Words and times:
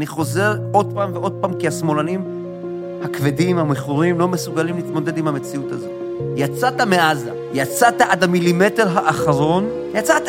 אני 0.00 0.06
חוזר 0.06 0.56
עוד 0.72 0.92
פעם 0.94 1.10
ועוד 1.14 1.32
פעם, 1.40 1.54
כי 1.54 1.68
השמאלנים 1.68 2.24
הכבדים, 3.02 3.58
המכורים, 3.58 4.18
לא 4.18 4.28
מסוגלים 4.28 4.76
להתמודד 4.76 5.18
עם 5.18 5.28
המציאות 5.28 5.72
הזו. 5.72 5.88
יצאת 6.36 6.80
מעזה, 6.80 7.30
יצאת 7.52 8.00
עד 8.00 8.24
המילימטר 8.24 8.88
האחרון, 8.98 9.68
יצאת. 9.94 10.28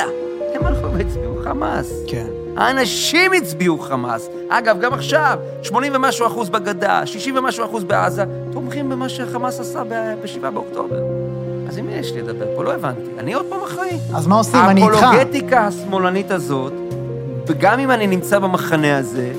הם 0.54 0.66
הלכו 0.66 0.94
והצביעו 0.94 1.36
חמאס. 1.44 1.92
כן. 2.08 2.28
האנשים 2.58 3.32
הצביעו 3.34 3.80
חמאס. 3.80 4.30
אגב, 4.50 4.80
גם 4.80 4.94
עכשיו, 4.94 5.40
80 5.64 5.96
ומשהו 5.96 6.28
אחוז 6.28 6.50
בגדה, 6.50 7.06
60 7.06 7.36
ומשהו 7.38 7.66
אחוז 7.66 7.84
בעזה, 7.84 8.24
תומכים 8.54 8.90
במה 8.90 9.10
שחמאס 9.10 9.60
עשה 9.60 9.84
ב-7 9.84 10.50
באוקטובר. 10.50 11.00
אז 11.70 11.78
עם 11.78 11.86
מי 11.86 11.94
יש 11.94 12.12
לי 12.12 12.22
לדבר 12.22 12.46
פה? 12.56 12.64
לא 12.64 12.74
הבנתי. 12.74 13.10
אני 13.20 13.34
עוד 13.34 13.46
פעם 13.50 13.60
אחראי. 13.64 13.98
אז 14.16 14.28
מה 14.28 14.36
עושים? 14.36 14.60
אני 14.60 14.84
איתך. 14.84 15.04
האפולוגטיקה 15.04 15.68
השמאלנית 15.68 16.32
הזאת, 16.32 16.74
וגם 17.48 17.80
אם 17.80 17.92
אני 17.92 18.08
נמצא 18.08 18.40
במחנה 18.40 18.98
הזה, 18.98 19.34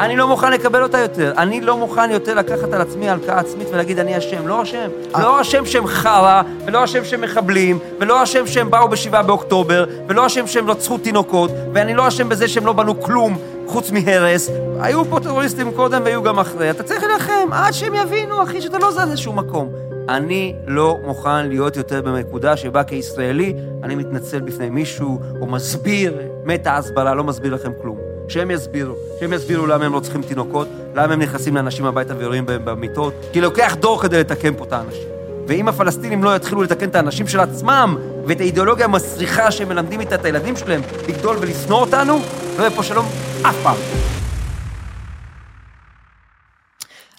אני 0.00 0.16
לא 0.16 0.28
מוכן 0.28 0.52
לקבל 0.52 0.82
אותה 0.82 0.98
יותר. 0.98 1.32
אני 1.38 1.60
לא 1.60 1.76
מוכן 1.76 2.10
יותר 2.10 2.34
לקחת 2.34 2.72
על 2.72 2.80
עצמי 2.80 3.10
הלקאה 3.10 3.38
עצמית 3.38 3.68
ולהגיד, 3.72 3.98
אני 3.98 4.18
אשם. 4.18 4.48
לא 4.48 4.62
אשם. 4.62 4.88
אה. 5.14 5.22
לא 5.22 5.40
אשם 5.40 5.66
שהם 5.66 5.86
חרא, 5.86 6.42
ולא 6.66 6.84
אשם 6.84 7.04
שהם 7.04 7.20
מחבלים, 7.20 7.78
ולא 8.00 8.22
אשם 8.22 8.46
שהם 8.46 8.70
באו 8.70 8.88
בשבעה 8.88 9.22
באוקטובר, 9.22 9.84
ולא 10.08 10.26
אשם 10.26 10.46
שהם 10.46 10.70
רצחו 10.70 10.98
תינוקות, 10.98 11.50
ואני 11.74 11.94
לא 11.94 12.08
אשם 12.08 12.28
בזה 12.28 12.48
שהם 12.48 12.66
לא 12.66 12.72
בנו 12.72 13.00
כלום 13.00 13.38
חוץ 13.66 13.90
מהרס. 13.90 14.50
היו 14.80 15.04
פה 15.04 15.20
טרוריסטים 15.20 15.70
קודם 15.76 16.02
והיו 16.04 16.22
גם 16.22 16.38
אחרי. 16.38 16.70
אתה 16.70 16.82
צריך 16.82 17.04
להילחם 17.04 17.52
עד 17.52 17.72
שהם 17.72 17.94
יבינו, 17.94 18.42
אחי, 18.42 18.60
שאתה 18.60 18.78
לא 18.78 18.90
זז 18.90 19.12
לשום 19.12 19.38
מקום. 19.38 19.72
אני 20.08 20.54
לא 20.66 20.96
מוכן 21.04 21.48
להיות 21.48 21.76
יותר 21.76 22.02
בנקודה 22.02 22.56
שבה 22.56 22.84
כישראלי 22.84 23.54
אני 23.82 23.94
מתנצל 23.94 24.40
בפני 24.40 24.70
מישהו, 24.70 25.20
או 25.40 25.46
מסביר, 25.46 26.18
מתה 26.44 26.76
הסברה, 26.76 27.14
לא 27.14 27.24
מסביר 27.24 27.54
לכם 27.54 27.72
כלום. 27.82 28.07
שהם 28.28 28.50
יסבירו, 28.50 28.94
שהם 29.20 29.32
יסבירו 29.32 29.66
למה 29.66 29.84
הם 29.84 29.92
לא 29.92 30.00
צריכים 30.00 30.22
תינוקות, 30.22 30.68
למה 30.94 31.14
הם 31.14 31.22
נכנסים 31.22 31.56
לאנשים 31.56 31.86
הביתה 31.86 32.16
ויורים 32.16 32.46
בהם 32.46 32.64
במיטות, 32.64 33.14
כי 33.32 33.40
לוקח 33.40 33.74
דור 33.80 34.02
כדי 34.02 34.20
לתקן 34.20 34.56
פה 34.56 34.64
את 34.64 34.72
האנשים. 34.72 35.08
ואם 35.48 35.68
הפלסטינים 35.68 36.24
לא 36.24 36.36
יתחילו 36.36 36.62
לתקן 36.62 36.88
את 36.88 36.94
האנשים 36.94 37.28
של 37.28 37.40
עצמם, 37.40 37.96
ואת 38.26 38.40
האידיאולוגיה 38.40 38.84
המסריחה 38.84 39.50
שהם 39.50 39.68
מלמדים 39.68 40.00
איתה 40.00 40.14
את 40.14 40.24
הילדים 40.24 40.56
שלהם 40.56 40.80
לגדול 41.08 41.36
ולשנוא 41.40 41.78
אותנו, 41.78 42.18
לא 42.56 42.62
יהיה 42.62 42.70
פה 42.70 42.82
שלום 42.82 43.06
אף 43.42 43.56
פעם. 43.62 43.76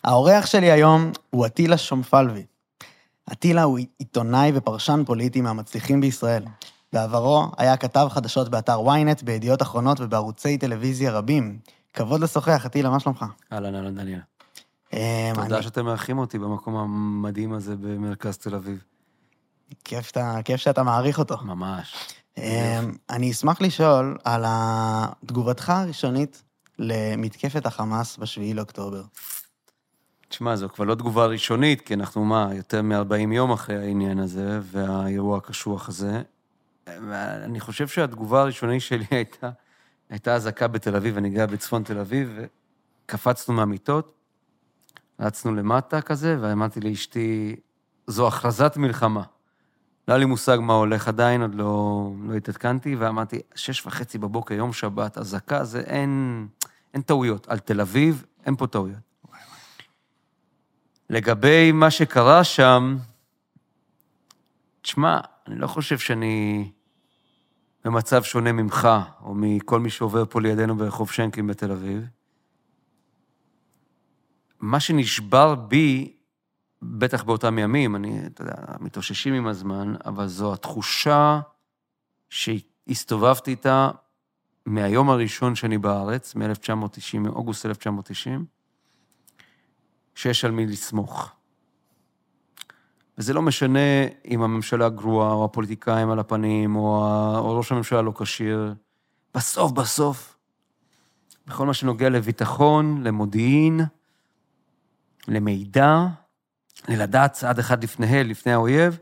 האורח 0.03 0.45
שלי 0.45 0.71
היום 0.71 1.11
הוא 1.29 1.45
אטילה 1.45 1.77
שומפלבי. 1.77 2.45
אטילה 3.31 3.63
הוא 3.63 3.79
עיתונאי 3.99 4.51
ופרשן 4.55 5.03
פוליטי 5.05 5.41
מהמצליחים 5.41 6.01
בישראל. 6.01 6.43
בעברו 6.93 7.51
היה 7.57 7.77
כתב 7.77 8.07
חדשות 8.11 8.49
באתר 8.49 8.79
ynet, 8.79 9.23
בידיעות 9.25 9.61
אחרונות 9.61 9.99
ובערוצי 10.01 10.57
טלוויזיה 10.57 11.11
רבים. 11.11 11.59
כבוד 11.93 12.21
לשוחח, 12.21 12.65
אטילה, 12.65 12.89
מה 12.89 12.99
שלומך? 12.99 13.25
אהלן, 13.53 13.75
אהלן, 13.75 13.95
דניאל. 13.95 14.19
אה, 14.93 15.31
תודה 15.35 15.55
אני- 15.55 15.63
שאתם 15.63 15.85
מארחים 15.85 16.17
אותי 16.17 16.39
במקום 16.39 16.75
המדהים 16.75 17.53
הזה 17.53 17.75
במרכז 17.75 18.37
תל 18.37 18.55
אביב. 18.55 18.83
כיף 19.83 20.07
שאתה- 20.07 20.37
כיף 20.45 20.57
שאתה 20.61 20.83
מעריך 20.83 21.19
אותו. 21.19 21.37
ממש. 21.43 21.95
אה, 22.37 22.79
אני 23.09 23.31
אשמח 23.31 23.61
לשאול 23.61 24.17
על 24.23 24.45
תגובתך 25.25 25.69
הראשונית 25.69 26.43
למתקפת 26.79 27.65
החמאס 27.65 28.17
ב-7 28.17 28.25
לאוקטובר. 28.55 29.01
תשמע, 30.29 30.55
זו 30.55 30.69
כבר 30.69 30.85
לא 30.85 30.95
תגובה 30.95 31.25
ראשונית, 31.25 31.81
כי 31.81 31.93
אנחנו, 31.93 32.25
מה, 32.25 32.49
יותר 32.55 32.81
מ-40 32.81 33.33
יום 33.33 33.51
אחרי 33.51 33.77
העניין 33.77 34.19
הזה, 34.19 34.59
והאירוע 34.63 35.37
הקשוח 35.37 35.89
הזה. 35.89 36.21
אני 37.43 37.59
חושב 37.59 37.87
שהתגובה 37.87 38.41
הראשונית 38.41 38.81
שלי 38.81 39.05
הייתה, 39.11 39.49
הייתה 40.09 40.35
אזעקה 40.35 40.67
בתל 40.67 40.95
אביב, 40.95 41.17
אני 41.17 41.29
גר 41.29 41.45
בצפון 41.45 41.83
תל 41.83 41.99
אביב, 41.99 42.39
וקפצנו 43.05 43.53
מהמיטות, 43.53 44.13
רצנו 45.19 45.55
למטה 45.55 46.01
כזה, 46.01 46.37
ואמרתי 46.41 46.79
לאשתי, 46.79 47.55
זו 48.07 48.27
הכרזת 48.27 48.77
מלחמה. 48.77 49.23
לא 50.07 50.13
היה 50.13 50.19
לי 50.19 50.25
מושג 50.25 50.57
מה 50.61 50.73
הולך 50.73 51.07
עדיין, 51.07 51.41
עוד 51.41 51.55
לא, 51.55 52.11
לא 52.27 52.33
התעדכנתי, 52.33 52.95
ואמרתי, 52.95 53.39
שש 53.55 53.85
וחצי 53.85 54.17
בבוקר, 54.17 54.55
יום 54.55 54.73
שבת, 54.73 55.17
אזעקה, 55.17 55.63
זה 55.63 55.79
אין, 55.79 56.47
אין 56.93 57.01
טעויות. 57.01 57.47
על 57.47 57.59
תל 57.59 57.81
אביב, 57.81 58.25
אין 58.45 58.55
פה 58.55 58.67
טעויות. 58.67 58.99
לגבי 61.09 61.71
מה 61.71 61.91
שקרה 61.91 62.43
שם, 62.43 62.97
תשמע, 64.81 65.19
אני 65.47 65.59
לא 65.59 65.67
חושב 65.67 65.97
שאני 65.97 66.71
במצב 67.83 68.23
שונה 68.23 68.51
ממך, 68.51 68.87
או 69.21 69.33
מכל 69.35 69.79
מי 69.79 69.89
שעובר 69.89 70.25
פה 70.25 70.41
לידינו 70.41 70.77
ברחוב 70.77 71.11
שנקין 71.11 71.47
בתל 71.47 71.71
אביב. 71.71 72.07
מה 74.59 74.79
שנשבר 74.79 75.55
בי, 75.55 76.13
בטח 76.81 77.23
באותם 77.23 77.59
ימים, 77.59 77.95
אני, 77.95 78.25
אתה 78.25 78.43
יודע, 78.43 78.53
מתאוששים 78.79 79.33
עם 79.33 79.47
הזמן, 79.47 79.93
אבל 80.05 80.27
זו 80.27 80.53
התחושה 80.53 81.39
שהסתובבתי 82.29 83.51
איתה 83.51 83.91
מהיום 84.65 85.09
הראשון 85.09 85.55
שאני 85.55 85.77
בארץ, 85.77 86.35
מ-1990, 86.35 87.17
מאוגוסט 87.19 87.65
1990, 87.65 88.45
שיש 90.15 90.45
על 90.45 90.51
מי 90.51 90.65
לסמוך. 90.65 91.38
וזה 93.19 93.33
לא 93.33 93.41
משנה 93.41 93.79
אם 94.25 94.41
הממשלה 94.41 94.89
גרועה, 94.89 95.33
או 95.33 95.45
הפוליטיקאים 95.45 96.09
על 96.09 96.19
הפנים, 96.19 96.75
או, 96.75 97.05
ה... 97.05 97.37
או 97.39 97.57
ראש 97.57 97.71
הממשלה 97.71 98.01
לא 98.01 98.13
כשיר. 98.19 98.73
בסוף, 99.33 99.71
בסוף, 99.71 100.37
בכל 101.47 101.65
מה 101.65 101.73
שנוגע 101.73 102.09
לביטחון, 102.09 103.03
למודיעין, 103.03 103.81
למידע, 105.27 106.05
ללדעת 106.87 107.33
צעד 107.33 107.59
אחד 107.59 107.83
לפני, 107.83 108.23
לפני 108.23 108.53
האויב, 108.53 108.97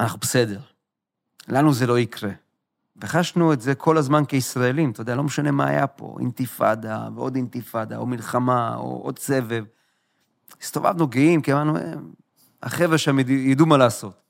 אנחנו 0.00 0.18
בסדר. 0.18 0.60
לנו 1.48 1.72
זה 1.72 1.86
לא 1.86 1.98
יקרה. 1.98 2.30
וחשנו 2.96 3.52
את 3.52 3.60
זה 3.60 3.74
כל 3.74 3.98
הזמן 3.98 4.24
כישראלים, 4.24 4.90
אתה 4.90 5.00
יודע, 5.00 5.14
לא 5.14 5.22
משנה 5.22 5.50
מה 5.50 5.66
היה 5.66 5.86
פה, 5.86 6.16
אינתיפאדה 6.20 7.08
ועוד 7.14 7.36
אינתיפאדה, 7.36 7.96
או 7.96 8.06
מלחמה, 8.06 8.76
או 8.76 9.00
עוד 9.02 9.18
סבב. 9.18 9.64
הסתובבנו 10.62 11.06
גאים, 11.08 11.42
כי 11.42 11.52
אמרנו, 11.52 11.76
"אה, 11.76 11.92
החבר'ה 12.62 12.98
שם 12.98 13.18
יד- 13.18 13.28
ידעו 13.30 13.66
מה 13.66 13.76
לעשות. 13.76 14.20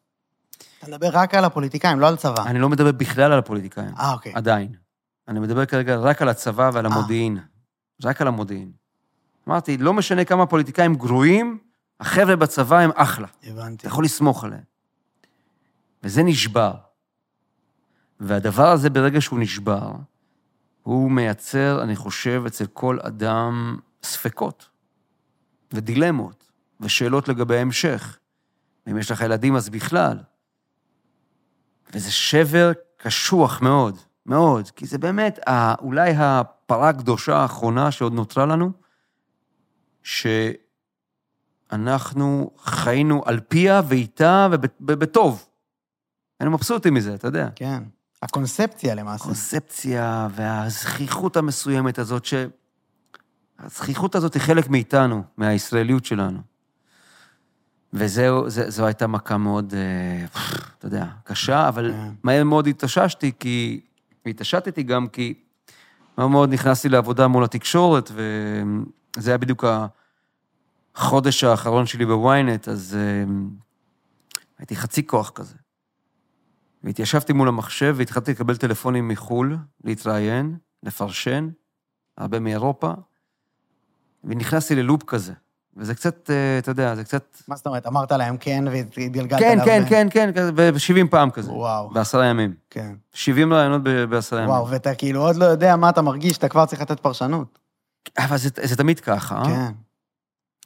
אתה 0.78 0.88
מדבר 0.90 1.08
רק 1.12 1.34
על 1.34 1.44
הפוליטיקאים, 1.44 2.00
לא 2.00 2.08
על 2.08 2.16
צבא. 2.16 2.42
אני 2.46 2.58
לא 2.58 2.68
מדבר 2.68 2.92
בכלל 2.92 3.32
על 3.32 3.38
הפוליטיקאים, 3.38 3.94
אה, 3.98 4.12
אוקיי. 4.12 4.32
עדיין. 4.34 4.72
אני 5.28 5.40
מדבר 5.40 5.66
כרגע 5.66 5.96
רק 5.96 6.22
על 6.22 6.28
הצבא 6.28 6.70
ועל 6.74 6.86
המודיעין. 6.86 7.38
רק 8.04 8.20
על 8.20 8.26
המודיעין. 8.28 8.72
אמרתי, 9.48 9.76
לא 9.76 9.92
משנה 9.94 10.24
כמה 10.24 10.46
פוליטיקאים 10.46 10.94
גרועים, 10.94 11.58
החבר'ה 12.00 12.36
בצבא 12.36 12.78
הם 12.78 12.90
אחלה. 12.94 13.26
הבנתי. 13.44 13.76
אתה 13.76 13.86
יכול 13.86 14.04
לסמוך 14.04 14.44
עליהם. 14.44 14.62
וזה 16.02 16.22
נשבר. 16.22 16.72
והדבר 18.20 18.68
הזה, 18.68 18.90
ברגע 18.90 19.20
שהוא 19.20 19.38
נשבר, 19.38 19.92
הוא 20.82 21.10
מייצר, 21.10 21.82
אני 21.82 21.96
חושב, 21.96 22.42
אצל 22.46 22.66
כל 22.66 22.98
אדם 23.02 23.78
ספקות 24.02 24.68
ודילמות 25.72 26.50
ושאלות 26.80 27.28
לגבי 27.28 27.58
ההמשך. 27.58 28.18
ואם 28.90 28.98
יש 28.98 29.10
לך 29.10 29.20
ילדים, 29.20 29.56
אז 29.56 29.68
בכלל. 29.68 30.18
וזה 31.94 32.12
שבר 32.12 32.72
קשוח 32.96 33.62
מאוד, 33.62 33.98
מאוד, 34.26 34.70
כי 34.70 34.86
זה 34.86 34.98
באמת 34.98 35.38
אולי 35.80 36.12
הפרה 36.16 36.88
הקדושה 36.88 37.36
האחרונה 37.36 37.90
שעוד 37.90 38.12
נותרה 38.12 38.46
לנו, 38.46 38.72
שאנחנו 41.72 42.50
חיינו 42.58 43.22
על 43.26 43.40
פיה 43.48 43.82
ואיתה 43.88 44.48
ובטוב. 44.80 45.46
היינו 46.40 46.52
מבסוטים 46.52 46.94
מזה, 46.94 47.14
אתה 47.14 47.28
יודע. 47.28 47.48
כן. 47.54 47.82
הקונספציה 48.22 48.94
למעשה. 48.94 49.24
הקונספציה 49.24 50.28
והזכיחות 50.30 51.36
המסוימת 51.36 51.98
הזאת, 51.98 52.24
ש... 52.24 52.34
הזכיחות 53.58 54.14
הזאת 54.14 54.34
היא 54.34 54.42
חלק 54.42 54.68
מאיתנו, 54.68 55.22
מהישראליות 55.36 56.04
שלנו. 56.04 56.49
וזהו, 57.92 58.50
זה- 58.50 58.70
זו 58.70 58.86
הייתה 58.86 59.06
מכה 59.06 59.36
מאוד, 59.36 59.74
אה, 59.74 60.24
אתה 60.78 60.86
יודע, 60.86 61.06
קשה, 61.24 61.68
אבל 61.68 61.92
כן. 61.92 62.12
מהר 62.22 62.44
מאוד 62.44 62.66
התאוששתי, 62.66 63.32
כי... 63.38 63.80
והתעשתתי 64.26 64.82
גם 64.82 65.08
כי 65.08 65.34
מהר 66.18 66.26
מאוד 66.26 66.52
נכנסתי 66.52 66.88
לעבודה 66.88 67.28
מול 67.28 67.44
התקשורת, 67.44 68.10
וזה 68.14 69.30
היה 69.30 69.38
בדיוק 69.38 69.64
החודש 70.94 71.44
האחרון 71.44 71.86
שלי 71.86 72.06
בוויינט, 72.06 72.68
אז 72.68 72.96
אה, 73.00 73.32
הייתי 74.58 74.76
חצי 74.76 75.06
כוח 75.06 75.30
כזה. 75.30 75.54
והתיישבתי 76.84 77.32
מול 77.32 77.48
המחשב 77.48 77.94
והתחלתי 77.98 78.30
לקבל 78.30 78.56
טלפונים 78.56 79.08
מחו"ל, 79.08 79.56
להתראיין, 79.84 80.56
לפרשן, 80.82 81.48
הרבה 82.18 82.40
מאירופה, 82.40 82.92
ונכנסתי 84.24 84.74
ללופ 84.74 85.02
כזה. 85.04 85.32
וזה 85.76 85.94
קצת, 85.94 86.30
אה, 86.30 86.58
אתה 86.58 86.70
יודע, 86.70 86.94
זה 86.94 87.04
קצת... 87.04 87.36
מה 87.48 87.56
זאת 87.56 87.66
אומרת, 87.66 87.86
אמרת 87.86 88.12
להם 88.12 88.36
כן 88.36 88.64
והתגלגלת 88.70 89.40
כן, 89.40 89.58
כן, 89.64 89.82
ב- 89.84 89.88
כן, 89.88 90.08
כן, 90.10 90.30
כזה, 90.34 90.50
ו-70 90.54 91.06
פעם 91.10 91.30
כזה. 91.30 91.52
וואו, 91.52 91.90
בעשרה 91.90 92.26
ימים. 92.26 92.54
כן. 92.70 92.94
70 93.14 93.52
רעיונות 93.52 93.82
בעשרה 94.10 94.38
ימים. 94.38 94.50
וואו, 94.50 94.70
ואתה 94.70 94.94
כאילו 94.94 95.22
עוד 95.22 95.36
לא 95.36 95.44
יודע 95.44 95.76
מה 95.76 95.88
אתה 95.88 96.02
מרגיש, 96.02 96.38
אתה 96.38 96.48
כבר 96.48 96.66
צריך 96.66 96.82
לתת 96.82 97.00
פרשנות. 97.00 97.58
אבל 98.18 98.36
זה, 98.36 98.48
זה 98.62 98.76
תמיד 98.76 99.00
ככה. 99.00 99.42
כן. 99.44 99.72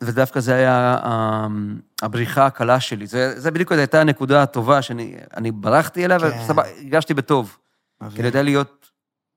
ודווקא 0.03 0.41
זה 0.41 0.55
היה 0.55 0.99
אה, 1.05 1.47
הבריחה 2.03 2.47
הקלה 2.47 2.81
שלי. 2.81 3.07
זה, 3.07 3.41
זה 3.41 3.51
בדיוק 3.51 3.73
הייתה 3.73 4.01
הנקודה 4.01 4.43
הטובה 4.43 4.83
שאני 4.83 5.17
אני 5.37 5.51
ברחתי 5.51 6.05
אליה, 6.05 6.19
כן. 6.21 6.27
וסבבה, 6.27 6.63
הרגשתי 6.83 7.15
בטוב. 7.15 7.57
כי 7.99 8.05
מבין. 8.07 8.21
אני 8.21 8.27
יודע 8.27 8.43
להיות 8.43 8.91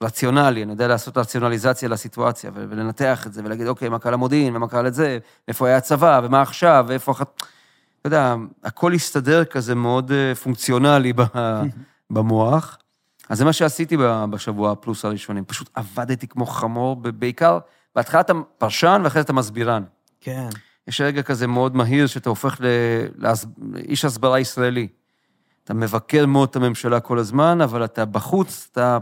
רציונלי, 0.04 0.64
אני 0.64 0.72
יודע 0.72 0.88
לעשות 0.88 1.18
רציונליזציה 1.18 1.90
לסיטואציה, 1.90 2.52
ולנתח 2.54 3.28
את 3.28 3.34
זה, 3.34 3.42
ולהגיד, 3.46 3.68
אוקיי, 3.68 3.90
מה 3.90 4.00
קרה 4.00 4.12
למודיעין, 4.12 4.56
ומה 4.56 4.68
קרה 4.68 4.82
לזה, 4.82 5.18
איפה 5.48 5.68
היה 5.68 5.78
הצבא, 5.78 6.22
ומה 6.24 6.42
עכשיו, 6.42 6.86
ואיפה. 6.88 7.12
אתה 7.12 8.08
יודע, 8.08 8.36
הכל 8.64 8.94
הסתדר 8.94 9.46
כזה 9.46 9.76
מאוד 9.76 10.12
אה, 10.12 10.36
פונקציונלי 10.36 11.14
במוח. 12.10 12.78
אז 13.30 13.38
זה 13.38 13.46
מה 13.46 13.54
שעשיתי 13.54 13.98
בשבוע 14.30 14.72
הפלוס 14.72 15.06
הראשונים. 15.06 15.46
פשוט 15.46 15.70
עבדתי 15.74 16.28
כמו 16.28 16.46
חמור, 16.46 16.96
בעיקר, 16.96 17.60
בהתחלה 17.96 18.22
אתה 18.22 18.34
פרשן 18.58 19.02
ואחרי 19.04 19.22
זה 19.22 19.26
אתה 19.26 19.34
מסבירן. 19.34 19.84
כן. 20.22 20.50
יש 20.88 21.02
רגע 21.02 21.22
כזה 21.22 21.48
מאוד 21.48 21.76
מהיר 21.76 22.08
שאתה 22.08 22.30
הופך 22.30 22.62
לאיש 23.18 24.06
הסברה 24.06 24.40
ישראלי. 24.40 24.88
אתה 25.64 25.74
מבקר 25.74 26.26
מאוד 26.26 26.50
את 26.50 26.56
הממשלה 26.56 27.00
כל 27.00 27.20
הזמן, 27.20 27.62
אבל 27.62 27.86
אתה 27.86 28.06
בחוץ, 28.06 28.70
אתה 28.72 28.98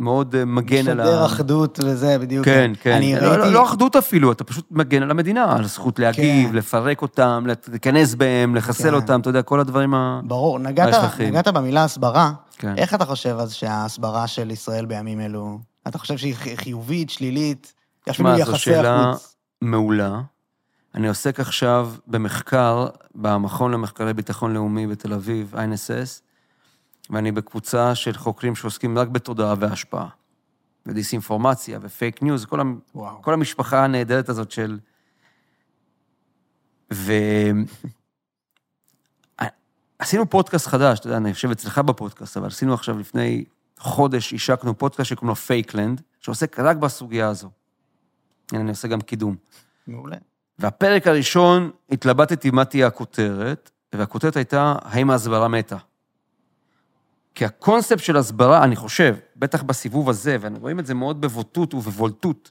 מאוד 0.00 0.34
אה, 0.34 0.44
מגן 0.44 0.88
על 0.88 1.00
ה... 1.00 1.04
משדר 1.04 1.24
אחדות 1.26 1.78
וזה, 1.84 2.18
בדיוק. 2.18 2.44
כן, 2.44 2.72
כן. 2.80 2.92
אני 2.92 3.14
לא, 3.14 3.26
ראיתי... 3.26 3.38
לא, 3.38 3.52
לא 3.52 3.64
אחדות 3.64 3.96
אפילו, 3.96 4.32
אתה 4.32 4.44
פשוט 4.44 4.66
מגן 4.70 5.02
על 5.02 5.10
המדינה, 5.10 5.56
על 5.56 5.64
הזכות 5.64 5.98
להגיב, 5.98 6.48
כן. 6.50 6.56
לפרק 6.56 7.02
אותם, 7.02 7.44
להיכנס 7.68 8.14
בהם, 8.14 8.54
לחסל 8.54 8.88
כן. 8.88 8.94
אותם, 8.94 9.20
אתה 9.20 9.28
יודע, 9.30 9.42
כל 9.42 9.60
הדברים 9.60 9.94
ה... 9.94 10.20
ברור, 10.24 10.58
נגעת. 10.58 11.20
נגעת 11.20 11.48
במילה 11.48 11.84
הסברה. 11.84 12.32
כן. 12.58 12.74
איך 12.78 12.94
אתה 12.94 13.04
חושב 13.04 13.36
אז 13.40 13.52
שההסברה 13.52 14.26
של 14.26 14.50
ישראל 14.50 14.86
בימים 14.86 15.20
אלו, 15.20 15.58
אתה 15.88 15.98
חושב 15.98 16.16
שהיא 16.16 16.34
חיובית, 16.56 17.10
שלילית? 17.10 17.72
אפילו 18.10 18.14
שמע, 18.28 18.34
זו 18.36 18.50
יחסי 18.50 18.58
שאלה- 18.58 19.08
החוץ. 19.10 19.36
מעולה. 19.62 20.20
אני 20.94 21.08
עוסק 21.08 21.40
עכשיו 21.40 21.90
במחקר 22.06 22.86
במכון 23.14 23.70
למחקרי 23.72 24.14
ביטחון 24.14 24.52
לאומי 24.54 24.86
בתל 24.86 25.12
אביב, 25.12 25.54
INSS, 25.54 26.20
ואני 27.12 27.32
בקבוצה 27.32 27.94
של 27.94 28.12
חוקרים 28.12 28.54
שעוסקים 28.54 28.98
רק 28.98 29.08
בתודעה 29.08 29.54
והשפעה, 29.58 30.08
ודיסאינפורמציה 30.86 31.78
ו 31.82 31.90
fake 31.90 32.22
news, 32.22 32.44
כל, 32.44 32.60
המ... 32.60 32.78
וואו. 32.94 33.22
כל 33.22 33.34
המשפחה 33.34 33.84
הנהדרת 33.84 34.28
הזאת 34.28 34.50
של... 34.50 34.78
ו... 36.92 37.12
עשינו 39.98 40.30
פודקאסט 40.30 40.66
חדש, 40.66 40.98
אתה 40.98 41.06
יודע, 41.06 41.16
אני 41.16 41.28
יושב 41.28 41.50
אצלך 41.50 41.78
בפודקאסט, 41.78 42.36
אבל 42.36 42.46
עשינו 42.46 42.74
עכשיו 42.74 42.98
לפני 42.98 43.44
חודש, 43.78 44.34
השקנו 44.34 44.78
פודקאסט 44.78 45.08
שקוראים 45.08 45.28
לו 45.28 45.36
פייקלנד, 45.36 46.00
שעוסק 46.20 46.58
רק 46.58 46.76
בסוגיה 46.76 47.28
הזו. 47.28 47.50
הנה, 48.52 48.60
אני 48.60 48.70
עושה 48.70 48.88
גם 48.88 49.00
קידום. 49.00 49.36
מעולה. 49.86 50.16
והפרק 50.58 51.06
הראשון, 51.06 51.70
התלבטתי 51.90 52.50
מה 52.50 52.64
תהיה 52.64 52.86
הכותרת, 52.86 53.70
והכותרת 53.92 54.36
הייתה, 54.36 54.74
האם 54.82 55.10
ההסברה 55.10 55.48
מתה? 55.48 55.76
כי 57.34 57.44
הקונספט 57.44 57.98
של 57.98 58.16
הסברה, 58.16 58.64
אני 58.64 58.76
חושב, 58.76 59.16
בטח 59.36 59.62
בסיבוב 59.62 60.10
הזה, 60.10 60.36
ורואים 60.40 60.78
את 60.78 60.86
זה 60.86 60.94
מאוד 60.94 61.20
בבוטות 61.20 61.74
ובבולטות, 61.74 62.50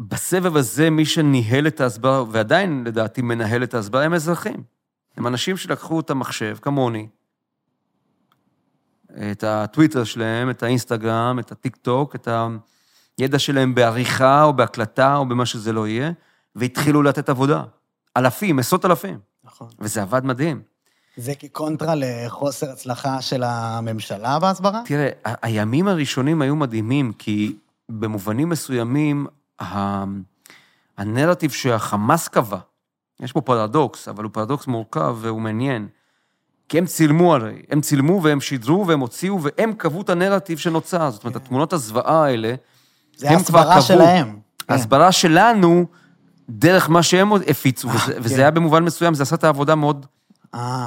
בסבב 0.00 0.56
הזה, 0.56 0.90
מי 0.90 1.04
שניהל 1.04 1.66
את 1.66 1.80
ההסברה, 1.80 2.24
ועדיין, 2.30 2.84
לדעתי, 2.86 3.22
מנהל 3.22 3.62
את 3.62 3.74
ההסברה, 3.74 4.04
הם 4.04 4.14
אזרחים. 4.14 4.62
הם 5.16 5.26
אנשים 5.26 5.56
שלקחו 5.56 6.00
את 6.00 6.10
המחשב, 6.10 6.56
כמוני, 6.62 7.08
את 9.32 9.44
הטוויטר 9.44 10.04
שלהם, 10.04 10.50
את 10.50 10.62
האינסטגרם, 10.62 11.38
את 11.38 11.52
הטיק 11.52 11.76
טוק, 11.76 12.14
את 12.14 12.28
הידע 13.18 13.38
שלהם 13.38 13.74
בעריכה 13.74 14.42
או 14.42 14.52
בהקלטה 14.52 15.16
או 15.16 15.28
במה 15.28 15.46
שזה 15.46 15.72
לא 15.72 15.88
יהיה, 15.88 16.10
והתחילו 16.56 17.02
לתת 17.02 17.28
עבודה. 17.28 17.64
אלפים, 18.16 18.58
עשרות 18.58 18.84
אלפים. 18.84 19.18
נכון. 19.44 19.68
וזה 19.78 20.02
עבד 20.02 20.24
מדהים. 20.24 20.62
זה 21.18 21.34
כקונטרה 21.34 21.94
לחוסר 21.96 22.70
הצלחה 22.70 23.22
של 23.22 23.42
הממשלה 23.46 24.38
בהסברה? 24.38 24.82
תראה, 24.84 25.08
הימים 25.42 25.88
הראשונים 25.88 26.42
היו 26.42 26.56
מדהימים, 26.56 27.12
כי 27.18 27.56
במובנים 27.88 28.48
מסוימים, 28.48 29.26
ה- 29.62 30.04
הנרטיב 30.98 31.50
שהחמאס 31.50 32.28
קבע, 32.28 32.58
יש 33.20 33.32
פה 33.32 33.40
פרדוקס, 33.40 34.08
אבל 34.08 34.24
הוא 34.24 34.32
פרדוקס 34.32 34.66
מורכב 34.66 35.16
והוא 35.20 35.40
מעניין. 35.40 35.88
כי 36.68 36.78
הם 36.78 36.86
צילמו 36.86 37.34
הרי, 37.34 37.62
הם 37.70 37.80
צילמו 37.80 38.22
והם 38.22 38.40
שידרו 38.40 38.86
והם 38.86 39.00
הוציאו, 39.00 39.38
והם 39.42 39.72
קבעו 39.72 40.00
את 40.02 40.10
הנרטיב 40.10 40.58
שנוצר. 40.58 41.10
זאת 41.10 41.24
אומרת, 41.24 41.36
התמונות 41.36 41.72
הזוועה 41.72 42.24
האלה, 42.24 42.54
זה 43.16 43.30
הם 43.30 43.42
כבר 43.42 43.58
ההסברה 43.58 43.74
קבעו. 43.74 43.82
שלהם. 43.82 44.38
כן. 44.66 44.72
ההסברה 44.72 45.12
שלנו, 45.12 45.86
דרך 46.48 46.90
מה 46.90 47.02
שהם 47.02 47.32
הפיצו, 47.48 47.88
וזה, 47.88 47.98
כן. 48.14 48.18
וזה 48.22 48.40
היה 48.40 48.50
במובן 48.50 48.84
מסוים, 48.84 49.14
זה 49.14 49.22
עשה 49.22 49.36
את 49.36 49.44
העבודה 49.44 49.74
מאוד 49.74 50.06
אה, 50.06 50.17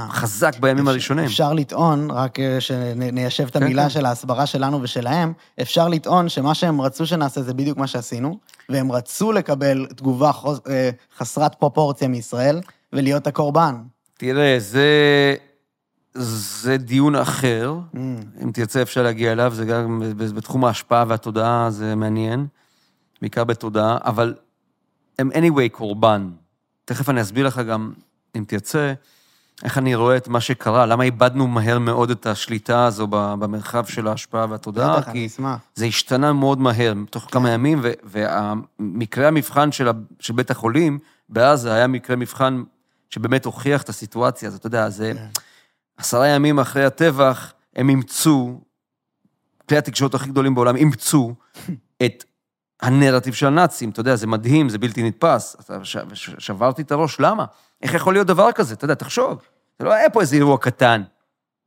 חזק 0.10 0.60
בימים 0.60 0.88
הראשונים. 0.88 1.26
אפשר 1.26 1.54
לטעון, 1.54 2.12
רק 2.12 2.40
אה, 2.40 2.62
שניישב 2.62 3.48
את 3.48 3.54
כן, 3.54 3.64
המילה 3.64 3.84
כן. 3.84 3.90
של 3.90 4.06
ההסברה 4.06 4.46
שלנו 4.46 4.80
ושלהם, 4.82 5.34
אפשר 5.62 5.88
לטעון 5.88 6.30
שמה 6.30 6.54
שהם 6.54 6.82
רצו 6.82 7.06
שנעשה 7.06 7.42
זה 7.42 7.54
בדיוק 7.54 7.78
מה 7.78 7.88
שעשינו, 7.88 8.38
והם 8.70 8.92
רצו 8.92 9.32
לקבל 9.32 9.88
תגובה 9.96 10.32
חוס- 10.32 10.60
אה, 10.70 10.90
חסרת 11.18 11.56
פרופורציה 11.56 12.08
מישראל, 12.08 12.62
ולהיות 12.94 13.28
הקורבן. 13.28 13.76
תראה, 14.18 14.56
זה, 14.60 15.36
זה 16.14 16.78
דיון 16.78 17.16
אחר. 17.16 17.76
Mm, 17.94 17.98
אם 18.44 18.52
תרצה, 18.52 18.82
אפשר 18.82 19.04
להגיע 19.04 19.32
אליו, 19.32 19.54
זה 19.56 19.66
גם 19.66 20.02
בתחום 20.36 20.66
ההשפעה 20.66 21.06
והתודעה, 21.08 21.70
זה 21.70 21.96
מעניין, 21.96 22.48
בעיקר 23.22 23.44
בתודעה, 23.44 23.98
אבל 24.06 24.34
הם 25.20 25.30
anyway 25.32 25.70
קורבן. 25.72 26.30
תכף 26.86 27.10
אני 27.10 27.22
אסביר 27.22 27.48
לך 27.48 27.58
גם, 27.60 27.94
אם 28.38 28.44
תרצה, 28.48 28.94
איך 29.64 29.78
אני 29.78 29.96
רואה 29.96 30.18
את 30.18 30.28
מה 30.28 30.42
שקרה, 30.42 30.86
למה 30.86 31.04
איבדנו 31.04 31.48
מהר 31.48 31.80
מאוד 31.80 32.12
את 32.12 32.26
השליטה 32.26 32.86
הזו 32.86 33.08
במרחב 33.10 33.86
של 33.86 34.08
ההשפעה 34.08 34.46
והתודעה, 34.50 34.98
בטח, 34.98 35.08
אני 35.08 35.14
כי 35.14 35.26
אשמח. 35.26 35.58
זה 35.76 35.86
השתנה 35.86 36.34
מאוד 36.34 36.60
מהר, 36.60 36.94
תוך 37.10 37.28
כמה 37.32 37.50
ימים, 37.50 37.80
ו- 37.84 37.92
והמקרה 38.04 39.28
המבחן 39.28 39.72
של, 39.72 39.90
של 40.20 40.34
בית 40.34 40.52
החולים 40.52 41.00
בעזה 41.30 41.74
היה 41.74 41.88
מקרה 41.88 42.16
מבחן 42.16 42.64
שבאמת 43.10 43.46
הוכיח 43.46 43.82
את 43.82 43.90
הסיטואציה 43.90 44.50
הזאת, 44.50 44.60
אתה 44.60 44.68
יודע, 44.68 44.90
זה 44.90 45.14
כן. 45.16 45.28
עשרה 45.98 46.28
ימים 46.28 46.60
אחרי 46.60 46.86
הטבח, 46.86 47.54
הם 47.76 47.90
אימצו, 47.90 48.62
כלי 49.70 49.78
התקשורת 49.78 50.14
הכי 50.14 50.30
גדולים 50.30 50.56
בעולם 50.56 50.76
אימצו 50.76 51.34
את 52.06 52.24
הנרטיב 52.82 53.34
של 53.34 53.48
הנאצים, 53.48 53.90
אתה 53.90 54.00
יודע, 54.00 54.16
זה 54.16 54.28
מדהים, 54.28 54.70
זה 54.70 54.78
בלתי 54.78 55.04
נתפס. 55.04 55.56
ש- 55.84 56.30
שברתי 56.38 56.82
את 56.82 56.92
הראש, 56.92 57.20
למה? 57.20 57.46
איך 57.82 57.94
יכול 57.94 58.14
להיות 58.14 58.28
דבר 58.28 58.52
כזה? 58.52 58.74
אתה 58.74 58.86
יודע, 58.86 58.94
תחשוב, 58.94 59.42
זה 59.80 59.86
לא 59.86 59.94
היה 59.94 60.10
פה 60.10 60.22
איזה 60.22 60.36
אירוע 60.36 60.58
קטן, 60.58 61.04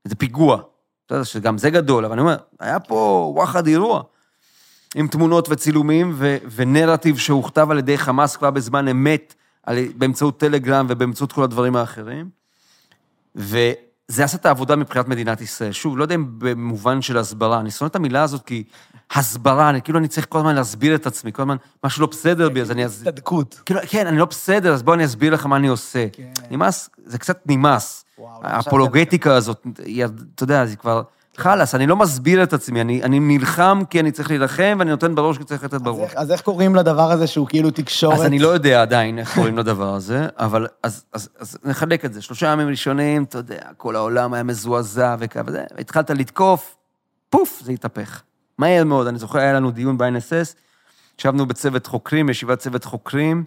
איזה 0.04 0.14
פיגוע. 0.14 0.60
אתה 1.06 1.14
יודע, 1.14 1.24
שגם 1.24 1.58
זה 1.58 1.70
גדול, 1.70 2.04
אבל 2.04 2.12
אני 2.12 2.20
אומר, 2.20 2.36
היה 2.60 2.80
פה 2.80 3.30
וואחד 3.34 3.66
אירוע. 3.66 4.02
עם 4.94 5.08
תמונות 5.08 5.48
וצילומים 5.48 6.12
ו- 6.14 6.36
ונרטיב 6.54 7.18
שהוכתב 7.18 7.70
על 7.70 7.78
ידי 7.78 7.98
חמאס 7.98 8.36
כבר 8.36 8.50
בזמן 8.50 8.88
אמת, 8.88 9.34
על, 9.62 9.78
באמצעות 9.96 10.40
טלגרם 10.40 10.86
ובאמצעות 10.88 11.32
כל 11.32 11.42
הדברים 11.42 11.76
האחרים. 11.76 12.28
וזה 14.10 14.24
עשה 14.24 14.36
את 14.36 14.46
העבודה 14.46 14.76
מבחינת 14.76 15.08
מדינת 15.08 15.40
ישראל. 15.40 15.72
שוב, 15.72 15.98
לא 15.98 16.02
יודע 16.04 16.14
אם 16.14 16.26
במובן 16.38 17.02
של 17.02 17.18
הסברה, 17.18 17.60
אני 17.60 17.70
שונא 17.70 17.88
את 17.88 17.96
המילה 17.96 18.22
הזאת 18.22 18.42
כי 18.46 18.64
הסברה, 19.14 19.70
אני 19.70 19.82
כאילו 19.82 19.98
אני 19.98 20.08
צריך 20.08 20.26
כל 20.28 20.38
הזמן 20.38 20.54
להסביר 20.54 20.94
את 20.94 21.06
עצמי, 21.06 21.32
כל 21.32 21.42
הזמן 21.42 21.56
משהו 21.84 22.00
לא 22.02 22.06
בסדר 22.06 22.48
בי, 22.48 22.60
אז 22.60 22.70
אני. 22.70 22.84
הצטדקות. 22.84 23.60
כאילו, 23.66 23.80
כן, 23.88 24.06
אני 24.06 24.18
לא 24.18 24.24
בסדר, 24.24 24.74
אז 24.74 24.82
בוא 24.82 24.94
אני 24.94 25.04
אסביר 25.04 25.34
לך 25.34 25.46
מה 25.46 25.56
אני 25.56 25.68
עושה. 25.68 26.06
כן. 26.12 26.32
נמאס, 26.50 26.90
זה 27.04 27.18
קצת 27.18 27.38
נמאס. 27.46 28.04
וואו, 28.18 28.40
זה. 28.42 28.48
האפולוגטיקה 28.48 29.34
הזאת, 29.34 29.66
היא- 29.84 30.04
אתה 30.34 30.44
יודע, 30.44 30.66
זה 30.66 30.76
כבר... 30.76 31.02
חלאס, 31.36 31.74
אני 31.74 31.86
לא 31.86 31.96
מסביר 31.96 32.42
את 32.42 32.52
עצמי, 32.52 32.80
אני, 32.80 33.02
אני 33.02 33.20
נלחם 33.20 33.82
כי 33.90 34.00
אני 34.00 34.12
צריך 34.12 34.30
להילחם, 34.30 34.76
ואני 34.78 34.90
נותן 34.90 35.14
בראש 35.14 35.38
כי 35.38 35.44
צריך 35.44 35.64
לתת 35.64 35.74
אז 35.74 35.82
בראש. 35.82 36.00
איך- 36.00 36.14
אז 36.16 36.30
איך 36.32 36.40
קוראים 36.40 36.74
לדבר 36.74 37.10
הזה 37.12 37.26
שהוא 37.26 37.46
כאילו 37.48 37.70
תקשורת? 37.70 38.14
אז 38.18 38.24
אני 38.24 38.38
לא 38.38 38.48
יודע 38.48 38.82
עדיין 38.82 39.18
איך 39.18 39.34
קוראים 39.34 39.58
לדבר 39.58 39.94
הזה, 39.94 40.26
אבל 40.38 40.66
אז, 40.82 41.04
אז, 41.12 41.28
אז 41.38 41.58
נחלק 41.64 42.04
את 42.04 42.12
זה. 42.14 42.22
שלושה 42.22 42.46
ימים 42.46 42.68
ראשונים, 42.68 43.22
אתה 43.24 43.38
יודע, 43.38 43.60
כל 43.76 43.96
העולם 43.96 44.34
היה 44.34 44.42
מזועזע 44.42 45.16
וכזה, 45.18 45.64
והתחלת 45.76 46.10
לתקוף, 46.10 46.76
פוף, 47.30 47.60
זה 47.64 47.72
התהפך. 47.72 48.22
מהר 48.58 48.84
מאוד, 48.84 49.06
אני 49.06 49.18
זוכר, 49.18 49.38
היה 49.38 49.52
לנו 49.52 49.70
דיון 49.70 49.98
ב-NSS, 49.98 50.54
ישבנו 51.18 51.46
בצוות 51.46 51.86
חוקרים, 51.86 52.28
ישיבת 52.30 52.58
צוות 52.58 52.84
חוקרים, 52.84 53.44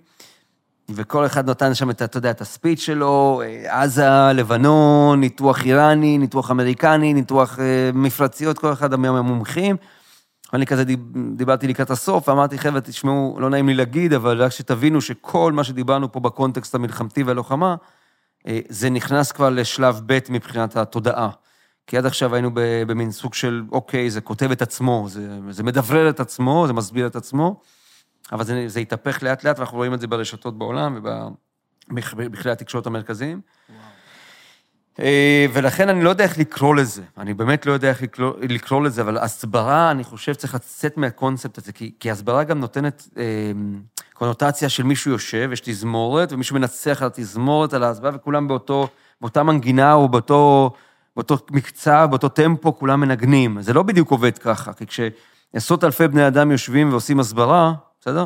וכל 0.91 1.25
אחד 1.25 1.50
נתן 1.50 1.74
שם 1.74 1.89
את, 1.89 2.01
אתה 2.01 2.17
יודע, 2.17 2.32
את 2.32 2.41
הספיץ' 2.41 2.79
שלו, 2.79 3.41
אה, 3.46 3.82
עזה, 3.84 4.10
לבנון, 4.34 5.20
ניתוח 5.20 5.63
איראני, 5.63 6.17
ניתוח 6.17 6.51
אמריקני, 6.51 7.13
ניתוח 7.13 7.60
אה, 7.60 7.89
מפרציות, 7.94 8.60
כל 8.60 8.74
אחד 8.74 8.96
מהמומחים. 8.96 9.75
אני 10.53 10.65
כזה 10.65 10.84
דיב- 10.84 11.36
דיברתי 11.36 11.67
לקראת 11.67 11.91
הסוף, 11.91 12.27
ואמרתי, 12.27 12.58
חבר'ה, 12.58 12.82
תשמעו, 12.82 13.38
לא 13.39 13.50
נעים 13.50 13.67
לי 13.67 13.74
להגיד, 13.74 14.13
אבל 14.13 14.44
רק 14.44 14.51
שתבינו 14.51 15.01
שכל 15.01 15.51
מה 15.51 15.63
שדיברנו 15.63 16.12
פה 16.12 16.20
בקונטקסט 16.20 16.75
המלחמתי 16.75 17.24
והלוחמה, 17.24 17.75
אה, 18.48 18.60
זה 18.70 18.89
נכנס 18.89 19.32
כבר 19.32 19.50
לשלב 19.50 20.01
ב' 20.06 20.20
מבחינת 20.29 20.77
התודעה. 20.77 21.29
כי 21.88 21.98
עד 21.98 22.06
עכשיו 22.06 22.34
היינו 22.34 22.51
במין 22.88 23.12
סוג 23.12 23.34
של, 23.34 23.63
אוקיי, 23.72 24.10
זה 24.10 24.22
כותב 24.22 24.51
את 24.51 24.62
עצמו, 24.62 25.06
זה, 25.10 25.39
זה 25.50 25.63
מדברר 25.63 26.10
את 26.10 26.20
עצמו, 26.20 26.63
זה 26.67 26.74
מסביר 26.74 27.08
את 27.08 27.15
עצמו, 27.15 27.62
אבל 28.31 28.43
זה, 28.43 28.63
זה 28.67 28.79
התהפך 28.79 29.24
לאט-לאט, 29.24 29.60
ואנחנו 29.60 29.77
רואים 29.77 29.93
את 29.93 30.01
זה 30.01 30.07
ברשתות 30.07 30.57
בעולם 30.57 31.00
ובכלי 31.89 32.51
התקשורת 32.51 32.88
המרכזיים. 32.88 33.41
אה, 35.00 35.46
ולכן 35.53 35.89
אני 35.89 36.03
לא 36.03 36.10
יודע 36.10 36.24
איך 36.24 36.38
לקרוא 36.38 36.75
לזה, 36.75 37.01
אני 37.17 37.34
באמת 37.34 37.65
לא 37.65 37.72
יודע 37.72 37.89
איך 37.89 38.01
לקרוא, 38.01 38.34
לקרוא 38.41 38.84
לזה, 38.84 39.01
אבל 39.01 39.17
הסברה, 39.17 39.91
אני 39.91 40.03
חושב, 40.03 40.34
צריך 40.34 40.55
לצאת 40.55 40.98
מהקונספט 40.98 41.57
הזה, 41.57 41.72
כי, 41.72 41.91
כי 42.00 42.12
הסברה 42.12 42.43
גם 42.43 42.60
נותנת 42.60 43.07
אה, 43.17 43.24
קונוטציה 44.13 44.69
של 44.69 44.84
מישהו 44.84 45.12
יושב, 45.12 45.50
יש 45.53 45.60
תזמורת, 45.60 46.34
ומישהו 46.34 46.55
מנצח 46.55 47.01
על 47.01 47.07
התזמורת, 47.07 47.74
על 47.74 47.84
ההסברה, 47.84 48.12
וכולם 48.13 48.48
באותו, 48.48 48.88
באותה 49.22 49.43
מנגינה 49.43 49.93
או 49.93 50.10
באותו, 50.10 50.72
באותו 51.15 51.38
מקצב, 51.51 52.07
באותו 52.10 52.29
טמפו, 52.29 52.75
כולם 52.75 53.00
מנגנים. 53.00 53.62
זה 53.62 53.74
לא 53.74 53.84
בדיוק 53.84 54.12
עובד 54.12 54.38
ככה, 54.38 54.74
כי 54.74 54.86
כשעשרות 54.86 55.84
אלפי 55.84 56.07
בני 56.07 56.27
אדם 56.27 56.51
יושבים 56.51 56.89
ועושים 56.89 57.19
הסברה, 57.19 57.74
בסדר? 58.08 58.26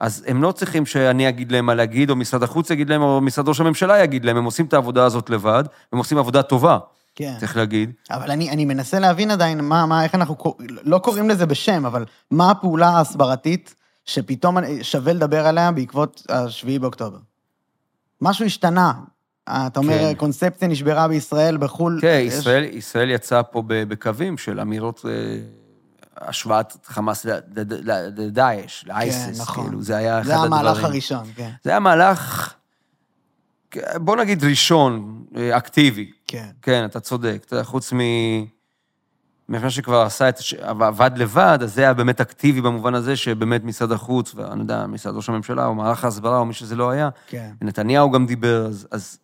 אז 0.00 0.24
הם 0.26 0.42
לא 0.42 0.52
צריכים 0.52 0.86
שאני 0.86 1.28
אגיד 1.28 1.52
להם 1.52 1.66
מה 1.66 1.74
להגיד, 1.74 2.10
או 2.10 2.16
משרד 2.16 2.42
החוץ 2.42 2.70
יגיד 2.70 2.88
להם, 2.90 3.02
או 3.02 3.20
משרד 3.20 3.48
ראש 3.48 3.60
הממשלה 3.60 4.04
יגיד 4.04 4.24
להם, 4.24 4.36
הם 4.36 4.44
עושים 4.44 4.66
את 4.66 4.72
העבודה 4.72 5.04
הזאת 5.04 5.30
לבד, 5.30 5.64
הם 5.92 5.98
עושים 5.98 6.18
עבודה 6.18 6.42
טובה, 6.42 6.78
כן. 7.14 7.34
צריך 7.40 7.56
להגיד. 7.56 7.92
אבל 8.10 8.30
אני, 8.30 8.50
אני 8.50 8.64
מנסה 8.64 8.98
להבין 8.98 9.30
עדיין 9.30 9.60
מה, 9.64 9.86
מה, 9.86 10.04
איך 10.04 10.14
אנחנו, 10.14 10.36
לא 10.82 10.98
קוראים 10.98 11.28
לזה 11.28 11.46
בשם, 11.46 11.86
אבל 11.86 12.04
מה 12.30 12.50
הפעולה 12.50 12.88
ההסברתית 12.88 13.74
שפתאום 14.04 14.56
שווה 14.82 15.12
לדבר 15.12 15.46
עליה 15.46 15.72
בעקבות 15.72 16.22
השביעי 16.28 16.78
באוקטובר? 16.78 17.18
משהו 18.20 18.44
השתנה. 18.44 18.92
אתה 19.48 19.80
אומר, 19.80 19.98
כן. 19.98 20.14
קונספציה 20.14 20.68
נשברה 20.68 21.08
בישראל, 21.08 21.56
בחו"ל. 21.56 21.98
כן, 22.00 22.20
יש- 22.22 22.34
ישראל, 22.34 22.64
ישראל 22.64 23.10
יצאה 23.10 23.42
פה 23.42 23.62
בקווים 23.66 24.38
של 24.38 24.60
אמירות, 24.60 25.04
אה, 25.08 25.10
השוואת 26.20 26.76
חמאס 26.84 27.26
לדאעש, 28.16 28.84
לאייסיס, 28.86 29.40
נכון. 29.40 29.64
כאילו, 29.64 29.82
זה 29.82 29.96
היה 29.96 30.20
אחד 30.20 30.26
זה 30.26 30.34
הדברים. 30.34 30.52
המהלך 30.52 30.84
הראשון, 30.84 31.24
כן. 31.36 31.50
זה 31.64 31.70
היה 31.70 31.80
מהלך, 31.80 32.54
בוא 33.94 34.16
נגיד 34.16 34.44
ראשון, 34.44 35.24
אה, 35.36 35.56
אקטיבי. 35.56 36.10
כן. 36.26 36.48
כן, 36.62 36.84
אתה 36.84 37.00
צודק. 37.00 37.42
אתה 37.46 37.54
יודע, 37.54 37.64
חוץ 37.64 37.92
מ... 37.92 37.98
ממה 39.48 39.70
שכבר 39.70 40.02
עשה 40.02 40.28
את... 40.28 40.38
עבד 40.60 41.10
לבד, 41.16 41.58
אז 41.62 41.74
זה 41.74 41.80
היה 41.80 41.94
באמת 41.94 42.20
אקטיבי 42.20 42.60
במובן 42.60 42.94
הזה 42.94 43.16
שבאמת 43.16 43.64
משרד 43.64 43.92
החוץ, 43.92 44.34
ואני 44.34 44.60
יודע, 44.60 44.86
משרד 44.86 45.14
ראש 45.14 45.28
הממשלה, 45.28 45.66
או 45.66 45.74
מערך 45.74 46.04
ההסברה, 46.04 46.38
או 46.38 46.44
מי 46.44 46.54
שזה 46.54 46.76
לא 46.76 46.90
היה, 46.90 47.08
כן. 47.26 47.50
נתניהו 47.60 48.10
גם 48.10 48.26
דיבר, 48.26 48.66
אז, 48.66 48.88
אז, 48.90 49.18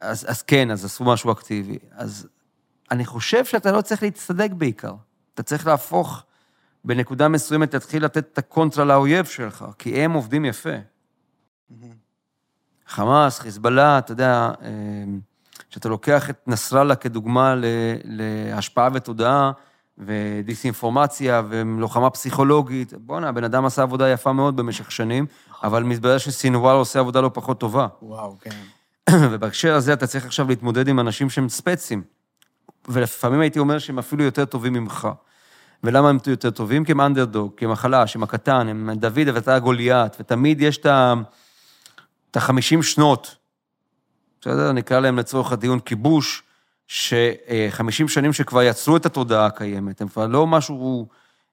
אז, 0.00 0.26
אז 0.28 0.42
כן, 0.42 0.70
אז 0.70 0.84
עשו 0.84 1.04
משהו 1.04 1.32
אקטיבי. 1.32 1.78
אז 1.92 2.26
אני 2.90 3.04
חושב 3.04 3.44
שאתה 3.44 3.72
לא 3.72 3.80
צריך 3.80 4.02
להצטדק 4.02 4.50
בעיקר. 4.50 4.94
אתה 5.40 5.48
צריך 5.48 5.66
להפוך, 5.66 6.22
בנקודה 6.84 7.28
מסוימת, 7.28 7.74
להתחיל 7.74 8.04
לתת 8.04 8.32
את 8.32 8.38
הקונטרה 8.38 8.84
לאויב 8.84 9.24
שלך, 9.24 9.64
כי 9.78 10.00
הם 10.00 10.12
עובדים 10.12 10.44
יפה. 10.44 10.74
חמאס, 12.86 13.38
חיזבאללה, 13.40 13.98
אתה 13.98 14.12
יודע, 14.12 14.50
אה, 14.62 14.70
כשאתה 15.70 15.88
לוקח 15.88 16.30
את 16.30 16.38
נסראללה 16.46 16.94
כדוגמה 16.94 17.54
להשפעה 18.04 18.88
ותודעה, 18.92 19.52
ודיסאינפורמציה, 19.98 21.42
ולוחמה 21.48 22.10
פסיכולוגית, 22.10 22.92
בואנה, 22.94 23.28
הבן 23.28 23.44
אדם 23.44 23.64
עשה 23.64 23.82
עבודה 23.82 24.08
יפה 24.08 24.32
מאוד 24.32 24.56
במשך 24.56 24.92
שנים, 24.92 25.26
אבל 25.62 25.82
מתברר 25.82 26.18
שסינואר 26.18 26.76
עושה 26.76 26.98
עבודה 26.98 27.20
לא 27.20 27.30
פחות 27.34 27.60
טובה. 27.60 27.86
וואו, 28.02 28.36
כן. 28.40 28.60
ובהקשר 29.30 29.74
הזה 29.74 29.92
אתה 29.92 30.06
צריך 30.06 30.26
עכשיו 30.26 30.48
להתמודד 30.48 30.88
עם 30.88 31.00
אנשים 31.00 31.30
שהם 31.30 31.48
ספצים. 31.48 32.02
ולפעמים 32.88 33.40
הייתי 33.40 33.58
אומר 33.58 33.78
שהם 33.78 33.98
אפילו 33.98 34.24
יותר 34.24 34.44
טובים 34.44 34.72
ממך. 34.72 35.08
ולמה 35.84 36.08
הם 36.08 36.18
יותר 36.26 36.50
טובים? 36.50 36.84
כי 36.84 36.92
הם 36.92 37.00
אנדרדוג, 37.00 37.52
כי 37.56 37.64
הם 37.64 37.70
החלש, 37.70 38.16
הם 38.16 38.22
הקטן, 38.22 38.68
הם 38.68 38.90
דוד 38.94 39.28
ואתה 39.34 39.54
הגוליית, 39.54 40.16
ותמיד 40.20 40.60
יש 40.60 40.78
את 40.78 42.36
החמישים 42.36 42.82
שנות, 42.82 43.36
בסדר? 44.40 44.72
נקרא 44.72 45.00
להם 45.00 45.18
לצורך 45.18 45.52
הדיון 45.52 45.80
כיבוש, 45.80 46.42
שחמישים 46.86 48.08
שנים 48.08 48.32
שכבר 48.32 48.62
יצרו 48.62 48.96
את 48.96 49.06
התודעה 49.06 49.46
הקיימת, 49.46 50.00
הם 50.00 50.08
כבר 50.08 50.26
לא 50.26 50.46
משהו 50.46 51.08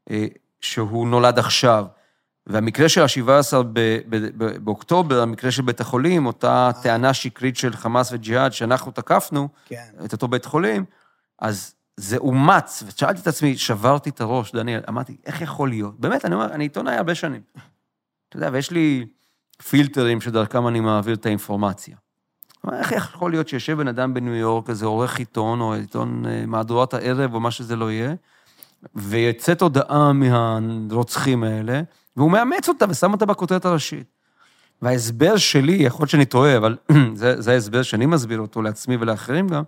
אה, 0.09 0.25
שהוא 0.61 1.07
נולד 1.07 1.39
עכשיו. 1.39 1.85
והמקרה 2.47 2.89
של 2.89 3.01
ה-17 3.01 3.63
באוקטובר, 4.63 5.21
המקרה 5.21 5.51
של 5.51 5.61
בית 5.61 5.79
החולים, 5.79 6.25
אותה 6.25 6.71
טענה 6.83 7.13
שקרית 7.13 7.57
של 7.57 7.73
חמאס 7.73 8.11
וג'יהאד, 8.11 8.53
שאנחנו 8.53 8.91
תקפנו 8.91 9.47
כן. 9.65 9.83
את 10.05 10.13
אותו 10.13 10.27
בית 10.27 10.45
חולים, 10.45 10.85
אז 11.39 11.73
זה 11.97 12.17
אומץ, 12.17 12.83
ושאלתי 12.87 13.21
את 13.21 13.27
עצמי, 13.27 13.57
שברתי 13.57 14.09
את 14.09 14.21
הראש, 14.21 14.51
דניאל, 14.51 14.81
אמרתי, 14.89 15.17
איך 15.25 15.41
יכול 15.41 15.69
להיות? 15.69 15.99
באמת, 15.99 16.25
אני 16.25 16.35
אומר, 16.35 16.53
אני 16.53 16.63
עיתונאי 16.63 16.95
הרבה 16.95 17.15
שנים. 17.15 17.41
אתה 18.29 18.37
יודע, 18.37 18.49
ויש 18.53 18.71
לי 18.71 19.05
פילטרים 19.69 20.21
שדרכם 20.21 20.67
אני 20.67 20.79
מעביר 20.79 21.15
את 21.15 21.25
האינפורמציה. 21.25 21.97
איך 22.73 22.91
יכול 22.91 23.31
להיות 23.31 23.47
שיושב 23.47 23.77
בן 23.77 23.87
אדם 23.87 24.13
בניו 24.13 24.33
יורק, 24.33 24.69
איזה 24.69 24.85
עורך 24.85 25.19
עיתון, 25.19 25.61
או 25.61 25.73
עיתון 25.73 26.25
אה, 26.25 26.45
מהדורת 26.45 26.93
הערב, 26.93 27.33
או 27.33 27.39
מה 27.39 27.51
שזה 27.51 27.75
לא 27.75 27.91
יהיה, 27.91 28.13
ויוצאת 28.95 29.61
הודעה 29.61 30.13
מהרוצחים 30.13 31.43
האלה, 31.43 31.81
והוא 32.17 32.31
מאמץ 32.31 32.69
אותה 32.69 32.85
ושם 32.89 33.13
אותה 33.13 33.25
בכותרת 33.25 33.65
הראשית. 33.65 34.07
וההסבר 34.81 35.37
שלי, 35.37 35.73
יכול 35.73 36.03
להיות 36.03 36.09
שאני 36.09 36.25
טועה, 36.25 36.57
אבל 36.57 36.77
זה, 37.13 37.41
זה 37.41 37.51
ההסבר 37.51 37.83
שאני 37.83 38.05
מסביר 38.05 38.39
אותו 38.39 38.61
לעצמי 38.61 38.97
ולאחרים 38.97 39.47
גם, 39.47 39.63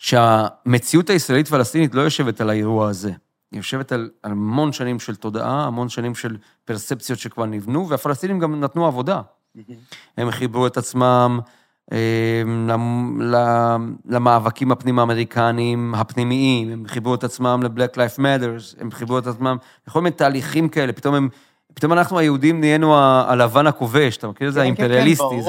שהמציאות 0.00 1.10
הישראלית-פלסטינית 1.10 1.94
לא 1.94 2.02
יושבת 2.02 2.40
על 2.40 2.50
האירוע 2.50 2.88
הזה. 2.88 3.12
היא 3.52 3.58
יושבת 3.58 3.92
על, 3.92 4.10
המון 4.24 4.72
שנים 4.72 5.00
של 5.00 5.16
תודעה, 5.16 5.66
המון 5.66 5.88
שנים 5.88 6.14
של 6.14 6.36
פרספציות 6.64 7.18
שכבר 7.18 7.46
נבנו, 7.46 7.88
והפלסטינים 7.88 8.38
גם 8.38 8.60
נתנו 8.60 8.86
עבודה. 8.86 9.20
הם 10.16 10.30
חיברו 10.30 10.66
את 10.66 10.76
עצמם 10.76 11.40
אה, 11.92 12.42
למאבקים 14.08 14.72
הפנים-האמריקניים, 14.72 15.94
הפנימיים, 15.94 16.72
הם 16.72 16.84
חיברו 16.86 17.14
את 17.14 17.24
עצמם 17.24 17.60
ל-Black 17.62 17.94
Life 17.94 18.18
Matters, 18.18 18.80
הם 18.80 18.90
חיברו 18.90 19.18
את 19.18 19.26
עצמם 19.26 19.56
לכל 19.88 20.00
מיני 20.00 20.16
תהליכים 20.16 20.68
כאלה, 20.68 20.92
פתאום 20.92 21.14
הם... 21.14 21.28
פתאום 21.74 21.92
אנחנו 21.92 22.18
היהודים 22.18 22.60
נהיינו 22.60 22.96
הלבן 22.98 23.66
הכובש, 23.66 24.16
אתה 24.16 24.28
מכיר 24.28 24.48
את 24.48 24.54
זה? 24.54 24.60
כן, 24.60 24.66
כן, 24.68 24.74
כן, 24.74 24.82
האימפריאליסטי. 24.82 25.42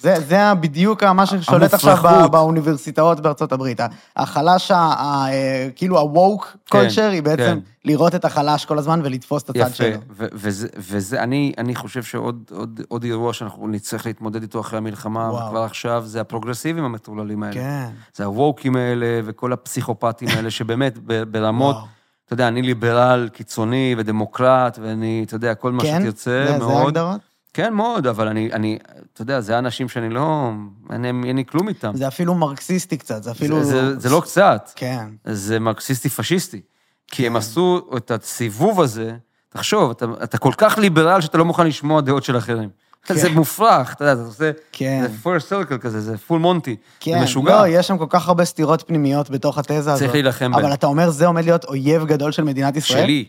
זה... 0.00 0.52
בדיוק 0.60 1.02
מה 1.02 1.26
ששולט 1.26 1.74
עכשיו. 1.74 2.28
באוניברסיטאות 2.30 3.20
בארצות 3.20 3.52
הברית. 3.52 3.80
החלש, 4.16 4.70
אה, 4.70 5.26
כאילו 5.76 5.98
ה-woke 5.98 6.72
culture, 6.74 7.10
היא 7.12 7.22
בעצם. 7.22 7.58
לראות 7.84 8.14
את 8.14 8.24
החלש 8.24 8.64
כל 8.64 8.78
הזמן 8.78 9.00
ולתפוס 9.04 9.42
את 9.42 9.50
הצד 9.50 9.58
יפה, 9.58 9.74
שלו. 9.74 9.98
ו- 10.10 10.26
וזה, 10.76 11.22
אני, 11.22 11.74
חושב 11.74 12.02
שעוד 12.02 12.50
עוד, 12.54 12.80
עוד 12.88 13.04
אירוע 13.04 13.32
שאנחנו 13.32 13.68
נצטרך 13.68 14.06
להתמודד 14.06 14.42
איתו 14.42 14.60
אחרי 14.60 14.78
המלחמה. 14.78 15.32
וכבר 15.32 15.62
עכשיו, 15.62 16.02
זה 16.06 16.20
הפרוגרסיבים 16.20 16.84
המטורללים 16.84 17.42
האלה. 17.42 17.54
כן. 17.54 17.88
זה 18.14 18.24
הווקים 18.24 18.76
האלה 18.76 19.20
וכל 19.24 19.52
הפסיכופטים 19.52 20.28
האלה, 20.28 20.50
שבאמת 20.50 20.98
ברמות. 21.30 21.76
אתה 22.28 22.34
יודע, 22.34 22.48
אני 22.48 22.62
ליברל 22.62 23.28
קיצוני 23.32 23.94
ודמוקרט, 23.98 24.78
ואני, 24.82 25.24
אתה 25.26 25.36
יודע, 25.36 25.54
כל 25.54 25.72
מה 25.72 25.82
כן? 25.82 26.00
שתרצה, 26.02 26.44
זה- 26.46 26.52
זה 26.52 26.58
מאוד. 26.58 26.82
ההגדרות? 26.82 27.20
כן, 27.54 27.74
מאוד, 27.74 28.06
אבל 28.06 28.28
אני, 28.28 28.52
אני, 28.52 28.78
אתה 29.12 29.22
יודע, 29.22 29.40
זה 29.40 29.58
אנשים 29.58 29.88
שאני 29.88 30.10
לא, 30.10 30.50
אין, 30.92 31.04
אין 31.04 31.36
לי 31.36 31.44
כלום 31.44 31.68
איתם. 31.68 31.92
זה 31.94 32.08
אפילו 32.08 32.34
מרקסיסטי 32.34 32.96
קצת, 32.96 33.22
זה 33.22 33.30
אפילו... 33.30 33.64
זה, 33.64 33.70
זה, 33.94 33.98
זה 33.98 34.10
לא 34.10 34.20
קצת. 34.20 34.70
כן. 34.76 35.08
זה 35.24 35.58
מרקסיסטי-פשיסטי. 35.58 36.60
כי 37.10 37.26
הם 37.26 37.36
עשו 37.36 37.80
את 37.96 38.10
הסיבוב 38.10 38.80
הזה, 38.80 39.16
תחשוב, 39.48 39.90
אתה, 39.90 40.06
אתה 40.24 40.38
כל 40.38 40.52
כך 40.58 40.78
ליברל 40.78 41.20
שאתה 41.20 41.38
לא 41.38 41.44
מוכן 41.44 41.66
לשמוע 41.66 42.00
דעות 42.00 42.24
של 42.24 42.38
אחרים. 42.38 42.68
כן. 43.02 43.14
זה 43.14 43.30
מופרך, 43.30 43.94
אתה 43.94 44.04
יודע, 44.04 44.12
אתה 44.12 44.28
עושה... 44.28 44.50
כן. 44.72 45.02
זה 45.02 45.18
פור 45.22 45.38
סרקל 45.38 45.78
כזה, 45.78 46.00
זה 46.00 46.18
פול 46.18 46.40
מונטי. 46.40 46.76
כן, 47.00 47.18
זה 47.18 47.24
משוגע. 47.24 47.60
לא, 47.60 47.68
יש 47.68 47.86
שם 47.86 47.98
כל 47.98 48.06
כך 48.08 48.28
הרבה 48.28 48.44
סתירות 48.44 48.82
פנימיות 48.86 49.30
בתוך 49.30 49.58
התזה 49.58 49.78
הזאת. 49.78 49.98
צריך 49.98 50.12
להילחם 50.12 50.52
בהן. 50.52 50.64
אבל 50.64 50.74
אתה 50.74 50.86
אומר, 50.86 51.10
זה 51.10 51.26
עומד 51.26 51.44
להיות 51.44 51.64
אויב 51.64 52.04
גדול 52.04 52.32
של 52.32 52.44
מדינת 52.44 52.76
ישראל? 52.76 53.04
שלי, 53.04 53.24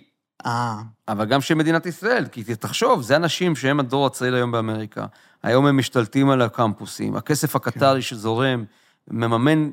אה, 0.45 0.75
אבל 1.07 1.25
גם 1.25 1.41
של 1.41 1.55
מדינת 1.55 1.85
ישראל, 1.85 2.25
כי 2.31 2.43
תחשוב, 2.43 3.01
זה 3.01 3.15
אנשים 3.15 3.55
שהם 3.55 3.79
הדור 3.79 4.05
הצעיר 4.05 4.35
היום 4.35 4.51
באמריקה. 4.51 5.05
היום 5.43 5.65
הם 5.65 5.77
משתלטים 5.77 6.29
על 6.29 6.41
הקמפוסים, 6.41 7.15
הכסף 7.15 7.55
הקטרי 7.55 8.01
שזורם, 8.01 8.63
מממן, 9.11 9.69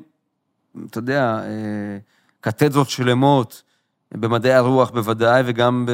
אתה 0.89 0.97
יודע, 0.97 1.39
אה, 1.43 1.97
קתדרות 2.41 2.89
שלמות, 2.89 3.63
במדעי 4.11 4.53
הרוח 4.53 4.89
בוודאי, 4.89 5.43
וגם 5.45 5.85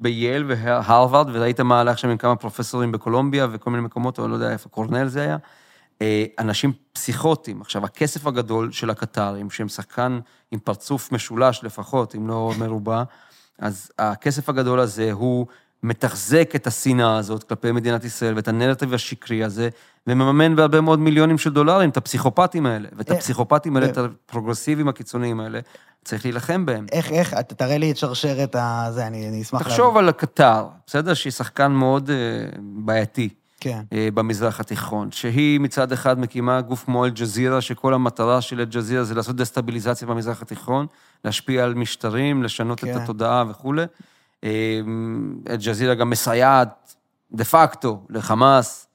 בייל 0.00 0.44
והרווארד, 0.48 1.28
וראית 1.32 1.60
מהלך 1.60 1.98
שם 1.98 2.08
עם 2.08 2.16
כמה 2.16 2.36
פרופסורים 2.36 2.92
בקולומביה 2.92 3.46
וכל 3.52 3.70
מיני 3.70 3.82
מקומות, 3.82 4.18
אבל 4.18 4.28
לא 4.28 4.34
יודע 4.34 4.52
איפה, 4.52 4.68
קורנל 4.68 5.08
זה 5.08 5.22
היה. 5.22 5.36
אה, 6.02 6.24
אנשים 6.38 6.72
פסיכוטיים. 6.92 7.60
עכשיו, 7.60 7.84
הכסף 7.84 8.26
הגדול 8.26 8.72
של 8.72 8.90
הקטרים, 8.90 9.50
שהם 9.50 9.68
שחקן 9.68 10.20
עם 10.50 10.58
פרצוף 10.58 11.12
משולש 11.12 11.64
לפחות, 11.64 12.14
אם 12.14 12.28
לא 12.28 12.52
מרובע, 12.58 13.02
אז 13.58 13.92
הכסף 13.98 14.48
הגדול 14.48 14.80
הזה 14.80 15.12
הוא 15.12 15.46
מתחזק 15.82 16.52
את 16.56 16.66
השנאה 16.66 17.16
הזאת 17.16 17.44
כלפי 17.44 17.72
מדינת 17.72 18.04
ישראל 18.04 18.34
ואת 18.36 18.48
הנרטיב 18.48 18.94
השקרי 18.94 19.44
הזה, 19.44 19.68
ומממן 20.06 20.56
בהרבה 20.56 20.80
מאוד 20.80 20.98
מיליונים 20.98 21.38
של 21.38 21.52
דולרים 21.52 21.90
את 21.90 21.96
הפסיכופטים 21.96 22.66
האלה. 22.66 22.88
ואת 22.96 23.10
איך? 23.10 23.18
הפסיכופטים 23.18 23.76
האלה, 23.76 23.86
איך? 23.86 23.98
את 23.98 24.04
הפרוגרסיביים 24.04 24.88
הקיצוניים 24.88 25.40
האלה, 25.40 25.60
צריך 26.04 26.24
להילחם 26.24 26.66
בהם. 26.66 26.86
איך, 26.92 27.12
איך, 27.12 27.34
תראה 27.34 27.78
לי 27.78 27.90
את 27.90 27.96
שרשרת 27.96 28.56
הזה, 28.58 29.06
אני, 29.06 29.28
אני 29.28 29.42
אשמח 29.42 29.62
תחשוב 29.62 29.96
על 29.96 30.12
קטר, 30.12 30.66
בסדר? 30.86 31.14
שהיא 31.14 31.32
שחקן 31.32 31.72
מאוד 31.72 32.10
אה, 32.10 32.16
בעייתי. 32.60 33.28
כן, 33.60 33.82
אה, 33.92 34.08
במזרח 34.14 34.60
התיכון, 34.60 35.12
שהיא 35.12 35.60
מצד 35.60 35.92
אחד 35.92 36.18
מקימה 36.18 36.60
גוף 36.60 36.84
כמו 36.84 37.04
אל-ג'זירה, 37.04 37.60
שכל 37.60 37.94
המטרה 37.94 38.40
של 38.40 38.60
אל-ג'זירה 38.60 39.04
זה 39.04 39.14
לעשות 39.14 39.36
דסטביליזציה 39.36 40.08
במזרח 40.08 40.42
התיכון, 40.42 40.86
להשפיע 41.24 41.64
על 41.64 41.74
משטרים, 41.74 42.42
לשנות 42.42 42.80
כן. 42.80 42.90
את 42.90 42.96
התודעה 43.02 43.44
וכולי. 43.50 43.84
אה, 44.44 44.80
אל-ג'זירה 45.48 45.94
גם 45.94 46.10
מסייעת 46.10 46.94
דה 47.32 47.44
פקטו 47.44 48.00
לחמאס, 48.10 48.86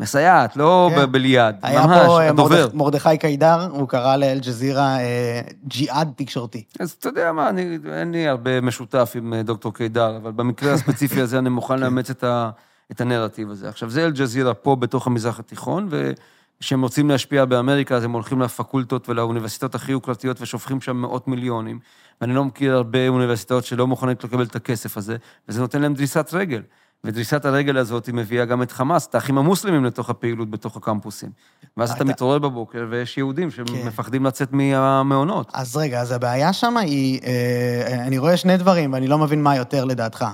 מסייעת, 0.00 0.56
לא 0.56 0.90
כן. 0.94 1.12
בליד, 1.12 1.54
היה 1.62 1.86
ממש, 1.86 2.06
פה 2.06 2.20
אה, 2.22 2.28
הדובר. 2.28 2.66
מרדכ- 2.68 2.74
מרדכי 2.76 3.18
קידר, 3.18 3.68
הוא 3.70 3.88
קרא 3.88 4.16
לאל-ג'זירה 4.16 4.98
אה, 5.00 5.40
ג'יהאד 5.66 6.12
תקשורתי. 6.16 6.64
אז 6.80 6.90
אתה 6.90 7.08
יודע 7.08 7.32
מה, 7.32 7.48
אני, 7.48 7.78
אין 7.92 8.12
לי 8.12 8.28
הרבה 8.28 8.60
משותף 8.60 9.12
עם 9.14 9.34
אה, 9.34 9.42
דוקטור 9.42 9.74
קידר, 9.74 10.16
אבל 10.16 10.30
במקרה 10.30 10.72
הספציפי 10.72 11.20
הזה 11.20 11.38
אני 11.38 11.48
מוכן 11.48 11.78
לאמץ 11.82 12.10
את, 12.10 12.24
ה, 12.24 12.50
את 12.90 13.00
הנרטיב 13.00 13.50
הזה. 13.50 13.68
עכשיו, 13.68 13.90
זה 13.90 14.04
אל-ג'זירה 14.04 14.54
פה 14.54 14.76
בתוך 14.76 15.06
המזרח 15.06 15.38
התיכון, 15.38 15.88
וכשהם 15.90 16.82
רוצים 16.82 17.10
להשפיע 17.10 17.44
באמריקה, 17.44 17.96
אז 17.96 18.04
הם 18.04 18.12
הולכים 18.12 18.40
לפקולטות 18.42 19.08
ולאוניברסיטאות 19.08 19.74
הכי 19.74 19.92
יוקרתיות 19.92 20.40
ושופכים 20.40 20.80
שם 20.80 20.96
מאות 20.96 21.28
מיליונים. 21.28 21.78
ואני 22.20 22.34
לא 22.34 22.44
מכיר 22.44 22.74
הרבה 22.74 23.08
אוניברסיטאות 23.08 23.64
שלא 23.64 23.86
מוכנות 23.86 24.24
לקבל 24.24 24.42
את 24.44 24.56
הכסף 24.56 24.96
הזה, 24.96 25.16
וזה 25.48 25.60
נותן 25.60 25.82
להם 25.82 25.94
דריסת 25.94 26.30
רגל. 26.32 26.62
ודריסת 27.04 27.44
הרגל 27.44 27.76
הזאת 27.76 28.08
מביאה 28.08 28.44
גם 28.44 28.62
את 28.62 28.72
חמאס, 28.72 29.06
את 29.06 29.14
האחים 29.14 29.38
המוסלמים 29.38 29.84
לתוך 29.84 30.10
הפעילות 30.10 30.50
בתוך 30.50 30.76
הקמפוסים. 30.76 31.30
ואז 31.76 31.90
אתה 31.90 32.04
מתעורר 32.04 32.38
בבוקר 32.38 32.86
ויש 32.90 33.18
יהודים 33.18 33.50
כן. 33.50 33.66
שמפחדים 33.66 34.26
לצאת 34.26 34.52
מהמעונות. 34.52 35.50
אז 35.52 35.76
רגע, 35.76 36.00
אז 36.00 36.12
הבעיה 36.12 36.52
שם 36.52 36.76
היא, 36.76 37.20
אה, 37.26 38.06
אני 38.06 38.18
רואה 38.18 38.36
שני 38.36 38.56
דברים, 38.56 38.92
ואני 38.92 39.08
לא 39.08 39.18
מבין 39.18 39.42
מה 39.42 39.56
יותר 39.56 39.84
לדעתך. 39.84 40.24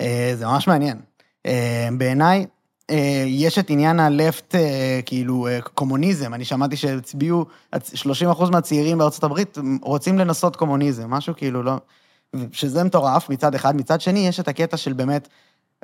אה, 0.00 0.32
זה 0.36 0.46
ממש 0.46 0.68
מעניין. 0.68 1.00
אה, 1.46 1.88
בעיניי, 1.98 2.46
יש 3.26 3.58
את 3.58 3.70
עניין 3.70 4.00
הלפט, 4.00 4.54
כאילו, 5.06 5.48
קומוניזם. 5.74 6.34
אני 6.34 6.44
שמעתי 6.44 6.76
שהצביעו, 6.76 7.46
30% 7.94 8.50
מהצעירים 8.50 8.98
בארצות 8.98 9.24
הברית 9.24 9.58
רוצים 9.82 10.18
לנסות 10.18 10.56
קומוניזם, 10.56 11.10
משהו 11.10 11.34
כאילו 11.36 11.62
לא... 11.62 11.76
שזה 12.52 12.84
מטורף 12.84 13.30
מצד 13.30 13.54
אחד, 13.54 13.76
מצד 13.76 14.00
שני 14.00 14.28
יש 14.28 14.40
את 14.40 14.48
הקטע 14.48 14.76
של 14.76 14.92
באמת 14.92 15.28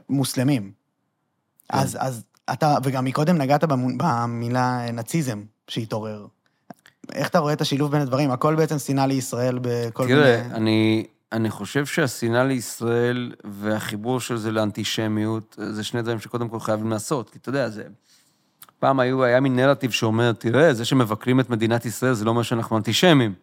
מוסלמים. 0.08 0.62
כן. 0.62 1.78
אז, 1.78 1.98
אז 2.00 2.24
אתה, 2.52 2.76
וגם 2.84 3.04
מקודם 3.04 3.38
נגעת 3.38 3.64
במילה 3.96 4.90
נאציזם 4.92 5.42
שהתעורר. 5.68 6.26
איך 7.12 7.28
אתה 7.28 7.38
רואה 7.38 7.52
את 7.52 7.60
השילוב 7.60 7.92
בין 7.92 8.00
הדברים? 8.00 8.30
הכל 8.30 8.54
בעצם 8.54 8.78
שנאה 8.78 9.06
לישראל 9.06 9.58
בכל 9.62 10.06
תראה, 10.06 10.42
מיני... 10.42 10.54
אני, 10.54 11.06
אני 11.32 11.50
חושב 11.50 11.86
שהשנאה 11.86 12.44
לישראל 12.44 13.34
והחיבור 13.44 14.20
של 14.20 14.36
זה 14.36 14.50
לאנטישמיות, 14.50 15.56
זה 15.72 15.84
שני 15.84 16.02
דברים 16.02 16.20
שקודם 16.20 16.48
כל 16.48 16.60
חייבים 16.60 16.90
לעשות, 16.90 17.30
כי 17.30 17.38
אתה 17.38 17.48
יודע, 17.48 17.68
זה... 17.68 17.82
פעם 18.78 19.00
היו, 19.00 19.24
היה 19.24 19.40
מין 19.40 19.56
נרטיב 19.56 19.90
שאומר, 19.90 20.32
תראה, 20.32 20.74
זה 20.74 20.84
שמבקרים 20.84 21.40
את 21.40 21.50
מדינת 21.50 21.84
ישראל 21.86 22.14
זה 22.14 22.24
לא 22.24 22.30
אומר 22.30 22.42
שאנחנו 22.42 22.76
אנטישמים. 22.76 23.34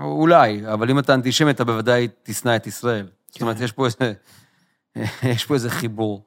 אולי, 0.00 0.72
אבל 0.72 0.90
אם 0.90 0.98
אתה 0.98 1.14
אנטישמי, 1.14 1.50
אתה 1.50 1.64
בוודאי 1.64 2.08
תשנא 2.22 2.56
את 2.56 2.66
ישראל. 2.66 3.06
זאת 3.30 3.42
אומרת, 3.42 3.60
יש 3.60 3.72
פה 3.72 3.86
איזה, 3.86 4.12
יש 5.32 5.46
פה 5.46 5.54
איזה 5.54 5.70
חיבור. 5.70 6.24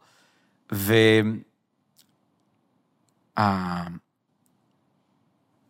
ו... 0.74 0.94
ה- 3.38 3.88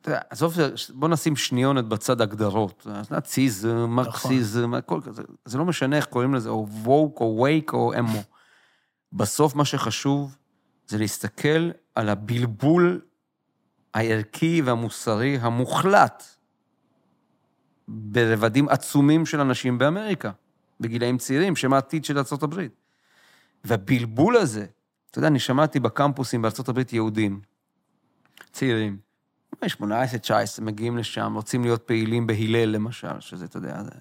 אתה 0.02 0.12
יודע, 0.12 0.22
עזוב, 0.30 0.58
בוא 0.94 1.08
נשים 1.08 1.36
שניונת 1.36 1.86
בצד 1.86 2.22
הגדרות. 2.22 2.88
נאציזם, 3.12 3.90
מרקסיזם, 3.90 4.74
הכל 4.74 5.02
כזה. 5.04 5.24
זה 5.46 5.58
לא 5.58 5.66
משנה 5.66 5.98
איך 5.98 6.06
קוראים 6.06 6.34
לזה, 6.34 6.50
או 6.50 6.68
ווק, 6.70 7.22
או 7.22 7.40
וייק, 7.44 7.74
או 7.74 7.94
אמו. 8.00 8.24
בסוף 9.14 9.56
מה 9.56 9.66
שחשוב 9.66 10.38
זה 10.88 10.98
להסתכל 10.98 11.72
על 11.96 12.10
הבלבול 12.10 13.02
הערכי 13.94 14.62
והמוסרי 14.66 15.38
המוחלט 15.42 16.24
ברבדים 17.88 18.70
עצומים 18.70 19.26
של 19.26 19.40
אנשים 19.40 19.78
באמריקה, 19.78 20.32
בגילאים 20.80 21.18
צעירים, 21.18 21.56
שהם 21.56 21.74
העתיד 21.74 22.06
של 22.06 22.18
ארה"ב. 22.18 22.62
והבלבול 23.64 24.36
הזה, 24.36 24.66
אתה 25.12 25.20
יודע, 25.20 25.28
אני 25.28 25.40
שמעתי 25.40 25.80
בקמפוסים 25.80 26.46
הברית 26.68 26.94
יהודים, 26.94 27.42
צעירים, 28.52 28.98
בני 29.62 29.70
18, 29.70 30.20
19, 30.20 30.66
מגיעים 30.66 30.98
לשם, 30.98 31.34
רוצים 31.36 31.64
להיות 31.64 31.84
פעילים 31.84 32.28
בהלל, 32.28 32.70
למשל, 32.70 33.20
שזה, 33.20 33.46
אתה 33.46 33.58
יודע, 33.58 33.84
זה... 33.84 33.92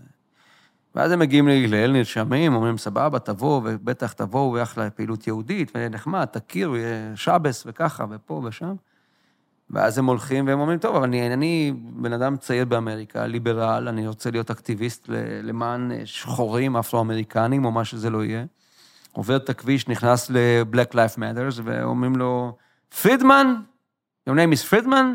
ואז 0.94 1.12
הם 1.12 1.18
מגיעים 1.18 1.48
להלל, 1.48 1.92
נרשמים, 1.92 2.55
אומרים, 2.55 2.79
סבבה, 2.79 3.18
תבואו, 3.18 3.61
ובטח 3.64 4.12
תבואו 4.12 4.59
יחד 4.59 4.83
לפעילות 4.83 5.27
יהודית, 5.27 5.72
ויהיה 5.75 5.88
נחמד, 5.88 6.25
תכירו, 6.25 6.77
שבס 7.14 7.62
וככה, 7.66 8.05
ופה 8.11 8.42
ושם. 8.44 8.75
ואז 9.70 9.98
הם 9.98 10.07
הולכים 10.07 10.46
והם 10.46 10.61
אומרים, 10.61 10.79
טוב, 10.79 10.96
אבל 10.96 11.05
אני, 11.05 11.35
אני 11.35 11.72
בן 11.77 12.12
אדם 12.12 12.37
צעיר 12.37 12.64
באמריקה, 12.64 13.27
ליברל, 13.27 13.88
אני 13.88 14.07
רוצה 14.07 14.31
להיות 14.31 14.51
אקטיביסט 14.51 15.09
למען 15.42 15.90
שחורים, 16.05 16.77
אפרו-אמריקנים, 16.77 17.64
או 17.64 17.70
מה 17.70 17.85
שזה 17.85 18.11
לא 18.11 18.25
יהיה. 18.25 18.44
עובר 19.12 19.37
את 19.37 19.48
הכביש, 19.48 19.88
נכנס 19.88 20.31
ל-Black 20.31 20.92
Life 20.92 21.16
Matters, 21.18 21.61
ואומרים 21.64 22.16
לו, 22.16 22.57
פרידמן, 23.03 23.55
your 24.29 24.33
name 24.33 24.53
is 24.55 24.66
פרידמן? 24.66 25.14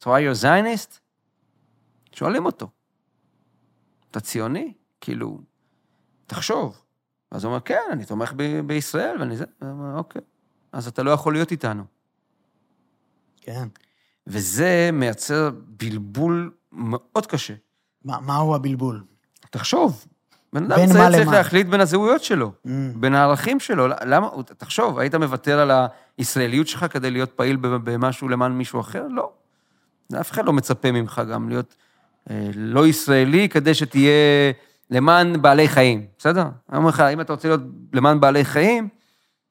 So 0.00 0.06
are 0.06 0.06
you 0.06 0.40
a 0.40 0.44
Zionist? 0.44 0.98
שואלים 2.12 2.46
אותו, 2.46 2.70
אתה 4.10 4.20
ציוני? 4.20 4.74
כאילו, 5.00 5.40
תחשוב. 6.26 6.82
אז 7.30 7.44
הוא 7.44 7.50
אומר, 7.50 7.60
כן, 7.60 7.80
אני 7.92 8.04
תומך 8.04 8.32
ב- 8.36 8.60
בישראל, 8.66 9.16
ואני 9.20 9.36
זה, 9.36 9.44
אומר, 9.62 9.98
אוקיי. 9.98 10.22
אז 10.72 10.86
אתה 10.88 11.02
לא 11.02 11.10
יכול 11.10 11.32
להיות 11.32 11.50
איתנו. 11.52 11.84
כן. 13.40 13.68
וזה 14.26 14.90
מייצר 14.92 15.50
בלבול 15.66 16.56
מאוד 16.72 17.26
קשה. 17.26 17.54
מה, 18.04 18.20
מהו 18.20 18.54
הבלבול? 18.54 19.04
תחשוב, 19.50 20.06
בן 20.52 20.64
אדם 20.64 20.86
צעיר 20.86 21.10
צריך 21.10 21.26
למה? 21.26 21.32
להחליט 21.36 21.66
בין 21.66 21.80
הזהויות 21.80 22.24
שלו, 22.24 22.52
Mm. 22.66 22.68
בין 22.96 23.14
הערכים 23.14 23.60
שלו. 23.60 23.88
למה, 23.88 24.28
תחשוב, 24.58 24.98
היית 24.98 25.14
מוותר 25.14 25.58
על 25.60 25.70
הישראליות 26.18 26.68
שלך 26.68 26.86
כדי 26.90 27.10
להיות 27.10 27.30
פעיל 27.32 27.56
במשהו 27.60 28.28
למען 28.28 28.52
מישהו 28.52 28.80
אחר? 28.80 29.06
לא. 29.10 29.30
אף 30.20 30.30
אחד 30.30 30.44
לא 30.44 30.52
מצפה 30.52 30.92
ממך 30.92 31.22
גם 31.32 31.48
להיות 31.48 31.74
אה, 32.30 32.50
לא 32.54 32.86
ישראלי 32.86 33.48
כדי 33.48 33.74
שתהיה 33.74 34.12
למען 34.90 35.42
בעלי 35.42 35.68
חיים, 35.68 36.06
בסדר? 36.18 36.42
אני 36.70 36.78
אומר 36.78 36.88
לך, 36.88 37.00
אם 37.00 37.20
אתה 37.20 37.32
רוצה 37.32 37.48
להיות 37.48 37.60
למען 37.92 38.20
בעלי 38.20 38.44
חיים, 38.44 38.88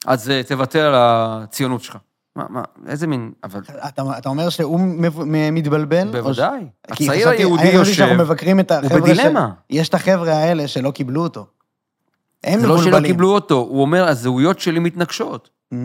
אז 0.06 0.30
אה, 0.30 0.42
תוותר 0.48 0.86
על 0.88 0.94
הציונות 0.98 1.84
שלך. 1.84 1.98
מה, 2.38 2.46
מה, 2.50 2.62
איזה 2.88 3.08
מין, 3.08 3.32
אבל 3.44 3.62
אתה, 3.88 4.18
אתה 4.18 4.30
אומר 4.30 4.50
שהוא 4.50 4.80
מתבלבל? 5.52 6.08
ש- 6.08 6.12
בוודאי. 6.12 6.68
כי 6.94 7.04
הצעיר 7.04 7.30
היהודי 7.30 7.62
אני 7.62 7.70
חשבתי 7.70 7.90
יושב, 7.90 7.94
שאנחנו 7.94 8.24
מבקרים 8.24 8.60
את 8.60 8.72
הוא 8.72 8.80
החבר'ה 8.86 9.02
בדילמה. 9.02 9.52
יש 9.70 9.90
את 9.90 9.94
החבר'ה 9.94 10.34
האלה 10.34 10.68
שלא 10.68 10.92
קיבלו 10.92 11.24
אותו. 11.24 11.48
הם 12.44 12.60
זה 12.60 12.68
לא 12.68 12.74
מבולבלים. 12.74 13.04
שלא 13.04 13.08
קיבלו 13.08 13.30
אותו, 13.30 13.56
הוא 13.56 13.82
אומר, 13.82 14.08
הזהויות 14.08 14.60
שלי 14.60 14.80
מתנגשות. 14.80 15.50
Mm, 15.74 15.76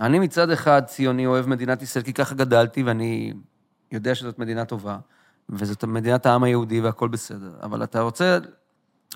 אני 0.00 0.18
מצד 0.18 0.50
אחד 0.50 0.82
ציוני, 0.86 1.26
אוהב 1.26 1.46
מדינת 1.46 1.82
ישראל, 1.82 2.04
כי 2.04 2.12
ככה 2.12 2.34
גדלתי, 2.34 2.82
ואני 2.82 3.32
יודע 3.92 4.14
שזאת 4.14 4.38
מדינה 4.38 4.64
טובה, 4.64 4.98
וזאת 5.48 5.84
מדינת 5.84 6.26
העם 6.26 6.42
היהודי 6.42 6.80
והכל 6.80 7.08
בסדר. 7.08 7.50
אבל 7.62 7.82
אתה 7.82 8.00
רוצה 8.00 8.38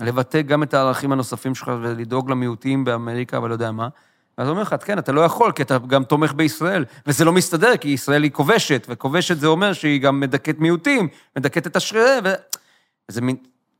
לבטא 0.01 0.43
גם 0.43 0.63
את 0.63 0.75
הערכים 0.75 1.13
הנוספים 1.13 1.55
שלך 1.55 1.73
ולדאוג 1.83 2.31
למיעוטים 2.31 2.85
באמריקה, 2.85 3.37
אבל 3.37 3.49
לא 3.49 3.55
יודע 3.55 3.73
מה. 3.73 3.89
הוא 4.39 4.49
אומר 4.49 4.63
לך, 4.63 4.75
כן, 4.85 4.99
אתה 4.99 5.13
לא 5.13 5.21
יכול, 5.21 5.53
כי 5.53 5.63
אתה 5.63 5.79
גם 5.79 6.05
תומך 6.05 6.33
בישראל, 6.33 6.85
וזה 7.07 7.25
לא 7.25 7.33
מסתדר, 7.33 7.77
כי 7.77 7.89
ישראל 7.89 8.23
היא 8.23 8.31
כובשת, 8.31 8.87
וכובשת 8.91 9.39
זה 9.39 9.47
אומר 9.47 9.73
שהיא 9.73 10.01
גם 10.01 10.21
מדכאת 10.21 10.59
מיעוטים, 10.59 11.09
מדכאת 11.37 11.67
את 11.67 11.77
השרירי, 11.77 12.19
ו... 12.25 12.33
זה 13.09 13.21
מין... 13.21 13.37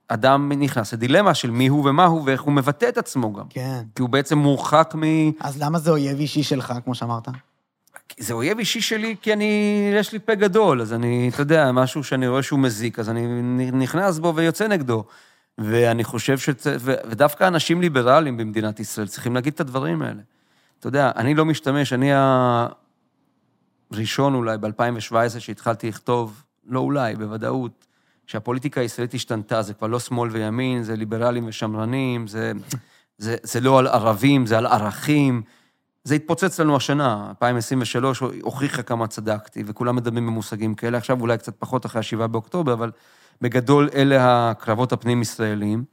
אדם 0.09 0.53
נכנס 0.53 0.93
לדילמה 0.93 1.35
של 1.35 1.51
מי 1.51 1.67
הוא 1.67 1.89
ומה 1.91 2.05
הוא, 2.05 2.23
ואיך 2.27 2.43
הוא 2.43 2.53
מבטא 2.53 2.89
את 2.89 2.99
עצמו 2.99 3.33
גם. 3.33 3.45
כן. 3.51 3.83
כי 3.95 4.03
הוא 4.03 4.11
בעצם 4.11 4.39
מורחק 4.39 4.95
מ... 4.99 5.03
אז 5.41 5.63
למה 5.63 5.79
זה 5.79 5.91
אויב 5.91 6.19
אישי 6.19 6.43
שלך, 6.43 6.75
כמו 6.85 6.95
שאמרת? 6.95 7.29
זה 8.19 8.35
אויב 8.35 8.59
אישי 8.59 8.81
שלי, 8.81 9.17
כי 9.23 9.33
אני, 9.33 9.93
יש 9.95 10.13
לי 10.13 10.19
פה 10.19 10.35
גדול, 10.35 10.83
אז 10.83 10.93
אני, 10.93 11.31
אתה 11.35 11.43
יודע, 11.43 11.73
משהו 11.73 12.05
שאני 12.05 12.29
רואה 12.29 12.43
שהוא 12.43 12.59
מזיק, 12.59 12.99
אז 12.99 13.11
אני 13.11 13.27
נכנס 13.73 14.19
בו 14.19 14.35
ויוצא 14.37 14.69
נגדו. 14.69 15.05
ואני 15.59 16.05
חושב 16.05 16.39
ש... 16.39 16.49
ודווקא 16.65 17.49
אנשים 17.49 17.81
ליברליים 17.81 18.37
במדינת 18.37 18.81
ישראל 18.81 19.07
צריכים 19.07 19.35
להגיד 19.35 19.53
את 19.53 19.61
הדברים 19.61 20.03
האלה. 20.03 20.21
אתה 20.85 20.89
יודע, 20.89 21.11
אני 21.17 21.35
לא 21.35 21.45
משתמש, 21.45 21.93
אני 21.93 22.13
ה... 22.15 22.67
ראשון 23.93 24.35
אולי 24.35 24.59
ב-2017, 24.59 25.39
שהתחלתי 25.39 25.89
לכתוב, 25.89 26.43
לא 26.67 26.81
אולי, 26.81 27.17
בוודאות, 27.17 27.87
שהפוליטיקה 28.27 28.81
הישראלית 28.81 29.15
השתנתה, 29.15 29.63
זה 29.63 29.75
כבר 29.75 29.87
לא 29.87 30.01
שמאל 30.01 30.31
וימין, 30.31 30.83
זה 30.83 30.97
ליברלים 30.97 31.45
ושמרנים, 31.49 32.27
זה, 32.27 32.53
זה, 33.19 33.37
זה 33.43 33.61
לא 33.61 33.79
על 33.79 33.87
ערבים, 33.87 34.47
זה 34.47 34.59
על 34.59 34.67
ערכים. 34.67 35.43
זה 36.05 36.15
התפוצץ 36.15 36.61
לנו 36.61 36.77
השנה, 36.77 37.27
2023 37.29 38.23
הוכיחה 38.43 38.83
כמה 38.83 39.07
צדקתי, 39.07 39.63
וכולם 39.67 39.97
מדברים 39.97 40.27
במושגים 40.27 40.75
כאלה, 40.75 40.99
עכשיו 40.99 41.21
אולי 41.21 41.39
קצת 41.39 41.55
פחות 41.59 41.87
אחרי 41.87 42.01
ה-7 42.01 42.27
באוקטובר, 42.27 42.73
אבל 42.73 42.91
בגדול 43.41 43.89
אלה 43.95 44.51
הקרבות 44.51 44.93
הפנים-ישראלים, 44.93 45.85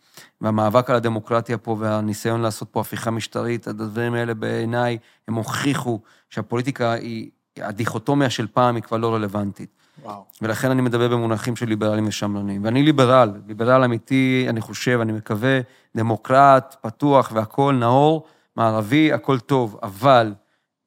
והמאבק 0.42 0.90
על 0.90 0.96
הדמוקרטיה 0.96 1.58
פה 1.58 1.76
והניסיון 1.80 2.42
לעשות 2.42 2.68
פה 2.72 2.82
הפיכה 2.82 3.12
משטרית, 3.12 3.68
הדברים 3.68 4.14
האלה 4.14 4.34
בעיניי, 4.34 4.98
הם 5.28 5.34
הוכיחו 5.34 6.00
שהפוליטיקה 6.30 6.94
היא, 6.94 7.30
הדיכוטומיה 7.58 8.30
של 8.30 8.48
פעם 8.48 8.76
היא 8.76 8.84
כבר 8.84 8.98
לא 8.98 9.14
רלוונטית. 9.16 9.70
וואו. 10.04 10.24
ולכן 10.42 10.72
אני 10.72 10.82
מדבר 10.82 11.08
במונחים 11.08 11.56
של 11.56 11.66
ליברלים 11.66 12.08
ושמרנים. 12.08 12.64
ואני 12.66 12.84
ליברל, 12.84 13.32
ליברל 13.48 13.84
אמיתי, 13.84 14.46
אני 14.50 14.62
חושב, 14.62 15.00
אני 15.02 15.12
מקווה, 15.12 15.60
דמוקרט, 15.98 16.76
פתוח 16.82 17.32
והכול, 17.36 17.76
נאור, 17.76 18.28
מערבי, 18.56 19.14
הכל 19.14 19.40
טוב. 19.40 19.80
אבל 19.84 20.34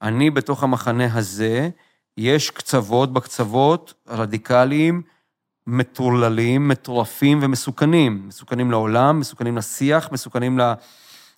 אני 0.03 0.31
בתוך 0.31 0.63
המחנה 0.63 1.15
הזה, 1.15 1.69
יש 2.19 2.51
קצוות 2.51 3.13
בקצוות 3.13 3.95
רדיקליים, 4.09 5.03
מטורללים, 5.67 6.69
מטורפים 6.69 7.39
ומסוכנים. 7.43 8.23
מסוכנים 8.29 8.71
לעולם, 8.71 9.21
מסוכנים 9.21 9.57
לשיח, 9.57 10.13
מסוכנים 10.13 10.59
ל... 10.59 10.63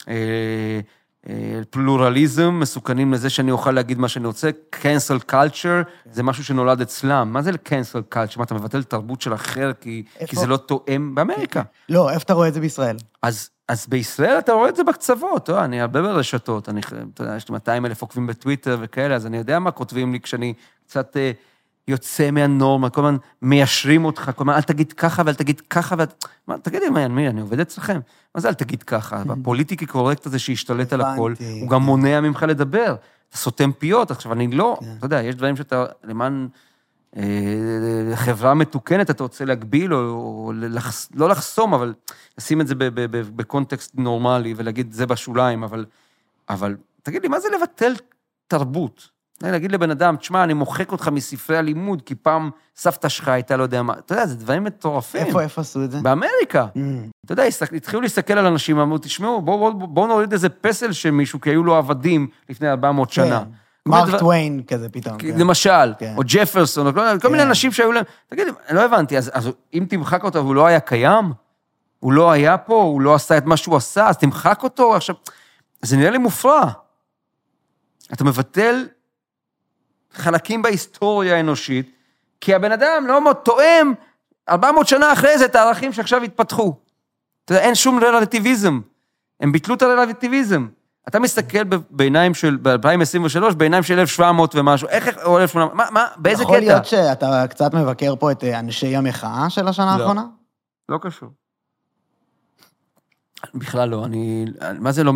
אה, 0.08 0.80
אה, 1.28 1.60
פלורליזם, 1.70 2.58
מסוכנים 2.60 3.12
לזה 3.12 3.30
שאני 3.30 3.50
אוכל 3.50 3.70
להגיד 3.70 3.98
מה 3.98 4.08
שאני 4.08 4.26
רוצה, 4.26 4.50
cancel 4.74 5.30
culture, 5.30 5.88
זה 6.12 6.22
משהו 6.22 6.44
שנולד 6.44 6.80
אצלם. 6.80 7.32
מה 7.32 7.42
זה 7.42 7.50
cancel 7.50 8.14
culture? 8.14 8.38
מה, 8.38 8.44
אתה 8.44 8.54
מבטל 8.54 8.82
תרבות 8.82 9.20
של 9.20 9.34
אחר 9.34 9.72
כי, 9.80 10.02
איפה? 10.16 10.30
כי 10.30 10.36
זה 10.36 10.46
לא 10.46 10.56
תואם? 10.56 11.14
באמריקה. 11.14 11.62
לא, 11.88 12.10
איפה 12.10 12.22
אתה 12.22 12.34
רואה 12.34 12.48
את 12.48 12.54
זה 12.54 12.60
בישראל? 12.60 12.96
אז, 13.22 13.50
אז 13.68 13.86
בישראל 13.88 14.38
אתה 14.38 14.52
רואה 14.52 14.68
את 14.68 14.76
זה 14.76 14.84
בקצוות, 14.84 15.48
לא, 15.48 15.64
אני 15.64 15.80
הרבה 15.80 16.02
ברשתות, 16.02 16.68
אני, 16.68 16.80
אתה 17.14 17.22
יודע, 17.22 17.36
יש 17.36 17.48
לי 17.48 17.52
200 17.52 17.86
אלף 17.86 18.02
עוקבים 18.02 18.26
בטוויטר 18.26 18.78
וכאלה, 18.80 19.14
אז 19.14 19.26
אני 19.26 19.36
יודע 19.36 19.58
מה 19.58 19.70
כותבים 19.70 20.12
לי 20.12 20.20
כשאני 20.20 20.54
קצת 20.86 21.16
אה, 21.16 21.30
יוצא 21.88 22.30
מהנורמה, 22.30 22.90
כל 22.90 23.00
הזמן 23.00 23.16
מיישרים 23.42 24.04
אותך, 24.04 24.30
כל 24.36 24.44
הזמן, 24.44 24.54
אל 24.54 24.62
תגיד 24.62 24.92
ככה 24.92 25.22
ואל 25.26 25.34
תגיד 25.34 25.60
ככה, 25.60 25.94
ואל... 25.98 26.06
מה, 26.48 26.58
תגיד 26.58 26.82
לי, 26.82 26.88
מה, 26.88 27.08
מי, 27.08 27.28
אני 27.28 27.40
עובד 27.40 27.60
אצלכם? 27.60 28.00
מה 28.34 28.40
זה 28.40 28.48
אל 28.48 28.54
תגיד 28.54 28.82
ככה? 28.82 29.22
הפוליטיקי 29.28 29.86
קורקט 29.86 30.26
הזה 30.26 30.38
שהשתלט 30.38 30.92
על 30.92 31.00
הכל, 31.00 31.34
הוא 31.60 31.70
גם 31.70 31.80
כן. 31.80 31.86
מונע 31.86 32.20
ממך 32.20 32.44
לדבר. 32.48 32.96
אתה 33.28 33.36
סותם 33.36 33.72
פיות, 33.72 34.10
עכשיו, 34.10 34.32
אני 34.32 34.48
לא, 34.48 34.76
כן. 34.80 34.86
אתה 34.98 35.06
יודע, 35.06 35.22
יש 35.22 35.34
דברים 35.34 35.56
שאתה, 35.56 35.84
למען 36.04 36.48
אה, 37.16 37.22
חברה 38.14 38.54
מתוקנת, 38.54 39.10
אתה 39.10 39.22
רוצה 39.22 39.44
להגביל, 39.44 39.94
או, 39.94 40.52
לא 41.14 41.28
לחסום, 41.28 41.74
אבל 41.74 41.94
לשים 42.38 42.60
את 42.60 42.66
זה 42.66 42.74
בקונטקסט 43.36 43.94
נורמלי 43.94 44.54
ולהגיד, 44.56 44.92
זה 44.92 45.06
בשוליים, 45.06 45.64
אבל 46.48 46.76
תגיד 47.02 47.22
לי, 47.22 47.28
מה 47.28 47.40
זה 47.40 47.48
לבטל 47.56 47.92
תרבות? 48.46 49.15
להגיד 49.50 49.72
לבן 49.72 49.90
אדם, 49.90 50.16
תשמע, 50.16 50.44
אני 50.44 50.54
מוחק 50.54 50.92
אותך 50.92 51.08
מספרי 51.08 51.56
הלימוד, 51.56 52.02
כי 52.02 52.14
פעם 52.14 52.50
סבתא 52.76 53.08
שלך 53.08 53.28
הייתה 53.28 53.56
לא 53.56 53.62
יודע 53.62 53.82
מה, 53.82 53.92
אתה 53.92 54.12
יודע, 54.14 54.26
זה 54.26 54.34
דברים 54.36 54.64
מטורפים. 54.64 55.26
איפה, 55.26 55.42
איפה 55.42 55.60
עשו 55.60 55.84
את 55.84 55.90
זה? 55.90 55.98
באמריקה. 56.00 56.66
Mm. 56.74 56.78
אתה 57.24 57.32
יודע, 57.32 57.42
התחילו 57.76 58.00
להסתכל 58.00 58.38
על 58.38 58.46
אנשים, 58.46 58.78
אמרו, 58.78 58.98
תשמעו, 58.98 59.42
בואו 59.42 59.72
בוא, 59.72 59.88
בוא 59.88 60.08
נוריד 60.08 60.32
איזה 60.32 60.48
פסל 60.48 60.92
של 60.92 61.10
מישהו, 61.10 61.40
כי 61.40 61.50
היו 61.50 61.64
לו 61.64 61.76
עבדים 61.76 62.26
לפני 62.48 62.70
400 62.70 63.12
שנה. 63.12 63.38
כן. 63.38 63.50
מיני 63.86 64.02
מרק 64.02 64.20
טוויין 64.20 64.62
כזה 64.66 64.88
פתאום. 64.88 65.18
כן. 65.18 65.38
למשל, 65.38 65.94
כן. 65.98 66.14
או 66.16 66.22
ג'פרסון, 66.26 66.92
כל 67.22 67.28
מיני. 67.28 67.42
אנשים 67.42 67.72
שהיו 67.72 67.92
להם... 67.92 68.04
תגיד, 68.28 68.48
לא 68.70 68.84
הבנתי, 68.84 69.18
אז 69.18 69.50
אם 69.74 69.86
תמחק 69.88 70.24
אותו 70.24 70.38
והוא 70.38 70.54
לא 70.54 70.66
היה 70.66 70.80
קיים, 70.80 71.32
הוא 72.00 72.12
לא 72.12 72.30
היה 72.30 72.58
פה, 72.58 72.82
הוא 72.82 73.00
לא 73.00 73.14
עשה 73.14 73.38
את 73.38 73.44
מה 73.46 73.56
שהוא 73.56 73.76
עשה, 73.76 74.08
אז 74.08 74.16
תמחק 74.16 74.62
אותו 74.62 74.96
עכשיו... 74.96 75.14
זה 75.82 75.96
נראה 75.96 76.10
לי 76.10 76.18
מופרע. 76.18 76.70
אתה 78.12 78.24
מבטל 78.24 78.86
חלקים 80.16 80.62
בהיסטוריה 80.62 81.36
האנושית, 81.36 81.90
כי 82.40 82.54
הבן 82.54 82.72
אדם 82.72 83.04
לא 83.06 83.32
תואם 83.44 83.92
400 84.48 84.86
שנה 84.86 85.12
אחרי 85.12 85.38
זה 85.38 85.44
את 85.44 85.54
הערכים 85.54 85.92
שעכשיו 85.92 86.22
התפתחו. 86.22 86.74
אתה 87.44 87.54
יודע, 87.54 87.64
אין 87.64 87.74
שום 87.74 87.98
רלטיביזם. 88.04 88.80
הם 89.40 89.52
ביטלו 89.52 89.74
את 89.74 89.82
הרלטיביזם. 89.82 90.66
אתה 91.08 91.18
מסתכל 91.18 91.64
בעיניים 91.90 92.34
של, 92.34 92.58
ב-2023, 92.62 93.54
בעיניים 93.54 93.82
של 93.82 93.98
1700 93.98 94.54
ומשהו, 94.54 94.88
איך, 94.88 95.18
או 95.24 95.38
1800, 95.38 95.74
מה, 95.74 95.84
מה, 95.90 96.06
באיזה 96.16 96.42
יכול 96.42 96.56
קטע? 96.56 96.66
להיות 96.66 96.86
שאתה 96.86 97.44
קצת 97.50 97.74
מבקר 97.74 98.16
פה 98.16 98.32
את 98.32 98.44
אה, 98.44 98.58
אנשי 98.58 98.96
המחאה 98.96 99.50
של 99.50 99.68
השנה 99.68 99.86
לא. 99.86 100.02
האחרונה? 100.02 100.24
לא 100.88 100.98
קשור. 101.02 101.28
בכלל 103.54 103.88
לא, 103.88 104.04
אני, 104.04 104.44
מה 104.78 104.92
זה 104.92 105.04
לא, 105.04 105.12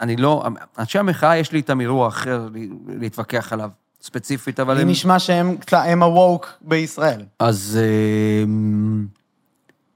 אני 0.00 0.16
לא, 0.16 0.44
אנשי 0.78 0.98
המחאה 0.98 1.36
יש 1.36 1.52
לי 1.52 1.58
איתם 1.58 1.80
אירוע 1.80 2.08
אחר 2.08 2.48
להתווכח 2.86 3.52
עליו, 3.52 3.70
ספציפית, 4.04 4.60
אבל 4.60 4.74
לי 4.74 4.82
הם... 4.82 4.88
נשמע 4.90 5.18
שהם 5.18 5.56
הם 5.72 6.02
הווק 6.02 6.52
בישראל. 6.60 7.22
אז, 7.38 7.78
אמ, 8.44 9.06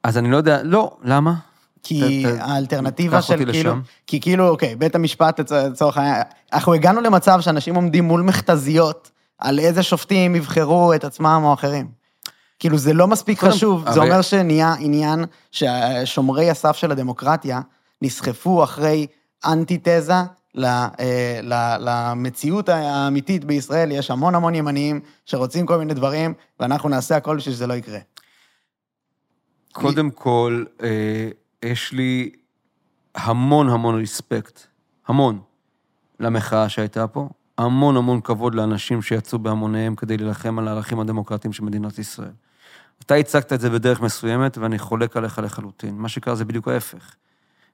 אז 0.03 0.19
אני 0.19 0.31
לא 0.31 0.37
יודע, 0.37 0.63
לא, 0.63 0.97
למה? 1.05 1.35
כי 1.83 2.25
ת- 2.25 2.29
ת- 2.29 2.39
האלטרנטיבה 2.41 3.23
של 3.23 3.37
כאילו, 3.37 3.51
לשם. 3.53 3.81
כי 4.07 4.21
כאילו, 4.21 4.49
אוקיי, 4.49 4.77
בית 4.77 4.95
המשפט 4.95 5.41
לצ- 5.41 5.53
לצורך 5.55 5.97
העניין, 5.97 6.23
אנחנו 6.53 6.75
הגענו 6.75 7.01
למצב 7.01 7.41
שאנשים 7.41 7.75
עומדים 7.75 8.05
מול 8.05 8.23
מכתזיות 8.23 9.11
על 9.39 9.59
איזה 9.59 9.83
שופטים 9.83 10.37
יבחרו 10.37 10.95
את 10.95 11.05
עצמם 11.05 11.41
או 11.45 11.55
אחרים. 11.55 11.89
כאילו, 12.59 12.79
זה 12.79 12.93
לא 12.93 13.07
מספיק 13.07 13.39
חשוב, 13.45 13.91
זה 13.91 14.01
אומר 14.01 14.23
שנהיה 14.23 14.75
עניין 14.79 15.25
ששומרי 15.51 16.51
הסף 16.51 16.77
של 16.77 16.93
הדמוקרטיה 16.93 17.61
נסחפו 18.03 18.65
אחרי 18.65 19.07
אנטיתזה 19.47 20.15
למציאות 21.81 22.69
האמיתית 22.69 23.45
בישראל, 23.45 23.93
יש 23.93 24.11
המון 24.11 24.35
המון 24.35 24.55
ימניים 24.55 25.01
שרוצים 25.25 25.67
כל 25.67 25.79
מיני 25.79 25.95
דברים, 25.95 26.35
ואנחנו 26.61 26.89
נעשה 26.89 27.17
הכל 27.17 27.37
בשביל 27.37 27.55
שזה 27.55 27.67
לא 27.67 27.75
יקרה. 27.75 27.99
קודם 29.73 30.11
כל, 30.11 30.65
אה, 30.83 31.29
יש 31.63 31.93
לי 31.93 32.31
המון 33.15 33.69
המון 33.69 33.95
ריספקט, 33.95 34.61
המון, 35.07 35.41
למחאה 36.21 36.69
שהייתה 36.69 37.07
פה, 37.07 37.29
המון 37.59 37.97
המון 37.97 38.21
כבוד 38.21 38.55
לאנשים 38.55 39.03
שיצאו 39.03 39.39
בהמוניהם 39.39 39.95
כדי 39.95 40.17
להילחם 40.17 40.59
על 40.59 40.69
הערכים 40.69 41.01
הדמוקרטיים 41.01 41.53
של 41.53 41.65
מדינת 41.65 41.99
ישראל. 41.99 42.31
אתה 43.05 43.15
הצגת 43.15 43.53
את 43.53 43.61
זה 43.61 43.71
בדרך 43.71 44.01
מסוימת, 44.01 44.59
ואני 44.59 44.79
חולק 44.79 45.17
עליך 45.17 45.39
לחלוטין. 45.39 45.95
מה 45.95 46.09
שקרה 46.09 46.35
זה 46.35 46.45
בדיוק 46.45 46.69
ההפך. 46.69 47.15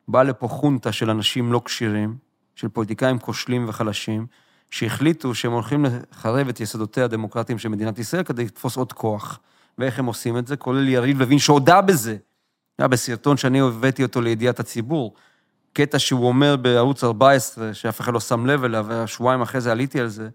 באה 0.09 0.23
לפה 0.23 0.49
חונטה 0.49 0.93
של 0.93 1.11
אנשים 1.11 1.53
לא 1.53 1.63
כשירים, 1.65 2.17
של 2.55 2.69
פוליטיקאים 2.69 3.19
כושלים 3.19 3.69
וחלשים, 3.69 4.27
שהחליטו 4.71 5.35
שהם 5.35 5.53
הולכים 5.53 5.85
לחרב 5.85 6.49
את 6.49 6.61
יסודותיה 6.61 7.05
הדמוקרטיים 7.05 7.59
של 7.59 7.69
מדינת 7.69 7.99
ישראל 7.99 8.23
כדי 8.23 8.45
לתפוס 8.45 8.77
עוד 8.77 8.93
כוח. 8.93 9.41
ואיך 9.79 9.99
הם 9.99 10.07
עושים 10.07 10.39
את 10.39 10.47
זה? 10.47 10.57
כולל 10.57 10.89
יריב 10.89 11.21
לוין 11.21 11.39
שהודה 11.39 11.81
בזה. 11.81 12.17
היה 12.79 12.89
בסרטון 12.89 13.37
שאני 13.37 13.61
הבאתי 13.61 14.03
אותו 14.03 14.21
לידיעת 14.21 14.61
הציבור. 14.61 15.15
קטע 15.73 15.99
שהוא 15.99 16.29
אומר 16.29 16.57
בערוץ 16.57 17.05
14, 17.05 17.75
שאף 17.75 18.01
אחד 18.01 18.13
לא 18.13 18.21
שם 18.21 18.47
לב 18.47 18.65
אליו, 18.65 18.87
ושבועיים 18.89 19.43
אחרי 19.43 19.61
זה 19.61 19.73
עליתי 19.73 20.01
על 20.01 20.09
זה, 20.09 20.29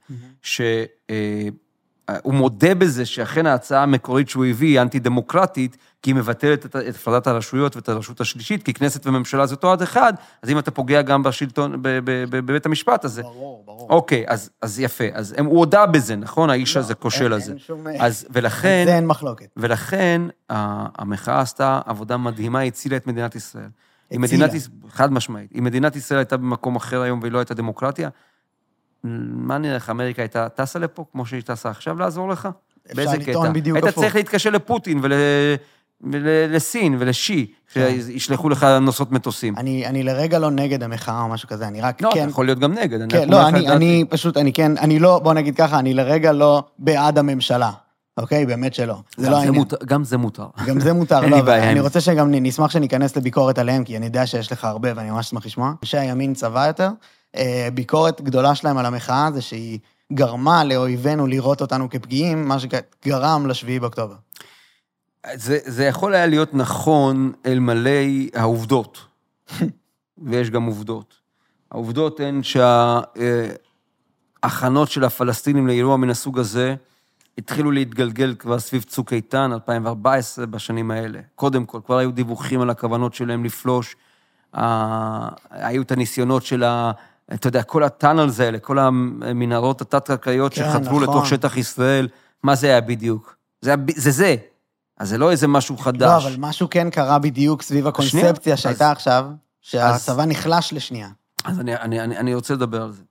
שהוא 2.18 2.34
מודה 2.34 2.76
בזה 2.76 3.06
שאכן 3.06 3.46
ההצעה 3.46 3.84
המקורית 3.84 4.30
שהוא 4.30 4.46
הביא 4.46 4.68
היא 4.68 4.82
אנטי-דמוקרטית, 4.82 5.78
כי 6.02 6.10
היא 6.10 6.16
מבטלת 6.16 6.66
את 6.66 6.76
הפרדת 6.96 7.28
הרשויות 7.28 7.76
ואת 7.76 7.90
הרשות 7.90 8.22
השלישית, 8.22 8.64
כי 8.64 8.74
כנסת 8.74 9.08
וממשלה 9.08 9.46
זה 9.46 9.56
אותו 9.56 9.72
עד 9.72 9.82
אחד, 9.82 10.14
אז 10.44 10.50
אם 10.50 10.60
אתה 10.60 10.72
פוגע 10.72 11.02
גם 11.02 11.24
בשלטון, 11.24 11.76
בבית 11.82 12.66
המשפט, 12.66 13.06
אז 13.06 13.14
זה... 13.14 13.22
ברור, 13.22 13.64
ברור. 13.66 13.90
אוקיי, 13.90 14.24
אז, 14.28 14.50
אז 14.62 14.80
יפה. 14.80 15.04
אז 15.14 15.36
הם, 15.38 15.46
הוא 15.46 15.60
הודה 15.60 15.86
בזה, 15.86 16.16
נכון? 16.16 16.50
האיש 16.50 16.78
הזה 16.78 16.96
כושל 16.96 17.34
הזה. 17.34 17.54
אז, 18.00 18.28
ולכן... 18.32 18.84
זה 18.86 18.96
אין 18.96 19.08
מחלוקת. 19.08 19.48
ולכן 19.58 20.22
המחאה 20.50 21.42
עשתה 21.42 21.82
עבודה 21.86 22.18
מדהימה, 22.18 22.62
הצילה 22.62 22.98
את 22.98 23.08
מדינת 23.08 23.36
ישראל. 23.36 23.70
הצילה. 24.12 24.22
מדינת, 24.22 24.52
חד 24.90 25.14
משמעית. 25.14 25.52
אם 25.58 25.64
מדינת 25.64 25.96
ישראל 25.96 26.18
הייתה 26.18 26.38
במקום 26.38 26.76
אחר 26.76 27.02
היום 27.02 27.20
והיא 27.20 27.32
לא 27.32 27.38
הייתה 27.38 27.54
דמוקרטיה, 27.54 28.10
מה 29.04 29.58
נראה 29.58 29.76
לך, 29.76 29.90
אמריקה 29.90 30.22
הייתה 30.22 30.50
טסה 30.50 30.80
לפה 30.80 31.06
כמו 31.12 31.26
שהיא 31.26 31.42
טסה 31.42 31.70
עכשיו 31.70 32.00
לעזור 32.00 32.30
לך? 32.30 32.50
באיזה 32.94 33.18
קטע? 33.18 33.52
היית 33.54 33.84
הפוך. 33.84 34.04
צריך 34.04 34.16
להתקשר 34.16 34.50
לפוטין 34.50 35.00
ול... 35.04 35.14
ולסין 36.04 36.96
ולשי, 37.00 37.52
כן. 37.74 37.90
שישלחו 38.02 38.50
לך 38.50 38.64
נוסעות 38.82 39.12
מטוסים. 39.12 39.56
אני, 39.58 39.86
אני 39.86 40.04
לרגע 40.04 40.40
לא 40.40 40.52
נגד 40.52 40.84
המחאה 40.84 41.22
או 41.22 41.28
משהו 41.28 41.50
כזה, 41.50 41.68
אני 41.68 41.82
רק 41.82 42.02
לא, 42.02 42.10
כן... 42.14 42.22
אתה 42.22 42.30
יכול 42.30 42.46
להיות 42.46 42.60
גם 42.60 42.74
נגד. 42.74 43.02
אני 43.02 43.10
כן, 43.10 43.30
לא, 43.30 43.48
אני. 43.48 43.70
אני 43.70 44.06
פשוט, 44.10 44.38
אני 44.38 44.54
כן, 44.54 44.78
אני 44.78 45.00
לא, 45.00 45.20
בוא 45.20 45.34
נגיד 45.34 45.56
ככה, 45.56 45.80
אני 45.80 45.94
לרגע 45.94 46.32
לא 46.32 46.64
בעד 46.80 47.18
הממשלה, 47.18 47.72
אוקיי? 48.18 48.46
באמת 48.46 48.74
שלא. 48.74 48.96
זה 49.18 49.30
לא 49.30 49.38
העניין. 49.38 49.64
גם 49.86 50.04
זה 50.04 50.18
מותר. 50.18 50.46
גם 50.66 50.80
זה 50.80 50.94
מותר, 50.94 51.22
לא, 51.22 51.56
אני 51.56 51.80
רוצה 51.80 52.02
שגם 52.02 52.28
נשמח 52.32 52.72
שניכנס 52.72 53.18
לביקורת 53.18 53.58
עליהם, 53.58 53.84
כי 53.84 53.98
אני 53.98 54.06
יודע 54.06 54.26
שיש 54.26 54.52
לך 54.52 54.66
הרבה 54.66 54.90
ואני 54.96 55.12
ממש 55.12 55.26
אשמח 55.26 55.46
לשמוע. 55.46 55.74
אנשי 55.84 55.98
הימין 55.98 56.34
צבא 56.34 56.68
יותר, 56.68 56.90
ביקורת 57.74 58.22
גדולה 58.22 58.56
שלהם 58.56 58.78
על 58.78 58.86
המחאה 58.86 59.30
זה 59.34 59.42
שהיא 59.42 59.80
גרמה 60.14 60.64
לאויבינו 60.64 61.28
לראות 61.28 61.62
אותנו 61.62 61.90
כפגיעים, 61.90 62.48
מה 62.48 62.58
שגרם 62.60 63.48
לשביעי 63.48 63.80
באוקטובר. 63.80 64.16
זה, 65.34 65.58
זה 65.66 65.86
יכול 65.86 66.14
היה 66.14 66.26
להיות 66.26 66.54
נכון 66.54 67.32
אלמלא 67.46 68.00
העובדות, 68.34 69.06
ויש 70.26 70.50
גם 70.50 70.64
עובדות. 70.64 71.14
העובדות 71.72 72.20
הן 72.20 72.42
שההכנות 74.44 74.92
של 74.92 75.04
הפלסטינים 75.04 75.68
לאירוע 75.68 75.98
מן 75.98 76.10
הסוג 76.10 76.40
הזה 76.40 76.76
התחילו 77.38 77.72
להתגלגל 77.72 78.36
כבר 78.40 78.60
סביב 78.60 78.84
צוק 78.84 79.14
איתן, 79.14 79.52
2014, 79.54 80.46
בשנים 80.46 80.92
האלה. 80.92 81.20
קודם 81.36 81.66
כל, 81.66 81.80
כבר 81.86 81.98
היו 81.98 82.12
דיווחים 82.12 82.62
על 82.62 82.70
הכוונות 82.70 83.14
שלהם 83.14 83.46
לפלוש, 83.46 83.96
היו 85.50 85.82
את 85.82 85.92
הניסיונות 85.92 86.44
של. 86.44 86.64
אתה 87.34 87.48
יודע, 87.48 87.64
כל 87.64 87.84
הטאנלס 87.84 88.40
האלה, 88.40 88.60
כל 88.60 88.80
המנהרות 88.80 89.82
התת-קרקעיות 89.82 90.54
כן, 90.54 90.62
שחדרו 90.64 91.00
נכון. 91.00 91.04
לתוך 91.16 91.28
שטח 91.28 91.58
ישראל, 91.58 92.08
מה 92.44 92.56
זה 92.56 92.68
היה 92.68 92.82
בדיוק? 92.82 93.36
זה, 93.62 93.76
זה 93.96 94.12
זה. 94.12 94.36
אז 94.98 95.10
זה 95.10 95.18
לא 95.18 95.32
איזה 95.32 95.48
משהו 95.48 95.78
חדש. 95.78 96.02
לא, 96.02 96.18
אבל 96.18 96.36
משהו 96.40 96.68
כן 96.70 96.90
קרה 96.90 97.20
בדיוק 97.20 97.62
סביב 97.62 97.88
הקונספציה 97.88 98.34
שנייה, 98.42 98.58
שהייתה 98.58 98.86
אז- 98.86 98.92
עכשיו, 98.92 99.26
שהצבא 99.62 100.26
נחלש 100.26 100.74
לשנייה. 100.74 101.10
אז 101.46 101.60
אני, 101.60 101.76
אני, 101.76 102.02
אני, 102.02 102.18
אני 102.18 102.36
רוצה 102.36 102.54
לדבר 102.54 102.82
על 102.82 102.92
זה. 102.92 103.04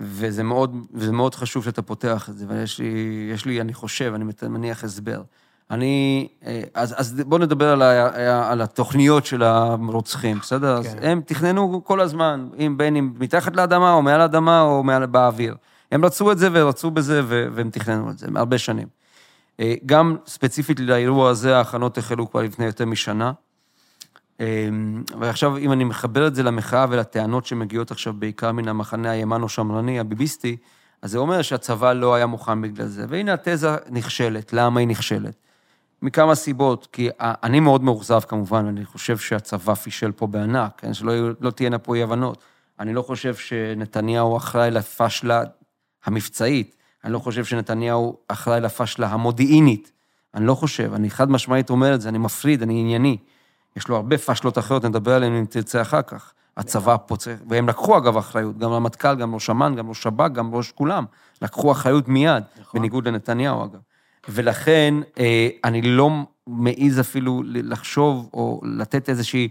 וזה 0.00 0.42
מאוד, 0.42 0.76
וזה 0.94 1.12
מאוד 1.12 1.34
חשוב 1.34 1.64
שאתה 1.64 1.82
פותח 1.82 2.28
את 2.30 2.38
זה, 2.38 2.44
ויש 2.48 2.78
לי, 2.78 3.30
יש 3.34 3.44
לי, 3.44 3.60
אני 3.60 3.74
חושב, 3.74 4.12
אני 4.14 4.24
מניח 4.42 4.84
הסבר. 4.84 5.22
אני, 5.70 6.28
אה, 6.46 6.62
אז, 6.74 6.94
אז 6.96 7.22
בואו 7.26 7.40
נדבר 7.40 7.68
על, 7.68 7.82
ה, 7.82 8.50
על 8.50 8.60
התוכניות 8.60 9.26
של 9.26 9.42
הרוצחים, 9.42 10.38
בסדר? 10.38 10.82
כן. 10.82 10.88
אז 10.88 10.96
הם 11.02 11.20
תכננו 11.26 11.84
כל 11.84 12.00
הזמן, 12.00 12.48
אם 12.58 12.74
בין 12.76 12.96
אם 12.96 13.12
מתחת 13.18 13.56
לאדמה, 13.56 13.92
או 13.92 14.02
מעל 14.02 14.20
האדמה, 14.20 14.60
או 14.60 14.82
מעל, 14.82 15.06
באוויר. 15.06 15.54
הם 15.92 16.04
רצו 16.04 16.32
את 16.32 16.38
זה 16.38 16.48
ורצו 16.52 16.90
בזה, 16.90 17.20
ו- 17.24 17.46
והם 17.52 17.70
תכננו 17.70 18.10
את 18.10 18.18
זה, 18.18 18.26
הרבה 18.34 18.58
שנים. 18.58 18.88
אה, 19.60 19.74
גם 19.86 20.16
ספציפית 20.26 20.80
לאירוע 20.80 21.30
הזה, 21.30 21.56
ההכנות 21.56 21.98
החלו 21.98 22.30
כבר 22.30 22.42
לפני 22.42 22.64
יותר 22.66 22.84
משנה. 22.84 23.32
ועכשיו, 25.20 25.56
אם 25.56 25.72
אני 25.72 25.84
מחבר 25.84 26.26
את 26.26 26.34
זה 26.34 26.42
למחאה 26.42 26.86
ולטענות 26.90 27.46
שמגיעות 27.46 27.90
עכשיו 27.90 28.12
בעיקר 28.12 28.52
מן 28.52 28.68
המחנה 28.68 29.10
הימנו-שמרני, 29.10 30.00
הביביסטי, 30.00 30.56
אז 31.02 31.10
זה 31.10 31.18
אומר 31.18 31.42
שהצבא 31.42 31.92
לא 31.92 32.14
היה 32.14 32.26
מוכן 32.26 32.62
בגלל 32.62 32.86
זה. 32.86 33.04
והנה 33.08 33.32
התזה 33.32 33.76
נכשלת. 33.90 34.52
למה 34.52 34.80
היא 34.80 34.88
נכשלת? 34.88 35.43
מכמה 36.04 36.34
סיבות, 36.34 36.88
כי 36.92 37.08
אני 37.20 37.60
מאוד 37.60 37.82
מאוכזב 37.82 38.20
כמובן, 38.20 38.66
אני 38.66 38.84
חושב 38.84 39.18
שהצבא 39.18 39.74
פישל 39.74 40.12
פה 40.12 40.26
בענק, 40.26 40.72
כן? 40.76 40.94
שלא 40.94 41.12
לא 41.40 41.50
תהיינה 41.50 41.78
פה 41.78 41.94
אי-הבנות. 41.94 42.42
אני 42.80 42.94
לא 42.94 43.02
חושב 43.02 43.34
שנתניהו 43.34 44.36
אחראי 44.36 44.70
לפשלה 44.70 45.42
המבצעית, 46.04 46.76
אני 47.04 47.12
לא 47.12 47.18
חושב 47.18 47.44
שנתניהו 47.44 48.16
אחראי 48.28 48.60
לפשלה 48.60 49.06
המודיעינית. 49.06 49.92
אני 50.34 50.46
לא 50.46 50.54
חושב, 50.54 50.94
אני 50.94 51.10
חד 51.10 51.30
משמעית 51.30 51.70
אומר 51.70 51.94
את 51.94 52.00
זה, 52.00 52.08
אני 52.08 52.18
מפריד, 52.18 52.62
אני 52.62 52.80
ענייני. 52.80 53.16
יש 53.76 53.88
לו 53.88 53.96
הרבה 53.96 54.18
פשלות 54.18 54.58
אחרות, 54.58 54.84
נדבר 54.84 55.14
עליהן 55.14 55.32
אם 55.32 55.44
תרצה 55.44 55.82
אחר 55.82 56.02
כך. 56.02 56.32
הצבא 56.56 56.96
פה 57.06 57.16
צריך, 57.16 57.40
והם 57.48 57.68
לקחו 57.68 57.98
אגב 57.98 58.16
אחריות, 58.16 58.58
גם 58.58 58.70
רמטכ"ל, 58.70 59.14
גם 59.14 59.34
ראש 59.34 59.50
אמ"ן, 59.50 59.74
גם 59.74 59.88
ראש 59.88 60.02
שב"כ, 60.02 60.32
גם 60.32 60.54
ראש 60.54 60.72
כולם. 60.72 61.04
לקחו 61.42 61.72
אחריות 61.72 62.08
מיד, 62.08 62.44
נכון. 62.60 62.80
בניגוד 62.80 63.08
לנתניהו 63.08 63.64
אגב. 63.64 63.80
ולכן 64.28 64.94
אה, 65.18 65.48
אני 65.64 65.82
לא 65.82 66.10
מעז 66.46 67.00
אפילו 67.00 67.42
לחשוב 67.46 68.30
או 68.34 68.60
לתת 68.64 69.08
איזושהי, 69.08 69.48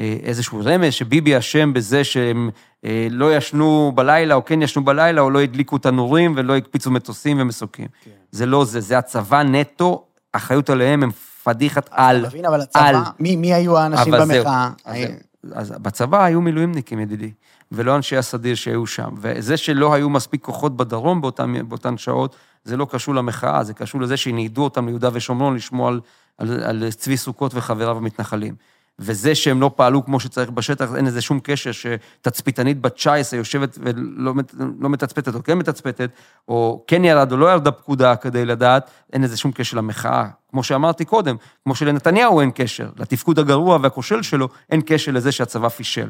אה, 0.00 0.16
איזשהו 0.22 0.60
רמז 0.64 0.92
שביבי 0.92 1.38
אשם 1.38 1.72
בזה 1.72 2.04
שהם 2.04 2.50
אה, 2.84 3.08
לא 3.10 3.36
ישנו 3.36 3.92
בלילה, 3.94 4.34
או 4.34 4.44
כן 4.44 4.62
ישנו 4.62 4.84
בלילה, 4.84 5.20
או 5.20 5.30
לא 5.30 5.40
הדליקו 5.40 5.78
תנורים 5.78 6.32
ולא 6.36 6.56
הקפיצו 6.56 6.90
מטוסים 6.90 7.40
ומסוקים. 7.40 7.86
כן. 8.04 8.10
זה 8.30 8.46
לא 8.46 8.64
זה, 8.64 8.80
זה 8.80 8.98
הצבא 8.98 9.42
נטו, 9.42 10.04
אחריות 10.32 10.70
עליהם 10.70 11.02
הם 11.02 11.10
פדיחת 11.44 11.88
על. 11.90 12.20
אתה 12.20 12.28
מבין, 12.28 12.44
אבל 12.44 12.54
על. 12.74 12.94
הצבא, 12.94 13.10
מי 13.20 13.36
מי 13.36 13.54
היו 13.54 13.78
האנשים. 13.78 14.12
במחאה? 14.12 14.70
אז 14.84 14.96
זהו. 14.96 15.26
אז 15.54 15.70
בצבא 15.70 16.24
היו 16.24 16.40
מילואימניקים, 16.40 17.00
ידידי, 17.00 17.30
ולא 17.72 17.96
אנשי 17.96 18.16
הסדיר 18.16 18.54
שהיו 18.54 18.86
שם. 18.86 19.08
וזה 19.16 19.56
שלא 19.56 19.94
היו 19.94 20.10
מספיק 20.10 20.42
כוחות 20.42 20.76
בדרום 20.76 21.20
באותן, 21.20 21.68
באותן 21.68 21.98
שעות, 21.98 22.36
זה 22.66 22.76
לא 22.76 22.86
קשור 22.90 23.14
למחאה, 23.14 23.64
זה 23.64 23.74
קשור 23.74 24.00
לזה 24.00 24.16
שניידו 24.16 24.64
אותם 24.64 24.86
ליהודה 24.86 25.08
ושומרון 25.12 25.54
לשמוע 25.54 25.88
על, 25.88 26.00
על, 26.38 26.62
על 26.62 26.90
צבי 26.90 27.16
סוכות 27.16 27.52
וחבריו 27.54 27.96
המתנחלים. 27.96 28.54
וזה 28.98 29.34
שהם 29.34 29.60
לא 29.60 29.70
פעלו 29.76 30.04
כמו 30.04 30.20
שצריך 30.20 30.50
בשטח, 30.50 30.94
אין 30.96 31.04
לזה 31.04 31.20
שום 31.20 31.40
קשר 31.42 31.70
שתצפיתנית 31.72 32.80
בת 32.80 32.94
19 32.94 33.38
יושבת 33.38 33.78
ולא 33.82 34.32
לא 34.80 34.88
מתצפתת 34.88 35.34
או 35.34 35.42
כן 35.42 35.58
מתצפתת, 35.58 36.10
או 36.48 36.84
כן 36.86 37.04
ירד 37.04 37.32
או 37.32 37.36
לא 37.36 37.52
ירדה 37.52 37.70
פקודה 37.70 38.16
כדי 38.16 38.44
לדעת, 38.44 38.90
אין 39.12 39.22
לזה 39.22 39.36
שום 39.36 39.52
קשר 39.52 39.76
למחאה. 39.76 40.28
כמו 40.50 40.62
שאמרתי 40.62 41.04
קודם, 41.04 41.36
כמו 41.64 41.74
שלנתניהו 41.74 42.40
אין 42.40 42.50
קשר, 42.54 42.88
לתפקוד 42.96 43.38
הגרוע 43.38 43.78
והכושל 43.82 44.22
שלו, 44.22 44.48
אין 44.70 44.80
קשר 44.86 45.12
לזה 45.12 45.32
שהצבא 45.32 45.68
פישל. 45.68 46.08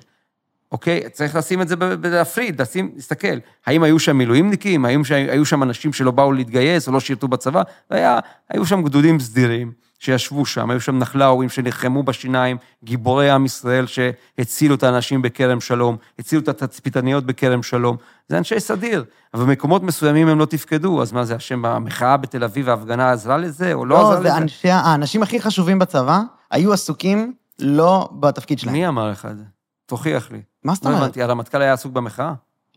אוקיי? 0.73 1.11
צריך 1.11 1.37
לשים 1.37 1.63
את 1.63 1.69
זה, 1.69 1.77
ב- 1.77 1.85
ב- 1.85 2.07
להפריד, 2.07 2.61
לשים, 2.63 2.91
להסתכל. 2.95 3.37
האם 3.67 3.83
היו 3.83 3.99
שם 3.99 4.17
מילואימניקים? 4.17 4.85
האם 4.85 5.05
ש- 5.05 5.11
היו 5.13 5.45
שם 5.45 5.63
אנשים 5.63 5.93
שלא 5.93 6.11
באו 6.11 6.33
להתגייס 6.33 6.89
או 6.89 6.93
לא 6.93 7.01
שירתו 7.01 7.29
בצבא? 7.29 7.63
היה, 7.91 8.19
היו 8.51 8.67
שם 8.67 8.83
גדודים 8.83 9.21
סדירים 9.21 9.73
שישבו 9.99 10.47
שם, 10.47 10.71
היו 10.71 10.81
שם 10.81 10.99
נחלאורים 10.99 11.49
שנלחמו 11.49 12.03
בשיניים, 12.03 12.57
גיבורי 12.85 13.31
עם 13.31 13.45
ישראל 13.45 13.87
שהצילו 13.87 14.75
את 14.75 14.83
האנשים 14.83 15.23
בכרם 15.23 15.61
שלום, 15.61 15.97
הצילו 16.19 16.43
את 16.43 16.49
התצפיתניות 16.49 17.25
בכרם 17.27 17.63
שלום. 17.63 17.97
זה 18.29 18.39
אנשי 18.39 18.61
סדיר, 18.61 19.05
אבל 19.35 19.45
במקומות 19.45 19.83
מסוימים 19.83 20.29
הם 20.29 20.39
לא 20.39 20.45
תפקדו, 20.45 21.03
אז 21.03 21.13
מה 21.13 21.25
זה, 21.25 21.35
השם 21.35 21.65
המחאה 21.65 22.17
בתל 22.17 22.45
אביב, 22.45 22.69
ההפגנה 22.69 23.13
עזרה 23.13 23.37
לזה 23.37 23.75
או 23.75 23.87
לא 23.87 23.97
לא, 23.97 24.03
עזרה 24.03 24.17
זה 24.23 24.29
לזה? 24.29 24.37
אנשי, 24.37 24.71
האנשים 24.71 25.23
הכי 25.23 25.41
חשובים 25.41 25.79
בצבא 25.79 26.21
היו 26.51 26.73
עסוקים 26.73 27.33
לא 27.59 28.09
בתפקיד 28.21 28.59
שלהם. 28.59 28.75
מי 28.75 28.89
אמר 28.89 29.11
לך 29.11 29.27
את 29.31 29.37
זה? 29.39 29.45
תוכיח 29.87 30.31
לי. 30.31 30.41
מה 30.67 30.75
זאת 30.75 30.85
לא 30.85 30.91
אומרת? 30.91 31.03
הבנתי, 31.03 31.23
הרמטכ"ל 31.23 31.63
היה 31.63 31.73
עסוק 31.73 31.93
במחאה? 31.93 32.33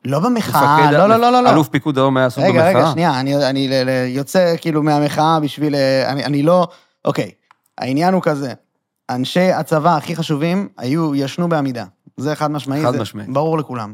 לא 0.05 0.19
במחאה, 0.19 0.91
לא, 0.91 1.09
לא, 1.09 1.17
לא, 1.17 1.31
לא, 1.31 1.43
לא. 1.43 1.49
אלוף 1.49 1.69
פיקוד 1.69 1.95
דרום 1.95 2.17
היה 2.17 2.25
עסוק 2.25 2.43
במחאה? 2.43 2.69
רגע, 2.69 2.79
רגע, 2.79 2.91
שנייה, 2.91 3.19
אני, 3.19 3.69
יוצא 4.07 4.55
כאילו 4.61 4.83
מהמחאה 4.83 5.39
בשביל... 5.39 5.75
אה, 5.75 6.11
אני, 6.11 6.25
אני 6.25 6.43
לא... 6.43 6.67
אוקיי, 7.05 7.31
העניין 7.77 8.13
הוא 8.13 8.21
כזה, 8.21 8.53
אנשי 9.09 9.51
הצבא 9.51 9.97
הכי 9.97 10.15
חשובים 10.15 10.67
היו, 10.77 11.15
ישנו 11.15 11.49
בעמידה. 11.49 11.85
זה 12.17 12.35
חד 12.35 12.51
משמעי. 12.51 12.83
חד 12.83 12.91
זה. 12.91 13.03
ברור 13.27 13.57
לכולם. 13.57 13.93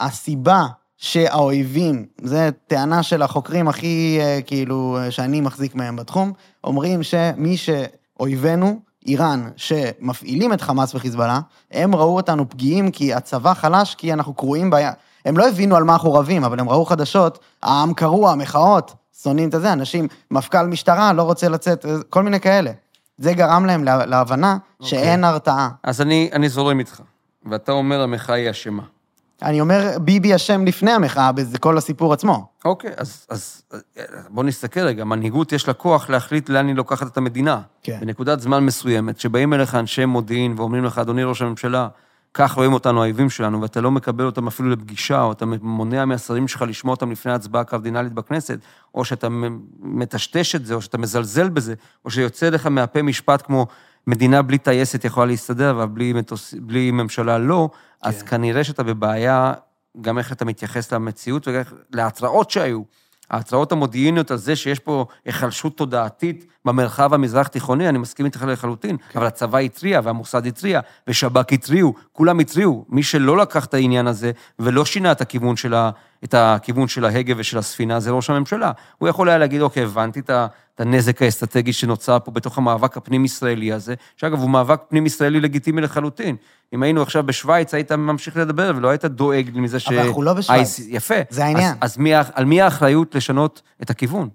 הסיבה 0.00 0.62
שהאויבים, 0.96 2.06
זו 2.22 2.38
טענה 2.66 3.02
של 3.02 3.22
החוקרים 3.22 3.68
הכי, 3.68 4.18
אה, 4.20 4.38
כאילו, 4.46 4.98
אה, 4.98 5.10
שאני 5.10 5.40
מחזיק 5.40 5.74
מהם 5.74 5.96
בתחום, 5.96 6.32
אומרים 6.64 7.02
שמי 7.02 7.56
שאויבינו, 7.56 8.80
איראן, 9.06 9.48
שמפעילים 9.56 10.52
את 10.52 10.60
חמאס 10.60 10.94
וחיזבאללה, 10.94 11.40
הם 11.70 11.94
ראו 11.94 12.16
אותנו 12.16 12.48
פגיעים 12.48 12.90
כי 12.90 13.14
הצבא 13.14 13.54
חלש, 13.54 13.94
כי 13.94 14.12
אנחנו 14.12 14.34
קרועים 14.34 14.70
ב... 14.70 14.74
הם 15.24 15.38
לא 15.38 15.48
הבינו 15.48 15.76
על 15.76 15.84
מה 15.84 15.92
אנחנו 15.92 16.12
רבים, 16.14 16.44
אבל 16.44 16.60
הם 16.60 16.68
ראו 16.68 16.84
חדשות, 16.84 17.38
העם 17.62 17.94
קרוע, 17.94 18.30
המחאות, 18.32 18.94
שונאים 19.22 19.48
את 19.48 19.54
הזה, 19.54 19.72
אנשים, 19.72 20.08
מפכ"ל 20.30 20.66
משטרה 20.66 21.12
לא 21.12 21.22
רוצה 21.22 21.48
לצאת, 21.48 21.86
כל 22.10 22.22
מיני 22.22 22.40
כאלה. 22.40 22.70
זה 23.18 23.32
גרם 23.32 23.66
להם 23.66 23.84
לה- 23.84 24.06
להבנה 24.06 24.56
שאין 24.82 25.24
הרתעה. 25.24 25.68
אז 25.82 26.00
אני, 26.00 26.30
אני 26.32 26.48
זורם 26.48 26.78
איתך, 26.78 27.00
ואתה 27.50 27.72
אומר 27.72 28.00
המחאה 28.00 28.34
היא 28.36 28.50
אשמה. 28.50 28.82
אני 29.44 29.60
אומר, 29.60 29.98
ביבי 30.00 30.34
אשם 30.34 30.64
לפני 30.64 30.90
המחאה, 30.90 31.32
בזה 31.32 31.58
כל 31.58 31.78
הסיפור 31.78 32.12
עצמו. 32.12 32.46
אוקיי, 32.64 32.90
אז, 32.96 33.26
אז 33.30 33.62
בוא 34.28 34.44
נסתכל 34.44 34.80
רגע, 34.80 35.04
מנהיגות 35.04 35.52
יש 35.52 35.68
לה 35.68 35.74
כוח 35.74 36.10
להחליט 36.10 36.48
לאן 36.48 36.66
היא 36.66 36.76
לוקחת 36.76 37.06
את 37.06 37.16
המדינה. 37.16 37.60
כן. 37.82 37.98
בנקודת 38.00 38.40
זמן 38.40 38.64
מסוימת, 38.64 39.20
שבאים 39.20 39.54
אליך 39.54 39.74
אנשי 39.74 40.04
מודיעין 40.04 40.54
ואומרים 40.56 40.84
לך, 40.84 40.98
אדוני 40.98 41.24
ראש 41.24 41.42
הממשלה, 41.42 41.88
כך 42.34 42.52
רואים 42.52 42.72
אותנו 42.72 42.98
האויבים 42.98 43.30
שלנו, 43.30 43.62
ואתה 43.62 43.80
לא 43.80 43.90
מקבל 43.90 44.26
אותם 44.26 44.46
אפילו 44.46 44.70
לפגישה, 44.70 45.22
או 45.22 45.32
אתה 45.32 45.44
מונע 45.62 46.04
מהשרים 46.04 46.48
שלך 46.48 46.62
לשמוע 46.68 46.94
אותם 46.94 47.10
לפני 47.10 47.32
ההצבעה 47.32 47.62
הקרדינלית 47.62 48.12
בכנסת, 48.12 48.58
או 48.94 49.04
שאתה 49.04 49.28
מטשטש 49.80 50.54
את 50.54 50.66
זה, 50.66 50.74
או 50.74 50.82
שאתה 50.82 50.98
מזלזל 50.98 51.48
בזה, 51.48 51.74
או 52.04 52.10
שיוצא 52.10 52.48
לך 52.48 52.66
מהפה 52.66 53.02
משפט 53.02 53.42
כמו, 53.46 53.66
מדינה 54.06 54.42
בלי 54.42 54.58
טייסת 54.58 55.04
יכולה 55.04 55.26
להסתדר, 55.26 55.70
אבל 55.70 55.86
בלי, 55.86 56.12
מטוס, 56.12 56.54
בלי 56.60 56.90
ממשלה 56.90 57.38
לא. 57.38 57.68
אז 58.04 58.22
כנראה 58.22 58.64
שאתה 58.64 58.82
בבעיה, 58.82 59.52
גם 60.00 60.18
איך 60.18 60.32
אתה 60.32 60.44
מתייחס 60.44 60.92
למציאות 60.92 61.48
ולהתראות 61.92 62.50
שהיו. 62.50 62.82
ההתראות 63.30 63.72
המודיעיניות 63.72 64.30
על 64.30 64.36
זה 64.36 64.56
שיש 64.56 64.78
פה 64.78 65.06
היחלשות 65.24 65.76
תודעתית 65.76 66.46
במרחב 66.64 67.14
המזרח-תיכוני, 67.14 67.88
אני 67.88 67.98
מסכים 67.98 68.26
איתך 68.26 68.44
לחלוטין, 68.48 68.96
כן. 68.96 69.18
אבל 69.18 69.26
הצבא 69.26 69.58
התריע, 69.58 70.00
והמוסד 70.04 70.46
התריע, 70.46 70.80
ושב"כ 71.08 71.52
התריעו, 71.52 71.94
כולם 72.12 72.38
התריעו. 72.38 72.84
מי 72.88 73.02
שלא 73.02 73.36
לקח 73.36 73.64
את 73.64 73.74
העניין 73.74 74.06
הזה 74.06 74.30
ולא 74.58 74.84
שינה 74.84 75.12
את 75.12 75.20
הכיוון 75.20 75.56
של, 75.56 75.74
ה, 75.74 75.90
את 76.24 76.34
הכיוון 76.34 76.88
של 76.88 77.04
ההגה 77.04 77.34
ושל 77.36 77.58
הספינה, 77.58 78.00
זה 78.00 78.10
ראש 78.10 78.30
הממשלה. 78.30 78.72
הוא 78.98 79.08
יכול 79.08 79.28
היה 79.28 79.38
להגיד, 79.38 79.60
אוקיי, 79.60 79.82
הבנתי 79.82 80.20
את 80.20 80.30
ה- 80.30 80.46
את 80.74 80.80
הנזק 80.80 81.22
האסטרטגי 81.22 81.72
שנוצר 81.72 82.18
פה 82.24 82.30
בתוך 82.30 82.58
המאבק 82.58 82.96
הפנים-ישראלי 82.96 83.72
הזה, 83.72 83.94
שאגב, 84.16 84.40
הוא 84.40 84.50
מאבק 84.50 84.80
פנים-ישראלי 84.88 85.40
לגיטימי 85.40 85.80
לחלוטין. 85.80 86.36
אם 86.72 86.82
היינו 86.82 87.02
עכשיו 87.02 87.22
בשוויץ, 87.22 87.74
היית 87.74 87.92
ממשיך 87.92 88.36
לדבר 88.36 88.72
ולא 88.76 88.88
היית 88.88 89.04
דואג 89.04 89.50
מזה 89.54 89.80
ש... 89.80 89.88
אבל 89.88 89.98
אנחנו 89.98 90.22
לא 90.22 90.32
בשוויץ. 90.34 90.80
יפה. 90.88 91.14
זה 91.30 91.44
העניין. 91.44 91.74
אז, 91.80 91.90
אז 91.92 91.98
מי, 91.98 92.14
על 92.14 92.44
מי 92.44 92.62
האחריות 92.62 93.14
לשנות 93.14 93.62
את 93.82 93.90
הכיוון? 93.90 94.28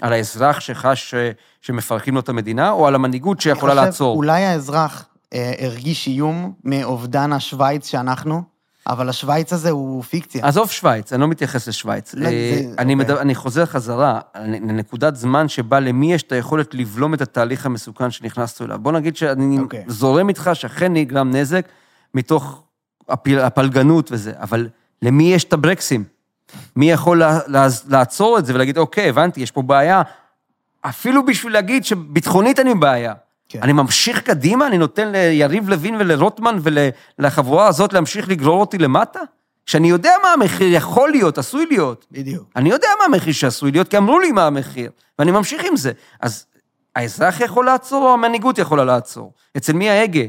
על 0.00 0.12
האזרח 0.12 0.60
שחש 0.60 1.10
ש, 1.10 1.14
שמפרקים 1.60 2.14
לו 2.14 2.20
את 2.20 2.28
המדינה, 2.28 2.70
או 2.70 2.86
על 2.86 2.94
המנהיגות 2.94 3.40
שיכולה 3.40 3.72
אני 3.72 3.78
חושב, 3.80 3.86
לעצור? 3.86 4.16
אולי 4.16 4.44
האזרח 4.44 5.04
אה, 5.34 5.52
הרגיש 5.58 6.06
איום 6.06 6.52
מאובדן 6.64 7.32
השוויץ 7.32 7.86
שאנחנו, 7.88 8.42
אבל 8.86 9.08
השוויץ 9.08 9.52
הזה 9.52 9.70
הוא 9.70 10.02
פיקציה. 10.02 10.46
עזוב 10.46 10.70
שווייץ, 10.70 11.12
אני 11.12 11.20
לא 11.20 11.28
מתייחס 11.28 11.68
לשווייץ. 11.68 12.14
לא, 12.14 12.26
אה, 12.26 12.30
זה- 12.30 12.64
אני, 12.64 12.72
אוקיי. 12.72 12.94
מדבר, 12.94 13.20
אני 13.20 13.34
חוזר 13.34 13.66
חזרה 13.66 14.20
לנקודת 14.44 15.16
זמן 15.16 15.48
שבה 15.48 15.80
למי 15.80 16.14
יש 16.14 16.22
את 16.22 16.32
היכולת 16.32 16.74
לבלום 16.74 17.14
את 17.14 17.20
התהליך 17.20 17.66
המסוכן 17.66 18.10
שנכנסנו 18.10 18.66
אליו. 18.66 18.78
בוא 18.78 18.92
נגיד 18.92 19.16
שאני 19.16 19.58
אוקיי. 19.58 19.84
זורם 19.86 20.28
איתך 20.28 20.50
שאכן 20.54 20.92
נגרם 20.92 21.30
נזק 21.30 21.66
מתוך 22.14 22.62
הפל, 23.08 23.38
הפלגנות 23.38 24.12
וזה, 24.12 24.32
אבל 24.36 24.68
למי 25.02 25.34
יש 25.34 25.44
את 25.44 25.52
הברקסים? 25.52 26.04
מי 26.76 26.90
יכול 26.90 27.22
לעצור 27.88 28.38
את 28.38 28.46
זה 28.46 28.54
ולהגיד, 28.54 28.78
אוקיי, 28.78 29.08
הבנתי, 29.08 29.40
יש 29.40 29.50
פה 29.50 29.62
בעיה, 29.62 30.02
אפילו 30.80 31.26
בשביל 31.26 31.52
להגיד 31.52 31.84
שביטחונית 31.84 32.58
אני 32.58 32.74
בבעיה. 32.74 33.14
כן. 33.48 33.58
אני 33.62 33.72
ממשיך 33.72 34.22
קדימה, 34.22 34.66
אני 34.66 34.78
נותן 34.78 35.12
ליריב 35.12 35.68
לוין 35.68 35.96
ולרוטמן 35.98 36.58
ולחבורה 37.18 37.66
הזאת 37.66 37.92
להמשיך 37.92 38.28
לגרור 38.28 38.60
אותי 38.60 38.78
למטה? 38.78 39.20
שאני 39.66 39.88
יודע 39.88 40.12
מה 40.22 40.28
המחיר 40.32 40.68
יכול 40.70 41.10
להיות, 41.10 41.38
עשוי 41.38 41.66
להיות. 41.70 42.06
בדיוק. 42.10 42.48
אני 42.56 42.70
יודע 42.70 42.88
מה 42.98 43.04
המחיר 43.04 43.32
שעשוי 43.32 43.72
להיות, 43.72 43.88
כי 43.88 43.96
אמרו 43.96 44.20
לי 44.20 44.32
מה 44.32 44.46
המחיר, 44.46 44.90
ואני 45.18 45.30
ממשיך 45.30 45.62
עם 45.64 45.76
זה. 45.76 45.92
אז 46.20 46.46
האזרח 46.96 47.40
יכול 47.40 47.66
לעצור, 47.66 48.02
או 48.02 48.14
המנהיגות 48.14 48.58
יכולה 48.58 48.84
לעצור? 48.84 49.32
אצל 49.56 49.72
מי 49.72 49.90
ההגה? 49.90 50.24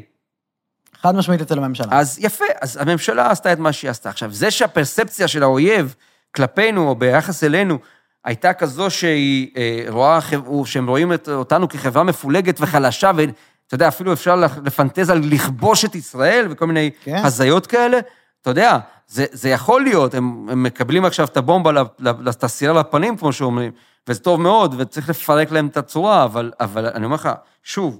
חד 1.02 1.16
משמעית 1.16 1.42
אצל 1.42 1.58
הממשלה. 1.58 1.88
אז 1.92 2.20
יפה, 2.22 2.46
אז 2.62 2.78
הממשלה 2.78 3.32
עשתה 3.32 3.54
את 3.54 3.60
מה 3.60 3.74
שהיא 3.74 3.92
עשתה. 3.92 4.10
עכשיו, 4.10 4.34
זה 4.34 4.52
שהפרספציה 4.52 5.28
של 5.28 5.44
האויב 5.44 5.96
כלפינו, 6.36 6.89
או 6.89 6.96
ביחס 6.96 7.43
אלינו, 7.43 7.78
הייתה 8.26 8.54
כזו 8.54 8.89
שהיא 8.89 9.48
אה, 9.58 9.86
רואה, 9.89 10.19
שהם 10.65 10.89
רואים 10.89 11.13
את, 11.13 11.30
אותנו 11.30 11.69
כחברה 11.69 12.04
מפולגת 12.04 12.62
וחלשה, 12.62 13.12
ואתה 13.15 13.76
יודע, 13.76 13.88
אפילו 13.88 14.13
אפשר 14.13 14.36
לפנטז 14.65 15.10
על 15.10 15.22
לכבוש 15.24 15.86
את 15.86 15.96
ישראל 15.96 16.48
וכל 16.50 16.67
מיני 16.67 16.91
כן. 17.04 17.22
הזיות 17.24 17.67
כאלה. 17.67 18.00
אתה 18.41 18.50
יודע, 18.50 18.78
זה, 19.08 19.26
זה 19.32 19.50
יכול 19.50 19.84
להיות, 19.84 20.13
הם, 20.13 20.50
הם 20.50 20.63
מקבלים 20.63 21.06
עכשיו 21.06 21.26
את 21.26 21.38
הבומבה, 21.38 21.84
את 22.30 22.43
הסירה 22.43 22.80
לפנים, 22.80 23.17
כמו 23.17 23.34
שאומרים, 23.34 23.72
וזה 24.08 24.19
טוב 24.19 24.41
מאוד, 24.41 24.76
וצריך 24.78 25.10
לפרק 25.10 25.52
להם 25.52 25.67
את 25.67 25.78
הצורה, 25.78 26.24
אבל, 26.24 26.52
אבל 26.60 26.86
אני 26.86 27.06
אומר 27.06 27.15
לך, 27.15 27.30
שוב, 27.63 28.00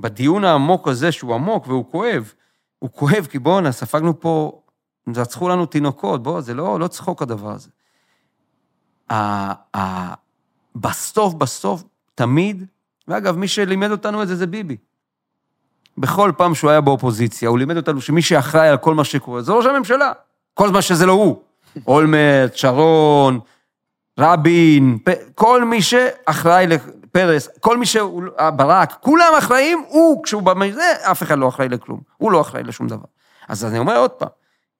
בדיון 0.00 0.44
העמוק 0.44 0.88
הזה, 0.88 1.12
שהוא 1.12 1.34
עמוק 1.34 1.66
והוא 1.66 1.84
כואב, 1.90 2.32
הוא 2.78 2.90
כואב, 2.92 3.26
כי 3.30 3.38
בואנה, 3.38 3.72
ספגנו 3.72 4.20
פה, 4.20 4.60
רצחו 5.16 5.48
לנו 5.48 5.66
תינוקות, 5.66 6.22
בוא, 6.22 6.40
זה 6.40 6.54
לא, 6.54 6.80
לא 6.80 6.88
צחוק 6.88 7.22
הדבר 7.22 7.50
הזה. 7.50 7.68
ה- 9.10 9.76
ה- 9.78 10.14
בסוף, 10.76 11.34
בסוף, 11.34 11.84
תמיד, 12.14 12.64
ואגב, 13.08 13.36
מי 13.36 13.48
שלימד 13.48 13.90
אותנו 13.90 14.22
את 14.22 14.28
זה 14.28 14.36
זה 14.36 14.46
ביבי. 14.46 14.76
בכל 15.98 16.32
פעם 16.36 16.54
שהוא 16.54 16.70
היה 16.70 16.80
באופוזיציה, 16.80 17.48
הוא 17.48 17.58
לימד 17.58 17.76
אותנו 17.76 18.00
שמי 18.00 18.22
שאחראי 18.22 18.68
על 18.68 18.76
כל 18.76 18.94
מה 18.94 19.04
שקורה 19.04 19.42
זה 19.42 19.52
ראש 19.52 19.66
הממשלה. 19.66 20.12
כל 20.54 20.68
זמן 20.68 20.82
שזה 20.82 21.06
לא 21.06 21.12
הוא. 21.12 21.42
אולמרט, 21.86 22.56
שרון, 22.56 23.40
רבין, 24.18 24.98
פ... 25.04 25.10
כל 25.34 25.64
מי 25.64 25.82
שאחראי 25.82 26.66
לפרס, 26.66 27.48
כל 27.60 27.76
מי 27.78 27.86
שהוא, 27.86 28.22
ברק, 28.56 28.96
כולם 29.00 29.32
אחראים, 29.38 29.84
הוא, 29.88 30.24
כשהוא 30.24 30.42
בא 30.42 30.54
מזה, 30.54 30.92
אף 31.10 31.22
אחד 31.22 31.38
לא 31.38 31.48
אחראי 31.48 31.68
לכלום. 31.68 32.00
הוא 32.16 32.32
לא 32.32 32.40
אחראי 32.40 32.62
לשום 32.62 32.86
דבר. 32.88 33.04
אז 33.48 33.64
אני 33.64 33.78
אומר 33.78 33.96
עוד 33.96 34.10
פעם, 34.10 34.28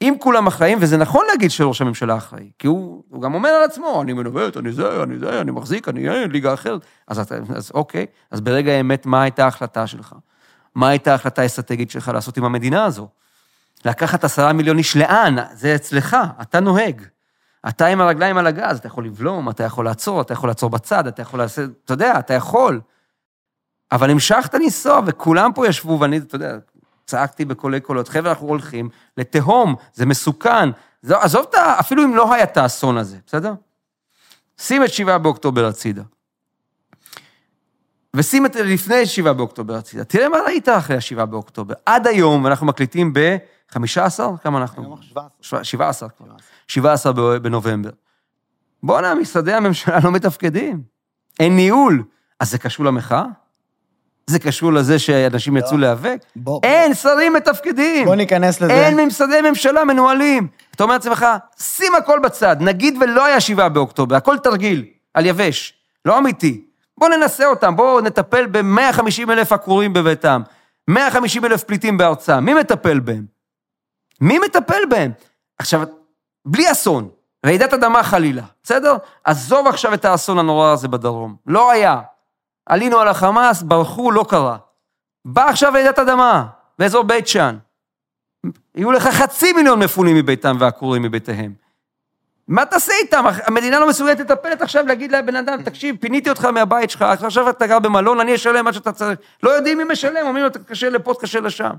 אם 0.03 0.15
כולם 0.21 0.47
אחראים, 0.47 0.79
וזה 0.81 0.97
נכון 0.97 1.27
להגיד 1.29 1.51
שראש 1.51 1.81
הממשלה 1.81 2.17
אחראי, 2.17 2.51
כי 2.59 2.67
הוא, 2.67 3.03
הוא 3.09 3.23
גם 3.23 3.35
אומר 3.35 3.49
על 3.49 3.63
עצמו, 3.65 4.03
אני 4.03 4.13
מנווט, 4.13 4.57
אני 4.57 4.73
זה, 4.73 5.03
אני 5.03 5.19
זה, 5.19 5.41
אני 5.41 5.51
מחזיק, 5.51 5.89
אני 5.89 6.09
אה, 6.09 6.27
ליגה 6.27 6.55
אחרת. 6.55 6.81
אז, 7.09 7.19
אתה, 7.19 7.35
אז 7.55 7.71
אוקיי, 7.75 8.07
אז 8.31 8.41
ברגע 8.41 8.73
האמת, 8.73 9.07
מה 9.07 9.23
הייתה 9.23 9.45
ההחלטה 9.45 9.87
שלך? 9.87 10.15
מה 10.75 10.89
הייתה 10.89 11.13
ההחלטה 11.13 11.43
האסטרטגית 11.43 11.91
שלך 11.91 12.11
לעשות 12.15 12.37
עם 12.37 12.45
המדינה 12.45 12.85
הזו? 12.85 13.09
לקחת 13.85 14.25
עשרה 14.25 14.53
מיליון 14.53 14.79
איש 14.79 14.97
לאן? 14.97 15.37
זה 15.53 15.75
אצלך, 15.75 16.17
אתה 16.43 16.61
נוהג. 16.61 17.03
אתה 17.69 17.87
עם 17.87 18.01
הרגליים 18.01 18.39
על 18.39 18.47
הגז, 18.47 18.79
אתה 18.79 18.87
יכול 18.87 19.05
לבלום, 19.05 19.51
אתה 19.51 19.65
יכול 19.65 19.85
לעצור, 19.85 20.21
אתה 20.21 20.33
יכול 20.33 20.51
לעצור 20.51 20.71
בצד, 20.71 21.07
אתה 21.07 21.23
יכול 21.23 21.41
לעשות, 21.41 21.71
אתה 21.85 21.93
יודע, 21.93 22.19
אתה 22.19 22.35
יכול. 22.35 22.81
אבל 23.93 24.11
המשכת 24.11 24.55
לנסוע, 24.55 25.01
וכולם 25.07 25.53
פה 25.53 25.67
ישבו, 25.67 26.01
ואני, 26.01 26.19
אתה 26.19 26.35
יודע, 26.35 26.57
צעקתי 27.09 27.45
בקולי 27.45 27.81
קולות, 27.81 28.09
חבר'ה, 28.09 28.31
אנחנו 28.31 28.47
הולכים 28.49 28.89
לתהום, 29.17 29.75
זה 29.95 30.07
מסוכן. 30.07 30.69
זה, 31.03 31.19
עזוב 31.19 31.47
את 31.51 31.55
ה... 31.55 31.81
אפילו 31.81 32.05
אם 32.05 32.17
לא 32.17 32.35
היה 32.35 32.45
את 32.45 32.57
האסון 32.57 32.99
הזה, 32.99 33.17
בסדר? 33.27 33.53
שים 34.59 34.85
את 34.85 34.93
שבעה 34.93 35.19
באוקטובר 35.19 35.67
הצידה. 35.67 36.03
ושים 38.17 38.47
את 38.47 38.57
לפני 38.57 39.07
שבעה 39.07 39.33
באוקטובר 39.33 39.75
הצידה. 39.75 40.05
תראה 40.05 40.29
מה 40.29 40.37
ראית 40.47 40.69
אחרי 40.69 40.97
השבעה 40.97 41.27
באוקטובר. 41.27 41.75
עד 41.87 42.07
היום, 42.07 42.47
אנחנו 42.47 42.67
מקליטים 42.67 43.13
ב-15? 43.13 43.77
כמה 44.43 44.59
אנחנו? 44.59 44.83
היום 44.83 44.93
אנחנו 44.93 45.03
17. 45.03 45.31
שבע- 45.43 45.65
17 45.65 46.09
כבר. 46.09 46.27
17 46.69 47.13
ב- 47.13 47.21
בנובמבר. 47.37 47.91
בואנה, 48.83 49.15
משרדי 49.15 49.53
הממשלה 49.53 49.99
לא 50.05 50.11
מתפקדים. 50.13 50.83
אין 51.41 51.57
ניהול. 51.57 52.03
אז 52.41 52.51
זה 52.51 52.59
קשור 52.59 52.87
למחאה? 52.87 53.25
זה 54.29 54.39
קשור 54.39 54.73
לזה 54.73 54.99
שאנשים 54.99 55.57
לא. 55.57 55.61
יצאו 55.61 55.77
להיאבק? 55.77 56.19
אין 56.63 56.95
שרים 56.95 57.33
מתפקדים. 57.33 58.07
בוא 58.07 58.15
ניכנס 58.15 58.61
לזה. 58.61 58.73
אין 58.73 59.07
משרדי 59.07 59.41
ממשלה 59.51 59.85
מנוהלים. 59.85 60.49
אתה 60.75 60.83
אומר 60.83 60.95
לעצמך, 60.95 61.27
שים 61.59 61.95
הכל 61.95 62.19
בצד, 62.19 62.57
נגיד 62.61 62.99
ולא 63.01 63.25
היה 63.25 63.41
שבעה 63.41 63.69
באוקטובר, 63.69 64.17
הכל 64.17 64.39
תרגיל, 64.39 64.85
על 65.15 65.27
יבש, 65.27 65.75
לא 66.05 66.19
אמיתי. 66.19 66.65
בוא 66.99 67.09
ננסה 67.09 67.47
אותם, 67.47 67.77
בוא 67.77 68.01
נטפל 68.01 68.47
ב-150 68.47 69.33
אלף 69.33 69.53
עקורים 69.53 69.93
בביתם, 69.93 70.43
150 70.89 71.45
אלף 71.45 71.65
פליטים 71.65 71.99
בארצם, 71.99 72.45
מי 72.45 72.55
מטפל 72.55 73.01
בהם? 73.01 73.25
מי 74.21 74.39
מטפל 74.39 74.83
בהם? 74.91 75.13
עכשיו, 75.59 75.83
בלי 76.47 76.73
אסון, 76.73 77.09
רעידת 77.47 77.75
אדמה 77.75 78.03
חלילה, 78.03 78.43
בסדר? 78.63 78.97
עזוב 79.25 79.67
עכשיו 79.67 79.95
את 79.95 80.05
האסון 80.05 80.39
הנורא 80.39 80.73
הזה 80.73 80.89
בדרום, 80.89 81.37
לא 81.47 81.71
היה. 81.71 82.01
עלינו 82.69 82.99
על 82.99 83.09
החמאס, 83.09 83.63
ברחו, 83.63 84.11
לא 84.11 84.25
קרה. 84.29 84.57
בא 85.25 85.49
עכשיו 85.49 85.73
רעידת 85.73 85.99
אדמה, 85.99 86.47
באזור 86.79 87.03
בית 87.03 87.29
שאן. 87.29 87.57
יהיו 88.75 88.93
לך 88.93 89.07
חצי 89.07 89.53
מיליון 89.53 89.79
מפונים 89.79 90.17
מביתם 90.17 90.57
ועקורים 90.61 91.03
מבתיהם. 91.03 91.53
מה 92.49 92.67
תעשה 92.67 92.93
איתם? 93.03 93.25
המדינה 93.47 93.79
לא 93.79 93.89
מסוגלת 93.89 94.21
לטפל 94.21 94.53
עכשיו, 94.61 94.87
להגיד 94.87 95.13
לבן 95.13 95.37
אדם, 95.37 95.63
תקשיב, 95.63 95.97
פיניתי 96.01 96.31
אותך 96.31 96.45
מהבית 96.45 96.91
שלך, 96.91 97.03
עכשיו 97.03 97.51
אתה 97.51 97.67
גר 97.67 97.79
במלון, 97.79 98.21
אני 98.21 98.35
אשלם 98.35 98.65
מה 98.65 98.73
שאתה 98.73 98.93
צריך. 98.93 99.19
לא 99.43 99.51
יודעים 99.51 99.79
מי 99.79 99.85
משלם, 99.85 100.27
אומרים 100.27 100.45
לו, 100.45 100.51
תתקשר 100.51 100.89
לפה, 100.89 101.15
תתקשר 101.15 101.41
לשם. 101.41 101.71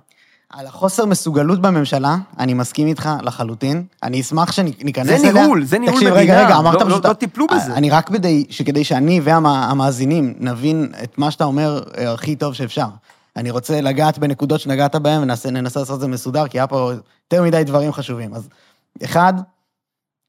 על 0.53 0.67
החוסר 0.67 1.05
מסוגלות 1.05 1.61
בממשלה, 1.61 2.15
אני 2.39 2.53
מסכים 2.53 2.87
איתך 2.87 3.09
לחלוטין. 3.21 3.85
אני 4.03 4.21
אשמח 4.21 4.51
שניכנס 4.51 5.07
זה 5.07 5.29
אליה. 5.29 5.41
ניהול, 5.41 5.65
זה 5.65 5.79
ניהול 5.79 5.95
תקשיב, 5.95 6.13
מדינה. 6.13 6.21
רגע, 6.33 6.45
רגע, 6.45 6.57
אמרת 6.57 6.73
לא- 6.73 6.85
פשוט... 6.85 7.03
לא- 7.03 7.09
לא 7.09 7.13
טיפלו 7.13 7.47
בזה. 7.47 7.73
אני 7.73 7.89
רק 7.89 8.07
כדי, 8.07 8.45
שכדי 8.49 8.83
שאני 8.83 9.21
והמאזינים 9.23 10.33
נבין 10.39 10.91
את 11.03 11.17
מה 11.17 11.31
שאתה 11.31 11.43
אומר 11.43 11.83
אה, 11.97 12.13
הכי 12.13 12.35
טוב 12.35 12.53
שאפשר. 12.53 12.87
אני 13.35 13.51
רוצה 13.51 13.81
לגעת 13.81 14.17
בנקודות 14.17 14.59
שנגעת 14.59 14.95
בהן, 14.95 15.21
וננסה 15.21 15.79
לעשות 15.79 15.95
את 15.95 15.99
זה 16.01 16.07
מסודר, 16.07 16.47
כי 16.47 16.59
היה 16.59 16.67
פה 16.67 16.91
יותר 16.93 17.43
מדי 17.43 17.63
דברים 17.63 17.91
חשובים. 17.91 18.33
אז 18.33 18.49
אחד, 19.03 19.33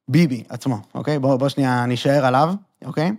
ביבי 0.09 0.45
עצמו, 0.49 0.79
אוקיי? 0.95 1.19
בוא, 1.19 1.37
בוא 1.37 1.49
שנייה 1.49 1.87
נישאר 1.87 2.27
עליו, 2.27 2.55
אוקיי? 2.85 3.13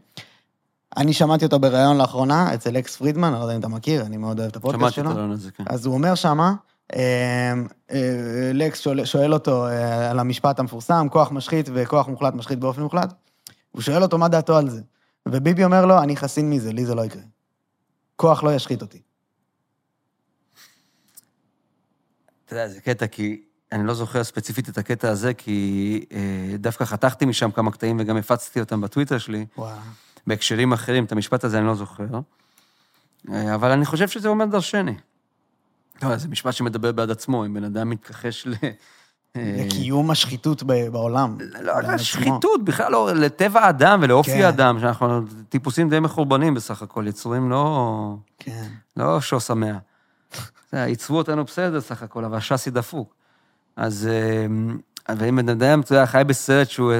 אני 0.97 1.13
שמעתי 1.13 1.45
אותו 1.45 1.59
בריאיון 1.59 1.97
לאחרונה 1.97 2.53
אצל 2.53 2.77
אקס 2.77 2.95
פרידמן, 2.95 3.27
אני 3.27 3.39
לא 3.39 3.43
יודע 3.43 3.55
אם 3.55 3.59
אתה 3.59 3.67
מכיר, 3.67 4.01
אני 4.01 4.17
מאוד 4.17 4.39
אוהב 4.39 4.49
את 4.51 4.55
הפודקאסט 4.55 4.95
שמעתי 4.95 4.95
שלו. 4.95 5.11
את 5.11 5.15
הרעיון 5.15 5.31
הזה, 5.31 5.51
כן. 5.51 5.63
אז 5.67 5.85
הוא 5.85 5.93
אומר 5.93 6.15
שמה, 6.15 6.43
אה, 6.43 6.49
אה, 6.49 6.70
לקס 8.53 8.79
שואל, 8.79 9.05
שואל 9.05 9.33
אותו 9.33 9.67
אה, 9.67 10.11
על 10.11 10.19
המשפט 10.19 10.59
המפורסם, 10.59 11.07
כוח 11.11 11.31
משחית 11.31 11.69
וכוח 11.73 12.07
מוחלט 12.07 12.33
משחית 12.33 12.59
באופן 12.59 12.81
מוחלט. 12.81 13.13
הוא 13.71 13.81
שואל 13.81 14.03
אותו 14.03 14.17
מה 14.17 14.27
דעתו 14.27 14.57
על 14.57 14.69
זה. 14.69 14.81
וביבי 15.25 15.63
אומר 15.63 15.85
לו, 15.85 16.03
אני 16.03 16.15
חסין 16.15 16.49
מזה, 16.49 16.73
לי 16.73 16.85
זה 16.85 16.95
לא 16.95 17.05
יקרה. 17.05 17.21
כוח 18.15 18.43
לא 18.43 18.55
ישחית 18.55 18.81
אותי. 18.81 19.01
אתה 22.45 22.53
יודע, 22.53 22.67
זה 22.67 22.81
קטע, 22.81 23.07
כי 23.07 23.41
אני 23.71 23.87
לא 23.87 23.93
זוכר 23.93 24.23
ספציפית 24.23 24.69
את 24.69 24.77
הקטע 24.77 25.09
הזה, 25.09 25.33
כי 25.33 26.05
אה, 26.11 26.57
דווקא 26.57 26.85
חתכתי 26.85 27.25
משם 27.25 27.51
כמה 27.51 27.71
קטעים 27.71 27.97
וגם 27.99 28.17
הפצתי 28.17 28.59
אותם 28.59 28.81
בטוויטר 28.81 29.17
שלי, 29.17 29.45
וואו. 29.57 29.77
בהקשרים 30.27 30.73
אחרים, 30.73 31.03
את 31.03 31.11
המשפט 31.11 31.43
הזה 31.43 31.57
אני 31.57 31.65
לא 31.65 31.75
זוכר. 31.75 32.05
אה, 33.31 33.55
אבל 33.55 33.71
אני 33.71 33.85
חושב 33.85 34.07
שזה 34.07 34.29
אומר 34.29 34.45
דרשני. 34.45 34.95
לא, 36.03 36.17
זה 36.17 36.27
משפט 36.27 36.53
שמדבר 36.53 36.91
בעד 36.91 37.11
עצמו, 37.11 37.45
אם 37.45 37.53
בן 37.53 37.63
אדם 37.63 37.89
מתכחש 37.89 38.47
ל... 38.47 38.53
לקיום 39.35 40.11
השחיתות 40.11 40.63
בעולם. 40.63 41.37
לא 41.61 41.71
רק 41.71 41.77
בעצמו. 41.77 41.95
השחיתות, 41.95 42.65
בכלל 42.65 42.91
לא, 42.91 43.11
לטבע 43.15 43.59
האדם 43.59 43.99
ולאופי 44.03 44.31
כן. 44.31 44.41
האדם, 44.41 44.79
שאנחנו 44.79 45.21
טיפוסים 45.49 45.89
די 45.89 45.99
מחורבנים 45.99 46.53
בסך 46.53 46.81
הכל, 46.81 47.05
יצורים 47.07 47.49
לא... 47.49 48.15
כן. 48.39 48.67
לא 48.97 49.21
שוס 49.21 49.51
המאה. 49.51 49.77
ייצרו 50.73 51.17
אותנו 51.17 51.43
בסדר 51.43 51.81
סך 51.81 52.03
הכל, 52.03 52.25
אבל 52.25 52.37
השאסי 52.37 52.71
דפוק. 52.71 53.15
אז... 53.75 54.09
ואם 55.17 55.35
בן 55.35 55.49
אדם, 55.49 55.81
אתה 55.81 55.93
יודע, 55.93 56.05
חי 56.05 56.21
בסרט 56.27 56.69
שהוא... 56.69 56.91
אה, 56.91 56.97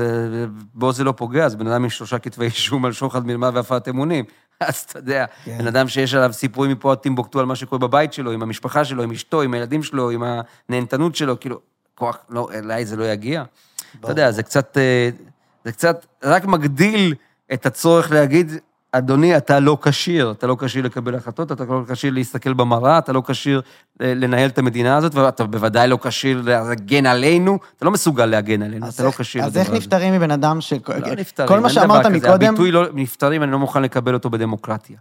בו 0.74 0.92
זה 0.92 1.04
לא 1.04 1.12
פוגע, 1.12 1.46
אז 1.46 1.56
בן 1.56 1.68
אדם 1.68 1.84
עם 1.84 1.90
שלושה 1.90 2.20
כתבי 2.20 2.46
אישום 2.46 2.86
על 2.86 2.92
שוחד, 2.92 3.26
מרמה 3.26 3.50
והפרת 3.54 3.88
אמונים. 3.88 4.26
אז 4.68 4.86
אתה 4.90 5.00
יודע, 5.00 5.26
כן. 5.46 5.58
בן 5.58 5.68
אדם 5.68 5.88
שיש 5.88 6.14
עליו 6.14 6.34
סיפורים 6.34 6.72
מפה 6.72 6.92
עד 6.92 6.98
טימבוקטו 6.98 7.40
על 7.40 7.46
מה 7.46 7.56
שקורה 7.56 7.80
בבית 7.80 8.14
שלו, 8.14 8.32
עם 8.32 8.42
המשפחה 8.42 8.86
שלו, 8.86 9.04
עם 9.04 9.12
אשתו, 9.12 9.42
עם 9.42 9.54
הילדים 9.54 9.84
שלו, 9.84 10.10
עם 10.10 10.24
הנהנתנות 10.70 11.16
שלו, 11.16 11.40
כאילו, 11.40 11.60
כוח, 11.96 12.18
לא, 12.30 12.50
אליי 12.54 12.86
זה 12.86 12.96
לא 12.96 13.04
יגיע. 13.04 13.44
אתה 14.00 14.12
יודע, 14.12 14.32
זה 14.32 14.44
קצת, 14.44 14.78
אה, 14.78 15.10
זה 15.66 15.72
קצת 15.72 16.06
רק 16.24 16.46
מגדיל 16.46 17.16
את 17.54 17.66
הצורך 17.66 18.12
להגיד, 18.12 18.52
אדוני, 18.92 19.38
אתה 19.38 19.60
לא 19.60 19.78
כשיר, 19.82 20.32
אתה 20.32 20.48
לא 20.48 20.58
כשיר 20.60 20.86
לקבל 20.86 21.16
החלטות, 21.16 21.52
אתה 21.52 21.64
לא 21.66 21.84
כשיר 21.92 22.14
להסתכל 22.14 22.54
במראה, 22.54 22.98
אתה 22.98 23.14
לא 23.14 23.24
כשיר 23.28 23.62
אה, 24.02 24.14
לנהל 24.16 24.50
את 24.50 24.58
המדינה 24.58 24.98
הזאת, 24.98 25.16
ואתה 25.16 25.44
בוודאי 25.44 25.88
לא 25.88 25.98
כשיר 26.02 26.42
להגן 26.42 27.06
עלינו, 27.06 27.58
אתה 27.78 27.86
לא 27.86 27.92
מסוגל 27.92 28.26
להגן 28.26 28.62
עלינו, 28.62 28.90
אתה 28.90 29.04
לא 29.04 29.08
איך- 29.08 29.22
כשיר 29.22 29.44
אז 29.44 29.58
איך. 29.58 29.70
נפטרים 29.70 30.14
מבן 30.14 30.32
אדם 30.32 30.62
ש... 30.62 30.74
לא 30.74 31.16
נפטרים, 31.18 31.48
כל 31.48 31.60
מה 31.60 31.70
שאמרת. 31.70 32.06
מקודם... 32.06 32.34
הביטוי 32.48 32.72
לא, 32.72 32.84
נפטרים, 32.94 33.44
אני 33.44 33.52
לא 33.52 33.60
מוכן 33.60 33.82
לקבל 33.82 34.14
אותו 34.14 34.30
בדמוקרטיה. 34.30 34.98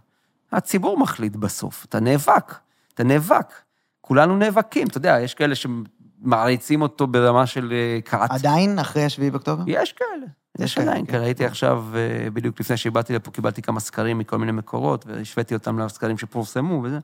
הציבור 0.51 0.97
מחליט 0.99 1.35
בסוף, 1.35 1.85
אתה 1.85 1.99
נאבק, 1.99 2.55
אתה 2.93 3.03
נאבק. 3.03 3.53
כולנו 4.01 4.37
נאבקים, 4.37 4.87
אתה 4.87 4.97
יודע, 4.97 5.17
יש 5.21 5.33
כאלה 5.33 5.55
שמעריצים 5.55 6.81
אותו 6.81 7.07
ברמה 7.07 7.45
של 7.45 7.71
אה, 7.73 7.99
קרץ. 8.03 8.31
עדיין, 8.31 8.79
אחרי 8.79 9.03
השביעי 9.05 9.31
באוקטובר? 9.31 9.63
יש 9.67 9.93
כאלה, 9.93 10.25
יש 10.59 10.77
עדיין 10.77 11.05
כן. 11.05 11.11
כאלה. 11.11 11.23
הייתי 11.23 11.45
עכשיו, 11.45 11.85
אה, 11.95 12.29
בדיוק 12.29 12.59
לפני 12.59 12.77
שבאתי 12.77 13.13
לפה, 13.13 13.31
קיבלתי 13.31 13.61
כמה 13.61 13.79
סקרים 13.79 14.17
מכל 14.17 14.37
מיני 14.37 14.51
מקורות, 14.51 15.05
והשוויתי 15.07 15.53
אותם 15.53 15.79
לסקרים 15.79 16.17
שפורסמו 16.17 16.81
וזה. 16.83 16.99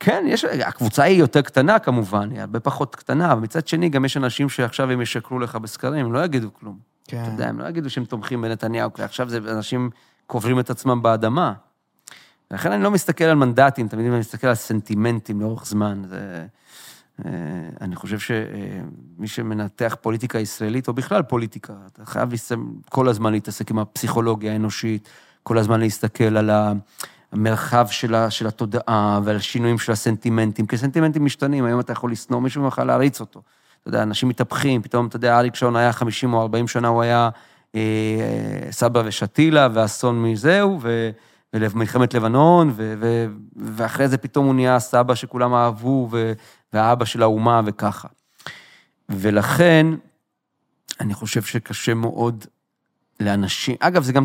כן, 0.00 0.24
יש, 0.28 0.44
הקבוצה 0.44 1.02
היא 1.02 1.18
יותר 1.18 1.42
קטנה 1.42 1.78
כמובן, 1.78 2.30
היא 2.30 2.40
הרבה 2.40 2.60
פחות 2.60 2.96
קטנה, 2.96 3.32
אבל 3.32 3.40
מצד 3.40 3.68
שני, 3.68 3.88
גם 3.88 4.04
יש 4.04 4.16
אנשים 4.16 4.48
שעכשיו 4.48 4.90
הם 4.90 5.00
ישקרו 5.00 5.38
לך 5.38 5.56
בסקרים, 5.56 6.06
הם 6.06 6.12
לא 6.12 6.24
יגידו 6.24 6.48
כלום. 6.54 6.78
כן. 7.08 7.22
אתה 7.22 7.30
יודע, 7.30 7.48
הם 7.48 7.58
לא 7.58 7.68
יגידו 7.68 7.90
שהם 7.90 8.04
תומכים 8.04 8.42
בנתניהו, 8.42 8.92
כי 8.92 9.02
עכשיו 9.02 9.28
זה 9.28 9.38
אנשים 9.38 9.90
קוברים 10.26 10.60
את 10.60 10.70
עצמם 10.70 11.02
באדמה. 11.02 11.52
לכן 12.50 12.72
אני 12.72 12.82
לא 12.82 12.90
מסתכל 12.90 13.24
על 13.24 13.34
מנדטים, 13.34 13.88
תמיד 13.88 14.06
אני 14.06 14.18
מסתכל 14.18 14.46
על 14.46 14.54
סנטימנטים 14.54 15.40
לאורך 15.40 15.66
זמן. 15.66 16.02
זה, 16.08 16.46
אני 17.80 17.96
חושב 17.96 18.18
שמי 18.18 19.26
שמנתח 19.26 19.96
פוליטיקה 20.00 20.38
ישראלית, 20.38 20.88
או 20.88 20.92
בכלל 20.92 21.22
פוליטיקה, 21.22 21.72
אתה 21.92 22.06
חייב 22.06 22.28
כל 22.88 23.08
הזמן 23.08 23.32
להתעסק 23.32 23.70
עם 23.70 23.78
הפסיכולוגיה 23.78 24.52
האנושית, 24.52 25.08
כל 25.42 25.58
הזמן 25.58 25.80
להסתכל 25.80 26.36
על 26.36 26.50
המרחב 27.32 27.86
של, 27.90 28.14
ה, 28.14 28.30
של 28.30 28.46
התודעה 28.46 29.20
ועל 29.24 29.36
השינויים 29.36 29.78
של 29.78 29.92
הסנטימנטים, 29.92 30.66
כי 30.66 30.76
סנטימנטים 30.76 31.24
משתנים, 31.24 31.64
היום 31.64 31.80
אתה 31.80 31.92
יכול 31.92 32.12
לשנוא 32.12 32.40
מישהו 32.40 32.62
ומחר 32.62 32.84
להריץ 32.84 33.20
אותו. 33.20 33.42
אתה 33.80 33.88
יודע, 33.88 34.02
אנשים 34.02 34.28
מתהפכים, 34.28 34.82
פתאום, 34.82 35.06
אתה 35.06 35.16
יודע, 35.16 35.38
אריק 35.38 35.54
שרון 35.54 35.76
היה 35.76 35.92
50 35.92 36.34
או 36.34 36.40
40 36.42 36.68
שנה, 36.68 36.88
הוא 36.88 37.02
היה 37.02 37.28
אה, 37.74 37.80
סבא 38.70 39.02
ושתילה, 39.04 39.68
ואסון 39.72 40.22
מזהו, 40.22 40.78
ו... 40.82 41.10
ומלחמת 41.54 42.14
לבנון, 42.14 42.70
ו- 42.74 42.94
ו- 43.00 43.26
ואחרי 43.56 44.08
זה 44.08 44.18
פתאום 44.18 44.46
הוא 44.46 44.54
נהיה 44.54 44.76
הסבא 44.76 45.14
שכולם 45.14 45.54
אהבו, 45.54 46.08
ו- 46.10 46.32
והאבא 46.72 47.04
של 47.04 47.22
האומה 47.22 47.60
וככה. 47.64 48.08
ולכן, 49.08 49.86
אני 51.00 51.14
חושב 51.14 51.42
שקשה 51.42 51.94
מאוד 51.94 52.44
לאנשים, 53.20 53.76
אגב, 53.80 54.02
זה 54.02 54.12
גם, 54.12 54.24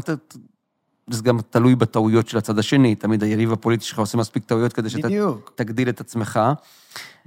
זה 1.10 1.24
גם 1.24 1.40
תלוי 1.50 1.76
בטעויות 1.76 2.28
של 2.28 2.38
הצד 2.38 2.60
השני, 2.60 2.96
תמיד 2.96 3.24
היריב 3.24 3.52
הפוליטי 3.52 3.86
שלך 3.86 4.00
עושה 4.00 4.18
מספיק 4.18 4.44
טעויות 4.44 4.74
כדי 4.74 4.90
שאתה. 4.90 5.08
תגדיל 5.56 5.90
את 5.90 6.02
עצמך. 6.02 6.40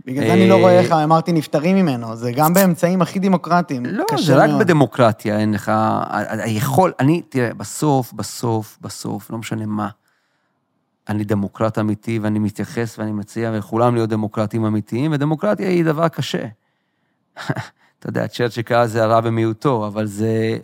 בגלל 0.07 0.27
זה 0.27 0.33
אני 0.33 0.49
לא 0.49 0.55
אה, 0.55 0.61
רואה 0.61 0.81
איך 0.81 0.93
אמרתי 0.93 1.33
נפטרים 1.33 1.77
ממנו, 1.77 2.17
זה 2.17 2.33
גם 2.33 2.55
באמצעים 2.55 3.03
הכי 3.03 3.19
דמוקרטיים. 3.19 3.87
לא, 3.87 4.05
זה 4.19 4.37
רק 4.37 4.49
מאוד. 4.51 4.61
בדמוקרטיה, 4.61 5.39
אין 5.39 5.55
לך... 5.55 5.73
היכול, 6.29 6.93
אני, 7.01 7.23
תראה, 7.29 7.55
בסוף, 7.55 8.13
בסוף, 8.13 8.79
בסוף, 8.81 9.31
לא 9.31 9.39
משנה 9.39 9.67
מה, 9.67 9.89
אני 11.09 11.25
דמוקרט 11.25 11.79
אמיתי 11.79 12.19
ואני 12.19 12.39
מתייחס 12.39 12.99
ואני 12.99 13.13
מציע 13.13 13.51
לכולם 13.51 13.95
להיות 13.95 14.11
דמוקרטים 14.11 14.65
אמיתיים, 14.65 15.13
ודמוקרטיה 15.13 15.69
היא 15.69 15.85
דבר 15.85 16.09
קשה. 16.09 16.47
אתה 17.99 18.09
יודע, 18.09 18.29
צ'רצ'י 18.29 18.63
קרא 18.63 18.85
לזה 18.85 19.05
הרע 19.05 19.21
במיעוטו, 19.21 19.87
אבל 19.87 20.07
זה, 20.07 20.59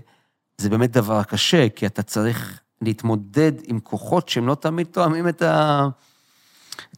זה 0.59 0.71
באמת 0.71 0.91
דבר 0.91 1.23
קשה, 1.23 1.69
כי 1.69 1.87
אתה 1.87 2.03
צריך 2.03 2.61
להתמודד 2.83 3.53
עם 3.65 3.81
כוחות 3.81 4.29
שהם 4.29 4.47
לא 4.47 4.55
תמיד 4.55 4.87
תואמים 4.87 5.29
את 5.29 5.43
ה... 5.43 5.89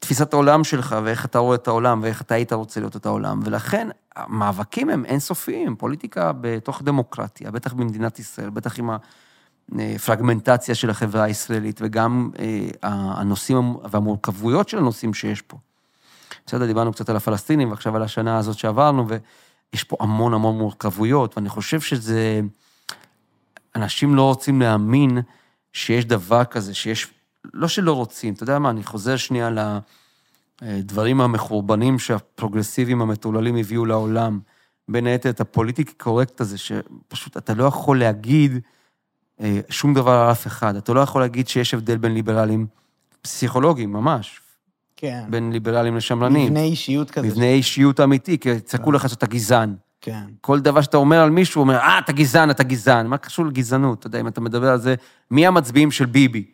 תפיסת 0.01 0.33
העולם 0.33 0.65
שלך, 0.65 0.97
ואיך 1.05 1.25
אתה 1.25 1.39
רואה 1.39 1.55
את 1.55 1.69
העולם, 1.69 2.01
ואיך 2.03 2.23
אתה 2.23 2.35
היית 2.35 2.53
רוצה 2.53 2.81
לראות 2.81 2.97
את 2.97 3.07
העולם. 3.07 3.41
ולכן, 3.45 3.89
המאבקים 4.17 4.91
הם 4.91 5.05
אינסופיים. 5.05 5.77
פוליטיקה 5.77 6.33
בתוך 6.41 6.83
דמוקרטיה, 6.83 7.51
בטח 7.51 7.73
במדינת 7.73 8.19
ישראל, 8.19 8.51
בטח 8.51 8.79
עם 8.79 8.91
הפרגמנטציה 9.73 10.75
של 10.75 10.91
החברה 10.91 11.23
הישראלית, 11.23 11.81
וגם 11.83 12.31
אה, 12.39 12.69
הנושאים 12.93 13.77
והמורכבויות 13.91 14.69
של 14.69 14.79
הנושאים 14.79 15.15
שיש 15.15 15.43
פה. 15.43 15.57
בסדר, 16.47 16.67
דיברנו 16.67 16.93
קצת 16.93 17.09
על 17.09 17.17
הפלסטינים, 17.17 17.71
ועכשיו 17.71 17.97
על 17.97 18.03
השנה 18.03 18.39
הזאת 18.39 18.59
שעברנו, 18.59 19.07
ויש 19.09 19.85
פה 19.85 19.97
המון 20.01 20.35
המון 20.35 20.59
מורכבויות, 20.59 21.37
ואני 21.37 21.49
חושב 21.49 21.81
שזה... 21.81 22.41
אנשים 23.77 24.15
לא 24.15 24.23
רוצים 24.23 24.61
להאמין 24.61 25.19
שיש 25.73 26.05
דבר 26.05 26.45
כזה, 26.45 26.75
שיש... 26.75 27.07
לא 27.55 27.69
שלא 27.69 27.93
רוצים, 27.93 28.35
אתה 28.35 28.43
יודע 28.43 28.59
מה, 28.59 28.71
אני 28.71 28.85
חוזר 28.85 29.17
שנייה 29.17 29.51
לדברים 30.63 31.21
המחורבנים 31.21 31.99
שהפרוגרסיבים 31.99 33.03
המטורללים 33.03 33.57
הביאו 33.57 33.87
לעולם. 33.87 34.41
בין 34.89 35.07
היתר 35.07 35.31
את 35.31 35.41
הפוליטיקי 35.41 35.93
קורקט 35.93 36.41
הזה, 36.41 36.59
שפשוט 36.59 37.37
אתה 37.37 37.55
לא 37.55 37.65
יכול 37.65 37.99
להגיד 37.99 38.53
אה, 38.53 38.59
שום 39.69 39.95
דבר 39.95 40.11
על 40.11 40.31
אף 40.31 40.47
אחד. 40.47 40.77
אתה 40.77 40.93
לא 40.93 41.01
יכול 41.01 41.21
להגיד 41.21 41.49
שיש 41.49 41.75
הבדל 41.75 41.97
בין 41.97 42.15
ליברלים 42.15 42.67
פסיכולוגיים, 43.23 43.93
ממש, 43.93 44.41
כן. 44.97 45.25
בין 45.31 45.53
ליברלים 45.53 45.97
לשמרנים. 45.97 46.47
מבנה 46.47 46.63
אישיות 46.63 47.11
כזה. 47.11 47.27
מבנה 47.27 47.47
אישיות 47.47 48.01
אמיתי, 48.01 48.39
כי 48.39 48.61
צעקו 48.61 48.93
לך 48.93 49.09
שאתה 49.09 49.27
גזען. 49.27 49.75
כן. 50.01 50.25
כל 50.41 50.61
דבר 50.61 50.81
שאתה 50.81 50.97
אומר 50.97 51.21
על 51.21 51.31
מישהו, 51.31 51.61
הוא 51.61 51.69
אומר, 51.69 51.79
אה, 51.79 51.99
אתה 51.99 52.13
גזען, 52.13 52.51
אתה 52.51 52.63
גזען. 52.63 53.07
מה 53.07 53.17
קשור 53.17 53.47
לגזענות? 53.47 53.99
אתה 53.99 54.07
יודע, 54.07 54.21
אם 54.21 54.29
אתה 54.29 54.41
מדבר 54.41 54.69
על 54.69 54.81
זה, 54.81 54.95
מי 55.31 55.47
המצביעים 55.47 55.91
של 55.91 56.07
ביבי? 56.07 56.45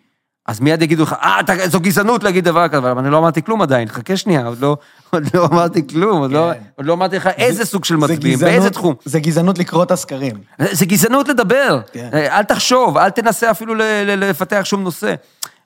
אז 0.51 0.61
מיד 0.61 0.83
יגידו 0.83 1.03
לך, 1.03 1.13
אה, 1.23 1.41
זו 1.67 1.81
גזענות 1.81 2.25
להגיד 2.25 2.45
דבר 2.45 2.69
כזה, 2.69 2.91
אבל 2.91 2.99
אני 2.99 3.11
לא 3.11 3.19
אמרתי 3.19 3.43
כלום 3.43 3.63
עדיין, 3.63 3.89
חכה 3.89 4.17
שנייה, 4.17 4.47
עוד 4.47 4.61
לא, 4.61 4.77
עוד 5.11 5.23
לא 5.35 5.47
אמרתי 5.47 5.87
כלום, 5.89 6.21
עוד, 6.21 6.31
לא, 6.31 6.51
כן. 6.55 6.61
עוד 6.77 6.87
לא 6.87 6.93
אמרתי 6.93 7.17
לך 7.17 7.27
איזה 7.27 7.65
סוג 7.65 7.85
של 7.85 7.97
מצביעים, 7.97 8.39
באיזה 8.39 8.71
תחום. 8.71 8.95
זה 9.05 9.21
גזענות 9.21 9.59
לקרוא 9.59 9.83
את 9.83 9.91
הסקרים. 9.91 10.37
זה 10.59 10.87
גזענות 10.87 11.29
לדבר, 11.29 11.81
כן. 11.93 12.09
אל 12.13 12.43
תחשוב, 12.43 12.99
אל 12.99 13.11
תנסה 13.11 13.51
אפילו 13.51 13.75
ל- 13.75 13.83
ל- 13.83 14.31
לפתח 14.31 14.61
שום 14.65 14.83
נושא. 14.83 15.15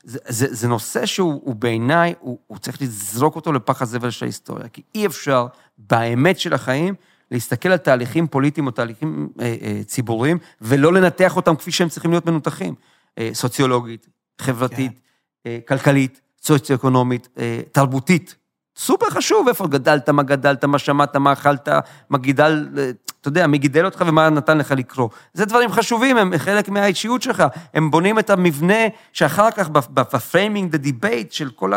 זה, 0.05 0.19
זה, 0.29 0.47
זה 0.51 0.69
נושא 0.69 1.07
שהוא 1.07 1.41
הוא 1.45 1.55
בעיניי, 1.55 2.15
הוא, 2.21 2.39
הוא 2.47 2.59
צריך 2.59 2.83
לזרוק 2.83 3.37
אותו 3.37 3.53
לפח 3.53 3.83
הזבל 3.83 4.11
של 4.11 4.25
ההיסטוריה, 4.25 4.69
כי 4.69 4.83
אי 4.95 5.07
אפשר 5.07 5.47
באמת 5.79 6.39
של 6.39 6.55
החיים 6.55 6.95
להסתכל 7.31 7.69
על 7.69 7.77
תהליכים 7.79 8.27
פוליטיים 8.27 8.67
או 8.67 8.71
תהליכים 8.73 9.29
אה, 9.41 9.55
אה, 9.63 9.81
ציבוריים, 9.87 10.39
ולא 10.61 10.93
לנתח 10.93 11.37
אותם 11.37 11.57
כפי 11.57 11.73
שהם 11.73 11.89
צריכים 11.89 12.11
להיות 12.11 12.27
מנותחים. 12.27 12.75
אה, 13.19 13.31
סוציולוגית, 13.33 14.07
חברתית, 14.41 15.01
אה, 15.47 15.59
כלכלית, 15.69 16.21
סוציו-אקונומית, 16.43 17.29
אה, 17.39 17.61
תרבותית. 17.73 18.35
סופר 18.77 19.11
חשוב, 19.11 19.49
איפה 19.49 19.67
גדלת, 19.67 20.09
מה 20.09 20.23
גדלת, 20.23 20.65
מה 20.65 20.79
שמעת, 20.79 21.17
מה 21.17 21.33
אכלת, 21.33 21.69
מה 22.11 22.19
גידל, 22.19 22.69
אה, 22.79 22.91
אתה 23.21 23.29
יודע, 23.29 23.47
מי 23.47 23.59
גידל 23.59 23.85
אותך 23.85 24.05
ומה 24.07 24.31
נתן 24.31 24.59
לך 24.59 24.71
לקרוא. 24.71 25.09
זה 25.35 25.45
דברים 25.45 25.73
חשובים, 25.73 26.17
הם 26.17 26.39
חלק 26.39 26.69
מהאישיות 26.69 27.23
שלך. 27.23 27.45
הם 27.75 27.91
בונים 27.91 28.19
את 28.19 28.31
המבנה 28.31 28.85
שאחר 29.13 29.51
כך, 29.51 29.69
ב 29.69 29.80
framing, 29.80 30.71
the 30.71 30.79
debate 30.79 31.33
של 31.33 31.51
כל 31.51 31.73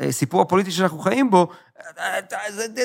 הסיפור 0.00 0.42
הפוליטי 0.42 0.70
שאנחנו 0.70 0.98
חיים 0.98 1.30
בו, 1.30 1.48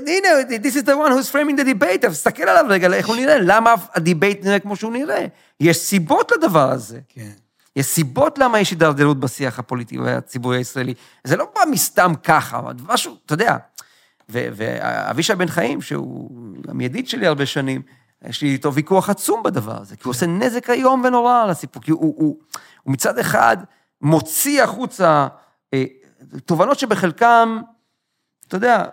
הנה, 0.07 0.27
this 0.63 0.75
is 0.75 0.85
the 0.85 0.95
one 0.95 1.11
who's 1.11 1.29
framing 1.29 1.57
the 1.57 1.63
debate, 1.63 2.07
תסתכל 2.07 2.43
עליו 2.43 2.65
רגע, 2.69 2.93
איך 2.93 3.07
הוא 3.07 3.15
נראה, 3.15 3.37
למה 3.39 3.75
ה 3.93 4.01
debate 4.01 4.45
נראה 4.45 4.59
כמו 4.59 4.75
שהוא 4.75 4.91
נראה. 4.91 5.25
יש 5.59 5.77
סיבות 5.77 6.31
לדבר 6.31 6.71
הזה. 6.71 6.99
כן. 7.09 7.31
יש 7.75 7.85
סיבות 7.85 8.37
למה 8.37 8.59
יש 8.59 8.71
הידרדרות 8.71 9.19
בשיח 9.19 9.59
הפוליטי 9.59 9.97
והציבורי 9.97 10.57
הישראלי. 10.57 10.93
זה 11.23 11.35
לא 11.35 11.47
בא 11.55 11.61
מסתם 11.71 12.11
ככה, 12.23 12.59
אבל 12.59 12.73
משהו, 12.87 13.17
אתה 13.25 13.33
יודע. 13.33 13.57
ואבישי 14.29 15.35
בן 15.35 15.47
חיים, 15.47 15.81
שהוא 15.81 16.31
גם 16.67 16.81
ידיד 16.81 17.07
שלי 17.07 17.27
הרבה 17.27 17.45
שנים, 17.45 17.81
יש 18.27 18.41
לי 18.41 18.49
איתו 18.49 18.73
ויכוח 18.73 19.09
עצום 19.09 19.43
בדבר 19.43 19.81
הזה, 19.81 19.95
כי 19.95 20.01
הוא 20.03 20.11
עושה 20.11 20.25
נזק 20.25 20.69
איום 20.69 21.03
ונורא 21.05 21.43
על 21.43 21.49
הסיפור, 21.49 21.83
כי 21.83 21.91
הוא, 21.91 22.01
הוא, 22.17 22.37
הוא 22.83 22.93
מצד 22.93 23.19
אחד 23.19 23.57
מוציא 24.01 24.63
החוצה 24.63 25.27
אה, 25.73 25.83
תובנות 26.45 26.79
שבחלקם, 26.79 27.61
אתה 28.47 28.55
יודע, 28.55 28.85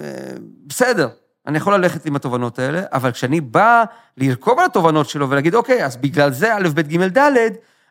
אה, 0.00 0.06
בסדר, 0.66 1.08
אני 1.46 1.58
יכול 1.58 1.74
ללכת 1.74 2.06
עם 2.06 2.16
התובנות 2.16 2.58
האלה, 2.58 2.82
אבל 2.92 3.12
כשאני 3.12 3.40
בא 3.40 3.84
לרכוב 4.16 4.58
על 4.58 4.64
התובנות 4.64 5.08
שלו 5.08 5.30
ולהגיד, 5.30 5.54
אוקיי, 5.54 5.84
אז 5.84 5.96
בגלל 5.96 6.32
זה 6.32 6.56
א', 6.56 6.68
ב', 6.74 6.80
ג', 6.80 7.18
ד', 7.18 7.36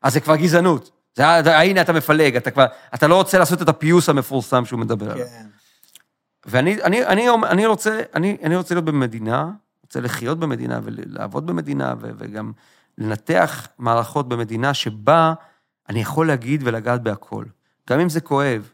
אז 0.08 0.14
זה 0.14 0.20
כבר 0.20 0.36
גזענות. 0.36 0.92
זה, 1.16 1.58
הנה 1.58 1.82
אתה 1.82 1.94
מפלג, 1.94 2.36
אתה 2.36 2.52
כבר, 2.52 2.66
אתה 2.96 3.08
לא 3.08 3.16
רוצה 3.16 3.40
לעשות 3.40 3.62
את 3.62 3.70
הפיוס 3.70 4.10
המפורסם 4.10 4.66
שהוא 4.66 4.80
מדבר 4.80 5.12
עליו. 5.12 5.26
כן. 5.26 5.46
ואני 6.46 6.84
אני, 6.84 7.06
אני, 7.06 7.30
אני 7.30 7.66
רוצה, 7.66 8.02
אני, 8.16 8.38
אני 8.44 8.56
רוצה 8.56 8.76
להיות 8.76 8.86
במדינה, 8.86 9.52
רוצה 9.84 10.00
לחיות 10.02 10.40
במדינה 10.40 10.80
ולעבוד 10.84 11.48
במדינה, 11.48 11.94
ו, 12.00 12.10
וגם 12.18 12.52
לנתח 12.98 13.68
מערכות 13.78 14.28
במדינה 14.30 14.74
שבה 14.74 15.34
אני 15.90 16.02
יכול 16.02 16.28
להגיד 16.28 16.62
ולגעת 16.66 17.02
בהכל. 17.04 17.46
גם 17.90 18.00
אם 18.00 18.10
זה 18.10 18.22
כואב. 18.22 18.70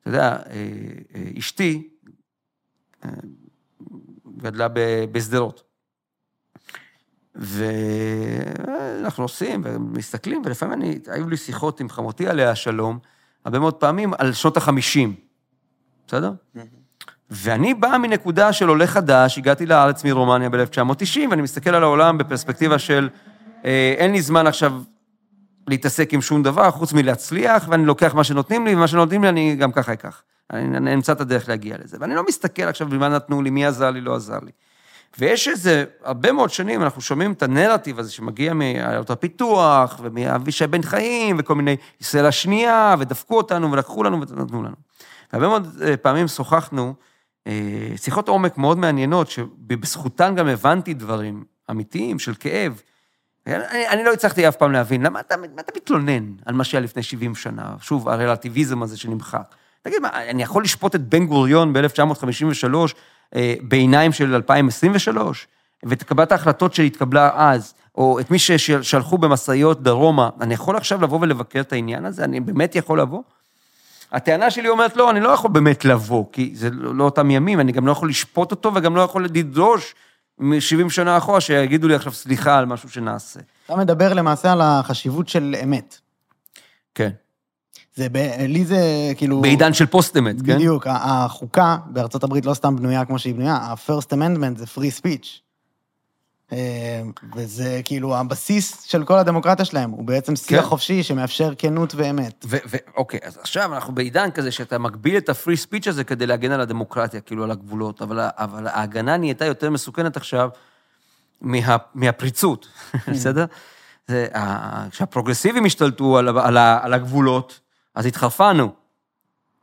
אתה 0.00 0.08
יודע, 0.08 0.22
אה, 0.30 0.36
אה, 1.14 1.30
אשתי 1.38 1.88
אה, 3.04 3.10
גדלה 4.36 4.68
בשדרות. 5.12 5.63
ואנחנו 7.34 9.24
עושים 9.24 9.62
ומסתכלים, 9.64 10.42
ולפעמים 10.44 10.82
אני, 10.82 10.98
היו 11.06 11.28
לי 11.28 11.36
שיחות 11.36 11.80
עם 11.80 11.88
חמותי 11.88 12.28
עליה 12.28 12.50
השלום, 12.50 12.98
הרבה 13.44 13.58
מאוד 13.58 13.74
פעמים 13.74 14.12
על 14.18 14.32
שנות 14.32 14.56
החמישים, 14.56 15.14
בסדר? 16.06 16.32
ואני 17.30 17.74
בא 17.74 17.96
מנקודה 18.02 18.52
של 18.52 18.68
עולה 18.68 18.86
חדש, 18.86 19.38
הגעתי 19.38 19.66
לארץ 19.66 20.04
מרומניה 20.04 20.48
ב-1990, 20.50 21.20
ואני 21.30 21.42
מסתכל 21.42 21.74
על 21.74 21.82
העולם 21.82 22.18
בפרספקטיבה 22.18 22.78
של 22.78 23.08
אה, 23.64 23.94
אין 23.98 24.12
לי 24.12 24.22
זמן 24.22 24.46
עכשיו 24.46 24.82
להתעסק 25.66 26.14
עם 26.14 26.20
שום 26.22 26.42
דבר, 26.42 26.70
חוץ 26.70 26.92
מלהצליח, 26.92 27.66
ואני 27.68 27.84
לוקח 27.84 28.14
מה 28.14 28.24
שנותנים 28.24 28.66
לי, 28.66 28.74
ומה 28.74 28.86
שנותנים 28.86 29.22
לי 29.22 29.28
אני 29.28 29.56
גם 29.56 29.72
ככה 29.72 29.92
אקח. 29.92 30.22
אני, 30.52 30.76
אני 30.76 30.94
אמצא 30.94 31.12
את 31.12 31.20
הדרך 31.20 31.48
להגיע 31.48 31.76
לזה. 31.84 31.96
ואני 32.00 32.14
לא 32.14 32.24
מסתכל 32.28 32.62
עכשיו 32.62 32.88
במה 32.88 33.08
נתנו 33.08 33.42
לי, 33.42 33.50
מי 33.50 33.66
עזר 33.66 33.90
לי, 33.90 34.00
לא 34.00 34.14
עזר 34.14 34.38
לי. 34.42 34.50
ויש 35.18 35.48
איזה, 35.48 35.84
הרבה 36.02 36.32
מאוד 36.32 36.50
שנים 36.50 36.82
אנחנו 36.82 37.00
שומעים 37.00 37.32
את 37.32 37.42
הנרטיב 37.42 37.98
הזה 37.98 38.12
שמגיע 38.12 38.54
מעיירות 38.54 39.10
הפיתוח, 39.10 40.00
ומאבישי 40.02 40.66
בן 40.66 40.82
חיים, 40.82 41.36
וכל 41.38 41.54
מיני, 41.54 41.76
ישראל 42.00 42.26
השנייה, 42.26 42.94
ודפקו 42.98 43.36
אותנו, 43.36 43.72
ולקחו 43.72 44.02
לנו 44.02 44.20
ונתנו 44.20 44.62
לנו. 44.62 44.76
והרבה 45.32 45.48
מאוד 45.48 45.82
אה, 45.82 45.96
פעמים 45.96 46.28
שוחחנו, 46.28 46.94
אה, 47.46 47.52
שיחות 47.96 48.28
עומק 48.28 48.58
מאוד 48.58 48.78
מעניינות, 48.78 49.30
שבזכותן 49.30 50.34
גם 50.34 50.48
הבנתי 50.48 50.94
דברים 50.94 51.44
אמיתיים 51.70 52.18
של 52.18 52.34
כאב. 52.34 52.80
אני, 53.46 53.88
אני 53.88 54.04
לא 54.04 54.12
הצלחתי 54.12 54.48
אף 54.48 54.56
פעם 54.56 54.72
להבין, 54.72 55.02
למה 55.02 55.20
אתה, 55.20 55.36
מה 55.36 55.60
אתה 55.60 55.72
מתלונן 55.76 56.32
על 56.46 56.54
מה 56.54 56.64
שהיה 56.64 56.80
לפני 56.80 57.02
70 57.02 57.34
שנה? 57.34 57.74
שוב, 57.80 58.08
הרלטיביזם 58.08 58.82
הזה 58.82 58.96
שנמחק. 58.96 59.54
תגיד, 59.82 59.98
מה, 60.02 60.08
אני 60.30 60.42
יכול 60.42 60.64
לשפוט 60.64 60.94
את 60.94 61.08
בן 61.08 61.26
גוריון 61.26 61.72
ב-1953 61.72 62.66
אה, 63.34 63.54
בעיניים 63.62 64.12
של 64.12 64.34
2023, 64.34 65.46
ואת 65.82 66.02
קבלת 66.02 66.32
ההחלטות 66.32 66.74
שהתקבלה 66.74 67.30
אז, 67.34 67.74
או 67.94 68.20
את 68.20 68.30
מי 68.30 68.38
ששלחו 68.38 69.18
במשאיות 69.18 69.82
דרומה, 69.82 70.30
אני 70.40 70.54
יכול 70.54 70.76
עכשיו 70.76 71.02
לבוא 71.02 71.18
ולבקר 71.20 71.60
את 71.60 71.72
העניין 71.72 72.04
הזה? 72.04 72.24
אני 72.24 72.40
באמת 72.40 72.76
יכול 72.76 73.00
לבוא? 73.00 73.22
הטענה 74.12 74.50
שלי 74.50 74.68
אומרת, 74.68 74.96
לא, 74.96 75.10
אני 75.10 75.20
לא 75.20 75.28
יכול 75.28 75.50
באמת 75.50 75.84
לבוא, 75.84 76.24
כי 76.32 76.52
זה 76.54 76.70
לא, 76.70 76.94
לא 76.94 77.04
אותם 77.04 77.30
ימים, 77.30 77.60
אני 77.60 77.72
גם 77.72 77.86
לא 77.86 77.92
יכול 77.92 78.08
לשפוט 78.08 78.50
אותו 78.50 78.74
וגם 78.74 78.96
לא 78.96 79.00
יכול 79.00 79.24
לדרוש 79.24 79.94
מ-70 80.38 80.90
שנה 80.90 81.16
אחורה 81.16 81.40
שיגידו 81.40 81.88
לי 81.88 81.94
עכשיו 81.94 82.12
סליחה 82.12 82.58
על 82.58 82.66
משהו 82.66 82.88
שנעשה. 82.88 83.40
אתה 83.66 83.76
מדבר 83.76 84.14
למעשה 84.14 84.52
על 84.52 84.60
החשיבות 84.60 85.28
של 85.28 85.54
אמת. 85.62 85.98
כן. 86.94 87.10
זה, 87.94 88.08
ב... 88.12 88.16
לי 88.48 88.64
זה 88.64 89.12
כאילו... 89.16 89.40
בעידן 89.40 89.72
של 89.72 89.86
פוסט-אמת, 89.86 90.36
כן? 90.46 90.54
בדיוק, 90.54 90.86
החוקה 90.90 91.76
בארצות 91.86 92.24
הברית 92.24 92.46
לא 92.46 92.54
סתם 92.54 92.76
בנויה 92.76 93.04
כמו 93.04 93.18
שהיא 93.18 93.34
בנויה, 93.34 93.54
ה-first 93.54 94.12
amendment 94.12 94.58
זה 94.58 94.64
free 94.64 95.00
speech. 95.00 95.44
אה, 96.52 97.02
וזה 97.36 97.80
כאילו 97.84 98.16
הבסיס 98.16 98.82
של 98.82 99.04
כל 99.04 99.18
הדמוקרטיה 99.18 99.64
שלהם, 99.64 99.90
הוא 99.90 100.04
בעצם 100.04 100.36
שיח 100.36 100.60
כן. 100.60 100.68
חופשי 100.68 101.02
שמאפשר 101.02 101.52
כנות 101.58 101.94
ואמת. 101.94 102.46
ואוקיי, 102.48 103.20
אז 103.22 103.38
עכשיו 103.38 103.74
אנחנו 103.74 103.94
בעידן 103.94 104.30
כזה 104.30 104.50
שאתה 104.50 104.78
מגביל 104.78 105.16
את 105.16 105.28
הפרי 105.28 105.56
ספיץ' 105.56 105.88
הזה 105.88 106.04
כדי 106.04 106.26
להגן 106.26 106.52
על 106.52 106.60
הדמוקרטיה, 106.60 107.20
כאילו 107.20 107.44
על 107.44 107.50
הגבולות, 107.50 108.02
אבל, 108.02 108.20
אבל 108.36 108.66
ההגנה 108.66 109.16
נהייתה 109.16 109.44
יותר 109.44 109.70
מסוכנת 109.70 110.16
עכשיו 110.16 110.48
מה, 111.40 111.76
מהפריצות, 111.94 112.68
בסדר? 113.12 113.44
זה, 114.08 114.26
כשהפרוגרסיבים 114.90 115.64
השתלטו 115.64 116.18
על, 116.18 116.28
על, 116.38 116.56
על 116.58 116.94
הגבולות, 116.94 117.60
אז 117.94 118.06
התחרפנו. 118.06 118.72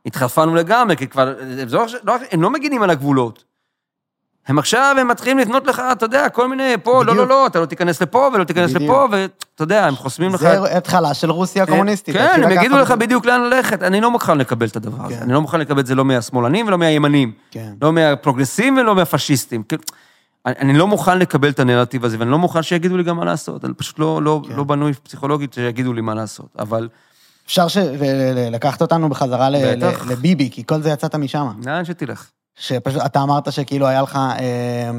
התחרפנו 0.06 0.54
לגמרי, 0.54 0.96
כי 0.96 1.06
כבר, 1.06 1.34
זה 1.68 1.76
לא, 1.76 1.86
לא, 2.04 2.14
הם 2.30 2.42
לא 2.42 2.50
מגינים 2.50 2.82
על 2.82 2.90
הגבולות. 2.90 3.44
הם 4.46 4.58
עכשיו, 4.58 4.96
הם 5.00 5.08
מתחילים 5.08 5.38
לבנות 5.38 5.66
לך, 5.66 5.82
אתה 5.92 6.04
יודע, 6.04 6.28
כל 6.28 6.48
מיני, 6.48 6.74
פה, 6.82 6.92
לא, 6.92 7.06
לא, 7.06 7.12
בדיוק. 7.12 7.28
לא, 7.28 7.46
אתה 7.46 7.60
לא 7.60 7.66
תיכנס 7.66 8.02
לפה 8.02 8.30
ולא 8.34 8.44
תיכנס 8.44 8.70
בדיוק. 8.70 8.90
לפה, 8.90 9.06
ואתה 9.10 9.62
יודע, 9.62 9.86
הם 9.86 9.96
חוסמים 9.96 10.34
לך... 10.34 10.40
זה 10.40 10.76
התחלה 10.76 11.14
של 11.14 11.30
רוסיה 11.30 11.62
הקומוניסטית. 11.62 12.16
כן, 12.16 12.42
הם 12.44 12.50
יגידו 12.50 12.78
לך 12.78 12.90
בדיוק 12.90 13.26
לאן 13.26 13.40
ללכת. 13.40 13.82
אני 13.82 14.00
לא 14.00 14.10
מוכן 14.10 14.38
לקבל 14.38 14.66
את 14.66 14.76
הדבר 14.76 15.04
הזה. 15.04 15.14
כן. 15.14 15.22
אני 15.22 15.32
לא 15.32 15.40
מוכן 15.40 15.60
לקבל 15.60 15.80
את 15.80 15.86
זה 15.86 15.94
לא 15.94 16.04
מהשמאלנים 16.04 16.66
ולא 16.66 16.78
מהימנים. 16.78 17.32
כן. 17.50 17.72
לא 17.82 17.92
מהפרוגרסיבים 17.92 18.76
ולא 18.76 18.94
מהפשיסטים. 18.94 19.62
אני 20.46 20.54
אני 20.58 20.78
לא 20.78 20.86
מוכן 20.86 21.18
לקבל 21.18 21.48
את 21.48 21.60
הנרטיב 21.60 22.04
הזה, 22.04 22.16
ואני 22.18 22.30
לא 22.30 22.38
מוכן 22.38 22.62
שיגידו 22.62 22.96
לי 22.96 23.02
גם 23.02 23.16
מה 23.16 23.24
לעשות. 23.24 23.64
אני 23.64 23.74
פשוט 23.74 23.98
לא, 23.98 24.22
לא, 24.22 24.42
כן. 24.48 24.56
לא 24.56 24.64
בנוי 24.64 24.92
פסיכולוגית 24.92 25.52
שיגידו 25.52 25.92
לי 25.92 26.00
מה 26.00 26.14
לעשות. 26.14 26.46
אבל 26.58 26.88
אפשר 27.46 27.68
ש... 27.68 27.76
לקחת 28.50 28.82
אותנו 28.82 29.08
בחזרה 29.08 29.50
ל- 29.50 29.84
לביבי, 30.10 30.50
כי 30.50 30.66
כל 30.66 30.82
זה 30.82 30.90
יצאת 30.90 31.14
משם. 31.14 31.48
לאן 31.66 31.84
שתלך. 31.84 32.30
שפשוט, 32.56 33.02
אתה 33.06 33.22
אמרת 33.22 33.52
שכאילו 33.52 33.86
היה 33.86 34.02
לך 34.02 34.16
אה, 34.16 34.90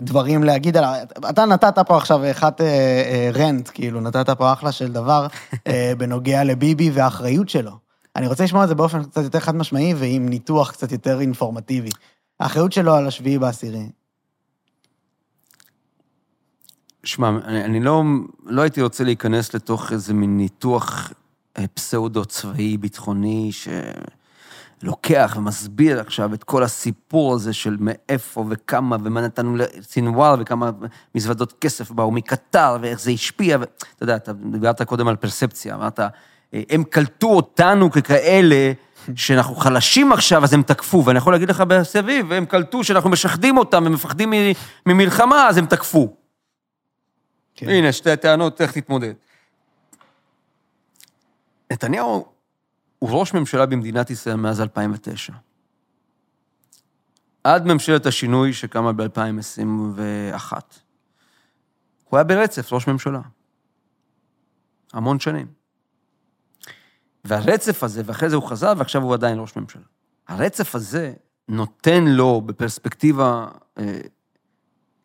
דברים 0.00 0.44
להגיד 0.44 0.76
עליו. 0.76 0.94
אתה 1.30 1.44
נתת 1.44 1.78
פה 1.86 1.96
עכשיו 1.96 2.30
אחד 2.30 2.52
אה, 2.60 2.66
אה, 2.66 3.30
רנט, 3.34 3.70
כאילו, 3.74 4.00
נתת 4.00 4.30
פה 4.30 4.52
אחלה 4.52 4.72
של 4.72 4.92
דבר 4.92 5.26
אה, 5.66 5.92
בנוגע 5.98 6.44
לביבי 6.44 6.90
והאחריות 6.90 7.48
שלו. 7.48 7.72
אני 8.16 8.26
רוצה 8.26 8.44
לשמוע 8.44 8.62
את 8.64 8.68
זה 8.68 8.74
באופן 8.74 9.04
קצת 9.04 9.22
יותר 9.22 9.40
חד 9.40 9.56
משמעי 9.56 9.94
ועם 9.94 10.28
ניתוח 10.28 10.70
קצת 10.70 10.92
יותר 10.92 11.20
אינפורמטיבי. 11.20 11.90
האחריות 12.40 12.72
שלו 12.72 12.94
על 12.94 13.06
השביעי 13.06 13.38
בעשירי. 13.38 13.88
שמע, 17.04 17.28
אני, 17.28 17.64
אני 17.64 17.80
לא, 17.80 18.02
לא 18.44 18.62
הייתי 18.62 18.82
רוצה 18.82 19.04
להיכנס 19.04 19.54
לתוך 19.54 19.92
איזה 19.92 20.14
מין 20.14 20.36
ניתוח 20.36 21.12
אה, 21.58 21.64
פסאודו-צבאי, 21.74 22.76
ביטחוני, 22.76 23.50
שלוקח 24.82 25.34
ומסביר 25.36 26.00
עכשיו 26.00 26.34
את 26.34 26.44
כל 26.44 26.62
הסיפור 26.62 27.34
הזה 27.34 27.52
של 27.52 27.76
מאיפה 27.80 28.44
וכמה, 28.50 28.96
ומה 29.04 29.20
נתנו 29.20 29.56
לסינואר, 29.56 30.34
וכמה 30.40 30.70
מזוודות 31.14 31.52
כסף 31.60 31.90
באו 31.90 32.10
מקטר, 32.10 32.76
ואיך 32.80 33.00
זה 33.00 33.10
השפיע, 33.10 33.58
ואתה 33.60 34.02
יודע, 34.02 34.16
אתה 34.16 34.32
דיברת 34.32 34.82
קודם 34.82 35.08
על 35.08 35.16
פרספציה, 35.16 35.74
אמרת, 35.74 36.00
אה, 36.00 36.10
הם 36.70 36.84
קלטו 36.84 37.28
אותנו 37.28 37.90
ככאלה, 37.90 38.72
שאנחנו 39.16 39.54
חלשים 39.54 40.12
עכשיו, 40.12 40.44
אז 40.44 40.52
הם 40.52 40.62
תקפו, 40.62 41.04
ואני 41.04 41.18
יכול 41.18 41.32
להגיד 41.32 41.50
לך 41.50 41.60
בסביב, 41.60 42.32
הם 42.32 42.46
קלטו 42.46 42.84
שאנחנו 42.84 43.10
משחדים 43.10 43.58
אותם 43.58 43.82
ומפחדים 43.86 44.32
ממלחמה, 44.86 45.48
אז 45.48 45.58
הם 45.58 45.66
תקפו. 45.66 46.16
כן. 47.54 47.68
הנה, 47.68 47.92
שתי 47.92 48.10
הטענות, 48.10 48.60
איך 48.60 48.72
תתמודד. 48.72 49.12
נתניהו 51.72 52.26
הוא 52.98 53.10
ראש 53.20 53.34
ממשלה 53.34 53.66
במדינת 53.66 54.10
ישראל 54.10 54.36
מאז 54.36 54.60
2009. 54.60 55.32
עד 57.44 57.66
ממשלת 57.66 58.06
השינוי 58.06 58.52
שקמה 58.52 58.92
ב-2021. 58.92 60.52
הוא 62.04 62.18
היה 62.18 62.24
ברצף 62.24 62.72
ראש 62.72 62.86
ממשלה. 62.86 63.20
המון 64.92 65.20
שנים. 65.20 65.46
והרצף 67.24 67.82
הזה, 67.82 68.02
ואחרי 68.06 68.30
זה 68.30 68.36
הוא 68.36 68.48
חזר, 68.48 68.72
ועכשיו 68.78 69.02
הוא 69.02 69.14
עדיין 69.14 69.38
ראש 69.40 69.56
ממשלה. 69.56 69.82
הרצף 70.28 70.74
הזה 70.74 71.12
נותן 71.48 72.04
לו, 72.04 72.40
בפרספקטיבה 72.40 73.48
אה, 73.78 74.00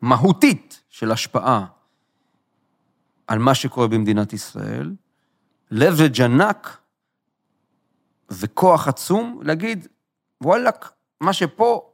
מהותית 0.00 0.82
של 0.90 1.12
השפעה 1.12 1.66
על 3.26 3.38
מה 3.38 3.54
שקורה 3.54 3.88
במדינת 3.88 4.32
ישראל, 4.32 4.94
leverage 5.72 6.22
ענק 6.24 6.76
וכוח 8.30 8.88
עצום 8.88 9.40
להגיד, 9.44 9.88
וואלכ, 10.40 10.74
מה 11.20 11.32
שפה, 11.32 11.92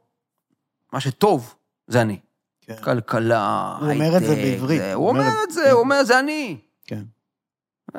מה 0.93 0.99
שטוב, 0.99 1.55
זה 1.87 2.01
אני. 2.01 2.19
כן. 2.61 2.75
כלכלה, 2.83 3.75
הוא 3.81 3.91
אומר 3.91 4.17
את 4.17 4.21
זה 4.23 4.31
הייטק, 4.31 4.41
בעברית. 4.61 4.79
זה- 4.81 4.93
הוא 4.93 5.09
אומר 5.09 5.29
את 5.47 5.53
זה, 5.53 5.71
הוא 5.71 5.79
אומר, 5.81 6.03
זה 6.03 6.19
אני. 6.19 6.57
כן. 6.87 7.03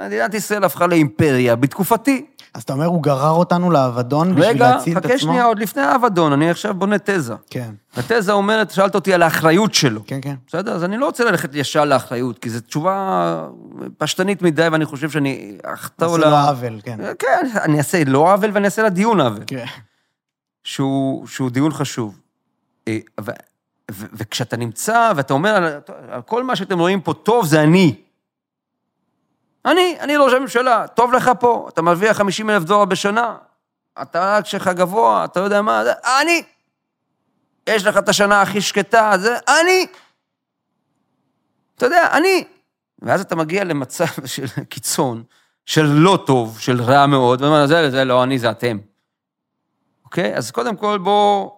מדינת 0.05 0.35
ישראל 0.35 0.65
הפכה 0.65 0.87
לאימפריה 0.87 1.57
בתקופתי. 1.57 2.27
אז 2.55 2.63
אתה 2.63 2.73
אומר, 2.73 2.87
הוא 2.87 3.03
גרר 3.03 3.31
אותנו 3.31 3.71
לאבדון 3.71 4.35
בשביל 4.35 4.45
רגע, 4.45 4.71
להציל 4.71 4.99
את 4.99 5.05
עצמו? 5.05 5.15
חכה 5.15 5.19
שנייה, 5.19 5.45
עוד 5.45 5.59
לפני 5.59 5.83
האבדון, 5.83 6.33
אני 6.33 6.51
עכשיו 6.51 6.75
בונה 6.75 6.99
תזה. 6.99 7.35
כן, 7.51 7.71
התזה 7.97 8.33
אומרת, 8.33 8.71
שאלת 8.71 8.95
אותי 8.95 9.15
על 9.15 9.23
האחריות 9.23 9.75
שלו. 9.75 10.01
כן, 10.07 10.19
כן. 10.23 10.35
בסדר? 10.49 10.73
אז 10.73 10.85
אני 10.85 10.97
לא 10.97 11.07
רוצה 11.07 11.25
ללכת 11.25 11.55
ישר 11.55 11.85
לאחריות, 11.85 12.39
כי 12.39 12.51
זו 12.51 12.61
תשובה 12.61 13.49
פשטנית 13.99 14.43
מדי, 14.43 14.69
ואני 14.73 14.85
חושב 14.85 15.11
שאני 15.11 15.59
אחטוא 15.65 16.07
עושה 16.07 16.31
לו 16.31 16.37
עוול, 16.37 16.81
כן. 16.85 16.99
כן, 17.19 17.47
אני 17.65 17.79
אעשה 17.79 18.03
לא 18.07 18.33
עוול 18.33 18.51
ואני 18.53 18.65
אעשה 18.65 18.83
לה 18.83 18.89
דיון 18.89 19.21
עוול, 19.21 19.43
כן. 19.47 19.65
שהוא, 20.65 21.27
שהוא 21.27 21.51
דיון 21.51 21.73
חשוב. 21.73 22.19
אה, 22.89 22.99
ו, 23.21 23.31
ו, 23.91 24.07
וכשאתה 24.13 24.57
נמצא 24.57 25.13
ואתה 25.17 25.35
אומר, 25.35 25.51
על, 25.51 25.65
על 26.11 26.23
כל 26.23 26.45
מה 26.45 26.57
שאתם 26.57 26.79
רואים 26.79 27.01
פה 27.01 27.15
טוב 27.15 27.47
זה 27.47 27.63
אני. 27.63 28.06
אני, 29.67 29.97
אני 30.01 30.17
ראש 30.17 30.33
הממשלה, 30.33 30.87
טוב 30.87 31.13
לך 31.13 31.31
פה, 31.41 31.69
אתה 31.73 31.83
מרוויח 31.83 32.17
50 32.17 32.51
אלף 32.51 32.63
דולר 32.63 32.85
בשנה, 32.85 33.37
אתה 34.03 34.37
רק 34.37 34.47
שלך 34.47 34.69
גבוה, 34.69 35.25
אתה 35.25 35.41
יודע 35.41 35.63
מה, 35.63 35.85
זה 35.85 35.93
אני. 36.23 36.43
יש 37.69 37.87
לך 37.87 37.97
את 37.97 38.09
השנה 38.09 38.43
הכי 38.43 38.61
שקטה, 38.61 39.13
זה 39.19 39.39
אני. 39.49 39.87
אתה 41.77 41.87
יודע, 41.87 42.09
אני. 42.13 42.45
ואז 43.03 43.21
אתה 43.21 43.37
מגיע 43.37 43.65
למצב 43.65 44.05
של 44.35 44.47
קיצון, 44.69 45.23
של 45.67 45.85
לא 45.87 46.19
טוב, 46.27 46.59
של 46.59 46.83
רע 46.83 47.07
מאוד, 47.07 47.43
ואומר, 47.43 47.67
זה, 47.67 47.91
זה 47.91 48.05
לא 48.05 48.25
אני, 48.25 48.39
זה 48.39 48.51
אתם. 48.51 48.79
אוקיי? 50.05 50.37
אז 50.37 50.51
קודם 50.51 50.77
כל, 50.77 50.99
בוא, 50.99 51.51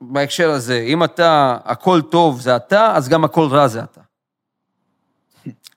בהקשר 0.00 0.50
הזה, 0.50 0.78
אם 0.78 1.04
אתה, 1.04 1.58
הכל 1.64 2.00
טוב 2.02 2.40
זה 2.40 2.56
אתה, 2.56 2.96
אז 2.96 3.08
גם 3.08 3.24
הכל 3.24 3.48
רע 3.50 3.68
זה 3.68 3.82
אתה. 3.82 4.00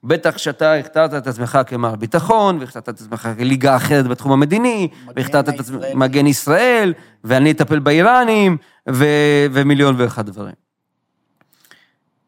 בטח 0.06 0.38
שאתה 0.38 0.74
הכתרת 0.74 1.14
את 1.14 1.28
עצמך 1.28 1.60
כמר 1.68 1.96
ביטחון, 1.96 2.58
והכתרת 2.60 2.90
את 2.90 3.02
עצמך 3.02 3.30
כליגה 3.38 3.76
אחרת 3.76 4.08
בתחום 4.08 4.32
המדיני, 4.32 4.88
והכתרת 5.16 5.50
את 5.50 5.60
עצמך. 5.60 5.84
מגן 5.94 6.28
ישראל, 6.28 6.94
ואני 7.24 7.52
אטפל 7.52 7.80
באיראנים, 7.80 8.58
ו, 8.90 9.06
ומיליון 9.52 9.96
ואחד 9.98 10.26
דברים. 10.26 10.66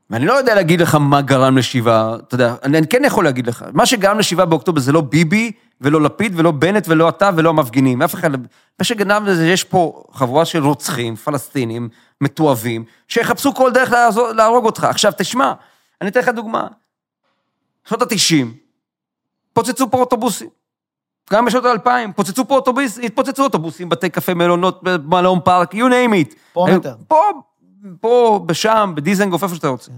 ואני 0.09 0.25
לא 0.25 0.33
יודע 0.33 0.55
להגיד 0.55 0.81
לך 0.81 0.95
מה 0.95 1.21
גרם 1.21 1.57
לשיבה, 1.57 2.15
אתה 2.27 2.35
יודע, 2.35 2.55
אני, 2.63 2.77
אני 2.77 2.87
כן 2.87 3.01
יכול 3.05 3.23
להגיד 3.23 3.47
לך, 3.47 3.65
מה 3.73 3.85
שגרם 3.85 4.19
לשיבה 4.19 4.45
באוקטובר 4.45 4.79
זה 4.79 4.91
לא 4.91 5.01
ביבי, 5.01 5.51
ולא 5.81 6.01
לפיד, 6.01 6.33
ולא 6.35 6.51
בנט, 6.51 6.85
ולא 6.87 7.09
אתה, 7.09 7.29
ולא 7.35 7.49
המפגינים, 7.49 8.01
אף 8.01 8.15
אחד, 8.15 8.31
מה 8.79 8.83
שגנב 8.83 9.23
לזה, 9.23 9.47
יש 9.47 9.63
פה 9.63 10.03
חבורה 10.11 10.45
של 10.45 10.63
רוצחים, 10.63 11.15
פלסטינים, 11.15 11.89
מתועבים, 12.21 12.83
שיחפשו 13.07 13.53
כל 13.53 13.71
דרך 13.71 13.91
להרוג 14.35 14.65
אותך. 14.65 14.83
עכשיו, 14.83 15.13
תשמע, 15.17 15.53
אני 16.01 16.09
אתן 16.09 16.19
לך 16.19 16.29
דוגמה. 16.29 16.67
בשנות 17.87 18.01
ה-90, 18.01 18.45
פוצצו 19.53 19.91
פה 19.91 19.97
אוטובוסים. 19.97 20.49
גם 21.33 21.45
בשנות 21.45 21.65
ה-2000, 21.65 22.11
פוצצו 22.15 22.47
פה 22.47 22.55
אוטובוסים, 22.55 23.03
התפוצצו 23.03 23.43
אוטובוסים, 23.43 23.89
בתי 23.89 24.09
קפה, 24.09 24.33
מלונות, 24.33 24.83
מלון 25.05 25.39
פארק, 25.43 25.73
you 25.73 25.77
name 25.77 26.31
it. 26.31 26.35
פה 26.53 26.67
מטר. 26.75 26.95
פה, 27.07 27.29
פה, 28.01 28.43
בשם, 28.45 28.93
בדיזנגוף, 28.95 29.43
איפה 29.43 29.55
שאתה 29.55 29.67
רוצה. 29.67 29.91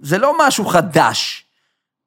זה 0.00 0.18
לא 0.18 0.34
משהו 0.46 0.64
חדש. 0.64 1.46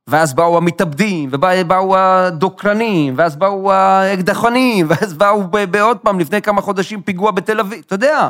ואז 0.07 0.33
באו 0.33 0.57
המתאבדים, 0.57 1.29
ובאו 1.31 1.97
הדוקרנים, 1.97 3.13
ואז 3.17 3.35
באו 3.35 3.71
האקדחונים, 3.71 4.85
ואז 4.89 5.13
באו 5.13 5.43
בעוד 5.71 5.97
פעם, 5.97 6.19
לפני 6.19 6.41
כמה 6.41 6.61
חודשים, 6.61 7.01
פיגוע 7.01 7.31
בתל 7.31 7.59
אביב, 7.59 7.83
אתה 7.85 7.95
יודע. 7.95 8.29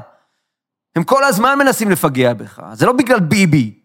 הם 0.96 1.04
כל 1.04 1.24
הזמן 1.24 1.60
מנסים 1.60 1.92
לפגע 1.92 2.34
בך, 2.34 2.62
זה 2.74 2.86
לא 2.86 2.94
בגלל 2.94 3.20
ביבי. 3.20 3.85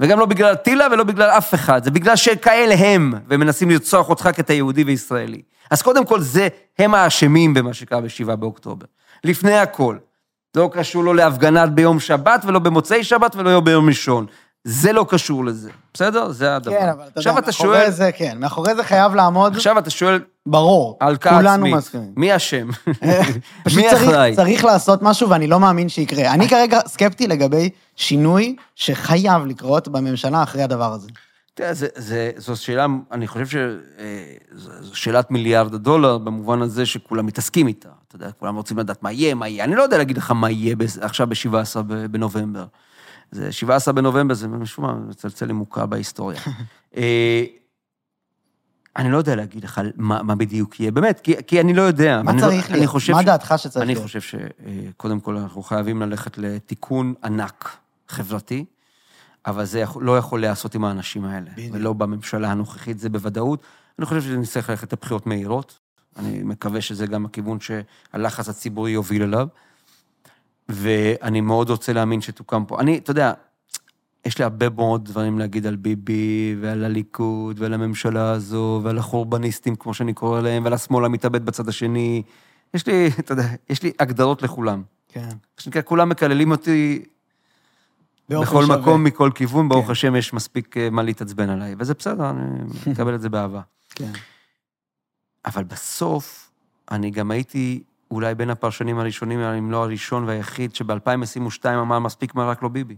וגם 0.00 0.18
לא 0.18 0.26
בגלל 0.26 0.54
טילה 0.54 0.86
ולא 0.92 1.04
בגלל 1.04 1.30
אף 1.30 1.54
אחד, 1.54 1.84
זה 1.84 1.90
בגלל 1.90 2.16
שכאלה 2.16 2.74
הם, 2.74 3.14
והם 3.28 3.40
מנסים 3.40 3.70
לרצוח 3.70 4.08
אותך 4.08 4.28
כי 4.34 4.40
אתה 4.40 4.52
יהודי 4.52 4.84
וישראלי. 4.84 5.42
אז 5.70 5.82
קודם 5.82 6.06
כל 6.06 6.20
זה, 6.20 6.48
הם 6.78 6.94
האשמים 6.94 7.54
במה 7.54 7.74
שקרה 7.74 8.00
ב-7 8.00 8.36
באוקטובר. 8.36 8.86
לפני 9.24 9.58
הכל. 9.58 9.96
לא 10.56 10.70
קשור 10.72 11.04
לא 11.04 11.16
להפגנת 11.16 11.70
ביום 11.70 12.00
שבת 12.00 12.44
ולא 12.44 12.58
במוצאי 12.58 13.04
שבת 13.04 13.36
ולא 13.36 13.60
ביום 13.60 13.88
ראשון. 13.88 14.26
זה 14.64 14.92
לא 14.92 15.06
קשור 15.08 15.44
לזה, 15.44 15.70
בסדר? 15.94 16.30
זה 16.30 16.56
הדבר. 16.56 16.76
כן, 16.80 16.88
אבל 16.88 17.04
אתה 17.08 17.20
יודע, 17.20 17.32
מאחורי 17.32 17.52
שואל, 17.52 17.90
זה, 17.90 18.10
כן, 18.12 18.38
מאחורי 18.40 18.74
זה 18.74 18.84
חייב 18.84 19.14
לעמוד, 19.14 19.54
עכשיו 19.54 19.78
אתה 19.78 19.90
שואל 19.90 20.20
ברור. 20.46 20.96
על 21.00 21.16
כעס 21.20 21.32
כולנו 21.32 21.62
מי? 21.64 21.74
מסכימים. 21.74 22.12
מי 22.16 22.36
אשם? 22.36 22.68
פשוט 23.64 23.78
מי 23.78 23.90
צריך, 23.90 24.02
אחראי? 24.02 24.36
צריך 24.36 24.64
לעשות 24.64 25.02
משהו, 25.02 25.28
ואני 25.28 25.46
לא 25.46 25.60
מאמין 25.60 25.88
שיקרה. 25.88 26.34
אני 26.34 26.48
כרגע 26.48 26.78
סקפטי 26.86 27.26
לגבי 27.26 27.70
שינוי 27.96 28.56
שחייב 28.74 29.46
לקרות 29.46 29.88
בממשלה 29.88 30.42
אחרי 30.42 30.62
הדבר 30.62 30.92
הזה. 30.92 31.08
תראה, 31.54 31.74
זה, 31.74 31.86
זה, 31.96 32.30
זו 32.36 32.56
שאלה, 32.56 32.86
אני 33.12 33.26
חושב 33.26 33.46
שזו 33.46 34.96
שאלת 34.96 35.30
מיליארד 35.30 35.74
הדולר, 35.74 36.18
במובן 36.18 36.62
הזה 36.62 36.86
שכולם 36.86 37.26
מתעסקים 37.26 37.66
איתה. 37.66 37.88
אתה 38.08 38.16
יודע, 38.16 38.30
כולם 38.38 38.56
רוצים 38.56 38.78
לדעת 38.78 39.02
מה 39.02 39.12
יהיה, 39.12 39.34
מה 39.34 39.48
יהיה. 39.48 39.64
אני 39.64 39.74
לא 39.74 39.82
יודע 39.82 39.98
להגיד 39.98 40.16
לך 40.16 40.30
מה 40.30 40.50
יהיה 40.50 40.76
עכשיו 41.00 41.26
ב-17 41.26 41.82
בנובמבר. 42.10 42.64
זה 43.30 43.52
17 43.52 43.94
בנובמבר, 43.94 44.34
זה 44.34 44.48
משום 44.48 44.84
מה 44.84 44.94
מצלצל 44.94 45.46
לי 45.46 45.52
מוכר 45.52 45.86
בהיסטוריה. 45.86 46.40
אה, 46.96 47.44
אני 48.96 49.10
לא 49.10 49.18
יודע 49.18 49.36
להגיד 49.36 49.64
לך 49.64 49.80
מה, 49.96 50.22
מה 50.22 50.34
בדיוק 50.34 50.80
יהיה, 50.80 50.90
באמת, 50.90 51.20
כי, 51.20 51.34
כי 51.46 51.60
אני 51.60 51.74
לא 51.74 51.82
יודע. 51.82 52.22
מה 52.22 52.30
אני 52.30 52.40
צריך 52.40 52.70
לא, 52.70 52.76
אני 52.76 52.86
להיות? 52.86 53.10
מה 53.10 53.22
דעתך 53.22 53.54
שצריך 53.56 53.76
אני 53.84 53.94
להיות? 53.94 54.02
חושב 54.06 54.20
שקודם 54.20 55.20
כל 55.20 55.36
אנחנו 55.36 55.62
חייבים 55.62 56.02
ללכת 56.02 56.38
לתיקון 56.38 57.14
ענק 57.24 57.76
חברתי, 58.08 58.64
אבל 59.46 59.64
זה 59.64 59.84
לא 60.00 60.18
יכול 60.18 60.40
להיעשות 60.40 60.74
עם 60.74 60.84
האנשים 60.84 61.24
האלה, 61.24 61.50
בדיוק. 61.52 61.74
ולא 61.74 61.92
בממשלה 61.92 62.50
הנוכחית, 62.50 62.98
זה 62.98 63.08
בוודאות. 63.08 63.62
אני 63.98 64.06
חושב 64.06 64.20
שנצטרך 64.22 64.70
ללכת 64.70 64.92
לבחירות 64.92 65.26
מהירות, 65.26 65.78
אני 66.16 66.42
מקווה 66.42 66.80
שזה 66.80 67.06
גם 67.06 67.26
הכיוון 67.26 67.58
שהלחץ 67.60 68.48
הציבורי 68.48 68.90
יוביל 68.90 69.22
אליו, 69.22 69.46
ואני 70.72 71.40
מאוד 71.40 71.70
רוצה 71.70 71.92
להאמין 71.92 72.20
שתוקם 72.20 72.64
פה. 72.64 72.80
אני, 72.80 72.98
אתה 72.98 73.10
יודע, 73.10 73.32
יש 74.24 74.38
לי 74.38 74.44
הרבה 74.44 74.68
מאוד 74.68 75.04
דברים 75.04 75.38
להגיד 75.38 75.66
על 75.66 75.76
ביבי, 75.76 76.56
ועל 76.60 76.84
הליכוד, 76.84 77.60
ועל 77.60 77.74
הממשלה 77.74 78.30
הזו, 78.30 78.80
ועל 78.84 78.98
החורבניסטים, 78.98 79.76
כמו 79.76 79.94
שאני 79.94 80.14
קורא 80.14 80.40
להם, 80.40 80.64
ועל 80.64 80.72
השמאל 80.72 81.04
המתאבד 81.04 81.46
בצד 81.46 81.68
השני. 81.68 82.22
יש 82.74 82.86
לי, 82.86 83.10
אתה 83.18 83.32
יודע, 83.32 83.44
יש 83.70 83.82
לי 83.82 83.92
הגדרות 83.98 84.42
לכולם. 84.42 84.82
כן. 85.08 85.28
מה 85.28 85.62
שנקרא, 85.62 85.82
כולם 85.82 86.08
מקללים 86.08 86.50
אותי 86.50 87.04
בכל 88.28 88.62
שווה. 88.64 88.76
מקום, 88.76 89.04
מכל 89.04 89.30
כיוון, 89.34 89.68
ברוך 89.68 89.86
כן. 89.86 89.92
השם, 89.92 90.16
יש 90.16 90.32
מספיק 90.32 90.76
אה, 90.76 90.90
מה 90.90 91.02
להתעצבן 91.02 91.48
עליי, 91.48 91.74
וזה 91.78 91.94
בסדר, 91.94 92.30
אני 92.30 92.60
מקבל 92.92 93.14
את 93.14 93.20
זה 93.20 93.28
באהבה. 93.28 93.60
כן. 93.90 94.12
אבל 95.46 95.64
בסוף, 95.64 96.50
אני 96.90 97.10
גם 97.10 97.30
הייתי 97.30 97.82
אולי 98.10 98.34
בין 98.34 98.50
הפרשנים 98.50 98.98
הראשונים, 98.98 99.40
אם 99.40 99.70
לא 99.70 99.84
הראשון 99.84 100.24
והיחיד, 100.24 100.74
שב-2022 100.74 101.68
אמר, 101.68 101.98
מספיק 101.98 102.34
מה 102.34 102.44
רק 102.44 102.62
לא 102.62 102.68
ביבי. 102.68 102.96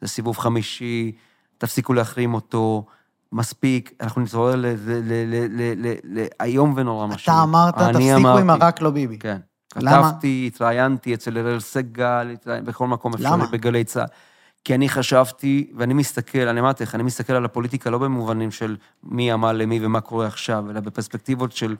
זה 0.00 0.08
סיבוב 0.08 0.38
חמישי, 0.38 1.12
תפסיקו 1.58 1.92
להחרים 1.92 2.34
אותו, 2.34 2.86
מספיק, 3.32 3.92
אנחנו 4.00 4.22
נתעורר 4.22 4.56
ל- 4.56 4.66
ל- 4.66 4.76
ל- 4.86 5.46
ל- 5.50 5.86
ל- 5.86 6.20
ל- 6.20 6.26
איום 6.42 6.74
ונורא 6.76 7.06
מה 7.06 7.14
אתה 7.14 7.42
אמרת, 7.42 7.74
תפסיקו 7.74 8.38
עם. 8.38 8.50
הרק 8.50 8.80
לא 8.80 8.90
ביבי. 8.90 9.18
כן. 9.18 9.36
למה? 9.76 10.10
כתבתי, 10.10 10.50
התראיינתי 10.52 11.14
אצל 11.14 11.38
אראל 11.38 11.60
סגל, 11.60 12.36
בכל 12.46 12.86
מקום 12.86 13.14
אפשרי? 13.14 13.46
בגלי 13.52 13.84
צה"ל. 13.84 14.06
כי 14.64 14.74
אני 14.74 14.88
חשבתי, 14.88 15.70
ואני 15.76 15.94
מסתכל, 15.94 16.48
אני 16.48 16.60
אמרתי 16.60 16.82
לך, 16.84 16.94
אני 16.94 17.02
מסתכל 17.02 17.32
על 17.32 17.44
הפוליטיקה 17.44 17.90
לא 17.90 17.98
במובנים 17.98 18.50
של 18.50 18.76
מי 19.04 19.32
אמר 19.32 19.52
למי 19.52 19.86
ומה 19.86 20.00
קורה 20.00 20.26
עכשיו, 20.26 20.70
אלא 20.70 20.80
בפרספקטיבות 20.80 21.52
של 21.52 21.76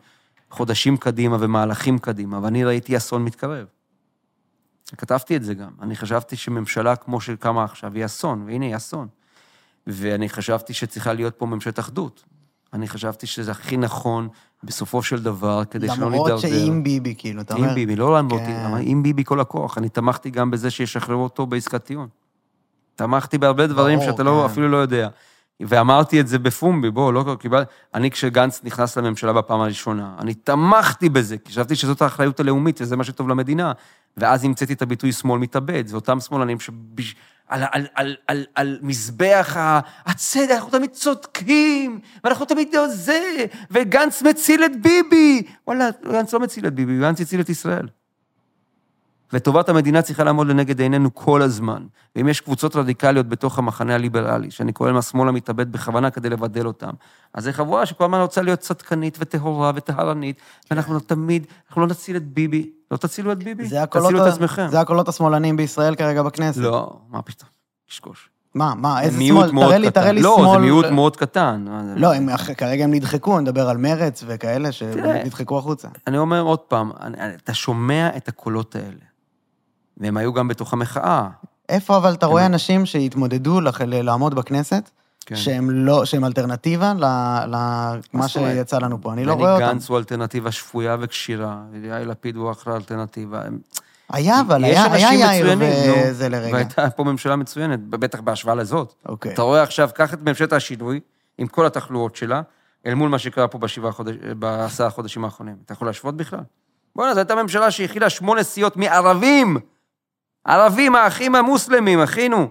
חודשים 0.52 0.96
קדימה 0.96 1.36
ומהלכים 1.40 1.98
קדימה, 1.98 2.40
ואני 2.42 2.64
ראיתי 2.64 2.96
אסון 2.96 3.24
מתקרב. 3.24 3.66
כתבתי 4.96 5.36
את 5.36 5.44
זה 5.44 5.54
גם. 5.54 5.70
אני 5.82 5.96
חשבתי 5.96 6.36
שממשלה 6.36 6.96
כמו 6.96 7.20
שקמה 7.20 7.64
עכשיו 7.64 7.94
היא 7.94 8.04
אסון, 8.04 8.42
והנה 8.46 8.64
היא 8.66 8.76
אסון. 8.76 9.08
ואני 9.86 10.28
חשבתי 10.28 10.72
שצריכה 10.72 11.12
להיות 11.12 11.34
פה 11.36 11.46
ממשלת 11.46 11.78
אחדות. 11.78 12.24
אני 12.72 12.88
חשבתי 12.88 13.26
שזה 13.26 13.50
הכי 13.50 13.76
נכון 13.76 14.28
בסופו 14.64 15.02
של 15.02 15.22
דבר, 15.22 15.64
כדי 15.64 15.86
שלא 15.86 16.10
נידרדר. 16.10 16.26
למרות 16.26 16.40
שעם 16.40 16.82
ביבי, 16.82 17.14
כאילו, 17.18 17.40
אתה 17.40 17.54
אומר... 17.54 17.68
עם 17.68 17.74
ביבי, 17.74 17.96
לא 17.96 18.18
למרות, 18.18 18.40
כן. 18.40 18.70
עם 18.80 19.02
ביבי 19.02 19.24
כל 19.24 19.40
הכוח. 19.40 19.78
אני 19.78 19.88
תמכתי 19.88 20.30
גם 20.30 20.50
בזה 20.50 20.70
שישחררו 20.70 21.24
אותו 21.24 21.46
בעסקת 21.46 21.84
טיעון. 21.84 22.08
תמכתי 22.96 23.38
בהרבה 23.38 23.66
דברים 23.66 23.98
ברור, 23.98 24.10
שאתה 24.10 24.22
לא, 24.22 24.44
כן. 24.46 24.52
אפילו 24.52 24.68
לא 24.68 24.76
יודע. 24.76 25.08
ואמרתי 25.68 26.20
את 26.20 26.28
זה 26.28 26.38
בפומבי, 26.38 26.90
בוא, 26.90 27.12
לא 27.12 27.36
קיבל... 27.40 27.62
אני, 27.94 28.10
כשגנץ 28.10 28.60
נכנס 28.64 28.98
לממשלה 28.98 29.32
בפעם 29.32 29.60
הראשונה, 29.60 30.16
אני 30.18 30.34
תמכתי 30.34 31.08
בזה, 31.08 31.38
כי 31.38 31.52
חשבתי 31.52 31.76
שזאת 31.76 32.02
האחריות 32.02 32.40
הלאומית 32.40 32.80
וזה 32.80 32.96
מה 32.96 33.04
שטוב 33.04 33.28
למדינה. 33.28 33.72
ואז 34.16 34.44
המצאתי 34.44 34.72
את 34.72 34.82
הביטוי 34.82 35.12
שמאל 35.12 35.40
מתאבד, 35.40 35.86
זה 35.86 35.96
אותם 35.96 36.20
שמאלנים 36.20 36.60
שבש... 36.60 37.14
על, 37.48 37.62
על, 37.72 37.86
על, 37.94 38.16
על, 38.26 38.44
על 38.54 38.78
מזבח 38.82 39.56
ה- 39.56 39.80
הצדק, 40.06 40.50
אנחנו 40.50 40.70
תמיד 40.70 40.90
צודקים, 40.90 42.00
ואנחנו 42.24 42.44
תמיד 42.44 42.74
זה, 42.88 43.44
וגנץ 43.70 44.22
מציל 44.22 44.64
את 44.64 44.82
ביבי. 44.82 45.42
וואלה, 45.66 45.88
גנץ 46.12 46.32
לא 46.32 46.40
מציל 46.40 46.66
את 46.66 46.74
ביבי, 46.74 46.98
גנץ 46.98 47.20
הציל 47.20 47.40
את 47.40 47.48
ישראל. 47.48 47.88
וטובת 49.32 49.68
המדינה 49.68 50.02
צריכה 50.02 50.24
לעמוד 50.24 50.46
לנגד 50.46 50.80
עינינו 50.80 51.14
כל 51.14 51.42
הזמן. 51.42 51.82
ואם 52.16 52.28
יש 52.28 52.40
קבוצות 52.40 52.76
רדיקליות 52.76 53.28
בתוך 53.28 53.58
המחנה 53.58 53.94
הליברלי, 53.94 54.50
שאני 54.50 54.72
קורא 54.72 54.88
להם 54.88 54.98
השמאל 54.98 55.28
המתאבד 55.28 55.72
בכוונה 55.72 56.10
כדי 56.10 56.30
לבדל 56.30 56.66
אותם, 56.66 56.90
אז 57.34 57.44
זו 57.44 57.50
חבורה 57.52 57.86
שכל 57.86 58.04
הזמן 58.04 58.20
רוצה 58.20 58.42
להיות 58.42 58.58
צדקנית 58.60 59.16
וטהורה 59.20 59.72
וטהרנית, 59.74 60.36
ואנחנו 60.70 61.00
תמיד, 61.00 61.46
אנחנו 61.68 61.82
לא 61.82 61.86
נציל 61.88 62.16
את 62.16 62.26
ביבי. 62.26 62.70
לא 62.90 62.96
תצילו 62.96 63.32
את 63.32 63.44
ביבי, 63.44 63.64
תצילו 63.90 64.26
את 64.26 64.32
עצמכם. 64.32 64.66
זה 64.70 64.80
הקולות 64.80 65.08
השמאלנים 65.08 65.56
בישראל 65.56 65.94
כרגע 65.94 66.22
בכנסת. 66.22 66.60
לא, 66.60 66.98
מה 67.10 67.22
פתאום, 67.22 67.48
קשקוש. 67.88 68.28
מה, 68.54 68.74
מה, 68.74 69.02
איזה 69.02 69.20
שמאל? 69.22 69.50
תראה 69.50 69.78
לי. 69.78 69.90
תראה 69.90 70.12
לי 70.12 70.22
לא, 70.22 70.36
שמאל. 70.38 70.52
זה 70.52 70.58
מיעוט 70.58 70.86
מאוד 70.86 71.16
קטן. 71.16 71.64
לא, 71.96 72.14
הם, 72.14 72.28
כרגע 72.56 72.84
הם 72.84 72.90
נדחקו, 72.94 73.40
נדבר 73.40 73.68
על 73.68 73.76
מרץ 73.76 74.24
וכאלה. 74.26 74.72
שנדחקו 74.72 75.58
החוצה. 75.58 75.88
אני 76.06 76.18
אומר 76.18 76.40
עוד 76.40 76.58
פעם, 76.58 76.90
אני- 77.00 77.34
אתה 77.44 77.54
שומע 77.54 78.08
את 78.16 78.28
הקולות 78.28 78.76
האלה, 78.76 79.11
והם 79.96 80.16
היו 80.16 80.32
גם 80.32 80.48
בתוך 80.48 80.72
המחאה. 80.72 81.28
איפה 81.68 81.96
אבל 81.96 82.12
אתה 82.12 82.26
רואה. 82.26 82.46
אנשים 82.46 82.86
שהתמודדו 82.86 83.60
לעמוד 83.80 84.34
בכנסת, 84.34 84.90
כן. 85.26 85.36
שהם 85.36 85.70
לא, 85.70 86.04
שהם 86.04 86.24
אלטרנטיבה 86.24 86.92
למה? 86.96 88.28
שיצא 88.28 88.78
לנו 88.78 89.02
פה? 89.02 89.12
אני 89.12 89.24
לא 89.24 89.34
בני 89.34 89.42
רואה 89.42 89.54
אותם. 89.54 89.66
גנץ 89.66 89.88
הוא 89.88 89.98
אלטרנטיבה 89.98 90.52
שפויה 90.52 90.96
וכשירה, 91.00 91.56
ויאיר 91.72 92.08
לפיד 92.08 92.36
הוא 92.36 92.50
אחלה 92.50 92.76
אלטרנטיבה. 92.76 93.42
היה, 94.10 94.40
אבל 94.40 94.64
היה, 94.64 94.92
היה 94.92 95.14
יאיר 95.14 95.58
וזה 95.60 96.28
לרגע. 96.28 96.54
והייתה 96.54 96.90
פה 96.90 97.04
ממשלה 97.04 97.36
מצוינת, 97.36 97.80
בטח 97.80 98.20
בהשוואה 98.20 98.54
לזאת. 98.54 98.94
אוקיי. 99.06 99.34
אתה 99.34 99.42
רואה 99.42 99.62
עכשיו, 99.62 99.90
קח 99.94 100.14
את 100.14 100.22
ממשלת 100.22 100.52
השינוי, 100.52 101.00
עם 101.38 101.46
כל 101.46 101.66
התחלואות 101.66 102.16
שלה, 102.16 102.42
אל 102.86 102.94
מול 102.94 103.08
מה 103.08 103.18
שקרה 103.18 103.48
פה 103.48 103.58
בשבעה 103.58 103.92
חודש, 103.92 104.14
בעשרה 104.38 104.86
החודשים 104.86 105.24
האחרונים. 105.24 105.54
אתה 105.64 105.72
יכול 105.72 105.88
להשוות 105.88 106.16
בכלל? 106.16 106.40
בוא'נה, 106.96 107.14
זו 107.14 107.20
הייתה 107.20 107.34
ממשלה 107.34 107.70
שהכילה 107.70 108.10
שמונה 108.10 108.42
סיעות 108.42 108.76
מערבים. 108.76 109.56
ערבים, 110.44 110.94
האחים 110.94 111.34
המוסלמים, 111.34 112.00
אחינו. 112.00 112.48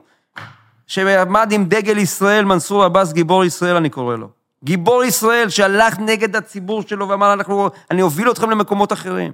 שעמד 0.88 1.52
עם 1.52 1.66
דגל 1.66 1.98
ישראל, 1.98 2.46
מנסור 2.46 2.84
עבאס, 2.84 3.14
גיבור 3.14 3.46
ישראל, 3.46 3.76
אני 3.76 3.90
קורא 3.90 4.16
לו. 4.16 4.30
גיבור 4.64 5.04
ישראל 5.04 5.50
שהלך 5.50 6.00
נגד 6.00 6.36
הציבור 6.36 6.82
שלו 6.82 7.10
ואמר, 7.10 7.34
אנחנו, 7.34 7.70
אני 7.92 8.02
אוביל 8.02 8.32
אתכם 8.32 8.50
למקומות 8.50 8.94
אחרים. 8.94 9.34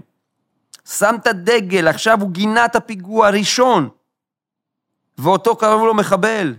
שם 0.86 1.16
את 1.22 1.28
הדגל, 1.28 1.88
עכשיו 1.88 2.22
הוא 2.22 2.32
גינה 2.32 2.66
את 2.66 2.76
הפיגוע 2.76 3.28
הראשון. 3.28 3.90
ואותו 5.18 5.56
קראו 5.56 5.86
לו 5.86 5.94
מחבל. 5.94 6.56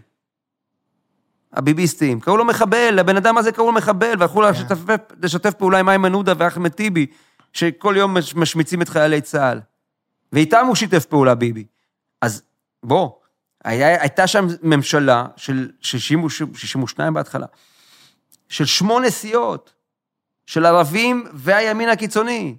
הביביסטים, 1.53 2.20
קראו 2.20 2.36
לו 2.36 2.44
מחבל, 2.44 2.99
הבן 2.99 3.16
אדם 3.16 3.38
הזה 3.38 3.53
קראו 3.53 3.66
לו 3.66 3.72
מחבל, 3.72 4.14
והלכו 4.18 4.42
לשתף, 4.42 4.78
לשתף 5.22 5.55
פעולה 5.55 5.78
עם 5.78 5.88
איימן 5.88 6.12
עודה 6.12 6.32
ואחמד 6.38 6.70
טיבי, 6.70 7.07
שכל 7.53 7.94
יום 7.96 8.18
מש- 8.18 8.34
משמיצים 8.34 8.82
את 8.82 8.88
חיילי 8.88 9.20
צה"ל. 9.20 9.61
ואיתם 10.32 10.66
הוא 10.66 10.74
שיתף 10.74 11.05
פעולה, 11.05 11.34
ביבי. 11.34 11.64
אז 12.23 12.43
בוא, 12.83 13.11
היה, 13.64 14.01
הייתה 14.03 14.27
שם 14.27 14.47
ממשלה 14.62 15.27
של 15.37 15.71
60, 15.81 16.29
62 16.55 17.14
בהתחלה, 17.14 17.47
של 18.49 18.64
שמונה 18.66 19.11
סיעות, 19.11 19.75
של 20.47 20.66
ערבים 20.66 21.27
והימין 21.33 21.89
הקיצוני. 21.89 22.57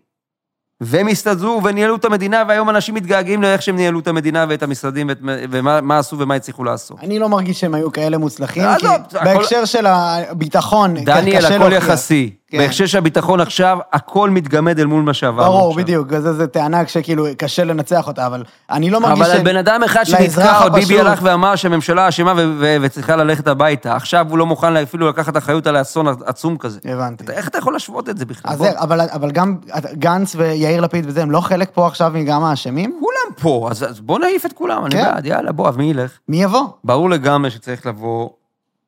והם 0.81 1.07
הסתדרו 1.07 1.61
וניהלו 1.63 1.95
את 1.95 2.05
המדינה, 2.05 2.43
והיום 2.47 2.69
אנשים 2.69 2.95
מתגעגעים 2.95 3.41
לאיך 3.41 3.61
שהם 3.61 3.75
ניהלו 3.75 3.99
את 3.99 4.07
המדינה 4.07 4.45
ואת 4.49 4.63
המשרדים, 4.63 5.09
ואת, 5.09 5.17
ומה 5.51 5.81
מה 5.81 5.99
עשו 5.99 6.19
ומה 6.19 6.35
הצליחו 6.35 6.63
לעשות. 6.63 6.97
אני 7.03 7.19
לא 7.19 7.29
מרגיש 7.29 7.59
שהם 7.59 7.73
היו 7.73 7.91
כאלה 7.91 8.17
מוצלחים, 8.17 8.63
כי 8.79 8.87
הכל- 8.87 9.17
בהקשר 9.23 9.65
של 9.65 9.85
הביטחון, 9.85 10.93
דניאל, 11.03 11.45
הכל. 11.45 11.71
יחסי. 11.73 12.33
כן. 12.51 12.57
בהקשר 12.57 12.85
של 12.85 12.97
הביטחון 12.97 13.39
עכשיו, 13.41 13.77
הכל 13.93 14.29
מתגמד 14.29 14.79
אל 14.79 14.85
מול 14.85 15.01
מה 15.03 15.13
שעברנו 15.13 15.51
ברור, 15.51 15.69
עכשיו. 15.69 15.83
בדיוק, 15.83 16.07
זו 16.19 16.33
זו 16.33 16.47
טענה 16.47 16.87
שכאילו 16.87 17.25
קשה 17.37 17.63
לנצח 17.63 18.07
אותה, 18.07 18.27
אבל 18.27 18.43
אני 18.71 18.89
לא 18.89 18.99
מרגיש 19.01 19.21
אבל 19.27 19.31
על 19.37 19.43
בן 19.43 19.55
אדם 19.57 19.83
אחד 19.83 20.03
שנתקע, 20.03 20.69
ביבי 20.69 20.83
הפשוט- 20.99 20.99
הלך 21.07 21.19
ואמר 21.23 21.55
שהממשלה 21.55 22.09
אשמה 22.09 22.33
וצריכה 22.81 23.15
ללכת 23.15 23.47
הביתה. 23.47 23.95
עכשיו 23.95 24.25
הוא 24.29 24.37
לא 24.37 24.45
מוכן 24.45 24.77
אפילו 24.77 25.09
לקחת 25.09 25.37
אחריות 25.37 25.67
על 25.67 25.75
האסון 25.75 26.07
עצום 26.25 26.57
כזה. 26.57 26.79
הבנתי. 26.85 27.23
אתה- 27.23 27.33
איך 27.33 27.47
אתה 27.47 27.57
יכול 27.57 27.73
להשוות 27.73 28.09
את 28.09 28.17
זה 28.17 28.25
בכלל? 28.25 28.51
אז 28.51 28.57
בוא. 28.57 28.67
אבל, 28.77 29.01
אבל 29.13 29.31
גם 29.31 29.55
גנץ 29.93 30.35
ויאיר 30.35 30.68
לפיד 30.77 31.05
וזה, 31.07 31.21
הם 31.21 31.31
לא 31.31 31.41
חלק 31.41 31.69
פה 31.73 31.87
עכשיו 31.87 32.11
מגם 32.15 32.43
האשמים? 32.43 32.99
כולם 32.99 33.35
פה, 33.41 33.67
אז 33.71 33.83
אז 33.83 33.99
בוא 33.99 34.19
נעיף 34.19 34.45
את 34.45 34.53
כולם, 34.53 34.85
אני 34.85 34.95
כן. 34.95 35.03
בעד, 35.03 35.25
יאללה, 35.25 35.51
בוא, 35.51 35.69
אז 35.69 35.77
מי 35.77 35.83
ילך? 35.83 36.19
מי 36.27 36.43
יבוא? 36.43 36.67
ברור 36.83 37.09
לגמרי 37.09 37.51
שצריך 37.51 37.85
לבוא 37.85 38.29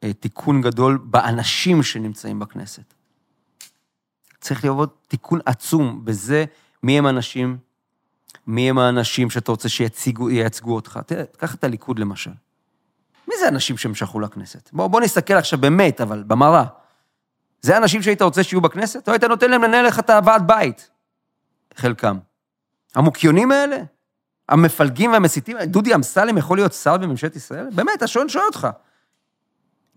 אה, 0.03 0.13
תיקון 0.13 0.61
גדול 0.61 0.99
באנשים 1.03 1.83
שנמצאים 1.83 2.39
בכנסת. 2.39 2.93
צריך 4.41 4.65
לבוא 4.65 4.85
תיקון 5.07 5.39
עצום 5.45 6.05
בזה 6.05 6.45
מי 6.83 6.97
הם 6.97 7.05
האנשים, 7.05 7.57
מי 8.47 8.69
הם 8.69 8.77
האנשים 8.77 9.29
שאתה 9.29 9.51
רוצה 9.51 9.69
שייצגו 9.69 10.75
אותך. 10.75 10.99
תראה, 11.05 11.23
קח 11.37 11.55
את 11.55 11.63
הליכוד 11.63 11.99
למשל. 11.99 12.31
מי 13.27 13.35
זה 13.39 13.45
האנשים 13.45 13.77
שהם 13.77 13.95
שלחו 13.95 14.19
לכנסת? 14.19 14.69
בוא, 14.73 14.87
בוא 14.87 15.01
נסתכל 15.01 15.33
עכשיו 15.33 15.59
באמת, 15.59 16.01
אבל 16.01 16.23
במראה. 16.23 16.63
זה 17.61 17.75
האנשים 17.75 18.01
שהיית 18.01 18.21
רוצה 18.21 18.43
שיהיו 18.43 18.61
בכנסת? 18.61 19.07
או 19.07 19.13
היית 19.13 19.23
נותן 19.23 19.51
להם 19.51 19.63
לנהל 19.63 19.87
לך 19.87 19.99
את 19.99 20.09
הוועד 20.09 20.47
בית? 20.47 20.89
חלקם. 21.77 22.17
המוקיונים 22.95 23.51
האלה? 23.51 23.77
המפלגים 24.49 25.11
והמסיתים? 25.11 25.57
דודי 25.63 25.95
אמסלם 25.95 26.37
יכול 26.37 26.57
להיות 26.57 26.73
שר 26.73 26.97
בממשלת 26.97 27.35
ישראל? 27.35 27.67
באמת, 27.75 28.01
השואל 28.03 28.27
שואל 28.27 28.43
אותך. 28.45 28.67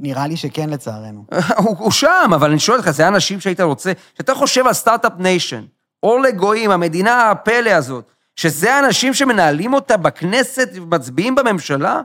נראה 0.01 0.27
לי 0.27 0.37
שכן 0.37 0.71
לצערנו. 0.71 1.25
הוא, 1.59 1.77
הוא 1.79 1.91
שם, 1.91 2.31
אבל 2.35 2.51
אני 2.51 2.59
שואל 2.59 2.79
אותך, 2.79 2.91
זה 2.91 3.05
האנשים 3.05 3.41
שהיית 3.41 3.61
רוצה, 3.61 3.93
שאתה 4.17 4.35
חושב 4.35 4.67
על 4.67 4.73
start-up 4.73 5.13
nation, 5.19 5.65
אור 6.03 6.21
לגויים, 6.21 6.71
המדינה 6.71 7.31
הפלא 7.31 7.71
הזאת, 7.71 8.11
שזה 8.37 8.75
האנשים 8.75 9.15
שמנהלים 9.15 9.75
אותה 9.75 9.97
בכנסת 9.97 10.69
ומצביעים 10.75 11.35
בממשלה? 11.35 12.01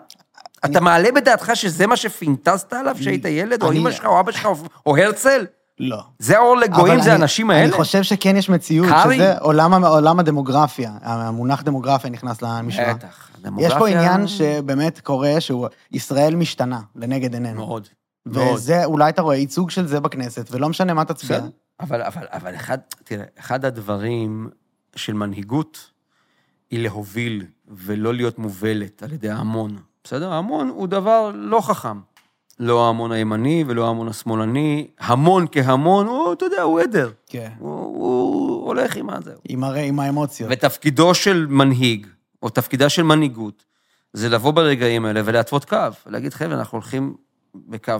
אתה 0.66 0.80
מעלה 0.82 1.12
בדעתך 1.12 1.52
שזה 1.54 1.88
מה 1.88 1.96
שפינטזת 1.98 2.74
עליו 2.74 2.96
כשהיית 3.00 3.26
ילד, 3.26 3.64
או 3.64 3.72
אני- 3.72 3.80
אמא 3.80 3.92
שלך, 3.92 4.06
או 4.06 4.20
אבא 4.20 4.32
שלך, 4.32 4.46
או- 4.46 4.56
או 4.86 4.98
הרצל? 4.98 5.46
לא. 5.80 6.04
זה 6.20 6.38
האור 6.38 6.58
לגויים, 6.58 7.02
זה 7.02 7.12
האנשים 7.12 7.50
האלה? 7.50 7.64
אני 7.64 7.72
חושב 7.72 8.04
שכן 8.04 8.36
יש 8.38 8.50
מציאות, 8.50 8.90
קרעי? 8.90 9.16
שזה 9.18 9.38
עולם, 9.38 9.86
עולם 9.86 10.20
הדמוגרפיה, 10.20 10.92
המונח 11.02 11.62
דמוגרפיה 11.62 12.10
נכנס 12.10 12.42
למשוואה. 12.42 12.94
בטח. 12.94 13.30
יש 13.34 13.40
הדמוגרפיה- 13.46 13.80
פה 13.80 13.88
עניין 13.88 14.28
שבאמת 14.28 15.00
קורה, 15.00 15.42
שהוא, 15.42 15.68
ישראל 15.92 16.36
משתנה 16.36 16.80
לנגד 16.96 17.34
עינינו. 17.34 17.66
מאוד. 17.66 17.88
מאוד. 18.26 18.48
וזה, 18.56 18.86
אולי 18.86 19.10
אתה 19.10 19.22
רואה 19.22 19.36
ייצוג 19.36 19.70
של 19.70 19.88
זה 19.88 20.00
בכנסת, 20.00 20.48
ולא 20.52 20.70
משנה 20.70 20.94
מה 20.94 21.06
תצביע. 21.06 21.40
אבל, 21.80 22.02
אבל, 22.02 22.26
אבל 22.32 22.56
אחד, 22.56 22.78
תראה, 23.04 23.26
אחד 23.40 23.66
הדברים 23.66 24.50
של 24.96 25.14
מנהיגות 25.14 25.92
היא 26.72 26.84
להוביל 26.84 27.46
ולא 27.68 28.14
להיות 28.14 28.40
מובלת 28.40 29.04
על 29.04 29.14
ידי 29.14 29.30
ההמון. 29.30 29.78
בסדר? 30.04 30.34
ההמון 30.34 30.68
הוא 30.70 30.88
דבר 30.88 31.32
לא 31.34 31.62
חכם. 31.62 31.98
לא 32.60 32.86
ההמון 32.86 33.12
הימני 33.12 33.64
ולא 33.68 33.86
ההמון 33.86 34.08
השמאלני. 34.08 34.88
המון 35.00 35.46
כהמון, 35.52 36.08
הוא, 36.08 36.34
אתה 36.34 36.46
יודע, 36.46 36.62
הוא 36.62 36.80
עדר. 36.80 37.12
כן. 37.28 37.50
הוא, 37.60 37.72
הוא 37.72 38.66
הולך 38.68 38.96
עם 38.96 39.10
הזה. 39.10 39.34
עם, 39.50 39.64
הרי, 39.64 39.88
עם 39.88 40.00
האמוציות. 40.00 40.52
ותפקידו 40.54 41.14
של 41.14 41.46
מנהיג, 41.50 42.08
או 42.44 42.50
תפקידה 42.50 42.90
של 42.90 43.04
מנהיגות, 43.04 43.66
זה 44.14 44.30
לבוא 44.30 44.52
ברגעים 44.52 45.06
האלה 45.06 45.22
ולהתוות 45.26 45.66
קו, 45.66 45.78
ולהגיד, 46.08 46.34
חבר'ה, 46.34 46.56
אנחנו 46.56 46.78
הולכים 46.78 47.16
בקו 47.56 47.94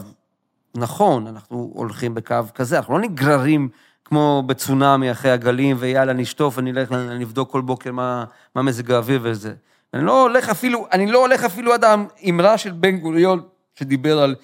נכון, 0.78 1.28
אנחנו 1.28 1.72
הולכים 1.74 2.14
בקו 2.16 2.36
כזה, 2.56 2.78
אנחנו 2.78 2.94
לא 2.94 3.00
נגררים 3.00 3.70
כמו 4.06 4.44
בצונאמי 4.46 5.12
אחרי 5.12 5.32
הגלים, 5.32 5.76
ויאללה, 5.80 6.14
נשטוף 6.14 6.58
ונלך, 6.58 6.92
נבדוק 6.92 7.52
כל 7.52 7.62
בוקר 7.62 7.92
מה, 7.92 8.26
מה 8.56 8.62
מזג 8.62 8.92
האוויר 8.92 9.20
וזה. 9.24 9.54
אני 9.94 10.06
לא 10.06 10.22
הולך 10.22 10.50
אפילו, 10.50 10.88
אני 10.92 11.12
לא 11.12 11.20
הולך 11.20 11.44
אפילו 11.44 11.74
עד 11.74 11.84
האמרה 11.84 12.58
של 12.58 12.72
בן 12.72 12.98
גוריון, 12.98 13.42
שדיבר 13.80 14.20
על 14.20 14.36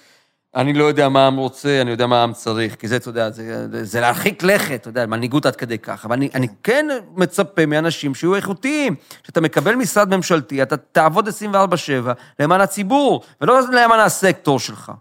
אני 0.56 0.74
לא 0.74 0.84
יודע 0.84 1.10
מה 1.10 1.24
העם 1.24 1.38
רוצה, 1.38 1.82
אני 1.82 1.92
יודע 1.92 2.08
מה 2.08 2.20
העם 2.20 2.34
צריך, 2.34 2.76
כי 2.76 2.88
זה, 2.88 2.96
אתה 2.96 3.10
יודע, 3.10 3.30
זה, 3.32 3.86
זה, 3.86 4.02
להרחיק 4.02 4.44
לכת, 4.44 4.82
אתה 4.82 4.90
יודע, 4.90 5.06
מנהיגות 5.06 5.46
עד 5.46 5.56
כדי 5.56 5.78
כך. 5.78 6.06
אבל 6.06 6.14
אני, 6.14 6.30
אני 6.34 6.48
כן 6.64 6.86
מצפה 7.16 7.66
מאנשים 7.66 8.16
שיהיו 8.16 8.36
איכותיים. 8.36 8.96
שאתה 9.24 9.42
מקבל 9.42 9.76
משרד 9.76 10.16
ממשלתי, 10.16 10.64
אתה 10.64 10.78
תעבוד 10.78 11.28
24-7 11.28 11.32
למען 12.40 12.62
הציבור, 12.62 13.24
ולא 13.42 13.62
למען 13.62 14.00
הסקטור 14.00 14.60
שלך. 14.60 14.92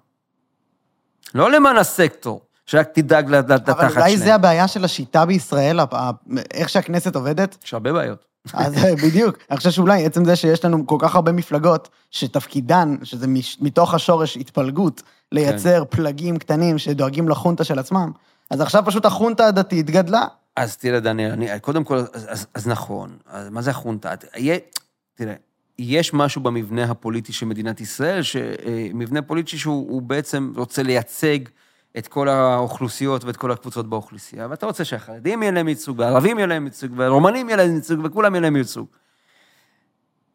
לא 1.35 1.51
למען 1.51 1.77
הסקטור, 1.77 2.41
שרק 2.67 2.89
תדאג 2.95 3.31
לתחת 3.31 3.69
אבל 3.69 3.89
שלהם. 3.89 4.03
אולי 4.03 4.17
זה 4.17 4.35
הבעיה 4.35 4.69
של 4.69 4.85
השיטה 4.85 5.27
בישראל, 5.27 5.81
איך 6.55 6.69
שהכנסת 6.69 7.17
עובדת. 7.17 7.57
יש 7.65 7.75
הרבה 7.75 7.93
בעיות. 7.93 8.34
אז 8.53 8.75
בדיוק, 9.03 9.37
אני 9.51 9.57
חושב 9.57 9.71
שאולי 9.71 10.05
עצם 10.07 10.25
זה 10.25 10.37
שיש 10.37 10.65
לנו 10.65 10.87
כל 10.87 10.97
כך 11.01 11.15
הרבה 11.15 11.33
מפלגות, 11.33 11.89
שתפקידן, 12.11 12.97
שזה 13.03 13.27
מש- 13.27 13.59
מתוך 13.61 13.95
השורש 13.95 14.37
התפלגות, 14.37 15.03
לייצר 15.33 15.85
פלגים 15.91 16.37
קטנים 16.37 16.79
שדואגים 16.79 17.29
לחונטה 17.29 17.65
של 17.65 17.79
עצמם, 17.79 18.11
אז 18.51 18.61
עכשיו 18.61 18.83
פשוט 18.87 19.05
החונטה 19.05 19.47
הדתית 19.47 19.91
גדלה. 19.91 20.23
אז 20.57 20.77
תראה, 20.77 21.01
דניאל, 21.01 21.31
אני, 21.33 21.61
קודם 21.61 21.85
כל, 21.85 21.97
אז, 21.97 22.09
אז, 22.29 22.47
אז 22.55 22.67
נכון, 22.69 23.17
אז 23.27 23.49
מה 23.49 23.63
זה 23.63 23.71
החונטה? 23.71 24.15
תראה, 25.15 25.35
יש 25.79 26.15
משהו 26.15 26.41
במבנה 26.43 26.85
הפוליטי 26.85 27.33
של 27.33 27.47
מדינת 27.47 27.81
ישראל, 27.81 28.23
שמבנה 28.23 29.23
פוליטי 29.23 29.59
שהוא 29.59 29.91
הוא 29.91 30.03
בעצם 30.03 30.53
רוצה 30.57 30.83
לייצג 30.83 31.39
את 31.99 32.09
כל 32.09 32.29
האוכלוסיות 32.29 33.25
ואת 33.25 33.37
כל 33.37 33.51
הקבוצות 33.51 33.89
באוכלוסייה, 33.89 34.47
ואתה 34.51 34.67
רוצה 34.67 34.85
שהחרדים 34.85 35.43
יהיה 35.43 35.53
להם 35.53 35.69
ייצוג, 35.69 35.99
והערבים 35.99 36.39
יהיה 36.39 36.47
להם 36.47 36.65
ייצוג, 36.65 36.93
והרומנים 36.97 37.49
יהיה 37.49 37.57
להם 37.57 37.75
ייצוג, 37.75 38.01
וכולם 38.05 38.35
יהיה 38.35 38.43
להם 38.43 38.57
ייצוג. 38.57 38.87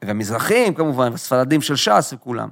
והמזרחים 0.02 0.74
כמובן, 0.74 1.12
והספרדים 1.12 1.62
של 1.62 1.76
ש"ס 1.76 2.14
וכולם. 2.14 2.50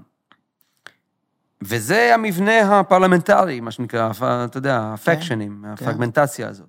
וזה 1.62 2.14
המבנה 2.14 2.80
הפרלמנטרי, 2.80 3.60
מה 3.60 3.72
שנקרא, 3.72 4.12
אתה 4.46 4.58
יודע, 4.58 4.94
הפקשנים, 4.94 5.62
כן. 5.64 5.70
הפרגמנטציה 5.70 6.50
הזאת. 6.50 6.68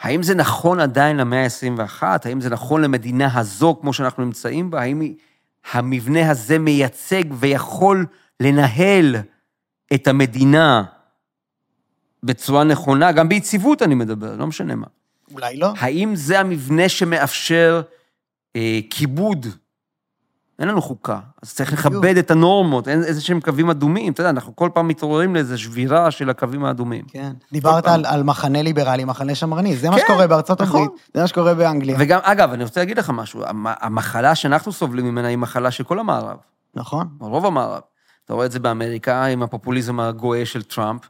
האם 0.00 0.22
זה 0.22 0.34
נכון 0.34 0.80
עדיין 0.80 1.16
למאה 1.16 1.44
ה-21? 1.44 2.02
האם 2.24 2.40
זה 2.40 2.50
נכון 2.50 2.82
למדינה 2.82 3.38
הזו, 3.38 3.78
כמו 3.80 3.92
שאנחנו 3.92 4.24
נמצאים 4.24 4.70
בה? 4.70 4.80
האם 4.80 5.14
המבנה 5.72 6.30
הזה 6.30 6.58
מייצג 6.58 7.24
ויכול 7.32 8.06
לנהל 8.40 9.16
את 9.94 10.08
המדינה 10.08 10.84
בצורה 12.22 12.64
נכונה, 12.64 13.12
גם 13.12 13.28
ביציבות 13.28 13.82
אני 13.82 13.94
מדבר, 13.94 14.36
לא 14.36 14.46
משנה 14.46 14.74
מה. 14.74 14.86
אולי 15.34 15.56
לא. 15.56 15.72
האם 15.78 16.16
זה 16.16 16.40
המבנה 16.40 16.88
שמאפשר 16.88 17.82
אה, 18.56 18.80
כיבוד? 18.90 19.46
אין 20.58 20.68
לנו 20.68 20.82
חוקה, 20.82 21.18
אז 21.42 21.54
צריך. 21.54 21.72
לכבד 21.72 22.16
את 22.16 22.30
הנורמות, 22.30 22.88
אין 22.88 23.02
איזה 23.04 23.20
שהם 23.20 23.40
קווים 23.40 23.70
אדומים. 23.70 24.12
אתה 24.12 24.20
יודע, 24.20 24.30
אנחנו 24.30 24.56
כל 24.56 24.70
פעם 24.74 24.88
מתעוררים 24.88 25.34
לאיזו 25.34 25.58
שבירה 25.58 26.10
של 26.10 26.30
הקווים 26.30 26.64
האדומים. 26.64 27.04
כן. 27.08 27.32
דיברת. 27.52 27.86
על, 27.86 28.06
על 28.06 28.22
מחנה 28.22 28.62
ליברלי, 28.62 29.04
מחנה 29.04 29.34
שמרני, 29.34 29.76
זה 29.76 29.90
מה 29.90 29.96
כן, 29.96 30.02
שקורה 30.04 30.26
בארצות 30.26 30.60
נכון. 30.60 30.82
הברית, 30.82 31.00
זה 31.14 31.20
מה 31.20 31.26
שקורה 31.26 31.54
באנגליה. 31.54 31.96
וגם, 32.00 32.20
אגב, 32.22 32.52
אני 32.52 32.64
רוצה 32.64 32.80
להגיד 32.80 32.98
לך 32.98 33.10
משהו, 33.10 33.44
המ- 33.46 33.66
המחלה 33.80 34.34
שאנחנו 34.34 34.72
סובלים 34.72 35.04
ממנה 35.04 35.28
היא 35.28 35.36
מחלה 35.38 35.70
של 35.70 35.84
כל 35.84 35.98
המערב, 35.98 36.36
נכון. 36.74 37.08
רוב 37.20 37.46
המערב. 37.46 37.80
אתה 38.24 38.34
רואה 38.34 38.46
את 38.46 38.52
זה 38.52 38.58
באמריקה 38.58 39.24
עם 39.24 39.42
הפופוליזם 39.42 40.00
הגואה 40.00 40.46
של 40.46 40.62
טראמפ, 40.62 41.00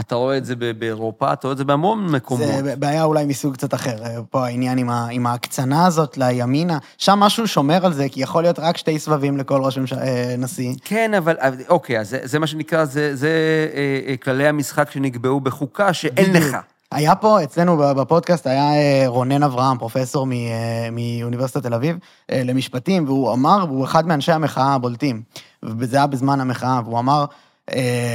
אתה 0.00 0.14
רואה 0.14 0.36
את 0.36 0.44
זה 0.44 0.54
באירופה, 0.56 1.32
אתה 1.32 1.46
רואה 1.46 1.52
את 1.52 1.58
זה 1.58 1.64
בהמון 1.64 2.06
מקומות. 2.10 2.46
זה 2.64 2.76
בעיה 2.76 3.04
אולי 3.04 3.24
מסוג 3.26 3.54
קצת 3.54 3.74
אחר. 3.74 4.04
אה, 4.04 4.16
פה 4.30 4.46
העניין 4.46 4.78
עם, 4.78 4.90
ה, 4.90 5.06
עם 5.10 5.26
ההקצנה 5.26 5.86
הזאת 5.86 6.18
לימינה, 6.18 6.78
שם 6.98 7.18
משהו 7.18 7.48
שומר 7.48 7.86
על 7.86 7.92
זה, 7.92 8.06
כי 8.08 8.22
יכול 8.22 8.42
להיות 8.42 8.58
רק 8.58 8.76
שתי 8.76 8.98
סבבים 8.98 9.36
לכל 9.36 9.60
ראש 9.64 9.78
ממשלה, 9.78 10.02
אה, 10.02 10.34
נשיא. 10.38 10.74
כן, 10.84 11.14
אבל, 11.14 11.36
אבל- 11.38 11.62
אוקיי, 11.68 12.00
אז 12.00 12.08
זה, 12.10 12.18
זה 12.24 12.38
מה 12.38 12.46
שנקרא, 12.46 12.84
זה, 12.84 13.16
זה 13.16 13.28
אה, 13.74 14.00
אה, 14.10 14.16
כללי 14.16 14.48
המשחק 14.48 14.90
שנקבעו 14.90 15.40
בחוקה 15.40 15.92
שאין 15.92 16.32
בדיוק. 16.32 16.54
לך. 16.54 16.56
היה 16.92 17.14
פה, 17.14 17.42
אצלנו 17.42 17.76
בפודקאסט, 17.76 18.46
היה 18.46 18.74
אה, 18.74 19.04
רונן 19.06 19.42
אברהם, 19.42 19.78
פרופסור 19.78 20.26
אה, 20.32 20.88
מאוניברסיטת 20.92 21.62
תל 21.62 21.74
אביב, 21.74 21.96
אה, 22.30 22.42
למשפטים, 22.44 23.04
והוא 23.04 23.32
אמר, 23.32 23.64
והוא 23.68 23.84
אחד 23.84 24.06
מאנשי 24.06 24.32
המחאה 24.32 24.74
הבולטים, 24.74 25.22
וזה 25.62 25.96
היה 25.96 26.06
בזמן 26.06 26.40
המחאה, 26.40 26.80
והוא 26.84 26.98
אמר 26.98 27.24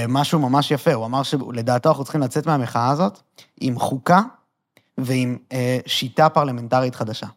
משהו 0.07 0.39
ממש 0.39 0.71
יפה, 0.71 0.93
הוא 0.93 1.05
אמר 1.05 1.23
שלדעתו 1.23 1.89
אנחנו 1.89 2.03
צריכים 2.03 2.21
לצאת 2.21 2.45
מהמחאה 2.45 2.89
הזאת 2.89 3.19
עם 3.61 3.79
חוקה 3.79 4.21
ועם 4.97 5.37
שיטה 5.85 6.29
פרלמנטרית 6.29 6.95
חדשה. 6.95 7.27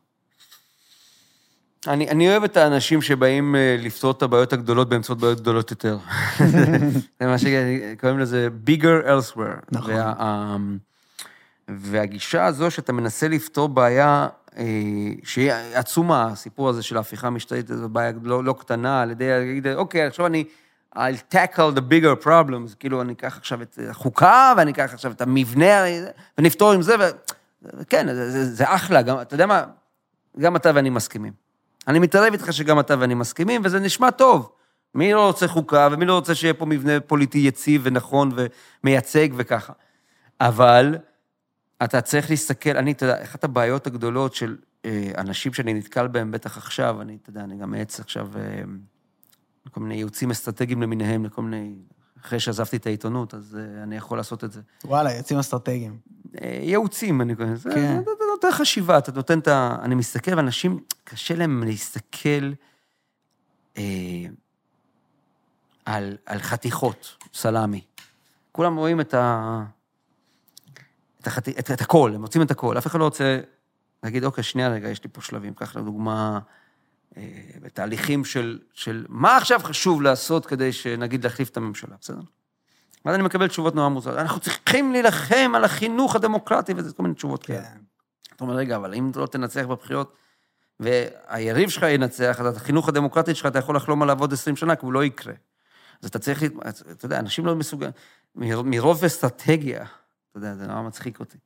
אני, 1.86 2.08
אני 2.08 2.28
אוהב 2.28 2.44
את 2.44 2.56
האנשים 2.56 3.02
שבאים 3.02 3.54
לפתור 3.78 4.10
את 4.10 4.22
הבעיות 4.22 4.52
הגדולות 4.52 4.88
באמצעות 4.88 5.18
בעיות 5.18 5.40
גדולות 5.40 5.70
יותר. 5.70 5.98
זה 7.20 7.26
מה 7.26 7.38
שקוראים 7.38 8.18
לזה 8.18 8.48
bigger 8.66 9.06
elsewhere. 9.06 9.64
נכון. 9.72 9.94
וה, 9.94 10.56
והגישה 11.68 12.44
הזו 12.44 12.70
שאתה 12.70 12.92
מנסה 12.92 13.28
לפתור 13.28 13.68
בעיה 13.68 14.28
אה, 14.56 14.64
שהיא 15.24 15.52
עצומה, 15.52 16.26
הסיפור 16.26 16.68
הזה 16.68 16.82
של 16.82 16.96
ההפיכה 16.96 17.26
המשטרית, 17.26 17.68
זו 17.68 17.88
בעיה 17.88 18.12
לא, 18.22 18.44
לא 18.44 18.54
קטנה, 18.58 19.02
על 19.02 19.10
ידי, 19.10 19.28
להגיד, 19.28 19.66
אוקיי, 19.66 20.02
עכשיו 20.02 20.26
אני... 20.26 20.44
I'll 20.96 21.34
tackle 21.34 21.76
the 21.76 21.80
bigger 21.80 22.24
problems, 22.24 22.74
כאילו 22.78 23.02
אני 23.02 23.12
אקח 23.12 23.36
עכשיו 23.36 23.62
את 23.62 23.78
החוקה, 23.90 24.52
ואני 24.56 24.70
אקח 24.70 24.90
עכשיו 24.94 25.12
את 25.12 25.20
המבנה, 25.20 25.84
ונפתור 26.38 26.72
עם 26.72 26.82
זה, 26.82 26.94
ו... 27.00 27.02
כן, 27.88 28.06
זה, 28.14 28.30
זה, 28.30 28.54
זה 28.54 28.64
אחלה, 28.74 29.02
גם, 29.02 29.20
אתה 29.20 29.34
יודע 29.34 29.46
מה, 29.46 29.64
גם 30.38 30.56
אתה 30.56 30.70
ואני 30.74 30.90
מסכימים. 30.90 31.32
אני 31.88 31.98
מתערב 31.98 32.32
איתך 32.32 32.52
שגם 32.52 32.80
אתה 32.80 32.94
ואני 32.98 33.14
מסכימים, 33.14 33.60
וזה 33.64 33.80
נשמע 33.80 34.10
טוב. 34.10 34.50
מי 34.94 35.12
לא 35.12 35.26
רוצה 35.26 35.48
חוקה, 35.48 35.88
ומי 35.92 36.04
לא 36.04 36.14
רוצה 36.14 36.34
שיהיה 36.34 36.54
פה 36.54 36.66
מבנה 36.66 37.00
פוליטי 37.00 37.38
יציב 37.38 37.80
ונכון 37.84 38.30
ומייצג 38.82 39.28
וככה. 39.36 39.72
אבל 40.40 40.94
אתה 41.84 42.00
צריך 42.00 42.30
להסתכל, 42.30 42.76
אני, 42.76 42.92
אתה 42.92 43.06
יודע, 43.06 43.22
אחת 43.22 43.44
הבעיות 43.44 43.86
הגדולות 43.86 44.34
של 44.34 44.56
אה, 44.84 45.10
אנשים 45.18 45.52
שאני 45.52 45.74
נתקל 45.74 46.06
בהם, 46.06 46.30
בטח 46.30 46.56
עכשיו, 46.56 47.02
אני, 47.02 47.18
אתה 47.22 47.30
יודע, 47.30 47.40
אני 47.40 47.56
גם 47.56 47.70
מעץ 47.70 48.00
עכשיו 48.00 48.28
אה, 48.36 48.62
כל 49.70 49.80
מיני 49.80 49.94
ייעוצים 49.94 50.30
אסטרטגיים 50.30 50.82
למיניהם, 50.82 51.24
לכל 51.24 51.42
מיני... 51.42 51.74
אחרי 52.26 52.40
שעזבתי 52.40 52.76
את 52.76 52.86
העיתונות, 52.86 53.34
אז 53.34 53.58
אה, 53.60 53.82
אני 53.82 53.96
יכול 53.96 54.18
לעשות 54.18 54.44
את 54.44 54.52
זה. 54.52 54.60
וואלה, 54.84 55.12
יוצאים 55.12 55.38
אסטרטגיים. 55.38 55.98
אה, 56.42 56.58
ייעוצים, 56.62 57.20
אני 57.20 57.34
קורא 57.34 57.48
לזה. 57.48 57.70
כן. 57.74 57.98
אתה 58.02 58.10
נותן 58.32 58.48
חשיבה, 58.52 58.98
אתה 58.98 59.12
נותן 59.12 59.38
את 59.38 59.48
ה... 59.48 59.76
אני 59.82 59.94
מסתכל, 59.94 60.34
ואנשים, 60.36 60.80
קשה 61.04 61.34
להם 61.34 61.62
להסתכל 61.64 62.52
אה, 63.76 63.82
על, 65.84 66.16
על 66.26 66.38
חתיכות, 66.38 67.16
סלאמי. 67.34 67.80
כולם 68.52 68.76
רואים 68.76 69.00
את 69.00 69.14
ה... 69.14 69.64
את, 71.26 71.32
החתי... 71.32 71.50
את, 71.58 71.70
את 71.70 71.80
הכל, 71.80 72.12
הם 72.14 72.22
רוצים 72.22 72.42
את 72.42 72.50
הכל. 72.50 72.78
אף 72.78 72.86
אחד 72.86 72.98
לא 72.98 73.04
רוצה 73.04 73.40
להגיד, 74.02 74.24
אוקיי, 74.24 74.44
שנייה 74.44 74.68
רגע, 74.68 74.88
יש 74.88 75.04
לי 75.04 75.10
פה 75.12 75.20
שלבים. 75.20 75.54
קח 75.54 75.76
לדוגמה, 75.76 76.38
אה, 77.16 77.22
בתהליכים 77.62 78.24
של, 78.24 78.58
של 78.72 79.06
מה 79.08 79.36
עכשיו 79.36 79.60
חשוב 79.62 80.02
לעשות 80.02 80.46
כדי 80.46 80.72
שנגיד 80.72 81.24
להחליף 81.24 81.48
את 81.48 81.56
הממשלה, 81.56 81.96
בסדר? 82.00 82.20
ואז 83.04 83.14
אני 83.14 83.22
מקבל 83.22 83.48
תשובות 83.48 83.74
נורא 83.74 83.88
מוזרות. 83.88 84.16
אנחנו 84.16 84.40
צריכים 84.40 84.92
להילחם 84.92 85.52
על 85.54 85.64
החינוך 85.64 86.16
הדמוקרטי, 86.16 86.72
וזה 86.76 86.92
כל 86.92 87.02
מיני 87.02 87.14
תשובות 87.14 87.42
כאלה. 87.42 87.62
כן. 87.62 87.78
אתה 88.36 88.44
אומר, 88.44 88.54
רגע, 88.54 88.76
אבל 88.76 88.94
אם 88.94 89.10
אתה 89.10 89.20
לא 89.20 89.26
תנצח 89.26 89.64
בבחירות, 89.66 90.16
והיריב 90.80 91.68
שלך 91.68 91.82
ינצח, 91.88 92.40
אז 92.40 92.56
החינוך 92.56 92.88
הדמוקרטי 92.88 93.34
שלך, 93.34 93.46
אתה 93.46 93.58
יכול 93.58 93.76
לחלום 93.76 94.02
עליו 94.02 94.20
עוד 94.20 94.32
20 94.32 94.56
שנה, 94.56 94.76
כי 94.76 94.86
הוא 94.86 94.92
לא 94.92 95.04
יקרה. 95.04 95.34
אז 96.02 96.08
אתה 96.08 96.18
צריך, 96.18 96.42
אתה 96.90 97.06
יודע, 97.06 97.18
אנשים 97.18 97.46
לא 97.46 97.56
מסוגלים, 97.56 97.92
מר- 98.34 98.62
מרוב 98.62 99.04
אסטרטגיה, 99.04 99.84
אתה 100.38 100.46
יודע, 100.46 100.54
זה 100.54 100.66
נורא 100.66 100.82
מצחיק 100.82 101.20
אותי. 101.20 101.38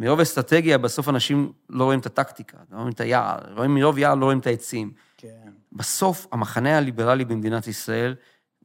מרוב 0.00 0.20
אסטרטגיה, 0.20 0.78
בסוף 0.78 1.08
אנשים 1.08 1.52
לא 1.70 1.84
רואים 1.84 2.00
את 2.00 2.06
הטקטיקה, 2.06 2.58
לא 2.72 2.76
רואים 2.76 2.92
את 2.92 3.00
היער, 3.00 3.38
רואים 3.56 3.74
מרוב 3.74 3.98
יער, 3.98 4.14
לא 4.14 4.24
רואים 4.24 4.38
את 4.38 4.46
העצים. 4.46 4.92
כן. 5.16 5.50
בסוף, 5.72 6.26
המחנה 6.32 6.78
הליברלי 6.78 7.24
במדינת 7.24 7.66
ישראל 7.66 8.14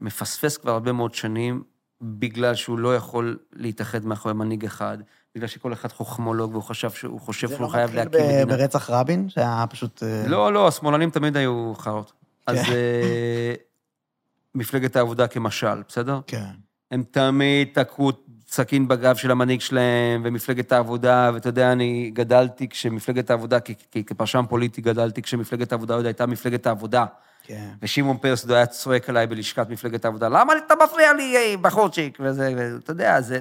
מפספס 0.02 0.58
כבר 0.58 0.72
הרבה 0.72 0.92
מאוד 0.92 1.14
שנים, 1.14 1.64
בגלל 2.02 2.56
שהוא 2.56 2.80
לא 2.80 2.96
יכול 2.96 3.38
להתאחד 3.54 4.06
מאחורי 4.06 4.34
מנהיג 4.34 4.66
אחד, 4.66 4.98
בגלל 5.36 5.48
שכל 5.48 5.74
אחד 5.74 5.92
חוכמולוג, 5.92 6.52
והוא 6.52 6.64
חשב 6.64 6.92
שהוא 6.92 7.20
חושב 7.20 7.48
זה 7.48 7.56
שהוא 7.56 7.66
לא 7.66 7.72
חייב 7.72 7.90
מתחיל 7.90 8.04
להקים 8.04 8.38
מדינה. 8.38 8.58
ברצח 8.58 8.90
רבין, 8.90 9.30
שהיה 9.30 9.66
פשוט... 9.70 10.04
אה, 10.04 10.28
לא, 10.28 10.54
לא, 10.54 10.68
השמאלנים 10.68 11.10
תמיד 11.10 11.38
היו 11.38 11.74
חארות. 11.76 12.14
אז 12.48 12.58
כן. 12.66 12.72
אה, 12.72 13.54
מפלגת 14.56 14.96
העבודה 14.96 15.28
כמשל, 15.28 15.84
בסדר? 15.88 16.20
כן. 16.28 16.52
הם 16.92 17.04
תמיד 17.12 17.68
תקעו 17.74 18.12
סכין 18.54 18.88
בגב 18.88 19.16
של 19.16 19.32
המנהיג 19.32 19.62
שלהם, 19.62 20.22
ומפלגת 20.26 20.72
העבודה, 20.72 21.32
ואתה 21.34 21.50
יודע, 21.50 21.72
אני 21.72 22.12
גדלתי 22.14 22.68
כשמפלגת 22.70 23.30
העבודה, 23.30 23.58
כפרשן 24.08 24.44
פוליטי 24.50 24.82
גדלתי 24.82 25.22
כשמפלגת 25.22 25.72
העבודה 25.72 25.96
עוד 25.96 26.06
הייתה 26.06 26.26
מפלגת 26.26 26.68
העבודה. 26.68 27.06
כן. 27.44 27.70
ושמעון 27.82 28.18
פרס 28.18 28.44
עוד 28.44 28.52
היה 28.52 28.66
צועק 28.66 29.10
עליי 29.10 29.28
בלשכת 29.28 29.70
מפלגת 29.70 30.06
העבודה, 30.06 30.30
למה 30.30 30.54
אתה 30.66 30.74
מפריע 30.84 31.14
לי, 31.14 31.36
אה, 31.36 31.56
בחורצ'יק? 31.62 32.18
וזה, 32.22 32.54
ואתה 32.58 32.92
יודע, 32.92 33.22
זה... 33.22 33.40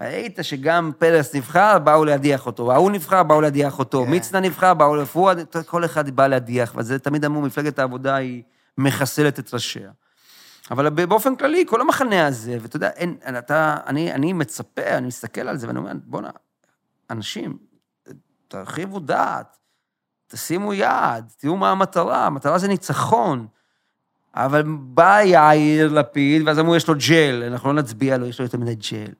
ראית 0.00 0.38
שגם 0.42 0.90
פרס 0.98 1.34
נבחר, 1.34 1.78
באו 1.78 2.04
להדיח 2.04 2.46
אותו, 2.46 2.72
ההוא 2.72 2.90
נבחר, 2.90 3.22
באו 3.22 3.40
להדיח 3.40 3.78
אותו, 3.78 4.04
כן. 4.04 4.14
מצנע 4.14 4.40
נבחר, 4.40 4.74
באו 4.74 4.96
לפואד, 4.96 5.38
כל 5.66 5.84
אחד 5.84 6.10
בא 6.10 6.26
להדיח, 6.26 6.74
וזה 6.76 6.98
תמיד 6.98 7.24
אמרו, 7.24 7.42
מפלגת 7.42 7.78
העבודה 7.78 8.14
היא 8.14 8.42
מחסלת 8.78 9.38
את 9.38 9.54
ראשיה. 9.54 9.90
אבל 10.72 10.88
באופן 10.88 11.36
כללי, 11.36 11.64
כל 11.68 11.80
המחנה 11.80 12.26
הזה, 12.26 12.58
ואתה 12.60 12.76
יודע, 12.76 12.88
אין, 12.88 13.16
אתה, 13.38 13.76
אני, 13.86 14.12
אני 14.12 14.32
מצפה, 14.32 14.88
אני 14.88 15.06
מסתכל 15.06 15.40
על 15.40 15.56
זה, 15.56 15.66
ואני 15.66 15.78
אומר, 15.78 15.92
בואנה, 16.04 16.30
אנשים, 17.10 17.58
תרחיבו 18.48 19.00
דעת, 19.00 19.56
תשימו 20.26 20.74
יעד, 20.74 21.32
תראו 21.36 21.56
מה 21.56 21.70
המטרה, 21.70 22.26
המטרה 22.26 22.58
זה 22.58 22.68
ניצחון. 22.68 23.46
אבל 24.34 24.62
בא 24.80 25.20
יאיר 25.22 25.92
לפיד, 25.92 26.42
ואז 26.46 26.58
אמרו, 26.58 26.76
יש 26.76 26.88
לו 26.88 26.94
ג'ל, 27.08 27.42
אנחנו 27.46 27.72
לא 27.72 27.82
נצביע 27.82 28.16
לו, 28.16 28.26
יש 28.26 28.38
לו 28.38 28.44
יותר 28.44 28.58
מדי 28.58 28.74
ג'ל. 28.74 29.12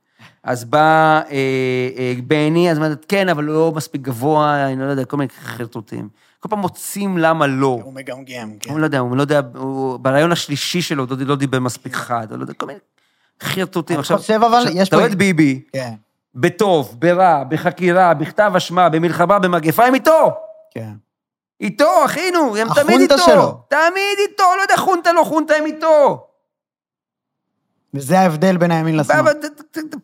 אז 0.42 0.64
בא 0.64 1.20
אה, 1.30 1.88
אה, 1.96 2.14
בני, 2.26 2.70
אז 2.70 2.78
אמרת, 2.78 3.05
כן, 3.09 3.28
אבל 3.28 3.44
לא 3.44 3.72
מספיק 3.76 4.03
גבוה, 4.03 4.66
אני 4.66 4.80
לא 4.80 4.90
יודע, 4.90 5.05
כל 5.05 5.16
מיני 5.16 5.28
חרטוטים. 5.28 6.09
כל 6.43 6.49
פעם 6.49 6.59
מוצאים 6.59 7.18
למה 7.18 7.47
לא. 7.47 7.78
הוא 7.82 7.93
מגמגם, 7.95 8.53
כן. 8.61 8.70
הוא 8.70 8.78
לא 8.80 8.84
יודע, 8.84 8.99
הוא 8.99 9.16
לא 9.16 9.20
יודע, 9.22 9.40
הוא 9.55 9.99
ברעיון 9.99 10.32
השלישי 10.32 10.82
שלו 10.82 11.05
הוא 11.11 11.18
לא 11.26 11.36
דיבר 11.36 11.61
מספיק 11.61 11.95
חד, 11.95 12.26
הוא 12.30 12.38
לא 12.38 12.43
יודע, 12.43 12.55
כל 12.55 12.66
מיני 12.66 12.78
חרטוטים. 13.43 13.97
אני 13.97 14.03
חושב, 14.03 14.40
אבל 14.43 14.64
יש 14.74 14.88
אתה 14.88 14.97
פה- 14.97 15.01
רואה 15.03 15.12
את 15.12 15.18
ביבי, 15.18 15.62
כן, 15.72 15.95
בטוב, 16.34 16.97
ברע, 16.99 17.45
בחקירה, 17.45 18.14
בכתב 18.14 18.53
אשמה, 18.57 18.88
במלחמה, 18.88 19.38
במגפה, 19.38 19.84
הם 19.86 19.95
איתו. 19.95 20.34
כן. 20.74 20.90
איתו, 21.61 22.05
אחינו, 22.05 22.57
הם 22.57 22.68
תמיד 22.74 22.78
החונטה 22.78 23.14
איתו. 23.14 23.18
שלו. 23.18 23.61
תמיד 23.68 24.18
איתו, 24.30 24.45
לא 24.57 24.62
יודע, 24.62 24.76
חונטה 24.76 25.12
לא 25.12 25.24
חונטה, 25.24 25.55
הם 25.55 25.66
איתו. 25.66 26.26
וזה 27.95 28.18
ההבדל 28.20 28.57
בין 28.57 28.70
הימין 28.70 28.97
לשמאל. 28.97 29.32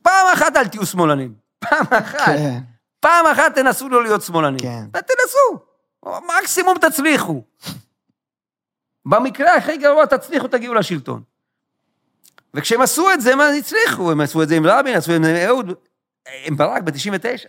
פעם 0.03 0.27
אחת 0.33 0.57
אל 0.57 0.69
תהיו 0.69 0.87
שמאלנים. 0.87 1.35
פעם 1.59 1.87
אחת. 1.91 2.19
כן, 2.27 2.59
פעם 3.01 3.27
אחת 3.27 3.55
תנסו 3.55 3.89
לא 3.89 4.03
להיות 4.03 4.23
שמאלנים. 4.23 4.59
כן. 4.61 4.85
תנסו. 4.93 5.68
מקסימום 6.39 6.79
תצליחו. 6.79 7.43
במקרה 9.07 9.55
הכי 9.55 9.77
גרוע 9.77 10.07
תצליחו, 10.07 10.49
תגיעו 10.49 10.75
לשלטון. 10.75 11.23
וכשהם 12.55 12.81
עשו 12.81 13.13
את 13.13 13.21
זה, 13.21 13.33
הם 13.33 13.41
הצליחו, 13.41 14.11
הם 14.11 14.21
עשו 14.21 14.43
את 14.43 14.49
זה 14.49 14.57
עם 14.57 14.67
רבין, 14.67 14.97
עשו 14.97 15.17
את 15.17 15.23
זה 15.23 15.31
עם 15.31 15.37
אהוד, 15.49 15.73
עם 16.45 16.57
ברק 16.57 16.83
ב-99. 16.83 17.49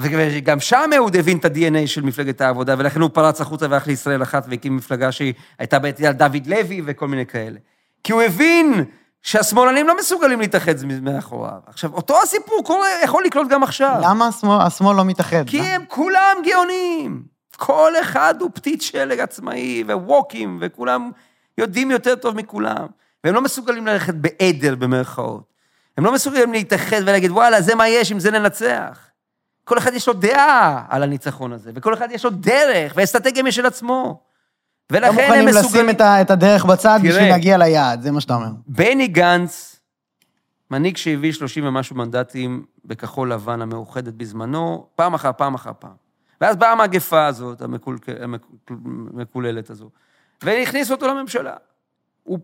וגם 0.00 0.60
שם 0.60 0.90
אהוד 0.96 1.16
הבין 1.16 1.38
את 1.38 1.44
ה-DNA 1.44 1.86
של 1.86 2.02
מפלגת 2.02 2.40
העבודה, 2.40 2.74
ולכן 2.78 3.00
הוא 3.00 3.10
פרץ 3.12 3.40
החוצה 3.40 3.66
והלך 3.70 3.86
לישראל 3.86 4.22
אחת 4.22 4.44
והקים 4.48 4.76
מפלגה 4.76 5.12
שהיא 5.12 5.34
הייתה 5.58 5.78
בעצם 5.78 6.04
על 6.04 6.12
דוד 6.12 6.46
לוי 6.46 6.82
וכל 6.86 7.08
מיני 7.08 7.26
כאלה. 7.26 7.58
כי 8.04 8.12
הוא 8.12 8.22
הבין 8.22 8.84
שהשמאלנים 9.22 9.88
לא 9.88 9.96
מסוגלים 9.98 10.40
להתאחד 10.40 10.74
מאחוריו. 11.02 11.58
עכשיו, 11.66 11.94
אותו 11.94 12.22
הסיפור 12.22 12.84
יכול 13.04 13.24
לקרות 13.24 13.48
גם 13.48 13.62
עכשיו. 13.62 14.00
למה 14.02 14.26
השמאל, 14.26 14.60
השמאל 14.60 14.96
לא 14.96 15.04
מתאחד? 15.04 15.44
כי 15.46 15.60
הם 15.60 15.84
כולם 15.88 16.36
גאונים. 16.46 17.31
כל 17.56 17.92
אחד 18.00 18.34
הוא 18.40 18.50
פתית 18.54 18.82
שלג 18.82 19.20
עצמאי, 19.20 19.84
וווקים, 19.86 20.58
וכולם 20.60 21.10
יודעים 21.58 21.90
יותר 21.90 22.14
טוב 22.14 22.36
מכולם. 22.36 22.86
והם 23.24 23.34
לא 23.34 23.40
מסוגלים 23.40 23.86
ללכת 23.86 24.14
בעדר, 24.14 24.74
במרכאות. 24.74 25.52
הם 25.98 26.04
לא 26.04 26.12
מסוגלים 26.12 26.52
להתאחד 26.52 27.02
ולהגיד, 27.02 27.30
וואלה, 27.30 27.62
זה 27.62 27.74
מה 27.74 27.88
יש, 27.88 28.12
עם 28.12 28.18
זה 28.20 28.30
ננצח. 28.30 28.98
כל 29.64 29.78
אחד 29.78 29.94
יש 29.94 30.08
לו 30.08 30.14
דעה 30.14 30.84
על 30.88 31.02
הניצחון 31.02 31.52
הזה, 31.52 31.70
וכל 31.74 31.94
אחד 31.94 32.08
יש 32.10 32.24
לו 32.24 32.30
דרך 32.30 32.92
ואסטרטגיה 32.96 33.42
משל 33.42 33.66
עצמו. 33.66 34.20
ולכן 34.92 35.08
הם 35.08 35.46
מסוגלים... 35.46 35.54
לא 35.54 35.62
מוכנים 35.62 35.86
לשים 35.86 35.90
את, 35.90 36.00
ה, 36.00 36.20
את 36.20 36.30
הדרך 36.30 36.64
בצד 36.64 36.98
תראה, 37.02 37.12
בשביל 37.12 37.28
להגיע 37.28 37.58
ליעד, 37.58 38.02
זה 38.02 38.10
מה 38.10 38.20
שאתה 38.20 38.34
אומר. 38.34 38.48
בני 38.66 39.06
גנץ, 39.08 39.80
מנהיג 40.70 40.96
שהביא 40.96 41.32
30 41.32 41.66
ומשהו 41.66 41.96
מנדטים 41.96 42.64
בכחול 42.84 43.32
לבן 43.32 43.62
המאוחדת 43.62 44.14
בזמנו, 44.14 44.86
פעם 44.94 45.14
אחר 45.14 45.30
פעם 45.36 45.54
אחר 45.54 45.70
פעם. 45.78 46.01
ואז 46.42 46.56
באה 46.56 46.72
המגפה 46.72 47.26
הזאת, 47.26 47.62
המקול, 47.62 47.98
המקוללת 49.14 49.70
הזו, 49.70 49.90
והכניסו 50.42 50.94
אותו 50.94 51.06
לממשלה. 51.06 51.54
הוא 52.22 52.38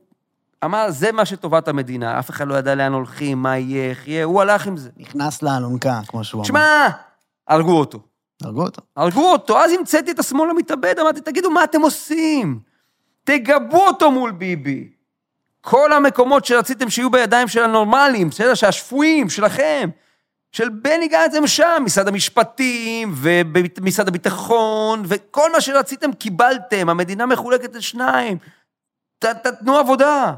אמר, 0.65 0.91
זה 0.91 1.13
מה 1.13 1.25
שטובת 1.25 1.69
המדינה, 1.69 2.19
אף 2.19 2.31
אחד 2.31 2.49
לא 2.49 2.55
ידע 2.55 2.75
לאן 2.75 2.93
הולכים, 2.93 3.43
מה 3.43 3.59
יהיה, 3.59 3.91
איך 3.91 4.09
יהיה, 4.09 4.25
הוא 4.25 4.41
הלך 4.41 4.67
עם 4.67 4.77
זה. 4.77 4.91
נכנס 4.97 5.43
לאלונקה, 5.43 6.01
כמו 6.07 6.25
שהוא 6.25 6.39
אמר. 6.39 6.47
שמע, 6.47 6.89
הרגו 7.49 7.79
אותו. 7.79 8.01
הרגו 8.43 8.63
אותו. 8.63 8.83
הרגו 8.97 9.33
אותו, 9.33 9.59
אז 9.59 9.73
המצאתי 9.73 10.11
את 10.11 10.19
השמאל 10.19 10.51
המתאבד, 10.51 10.95
אמרתי, 10.99 11.21
תגידו, 11.21 11.51
מה 11.51 11.65
אתם 11.65 11.81
עושים? 11.81 12.61
תגבו 13.25 13.87
אותו 13.87 14.11
מול 14.11 14.31
ביבי. 14.31 14.89
כל 15.61 15.93
המקומות 15.93 16.45
שרציתם 16.45 16.91
שיהיו 16.91 17.11
בידיים 17.11 17.49
של 17.49 17.65
הנורמלים, 17.65 18.29
בסדר? 18.29 18.55
שהשפויים, 18.55 19.31
שלכם, 19.31 19.91
של 20.53 20.69
בני 20.69 21.09
גנץ 21.09 21.35
הם 21.35 21.47
שם, 21.47 21.83
משרד 21.85 22.09
המשפטים, 22.09 23.15
ומשרד 23.15 24.09
הביטחון, 24.09 25.03
וכל 25.07 25.53
מה 25.53 25.61
שרציתם 25.61 26.13
קיבלתם, 26.13 26.89
המדינה 26.89 27.27
מחולקת 27.27 27.75
לשניים. 27.75 28.39
ת, 29.19 29.27
תתנו 29.27 29.79
עבודה. 29.79 30.35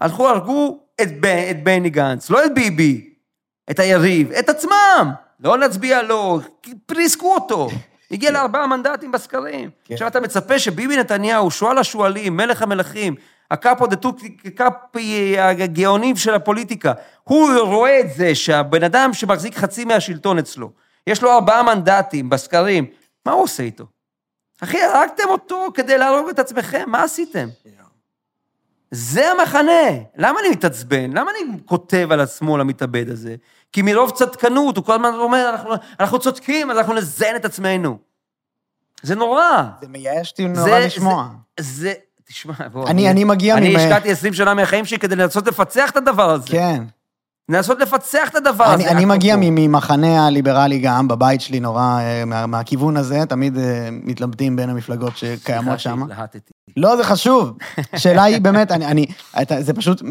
הלכו, 0.00 0.28
הרגו 0.28 0.78
את, 1.02 1.08
את 1.50 1.64
בני 1.64 1.90
גנץ, 1.90 2.30
לא 2.30 2.44
את 2.44 2.54
ביבי, 2.54 3.14
את 3.70 3.78
היריב, 3.78 4.32
את 4.32 4.48
עצמם. 4.48 5.12
לא 5.40 5.58
נצביע 5.58 6.02
לו, 6.02 6.40
פריסקו 6.86 7.34
אותו. 7.34 7.68
הגיע 8.10 8.30
לארבעה 8.30 8.66
מנדטים 8.66 9.12
בסקרים. 9.12 9.70
כן. 9.84 9.94
עכשיו 9.94 10.08
אתה 10.08 10.20
מצפה 10.20 10.58
שביבי 10.58 10.96
נתניהו, 10.96 11.50
שועל 11.50 11.78
השועלים, 11.78 12.36
מלך 12.36 12.62
המלכים, 12.62 13.14
הקאפו 13.52 13.86
דה 13.86 13.96
קאפי 14.56 15.38
הגאונים 15.38 16.16
של 16.16 16.34
הפוליטיקה, 16.34 16.92
הוא 17.24 17.50
רואה 17.60 18.00
את 18.00 18.06
זה 18.16 18.34
שהבן 18.34 18.84
אדם 18.84 19.12
שמחזיק 19.12 19.56
חצי 19.56 19.84
מהשלטון 19.84 20.38
אצלו, 20.38 20.70
יש 21.06 21.22
לו 21.22 21.32
ארבעה 21.32 21.62
מנדטים 21.62 22.30
בסקרים, 22.30 22.86
מה 23.26 23.32
הוא 23.32 23.42
עושה 23.42 23.62
איתו? 23.62 23.84
אחי, 24.60 24.82
הרגתם 24.82 25.28
אותו 25.28 25.68
כדי 25.74 25.98
להרוג 25.98 26.28
את 26.28 26.38
עצמכם, 26.38 26.84
מה 26.86 27.02
עשיתם? 27.02 27.48
זה 28.90 29.30
המחנה. 29.30 29.90
למה 30.16 30.40
אני 30.40 30.48
מתעצבן? 30.48 31.10
למה 31.10 31.30
אני 31.30 31.58
כותב 31.64 32.08
על 32.10 32.20
השמאל 32.20 32.60
המתאבד 32.60 33.10
הזה? 33.10 33.36
כי 33.72 33.82
מרוב 33.82 34.10
צדקנות, 34.10 34.76
הוא 34.76 34.84
כל 34.84 34.92
הזמן 34.92 35.14
אומר, 35.14 35.50
אנחנו, 35.50 35.74
אנחנו 36.00 36.18
צודקים, 36.18 36.70
אז 36.70 36.78
אנחנו 36.78 36.94
נזיין 36.94 37.36
את 37.36 37.44
עצמנו. 37.44 37.98
זה 39.02 39.14
נורא. 39.14 39.62
זה 39.80 39.88
מייאש 39.88 40.30
אותי 40.30 40.48
נורא 40.48 40.78
לשמוע. 40.78 41.28
זה, 41.60 41.74
זה, 41.74 41.92
תשמע, 42.32 42.54
בוא. 42.72 42.88
אני, 42.88 43.10
אני 43.10 43.24
מגיע 43.24 43.56
אני 43.56 43.76
השקעתי 43.76 44.10
20 44.10 44.34
שנה 44.34 44.54
מהחיים 44.54 44.84
שלי 44.84 44.98
כדי 44.98 45.16
לנסות 45.16 45.46
לפצח 45.46 45.90
את 45.90 45.96
הדבר 45.96 46.30
הזה. 46.30 46.48
כן. 46.48 46.82
לנסות 47.48 47.80
לפצח 47.80 48.28
את 48.28 48.34
הדבר 48.34 48.74
אני, 48.74 48.84
הזה. 48.84 48.90
אני 48.90 49.04
מגיע 49.04 49.36
ממחנה 49.38 50.26
הליברלי 50.26 50.78
גם, 50.78 51.08
בבית 51.08 51.40
שלי 51.40 51.60
נורא, 51.60 51.98
אה, 52.00 52.24
מה, 52.24 52.46
מהכיוון 52.46 52.96
הזה, 52.96 53.26
תמיד 53.28 53.58
אה, 53.58 53.88
מתלבטים 53.90 54.56
בין 54.56 54.70
המפלגות 54.70 55.16
שקיימות 55.16 55.80
שם. 55.80 55.96
סליחה 55.96 56.08
שהתלהטתי. 56.08 56.52
לא, 56.76 56.96
זה 56.96 57.04
חשוב. 57.04 57.52
השאלה 57.92 58.22
היא 58.22 58.40
באמת, 58.40 58.70
אני, 58.70 58.86
אני, 58.86 59.06
זה 59.60 59.74
פשוט 59.74 60.02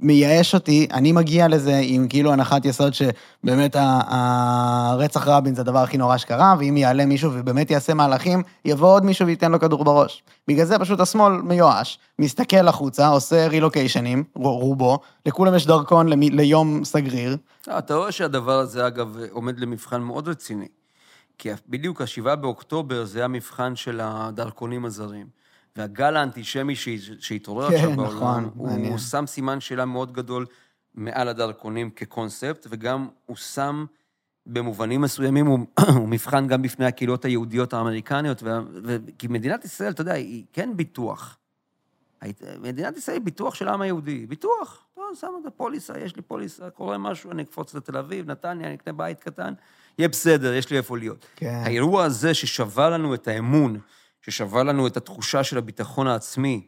מייאש 0.00 0.54
אותי, 0.54 0.88
אני 0.92 1.12
מגיע 1.12 1.48
לזה 1.48 1.80
עם 1.82 2.08
כאילו 2.08 2.32
הנחת 2.32 2.64
יסוד 2.64 2.92
שבאמת 2.94 3.76
הרצח 3.78 5.28
רבין 5.28 5.54
זה 5.54 5.60
הדבר 5.60 5.78
הכי 5.78 5.96
נורא 5.96 6.16
שקרה, 6.16 6.54
ואם 6.58 6.76
יעלה 6.76 7.06
מישהו 7.06 7.30
ובאמת 7.34 7.70
יעשה 7.70 7.94
מהלכים, 7.94 8.42
יבוא 8.64 8.94
עוד 8.94 9.04
מישהו 9.04 9.26
וייתן 9.26 9.52
לו 9.52 9.60
כדור 9.60 9.84
בראש. 9.84 10.22
בגלל 10.48 10.64
זה 10.64 10.78
פשוט 10.78 11.00
השמאל 11.00 11.32
מיואש, 11.32 11.98
מסתכל 12.18 12.68
החוצה, 12.68 13.08
עושה 13.08 13.46
רילוקיישנים, 13.48 14.24
רובו, 14.34 14.98
לכולם 15.26 15.54
יש 15.54 15.66
דרכון 15.66 16.08
ליום 16.08 16.84
סגריר. 16.84 17.36
אה, 17.68 17.78
אתה 17.78 17.94
רואה 17.94 18.12
שהדבר 18.12 18.58
הזה, 18.58 18.86
אגב, 18.86 19.16
עומד 19.30 19.60
למבחן 19.60 20.00
מאוד 20.00 20.28
רציני. 20.28 20.68
כי 21.38 21.48
בדיוק 21.68 22.00
השבעה 22.00 22.36
באוקטובר 22.36 23.04
זה 23.04 23.24
המבחן 23.24 23.76
של 23.76 24.00
הדרכונים 24.02 24.84
הזרים. 24.84 25.26
והגל 25.76 26.16
האנטישמי 26.16 26.74
שהתעורר 27.20 27.68
כן, 27.68 27.74
עכשיו 27.74 27.96
בעולם, 27.96 28.16
נכון, 28.16 28.50
הוא, 28.54 28.70
הוא 28.88 28.98
שם 28.98 29.26
סימן 29.26 29.60
שאלה 29.60 29.84
מאוד 29.84 30.12
גדול 30.12 30.46
מעל 30.94 31.28
הדרכונים 31.28 31.90
כקונספט, 31.90 32.66
וגם 32.70 33.08
הוא 33.26 33.36
שם, 33.36 33.84
במובנים 34.46 35.00
מסוימים, 35.00 35.46
הוא, 35.46 35.58
הוא 35.96 36.08
מבחן 36.08 36.46
גם 36.46 36.62
בפני 36.62 36.86
הקהילות 36.86 37.24
היהודיות 37.24 37.72
האמריקניות, 37.74 38.42
ו, 38.42 38.48
ו, 38.84 38.96
כי 39.18 39.28
מדינת 39.28 39.64
ישראל, 39.64 39.92
אתה 39.92 40.00
יודע, 40.00 40.12
היא 40.12 40.44
כן 40.52 40.70
ביטוח. 40.76 41.37
מדינת 42.60 42.96
ישראל 42.96 43.16
היא 43.16 43.24
ביטוח 43.24 43.54
של 43.54 43.68
העם 43.68 43.80
היהודי, 43.80 44.26
ביטוח. 44.26 44.84
לא, 44.96 45.04
שם 45.20 45.28
את 45.40 45.46
הפוליסה, 45.46 45.98
יש 45.98 46.16
לי 46.16 46.22
פוליסה, 46.22 46.70
קורה 46.70 46.98
משהו, 46.98 47.30
אני 47.30 47.42
אקפוץ 47.42 47.74
לתל 47.74 47.96
אביב, 47.96 48.30
נתניה, 48.30 48.66
אני 48.66 48.74
אקנה 48.74 48.92
בית 48.92 49.20
קטן, 49.20 49.54
יהיה 49.98 50.08
בסדר, 50.08 50.54
יש 50.54 50.70
לי 50.70 50.76
איפה 50.76 50.98
להיות. 50.98 51.26
כן. 51.36 51.62
האירוע 51.64 52.04
הזה 52.04 52.34
ששבר 52.34 52.90
לנו 52.90 53.14
את 53.14 53.28
האמון, 53.28 53.80
ששווה 54.22 54.62
לנו 54.62 54.86
את 54.86 54.96
התחושה 54.96 55.44
של 55.44 55.58
הביטחון 55.58 56.06
העצמי, 56.06 56.66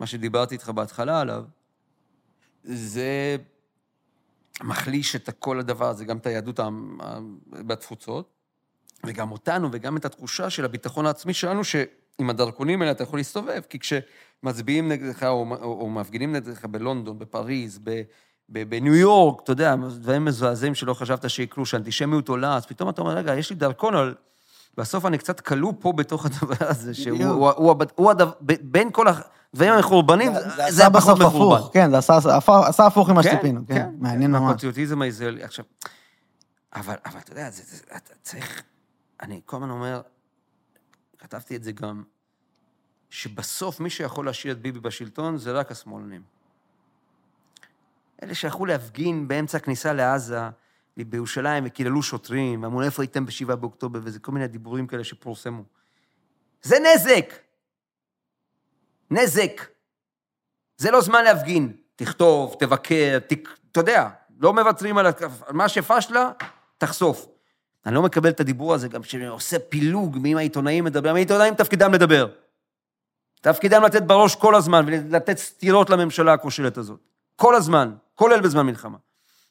מה 0.00 0.06
שדיברתי 0.06 0.54
איתך 0.54 0.68
בהתחלה 0.68 1.20
עליו, 1.20 1.44
זה 2.64 3.36
מחליש 4.62 5.16
את 5.16 5.30
כל 5.38 5.60
הדבר 5.60 5.88
הזה, 5.88 6.04
גם 6.04 6.16
את 6.16 6.26
היהדות 6.26 6.60
בתפוצות, 7.50 8.30
וגם 9.06 9.32
אותנו, 9.32 9.68
וגם 9.72 9.96
את 9.96 10.04
התחושה 10.04 10.50
של 10.50 10.64
הביטחון 10.64 11.06
העצמי 11.06 11.34
שלנו, 11.34 11.64
שעם 11.64 12.30
הדרכונים 12.30 12.82
האלה 12.82 12.92
אתה 12.92 13.02
יכול 13.02 13.18
להסתובב, 13.18 13.60
כי 13.68 13.78
כשמצביעים 14.44 14.88
נגדך 14.88 15.22
או, 15.22 15.46
או, 15.62 15.80
או 15.80 15.90
מפגינים 15.90 16.32
נגדך 16.32 16.64
בלונדון, 16.64 17.18
בפריז, 17.18 17.78
ב... 17.84 18.02
בניו 18.48 18.94
יורק, 18.94 19.40
אתה 19.44 19.52
יודע, 19.52 19.76
דברים 19.76 20.24
מזועזעים 20.24 20.74
שלא 20.74 20.94
חשבת 20.94 21.30
שיקרו, 21.30 21.66
שאנטישמיות 21.66 22.28
עולה, 22.28 22.56
אז 22.56 22.66
פתאום 22.66 22.88
אתה 22.88 23.00
אומר, 23.00 23.12
רגע, 23.12 23.34
יש 23.34 23.50
לי 23.50 23.56
דרכון, 23.56 23.94
אבל 23.94 24.14
בסוף 24.76 25.06
אני 25.06 25.18
קצת 25.18 25.40
כלוא 25.40 25.72
פה 25.78 25.92
בתוך 25.92 26.26
הדבר 26.26 26.54
הזה, 26.60 26.94
שהוא 26.94 27.24
הוא, 27.24 27.50
הוא, 27.50 27.74
הוא 27.94 28.10
הדבר, 28.10 28.32
בין 28.40 28.90
כל 28.92 29.06
הדברים 29.08 29.72
המחורבנים, 29.72 30.32
זה 30.68 30.82
היה 30.82 30.90
פחות 30.90 31.18
מחורבן. 31.18 31.60
כן, 31.72 31.90
זה 31.90 31.98
עשה, 31.98 32.18
עשה 32.68 32.86
הפוך 32.86 33.10
ממה 33.10 33.22
שציפינו, 33.22 33.60
כן, 33.68 33.74
כן, 33.74 33.90
מעניין 33.98 34.30
ממש. 34.30 34.52
הפטריוטיזם 34.52 35.02
הישראלי, 35.02 35.42
עכשיו, 35.42 35.64
אבל, 36.74 36.94
אבל 37.06 37.18
אתה 37.18 37.32
יודע, 37.32 37.50
זה, 37.50 37.62
זה, 37.66 37.82
אתה 37.96 38.14
צריך, 38.22 38.62
אני 39.22 39.40
כל 39.46 39.56
הזמן 39.56 39.70
אומר, 39.70 40.00
כתבתי 41.18 41.56
את 41.56 41.64
זה 41.64 41.72
גם, 41.72 42.02
שבסוף 43.14 43.80
מי 43.80 43.90
שיכול 43.90 44.26
להשאיר 44.26 44.52
את 44.52 44.60
ביבי 44.60 44.80
בשלטון 44.80 45.36
זה 45.36 45.52
רק 45.52 45.70
השמאלנים. 45.70 46.22
אלה 48.22 48.34
שיכולו 48.34 48.66
להפגין 48.66 49.28
באמצע 49.28 49.58
הכניסה 49.58 49.92
לעזה, 49.92 50.40
בירושלים 50.96 51.64
וקיללו 51.66 52.02
שוטרים, 52.02 52.62
ואמרו, 52.62 52.82
איפה 52.82 53.02
הייתם 53.02 53.26
בשבעה 53.26 53.56
באוקטובר, 53.56 54.00
וזה 54.02 54.18
כל 54.18 54.32
מיני 54.32 54.46
דיבורים 54.46 54.86
כאלה 54.86 55.04
שפורסמו. 55.04 55.62
זה 56.62 56.76
נזק. 56.78 57.34
נזק. 59.10 59.66
זה 60.76 60.90
לא 60.90 61.00
זמן 61.00 61.24
להפגין. 61.24 61.76
תכתוב, 61.96 62.56
תבקר, 62.58 63.18
תק... 63.18 63.48
אתה 63.72 63.80
יודע, 63.80 64.08
לא 64.38 64.52
מוותרים 64.52 64.98
על 64.98 65.06
מה 65.50 65.68
שפשלה, 65.68 66.32
תחשוף. 66.78 67.26
אני 67.86 67.94
לא 67.94 68.02
מקבל 68.02 68.30
את 68.30 68.40
הדיבור 68.40 68.74
הזה, 68.74 68.88
גם 68.88 69.02
שעושה 69.02 69.58
פילוג 69.58 70.18
מי 70.18 70.34
העיתונאים 70.34 70.84
מדברים, 70.84 71.14
העיתונאים 71.14 71.54
תפקידם 71.54 71.94
לדבר. 71.94 72.43
תפקידם 73.44 73.82
לתת 73.82 74.02
בראש 74.02 74.34
כל 74.36 74.54
הזמן 74.54 74.84
ולתת 74.86 75.38
סטירות 75.38 75.90
לממשלה 75.90 76.32
הכושלת 76.32 76.76
הזאת. 76.76 77.00
כל 77.36 77.54
הזמן, 77.54 77.94
כולל 78.14 78.40
בזמן 78.40 78.66
מלחמה. 78.66 78.98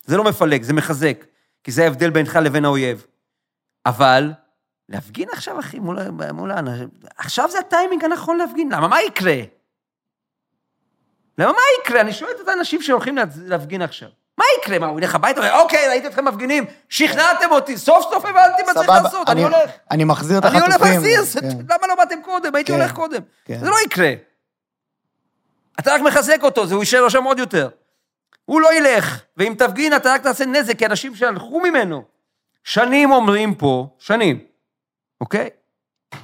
זה 0.06 0.18
לא 0.18 0.24
מפלג, 0.24 0.64
זה 0.64 0.74
מחזק. 0.74 1.26
כי 1.64 1.72
זה 1.72 1.84
ההבדל 1.84 2.10
בינך 2.10 2.40
לבין 2.44 2.66
האויב. 2.66 3.06
אבל, 3.86 4.32
להפגין 4.90 5.28
עכשיו, 5.34 5.60
אחי, 5.60 5.80
מול, 5.80 6.00
מול 6.34 6.52
האנשים, 6.52 6.90
עכשיו 7.18 7.50
זה 7.52 7.60
הטיימינג 7.60 8.04
הנכון 8.04 8.38
להפגין. 8.38 8.72
למה? 8.72 8.88
מה 8.88 9.02
יקרה? 9.02 9.36
למה 11.38 11.52
מה 11.52 11.58
יקרה? 11.82 12.02
אני 12.02 12.14
שואל 12.14 12.32
את 12.44 12.48
האנשים 12.48 12.82
שהולכים 12.82 13.16
לה- 13.18 13.24
להפגין 13.46 13.82
עכשיו. 13.82 14.10
מה 14.38 14.46
יקרה? 14.60 14.80
מה, 14.80 14.88
הוא 14.88 15.00
ילך 15.00 15.16
הביתה? 15.16 15.60
אוקיי, 15.60 15.88
ראיתי 15.88 16.08
אתכם 16.08 16.26
מפגינים, 16.26 16.66
שכנעתם 16.90 17.52
אותי, 17.52 17.78
סוף 17.78 18.04
סוף 18.14 18.26
הבנתי 18.26 18.64
מה 18.68 18.74
צריך 18.74 18.90
לעשות, 18.90 19.30
אני 19.30 19.44
הולך. 19.44 19.70
אני 19.92 20.04
מחזיר 20.04 20.38
את 20.38 20.46
אני 20.46 20.58
החטופים. 20.58 20.88
הולך 20.88 21.06
להחזיר, 21.06 21.42
כן. 21.42 21.58
למה 21.70 21.88
לא 21.88 21.96
באתם 21.96 22.22
קודם? 22.22 22.56
הייתי 22.56 22.72
כן. 22.72 22.80
הולך 22.80 22.94
קודם. 22.94 23.22
כן. 23.46 23.60
זה 23.60 23.70
לא 23.70 23.76
יקרה. 23.86 24.14
אתה 25.80 25.94
רק 25.94 26.02
מחזק 26.02 26.44
אותו, 26.44 26.68
זה 26.68 26.74
הוא 26.74 26.84
יישאר 26.84 27.10
שם 27.10 27.24
עוד 27.24 27.40
יותר. 27.40 27.70
הוא 28.46 28.62
לא 28.62 28.74
ילך, 28.74 29.22
ואם 29.38 29.56
תפגין 29.58 29.96
אתה 29.96 30.14
רק 30.14 30.22
תעשה 30.22 30.46
נזק, 30.46 30.78
כי 30.78 30.86
אנשים 30.86 31.16
שהלכו 31.16 31.60
ממנו. 31.60 32.04
שנים 32.64 33.12
אומרים 33.12 33.56
פה, 33.56 33.88
שנים, 34.00 34.40
אוקיי? 35.22 35.50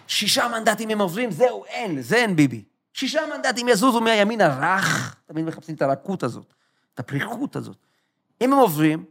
שישה 0.08 0.48
מנדטים 0.48 0.90
הם 0.90 1.02
עוברים, 1.02 1.32
זהו, 1.32 1.66
אין, 1.66 2.02
זה 2.02 2.16
אין 2.16 2.36
ביבי. 2.36 2.64
שישה 2.94 3.22
מנדטים 3.36 3.68
יזוזו 3.68 4.02
מהימין 4.02 4.42
הרך, 4.42 5.16
תמיד 5.26 5.46
מחפשים 5.46 5.76
את 5.76 5.82
הרכות 5.82 6.24
הזאת, 6.24 6.54
את 6.94 7.00
הפריחות 7.00 7.56
הזאת. 7.56 7.89
אם 8.42 8.54
הם 8.54 8.60
עוברים, 8.60 9.06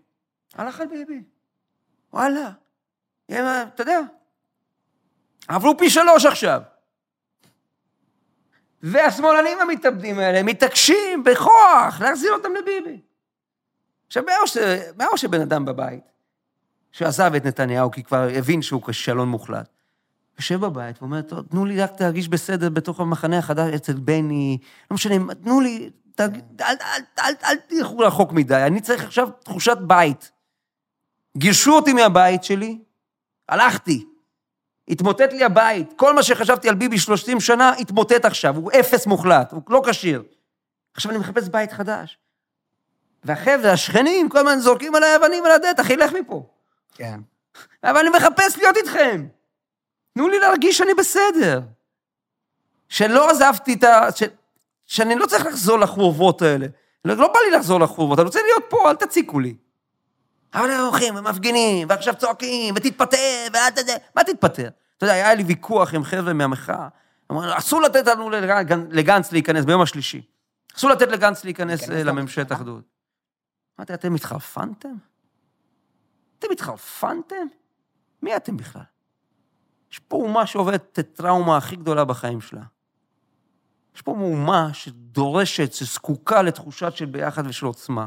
הלך 0.55 0.81
על 0.81 0.87
ביבי. 0.87 1.22
וואלה. 2.12 2.51
הם, 3.29 3.45
אתה 3.74 3.83
יודע, 3.83 4.01
עברו 5.49 5.79
פי 5.79 5.91
שלוש 5.91 6.26
עכשיו. 6.26 6.62
והשמאלנים 8.83 9.59
המתאבדים 9.61 10.18
האלה 10.18 10.43
מתעקשים 10.43 11.24
בכוח 11.24 12.01
להחזיר 12.01 12.33
אותם 12.33 12.49
לביבי. 12.55 13.01
עכשיו, 14.07 14.22
מה 14.26 14.33
עושה, 14.41 14.91
מה 14.97 15.05
עושה 15.05 15.29
בן 15.29 15.41
אדם 15.41 15.64
בבית 15.64 16.05
שעזב 16.93 17.35
את 17.35 17.45
נתניהו 17.45 17.91
כי 17.91 18.03
כבר 18.03 18.29
הבין 18.35 18.62
שהוא 18.62 18.83
כישלון 18.83 19.29
מוחלט? 19.29 19.68
יושב 20.39 20.61
בבית 20.61 21.03
ואומר, 21.03 21.20
תנו 21.20 21.64
לי 21.64 21.83
רק 21.83 22.01
להרגיש 22.01 22.29
בסדר 22.29 22.68
בתוך 22.68 23.01
המחנה 23.01 23.39
החדש 23.39 23.74
אצל 23.74 23.93
בני, 23.93 24.59
לא 24.91 24.95
משנה, 24.95 25.35
תנו 25.35 25.61
לי, 25.61 25.91
ת, 26.20 26.20
אל, 26.20 26.74
אל, 26.80 27.02
אל, 27.18 27.34
אל, 27.44 27.56
תלכו 27.56 27.98
רחוק 27.98 28.32
מדי, 28.32 28.62
אני 28.66 28.80
צריך 28.80 29.04
עכשיו 29.04 29.28
תחושת 29.44 29.78
בית. 29.80 30.30
גירשו 31.36 31.72
אותי 31.72 31.92
מהבית 31.92 32.44
שלי, 32.44 32.78
הלכתי. 33.48 34.04
התמוטט 34.88 35.32
לי 35.32 35.44
הבית. 35.44 35.92
כל 35.96 36.14
מה 36.14 36.22
שחשבתי 36.22 36.68
על 36.68 36.74
ביבי 36.74 36.98
30 36.98 37.40
שנה, 37.40 37.72
התמוטט 37.78 38.24
עכשיו. 38.24 38.56
הוא 38.56 38.70
אפס 38.80 39.06
מוחלט, 39.06 39.52
הוא 39.52 39.62
לא 39.68 39.82
כשיר. 39.86 40.22
עכשיו 40.94 41.10
אני 41.10 41.18
מחפש 41.18 41.48
בית 41.48 41.72
חדש. 41.72 42.18
והחבר'ה, 43.24 43.72
השכנים, 43.72 44.28
כל 44.28 44.38
הזמן 44.38 44.58
זורקים 44.58 44.94
עליי 44.94 45.16
אבנים 45.16 45.44
על 45.44 45.50
הדלת, 45.50 45.80
אחי, 45.80 45.96
לך 45.96 46.12
מפה. 46.12 46.46
כן. 46.94 47.20
אבל 47.84 47.98
אני 47.98 48.08
מחפש 48.08 48.58
להיות 48.58 48.76
איתכם. 48.76 49.26
תנו 50.14 50.28
לי 50.28 50.38
להרגיש 50.38 50.78
שאני 50.78 50.94
בסדר. 50.94 51.60
שלא 52.88 53.30
עזבתי 53.30 53.74
את 53.74 53.84
ה... 53.84 54.08
שאני 54.89 55.14
לא 55.14 55.26
צריך 55.26 55.47
לחזור 55.47 55.78
לחורבות 55.78 56.43
האלה. 56.43 56.66
לא, 57.05 57.14
לא 57.14 57.28
בא 57.28 57.39
לי 57.51 57.57
לחזור 57.57 57.80
לחורבות, 57.80 58.18
אני 58.18 58.26
רוצה 58.26 58.41
להיות 58.43 58.64
פה, 58.68 58.91
אל 58.91 58.97
תציקו 58.97 59.41
לי. 59.41 59.57
אבל 60.55 60.70
הם 60.70 60.80
הולכים, 60.80 61.16
הם 61.16 61.24
מפגינים, 61.24 61.86
ועכשיו 61.91 62.14
צועקים, 62.18 62.74
ותתפטר, 62.76 63.47
ואל 63.53 63.70
תדע... 63.70 63.95
מה 64.16 64.24
תתפטר? 64.24 64.68
אתה 64.97 65.05
יודע, 65.05 65.14
היה 65.14 65.34
לי 65.34 65.43
ויכוח 65.43 65.95
עם 65.95 66.05
חבר'ה 66.05 66.32
מהמחאה. 66.32 66.89
אמרו, 67.30 67.43
אסור 67.59 67.80
לתת 67.80 68.07
לנו 68.07 68.30
לגנ- 68.30 68.91
לגנץ 68.91 69.32
להיכנס 69.32 69.64
ביום 69.64 69.80
השלישי. 69.80 70.22
אסור 70.76 70.91
לתת 70.91 71.09
לגנץ 71.09 71.45
להיכנס 71.45 71.91
אה, 71.91 72.03
לממשלת? 72.03 72.53
אחדות. 72.53 72.84
אמרתי, 73.78 73.95
אתם 73.95 74.14
התחרפנתם? 74.14 74.95
אתם 76.39 76.49
התחרפנתם? 76.53 77.47
מי 78.22 78.36
אתם 78.36 78.57
בכלל? 78.57 78.82
יש 79.93 79.99
פה 79.99 80.16
אומה 80.16 80.47
שעוברת 80.47 80.89
את 80.93 80.99
הטראומה 80.99 81.57
הכי 81.57 81.76
גדולה 81.76 82.05
בחיים 82.05 82.41
שלה. 82.41 82.62
יש 83.97 84.03
פה 84.03 84.11
אומה 84.11 84.70
שדורשת, 84.72 85.72
שזקוקה 85.72 86.43
לתחושה 86.43 86.91
של 86.91 87.05
ביחד 87.05 87.47
ושל 87.47 87.66
עוצמה. 87.66 88.07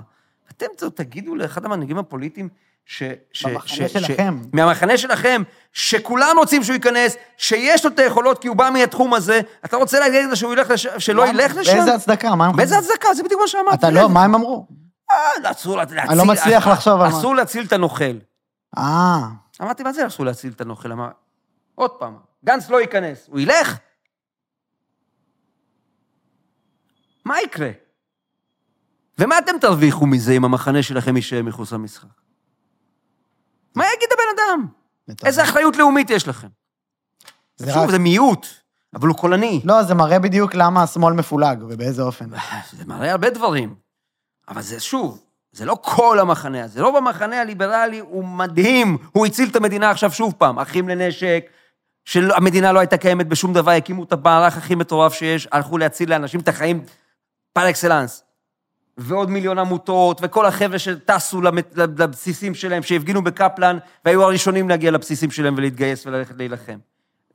אתם 0.52 0.66
תגידו 0.96 1.36
לאחד 1.36 1.66
המנהיגים 1.66 1.98
הפוליטיים 1.98 2.50
ש... 2.86 3.04
ש 3.34 3.46
במחנה 3.46 3.88
ש- 3.88 3.94
שלכם. 3.94 4.38
ש, 4.44 4.48
מהמחנה 4.54 4.98
שלכם, 4.98 5.44
שכולם 5.74 6.36
רוצים 6.38 6.64
שהוא 6.64 6.74
ייכנס, 6.74 7.16
שיש 7.38 7.86
לו 7.86 7.92
את 7.92 8.00
היכולות 8.00 8.42
כי 8.42 8.48
הוא 8.48 8.56
בא 8.56 8.70
מהתחום 8.74 9.14
הזה, 9.14 9.42
אתה 9.66 9.78
רוצה 9.78 10.00
להגיד 10.00 10.26
לו 10.30 10.36
שהוא 10.36 10.54
ילך 10.54 10.70
לש... 10.70 10.88
שלא 10.88 11.28
ילך 11.28 11.56
לשם? 11.56 11.74
באיזה 11.74 11.94
הצדקה? 11.96 12.36
מה 12.36 12.46
הם 12.46 12.56
באיזה? 12.56 12.78
הצדקה? 12.78 13.14
זה 13.14 13.24
בדיוק 13.24 13.42
מה 13.42 13.48
שאמרתי. 13.48 13.76
אתה 13.76 13.90
לא, 13.90 14.10
מה 14.10 14.24
הם 14.24 14.36
אמרו? 14.36 14.68
אה, 15.12 15.52
אסור 15.52 15.78
להציל... 15.78 16.00
אני 16.00 16.18
לא 16.18 16.26
מצליח 16.26 16.68
לחשוב 16.68 17.02
על 17.02 17.12
מה. 17.12 17.18
אסור 17.18 17.36
להציל 17.36 17.66
את 17.66 17.74
הנוכל. 17.74 18.18
אה, 18.78 19.20
אמרתי, 19.62 19.84
מה 19.84 19.94
זה 19.94 20.08
אסור 20.08 20.26
להציל 20.26 20.52
את 20.56 20.62
הנוכל? 20.62 20.92
אמר, 20.92 21.10
עוד 21.76 21.92
פעם, 21.92 22.16
גנץ 22.46 22.70
לא 22.70 22.82
ייכנס, 22.82 23.28
הוא 23.28 23.40
ילך? 23.40 23.78
מה 27.26 27.42
יקרה? 27.42 27.70
ומה 29.20 29.38
אתם 29.38 29.52
תרוויחו 29.62 30.06
מזה 30.06 30.32
אם 30.32 30.46
המחנה 30.46 30.84
שלכם 30.84 31.16
יישאר 31.16 31.44
מחוץ 31.44 31.72
למשחק? 31.74 32.08
מה 33.76 33.84
יגיד 33.96 34.10
הבן 34.14 34.42
אדם? 34.42 34.66
איזה 35.26 35.44
אחריות 35.44 35.76
לאומית 35.78 36.10
יש 36.10 36.28
לכם? 36.28 36.48
זה 37.58 37.74
שוב, 37.74 37.84
רק- 37.84 37.90
זה 37.90 38.00
מיעוט, 38.00 38.48
אבל 38.96 39.08
הוא 39.08 39.18
קולני. 39.18 39.62
לא, 39.66 39.84
זה 39.84 39.94
מראה 39.94 40.20
בדיוק 40.20 40.56
למה 40.56 40.84
השמאל 40.84 41.14
מפולג 41.14 41.64
ובאיזה 41.70 42.02
אופן. 42.04 42.30
זה 42.78 42.86
מראה 42.86 43.12
הרבה 43.12 43.30
דברים. 43.30 43.76
אבל 44.50 44.62
זה 44.62 44.80
שוב, 44.80 45.24
זה 45.52 45.66
לא 45.66 45.78
כל 45.82 46.20
המחנה 46.20 46.64
הזה. 46.64 46.82
רוב 46.82 46.96
המחנה 46.96 47.42
הליברלי 47.42 48.00
הוא 48.00 48.26
מדהים. 48.26 48.98
הוא 49.12 49.26
הציל 49.26 49.50
את 49.50 49.56
המדינה 49.56 49.90
עכשיו 49.92 50.12
שוב 50.12 50.34
פעם. 50.38 50.60
אחים 50.60 50.90
לנשק, 50.90 51.46
שהמדינה 52.06 52.72
לא 52.72 52.80
הייתה 52.80 52.98
קיימת 52.98 53.28
בשום 53.28 53.54
דבר, 53.54 53.72
הקימו 53.72 54.04
את 54.04 54.12
המערך 54.14 54.58
הכי 54.58 54.76
מטורף 54.76 55.14
שיש, 55.14 55.48
הלכו 55.52 55.78
להציל 55.78 56.10
לאנשים 56.10 56.40
את 56.40 56.48
החיים 56.48 56.84
פר 57.54 57.70
אקסלנס. 57.70 58.24
ועוד 58.97 59.30
מיליון 59.30 59.60
עמותות, 59.60 60.20
וכל 60.24 60.45
החבר'ה 60.45 60.80
שטסו 60.80 61.41
לבסיסים 61.97 62.56
שלהם, 62.56 62.84
שהפגינו 62.84 63.24
בקפלן, 63.24 63.78
והיו 64.06 64.24
הראשונים 64.24 64.70
להגיע 64.70 64.91
לבסיסים 64.91 65.32
שלהם 65.32 65.56
ולהתגייס 65.58 66.06
וללכת 66.06 66.36
להילחם. 66.38 66.78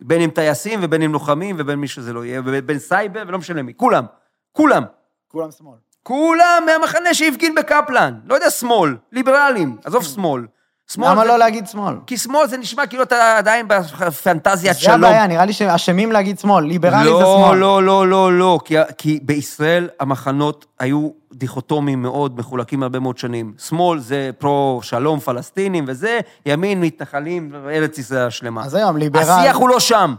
בין 0.01 0.21
אם 0.21 0.31
טייסים 0.31 0.81
ובין 0.83 1.03
אם 1.03 1.13
לוחמים 1.13 1.57
ובין 1.59 1.79
מי 1.79 1.89
שזה 1.89 2.13
לא 2.13 2.25
יהיה, 2.25 2.41
ובין 2.45 2.79
סייבר 2.79 3.25
ולא 3.29 3.39
משנה 3.39 3.63
מי. 3.63 3.73
כולם. 3.77 4.05
כולם. 4.53 4.83
כולם 5.29 5.51
שמאל. 5.51 5.79
כולם 6.03 6.63
מהמחנה 6.67 7.15
שהפגין 7.15 7.55
בקפלן. 7.55 8.15
לא 8.25 8.35
יודע, 8.35 8.51
שמאל, 8.51 8.97
ליברלים, 9.13 9.77
עזוב 9.85 10.05
שמאל. 10.05 10.47
שמאל 10.93 11.11
למה 11.11 11.23
זה... 11.23 11.29
לא 11.29 11.39
להגיד 11.39 11.67
שמאל? 11.67 11.95
כי 12.07 12.17
שמאל 12.17 12.47
זה 12.47 12.57
נשמע 12.57 12.87
כאילו 12.87 13.03
אתה 13.03 13.39
עדיין 13.39 13.69
בפנטזיית 13.69 14.75
זה 14.75 14.81
שלום. 14.81 15.05
הבעיה, 15.05 15.27
נראה 15.27 15.45
לי 15.45 15.53
שאנשים 15.53 16.13
להגיד 16.13 16.39
שמאל, 16.39 16.65
ליברלי 16.65 17.05
זה 17.05 17.11
לא, 17.11 17.39
שמאל. 17.39 17.59
לא, 17.59 17.83
לא, 17.83 18.09
לא, 18.09 18.39
לא, 18.39 18.59
כי, 18.65 18.75
כי 18.99 19.21
בישראל 19.23 19.89
המחנות 20.01 20.67
היו 20.79 21.09
דיכוטומיים 21.33 22.03
מאוד, 22.03 22.39
מחולקים 22.39 22.83
הרבה 22.83 22.99
מאוד 22.99 23.19
שנים. 23.19 23.55
שמאל 23.59 23.99
זה 23.99 24.31
פרו 24.39 24.81
שלום 24.83 25.21
פלסטינים 25.21 25.85
וזה, 25.89 26.21
ימין 26.47 26.81
מתנחלים, 26.81 27.55
ארץ 27.55 27.99
ישראל 27.99 28.27
השלמה. 28.27 28.65
אז 28.65 28.75
היום 28.75 28.97
ליברל, 28.97 29.23
השיח 29.23 29.57
הוא 29.57 29.69
לא 29.69 29.81
שם. 29.81 30.15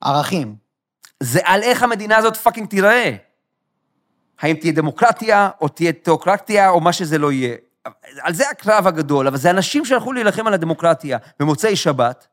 ערכים. 0.00 0.54
זה 1.22 1.40
על 1.44 1.62
איך 1.62 1.82
המדינה 1.82 2.16
הזאת 2.16 2.36
פאקינג 2.36 2.68
תיראה. 2.68 3.16
האם 4.40 4.56
תהיה 4.56 4.72
דמוקרטיה, 4.72 5.50
או 5.60 5.68
תהיה 5.68 5.92
תיאוקרטיה, 5.92 6.70
או 6.70 6.80
מה 6.80 6.92
שזה 6.92 7.18
לא 7.18 7.32
יהיה. 7.32 7.56
על 8.20 8.34
זה 8.34 8.50
הקרב 8.50 8.86
הגדול, 8.86 9.26
אבל 9.26 9.36
זה 9.36 9.50
אנשים 9.50 9.84
שהלכו 9.84 10.12
להילחם 10.12 10.46
על 10.46 10.54
הדמוקרטיה 10.54 11.18
במוצאי 11.40 11.76
שבת, 11.76 12.26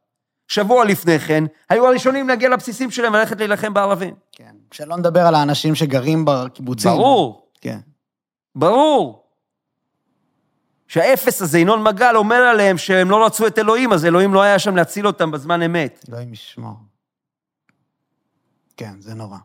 שבוע 0.47 0.85
לפני 0.85 1.19
כן, 1.19 1.43
היו 1.69 1.87
הראשונים 1.87 2.27
להגיע 2.27 2.49
לבסיסים 2.49 2.91
שלהם 2.91 3.13
וללכת 3.13 3.37
להילחם 3.37 3.73
בערבים. 3.73 4.15
כן. 4.31 4.55
שלא 4.71 4.97
נדבר 4.97 5.21
על 5.21 5.35
האנשים 5.35 5.75
שגרים 5.75 6.25
בקיבוצים. 6.25 6.91
ברור, 6.91 7.51
כן. 7.61 7.79
ברור. 8.55 9.23
שהאפס 10.87 11.41
הזה, 11.41 11.59
ינון 11.59 11.83
מגל, 11.83 12.15
אומר 12.15 12.35
עליהם 12.35 12.77
שהם 12.77 13.09
לא 13.09 13.25
רצו 13.25 13.47
את 13.47 13.59
אלוהים, 13.59 13.93
אז 13.93 14.05
אלוהים 14.05 14.33
לא 14.33 14.41
היה 14.41 14.59
שם 14.59 14.75
להציל 14.75 15.07
אותם 15.07 15.31
בזמן 15.31 15.61
אמת. 15.61 16.05
אלוהים 16.09 16.33
ישמור. 16.33 16.75
כן, 18.77 18.93
זה 18.99 19.13
נורא. 19.13 19.37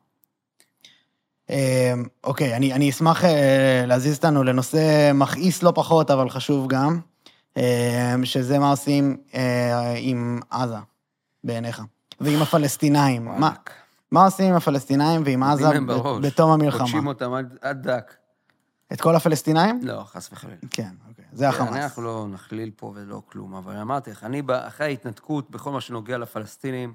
אה, 1.50 1.92
אוקיי, 2.24 2.56
אני, 2.56 2.72
אני 2.72 2.90
אשמח 2.90 3.24
אה, 3.24 3.84
להזיז 3.86 4.16
אותנו 4.16 4.44
לנושא 4.44 5.10
מכעיס 5.14 5.62
לא 5.62 5.72
פחות, 5.74 6.10
אבל 6.10 6.30
חשוב 6.30 6.68
גם, 6.68 7.00
אה, 7.56 8.14
שזה 8.24 8.58
מה 8.58 8.70
עושים 8.70 9.16
אה, 9.34 9.94
עם 9.96 10.40
עזה, 10.50 10.76
בעיניך, 11.44 11.82
ועם 12.20 12.42
הפלסטינאים. 12.42 13.24
מה. 13.24 13.52
מה 14.10 14.24
עושים 14.24 14.48
עם 14.50 14.54
הפלסטינאים 14.54 15.22
ועם 15.24 15.42
עזה. 15.42 15.68
בתום 15.68 15.86
פוגשים 16.20 16.44
המלחמה? 16.46 17.08
אותם 17.10 17.32
עד- 17.34 17.58
עד 17.60 17.82
דק. 17.88 18.14
את 18.92 19.00
כל 19.00 19.16
הפלסטינאים? 19.16 19.80
לא, 19.82 20.02
חס 20.06 20.28
וחלילה. 20.32 20.56
כן, 20.70 20.90
אוקיי, 21.08 21.24
זה 21.32 21.48
החמאס. 21.48 21.74
אנחנו 21.76 22.02
לא 22.02 22.26
נכליל 22.30 22.70
פה 22.76 22.92
ולא 22.96 23.22
כלום, 23.32 23.54
אבל 23.54 23.76
אמרתי 23.76 24.10
לך, 24.10 24.24
אני, 24.24 24.42
אחרי 24.50 24.86
ההתנתקות, 24.86 25.50
בכל 25.50 25.70
מה 25.70 25.80
שנוגע 25.80 26.18
לפלסטינים, 26.18 26.94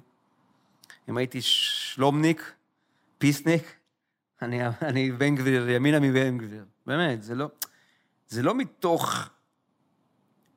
אם 1.10 1.18
הייתי 1.18 1.40
שלומניק, 1.42 2.52
פיסניק, 3.18 3.64
אני, 4.44 4.68
אני 4.82 5.12
בן 5.12 5.36
גביר, 5.36 5.70
ימינה 5.70 6.00
מבן 6.00 6.38
גביר. 6.38 6.66
באמת, 6.86 7.24
זה 7.24 7.36
לא, 7.36 7.48
זה 8.28 8.44
לא 8.44 8.56
מתוך 8.56 9.30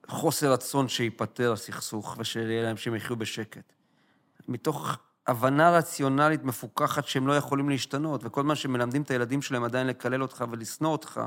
חוסר 0.08 0.52
רצון 0.52 0.88
שייפתר 0.88 1.52
הסכסוך 1.52 2.16
ושיהיה 2.18 2.62
להם 2.62 2.76
שהם 2.76 2.94
יחיו 2.94 3.16
בשקט. 3.16 3.72
מתוך 4.48 4.96
הבנה 5.26 5.70
רציונלית 5.70 6.44
מפוקחת 6.44 7.06
שהם 7.06 7.26
לא 7.26 7.36
יכולים 7.36 7.68
להשתנות, 7.68 8.20
וכל 8.24 8.42
מה 8.42 8.54
שמלמדים 8.54 9.02
את 9.02 9.10
הילדים 9.10 9.42
שלהם 9.42 9.64
עדיין 9.64 9.86
לקלל 9.86 10.22
אותך 10.22 10.44
ולשנוא 10.50 10.92
אותך, 10.92 11.20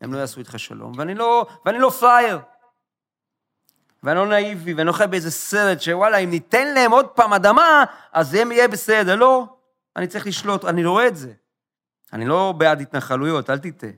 הם 0.00 0.12
לא 0.12 0.18
יעשו 0.18 0.40
איתך 0.40 0.58
שלום. 0.58 0.92
ואני 0.96 1.14
לא, 1.14 1.46
ואני 1.64 1.78
לא 1.78 1.90
פראייר. 1.90 2.38
ואני 4.02 4.18
לא 4.18 4.26
נאיבי, 4.26 4.74
ואני 4.74 4.86
לא 4.86 4.92
חי 4.92 5.04
באיזה 5.10 5.30
סרט 5.30 5.80
שוואלה, 5.80 6.16
אם 6.16 6.30
ניתן 6.30 6.74
להם 6.74 6.90
עוד 6.90 7.06
פעם 7.08 7.32
אדמה, 7.32 7.84
אז 8.12 8.30
זה 8.30 8.38
יהיה 8.38 8.68
בסדר. 8.68 9.16
לא, 9.16 9.46
אני 9.96 10.06
צריך 10.06 10.26
לשלוט, 10.26 10.64
אני 10.64 10.84
רואה 10.84 11.08
את 11.08 11.16
זה. 11.16 11.32
אני 12.14 12.26
לא 12.26 12.54
בעד 12.58 12.80
התנחלויות, 12.80 13.50
אל 13.50 13.58
תטעה. 13.58 13.90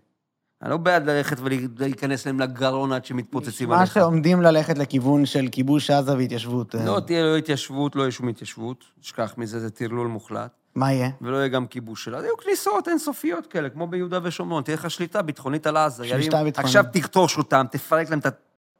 אני 0.62 0.70
לא 0.70 0.76
בעד 0.76 1.10
ללכת 1.10 1.36
ולהיכנס 1.40 2.26
להם 2.26 2.40
לגרון 2.40 2.92
עד 2.92 3.04
שמתפוצצים 3.04 3.72
עליך. 3.72 3.94
שעומדים 3.94 4.42
ללכת 4.42 4.78
לכיוון 4.78 5.26
של 5.26 5.48
כיבוש 5.52 5.90
עזה 5.90 6.16
והתיישבות. 6.16 6.74
אה, 6.74 6.84
לא 6.84 7.00
תהיה 7.00 7.22
לא 7.24 7.36
התיישבות, 7.36 7.96
לא 7.96 8.02
יהיה 8.02 8.10
שום 8.12 8.28
התיישבות. 8.28 8.84
תשכח 9.00 9.34
מזה, 9.36 9.60
זה 9.60 9.70
טרלול 9.70 10.06
מוחלט. 10.06 10.50
מה 10.74 10.92
יהיה? 10.92 11.10
ולא 11.20 11.36
יהיה 11.36 11.48
גם 11.48 11.66
כיבוש 11.66 12.04
שלה. 12.04 12.18
יהיו 12.22 12.36
כניסות 12.36 12.88
אינסופיות 12.88 13.46
כאלה, 13.46 13.68
כמו 13.70 13.86
ביהודה 13.86 14.18
ושומרון. 14.22 14.62
תהיה 14.62 14.74
לך 14.76 14.90
שליטה 14.90 15.22
ביטחונית 15.22 15.66
על 15.66 15.76
עזה. 15.76 16.04
שליטה 16.04 16.14
ירים- 16.36 16.44
ביטחונית. 16.44 16.58
עכשיו 16.66 16.84
תכתוש 16.92 17.38
אותם, 17.38 17.64
תפרק 17.70 18.10
להם 18.10 18.18
את 18.18 18.26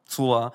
הצורה, 0.06 0.48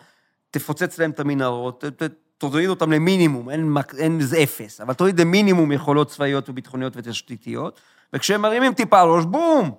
תפוצץ 0.52 1.00
להם 1.00 1.12
את 1.12 1.20
המנהרות, 1.20 1.84
ת- 1.86 2.04
ת- 2.04 2.10
תוריד 2.38 2.70
אותם 2.70 2.92
למינימום, 2.92 3.50
אין, 3.50 3.72
מק- 3.72 3.96
אין 3.98 4.22
זה 4.22 4.44
אפס, 4.44 4.82
אבל 4.82 4.94
תוריד 4.94 5.22
למינימום 5.22 5.72
יכולות 5.72 6.10
צבאיות 6.10 6.50
וביטחוניות 6.50 6.94
ותשתיתיות, 6.98 7.80
וכשהם 8.14 8.42
מרימים 8.42 8.74
טיפה 8.74 9.02
ראש, 9.02 9.26
בום! 9.26 9.72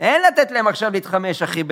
אין 0.00 0.22
לתת 0.22 0.50
להם 0.50 0.66
עכשיו 0.66 0.92
להתחמש, 0.92 1.42
אחי, 1.42 1.62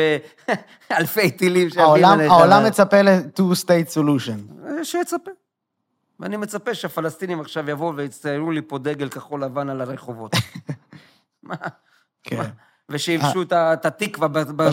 באלפי 0.90 1.30
טילים 1.38 1.68
העולם, 1.76 2.10
עליך. 2.12 2.32
העולם 2.32 2.64
מצפה 2.64 3.02
ל-two-state 3.02 3.96
solution. 3.96 4.66
אה, 4.66 4.84
שיצפה. 4.84 5.30
ואני 6.20 6.36
מצפה 6.36 6.74
שהפלסטינים 6.74 7.40
עכשיו 7.40 7.70
יבואו 7.70 7.96
ויצטיירו 7.96 8.50
לי 8.50 8.62
פה 8.62 8.78
דגל 8.78 9.08
כחול 9.08 9.44
לבן 9.44 9.68
על 9.68 9.80
הרחובות. 9.80 10.32
מה? 11.42 11.54
כן. 12.22 12.42
ושיבשו 12.88 13.42
את 13.42 13.86
התקווה 13.86 14.28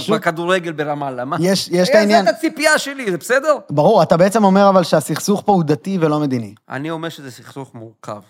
בכדורגל 0.10 0.72
ברמאללה. 0.72 1.26
מה? 1.26 1.38
יש, 1.40 1.70
יש 1.72 1.90
את 1.90 1.96
העניין, 1.96 2.26
זאת 2.26 2.36
הציפייה 2.36 2.80
שלי, 2.80 3.12
זה 3.12 3.18
בסדר? 3.18 3.58
ברור, 3.70 4.04
אתה 4.04 4.18
בעצם 4.18 4.44
אומר 4.44 4.70
אבל 4.70 4.84
שהסכסוך 4.84 5.44
פה 5.46 5.52
הוא 5.52 5.64
דתי 5.64 5.98
ולא 6.02 6.20
מדיני. 6.20 6.56
אני 6.70 6.90
אומר 6.90 7.10
שזה 7.10 7.32
סכסוך 7.32 7.76
מורכב. 7.76 8.22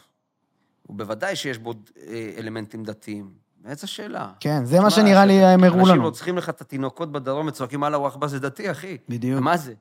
ובוודאי 0.92 1.36
שיש 1.36 1.58
בו 1.58 1.74
אה, 2.08 2.32
אלמנטים 2.38 2.84
דתיים. 2.84 3.30
איזה 3.68 3.88
שאלה. 3.88 4.28
כן, 4.40 4.66
זה 4.66 4.80
מה 4.80 4.90
שנראה 4.90 5.26
לי 5.26 5.34
הם 5.46 5.64
הראו 5.64 5.80
אנשים 5.80 5.94
לנו. 5.96 6.04
רוצחים 6.04 6.38
לך 6.38 6.50
את 6.50 6.62
התינוקות 6.62 7.12
בדרום 7.12 7.48
וצועקים 7.48 7.84
אללה 7.84 7.98
וואחבה 8.00 8.28
זה 8.28 8.40
דתי, 8.40 8.72
אחי. 8.72 8.98
בדיוק. 9.10 9.42
מה 9.42 9.58
זה? 9.58 9.74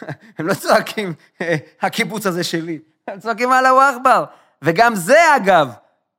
הם 0.38 0.46
לא 0.46 0.54
צועקים, 0.54 1.12
"אה, 1.40 1.56
הקיבוץ 1.82 2.26
הזה 2.26 2.44
שלי. 2.44 2.78
הם 3.08 3.20
צועקים 3.20 3.52
אללה 3.52 3.74
וואחבר. 3.74 4.24
וגם 4.62 4.94
זה, 4.94 5.36
אגב, 5.36 5.68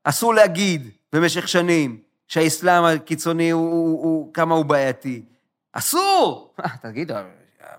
אסור 0.03 0.33
להגיד 0.33 0.89
במשך 1.13 1.47
שנים, 1.47 1.97
שהאסלאם 2.27 2.83
הקיצוני 2.83 3.49
הוא, 3.49 3.71
הוא, 3.71 4.03
הוא 4.03 4.33
כמה 4.33 4.55
הוא 4.55 4.65
בעייתי. 4.65 5.23
אסור! 5.73 6.53
תגיד, 6.81 7.11
אה, 7.11 7.23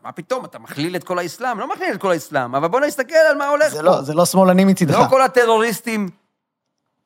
מה 0.03 0.13
פתאום, 0.13 0.45
אתה 0.45 0.59
מכליל 0.59 0.97
את 0.97 1.05
כל 1.05 1.19
האסלאם? 1.19 1.59
לא 1.59 1.69
מכליל 1.69 1.93
את 1.95 2.01
כל 2.01 2.11
האסלאם, 2.13 2.55
אבל 2.55 2.69
בוא 2.69 2.81
נסתכל 2.81 3.15
על 3.31 3.37
מה 3.39 3.49
הולך 3.49 3.69
זה 3.69 3.77
פה. 3.77 3.83
לא, 3.83 4.03
זה 4.03 4.15
לא 4.15 4.25
שמאלני 4.27 4.65
מצידך. 4.65 4.95
לא 4.99 5.05
כל 5.11 5.23
הטרוריסטים, 5.23 6.09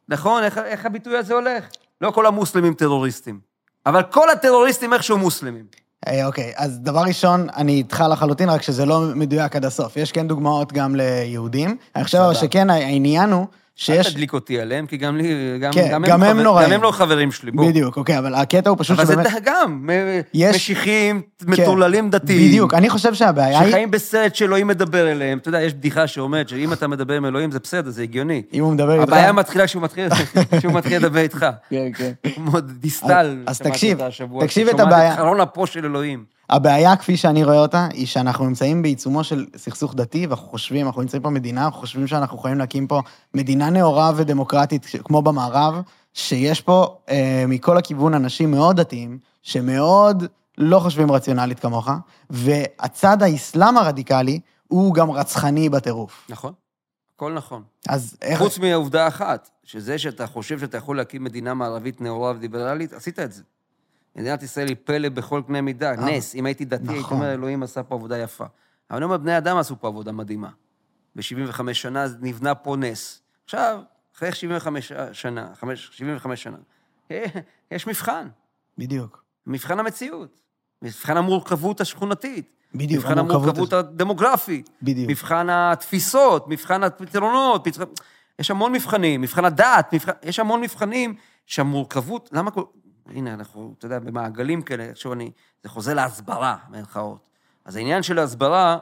נכון? 0.08 0.42
איך, 0.42 0.58
איך 0.58 0.86
הביטוי 0.86 1.16
הזה 1.16 1.34
הולך? 1.34 1.64
לא 2.00 2.10
כל 2.10 2.26
המוסלמים 2.26 2.74
טרוריסטים. 2.74 3.40
אבל 3.86 4.02
כל 4.02 4.30
הטרוריסטים 4.30 4.92
איכשהו 4.92 5.18
מוסלמים. 5.18 5.64
אה, 6.08 6.26
אוקיי, 6.26 6.52
אז 6.56 6.78
דבר 6.78 7.00
ראשון, 7.00 7.46
אני 7.56 7.72
איתך 7.72 8.04
לחלוטין, 8.10 8.50
רק 8.50 8.62
שזה 8.62 8.86
לא 8.86 9.00
מדויק 9.14 9.56
עד 9.56 9.64
הסוף. 9.64 9.96
יש 9.96 10.12
כן 10.12 10.28
דוגמאות 10.28 10.72
גם 10.72 10.96
ליהודים. 10.96 11.76
אני 11.96 12.04
חושב. 12.04 12.18
שכן, 12.32 12.70
העניין 12.70 13.32
הוא 13.32 13.46
אל 13.78 13.94
שיש... 14.02 14.12
תדליק 14.12 14.32
אותי 14.32 14.60
עליהם, 14.60 14.86
כי 14.86 14.96
גם 14.96 15.16
לי, 15.16 15.28
גם, 15.60 15.72
כן, 15.72 15.88
גם, 15.92 16.04
גם 16.04 16.22
הם 16.22 16.32
חבר- 16.34 16.42
נוראים. 16.42 16.66
גם 16.68 16.74
הם 16.74 16.82
לא 16.82 16.90
חברים 16.90 17.32
שלי, 17.32 17.50
בוא. 17.50 17.68
בדיוק, 17.68 17.96
אוקיי, 17.96 18.18
אבל 18.18 18.34
הקטע 18.34 18.70
הוא 18.70 18.76
פשוט 18.80 18.98
אבל 18.98 19.06
זה 19.06 19.12
שבאמת... 19.12 19.26
ד- 19.32 19.44
גם, 19.44 19.86
מ- 19.86 19.90
יש- 20.34 20.54
משיחים, 20.56 21.20
כן, 21.38 21.50
מטורללים 21.50 22.10
דתיים. 22.10 22.48
בדיוק, 22.48 22.74
אני 22.74 22.90
חושב 22.90 23.14
שהבעיה 23.14 23.60
היא... 23.60 23.68
שחיים 23.68 23.90
בסרט 23.90 24.34
שאלוהים 24.34 24.66
מדבר 24.66 25.10
אליהם. 25.12 25.38
אתה 25.38 25.48
יודע, 25.48 25.62
יש 25.62 25.74
בדיחה 25.74 26.06
שאומרת 26.06 26.48
שאם 26.48 26.72
אתה 26.72 26.88
מדבר 26.88 27.14
עם 27.14 27.24
אלוהים 27.26 27.50
זה 27.50 27.58
בסדר, 27.58 27.90
זה 27.90 28.02
הגיוני. 28.02 28.42
אם 28.52 28.64
הוא 28.64 28.72
מדבר 28.72 28.92
איתך... 28.92 29.02
הבעיה 29.02 29.32
מתחילה 29.32 29.66
כשהוא 29.66 29.82
מתחיל, 29.82 30.08
כשהוא 30.58 30.72
מתחיל 30.72 30.96
לדבר 30.98 31.20
איתך. 31.20 31.46
כן, 31.70 31.88
כן. 31.94 32.12
כמו 32.34 32.60
דיסטל, 32.60 33.36
אז 33.46 33.58
תקשיב, 33.58 33.98
תקשיב 34.40 34.68
את 34.68 34.80
הבעיה. 34.80 35.12
את 35.12 35.18
חרון 35.18 35.40
אפו 35.40 35.66
של 35.66 35.84
אלוהים. 35.84 36.37
הבעיה, 36.50 36.96
כפי 36.96 37.16
שאני 37.16 37.44
רואה 37.44 37.58
אותה, 37.58 37.88
היא 37.92 38.06
שאנחנו 38.06 38.44
נמצאים 38.44 38.82
בעיצומו 38.82 39.24
של 39.24 39.46
סכסוך 39.56 39.94
דתי, 39.94 40.26
ואנחנו 40.26 40.48
חושבים, 40.48 40.86
אנחנו 40.86 41.02
נמצאים 41.02 41.22
פה 41.22 41.30
מדינה, 41.30 41.64
אנחנו 41.64 41.80
חושבים 41.80 42.06
שאנחנו 42.06 42.38
יכולים 42.38 42.58
להקים 42.58 42.86
פה 42.86 43.00
מדינה 43.34 43.70
נאורה 43.70 44.12
ודמוקרטית, 44.16 44.86
כמו 45.04 45.22
במערב, 45.22 45.82
שיש 46.14 46.60
פה 46.60 46.96
אה, 47.08 47.44
מכל 47.48 47.78
הכיוון 47.78 48.14
אנשים 48.14 48.50
מאוד 48.50 48.80
דתיים, 48.80 49.18
שמאוד 49.42 50.24
לא 50.58 50.78
חושבים 50.78 51.12
רציונלית 51.12 51.60
כמוך, 51.60 51.88
והצד 52.30 53.22
האסלאם 53.22 53.76
הרדיקלי 53.76 54.40
הוא 54.68 54.94
גם 54.94 55.10
רצחני 55.10 55.68
בטירוף. 55.68 56.26
נכון, 56.28 56.52
הכל 57.14 57.32
נכון. 57.32 57.62
אז 57.88 58.16
איך... 58.22 58.38
חוץ 58.38 58.58
מהעובדה 58.58 59.08
אחת, 59.08 59.50
שזה 59.64 59.98
שאתה 59.98 60.26
חושב 60.26 60.58
שאתה 60.58 60.76
יכול 60.76 60.96
להקים 60.96 61.24
מדינה 61.24 61.54
מערבית 61.54 62.00
נאורה 62.00 62.32
וליברלית, 62.36 62.92
עשית 62.92 63.18
את 63.18 63.32
זה. 63.32 63.42
מדינת 64.18 64.42
ישראל 64.42 64.68
היא 64.68 64.76
פלא 64.84 65.08
בכל 65.08 65.42
קנה 65.46 65.60
מידה, 65.60 65.90
אה, 65.90 65.96
נס. 65.96 66.34
אם 66.34 66.46
הייתי 66.46 66.64
דתי, 66.64 66.82
הייתי 66.88 67.00
נכון. 67.00 67.16
אומר, 67.16 67.32
אלוהים 67.32 67.62
עשה 67.62 67.82
פה 67.82 67.94
עבודה 67.94 68.18
יפה. 68.18 68.44
אבל 68.90 68.96
אני 68.96 69.04
אומר, 69.04 69.16
בני 69.16 69.38
אדם 69.38 69.56
עשו 69.56 69.80
פה 69.80 69.88
עבודה 69.88 70.12
מדהימה. 70.12 70.48
ב-75 71.16 71.60
שנה 71.72 72.06
נבנה 72.20 72.54
פה 72.54 72.76
נס. 72.76 73.22
עכשיו, 73.44 73.80
אחרי 74.16 74.32
75 74.32 74.92
שנה, 75.12 75.48
חמש- 75.54 75.88
75 75.92 76.42
שנה, 76.42 76.56
אה, 77.10 77.24
יש 77.70 77.86
מבחן, 77.86 78.28
בדיוק, 78.78 79.24
מבחן 79.46 79.78
המציאות, 79.78 80.40
מבחן 80.82 81.16
המורכבות 81.16 81.80
השכונתית, 81.80 82.50
בדיוק, 82.74 83.04
מבחן 83.04 83.18
המורכבות. 83.18 83.72
הדמוגרפית, 83.72 84.70
בדיוק. 84.82 85.10
מבחן 85.10 85.46
התפיסות, 85.50 86.48
מבחן 86.48 86.82
הפתרונות, 86.84 87.68
מבחן... 87.68 87.84
יש 88.38 88.50
המון 88.50 88.72
מבחנים, 88.72 89.20
מבחן 89.20 89.44
הדת, 89.44 89.90
מבחן... 89.92 90.12
יש 90.22 90.38
המון 90.38 90.60
מבחנים 90.60 91.14
שהמורכבות, 91.46 92.28
למה 92.32 92.50
כל... 92.50 92.62
הנה, 93.14 93.34
אנחנו, 93.34 93.74
אתה 93.78 93.86
יודע, 93.86 93.98
במעגלים 93.98 94.62
כאלה, 94.62 94.84
עכשיו 94.90 95.12
אני... 95.12 95.30
זה 95.62 95.68
חוזר 95.68 95.94
להסברה, 95.94 96.56
במירכאות. 96.68 97.18
אז 97.64 97.76
העניין 97.76 98.02
של 98.02 98.18
ההסברה, 98.18 98.78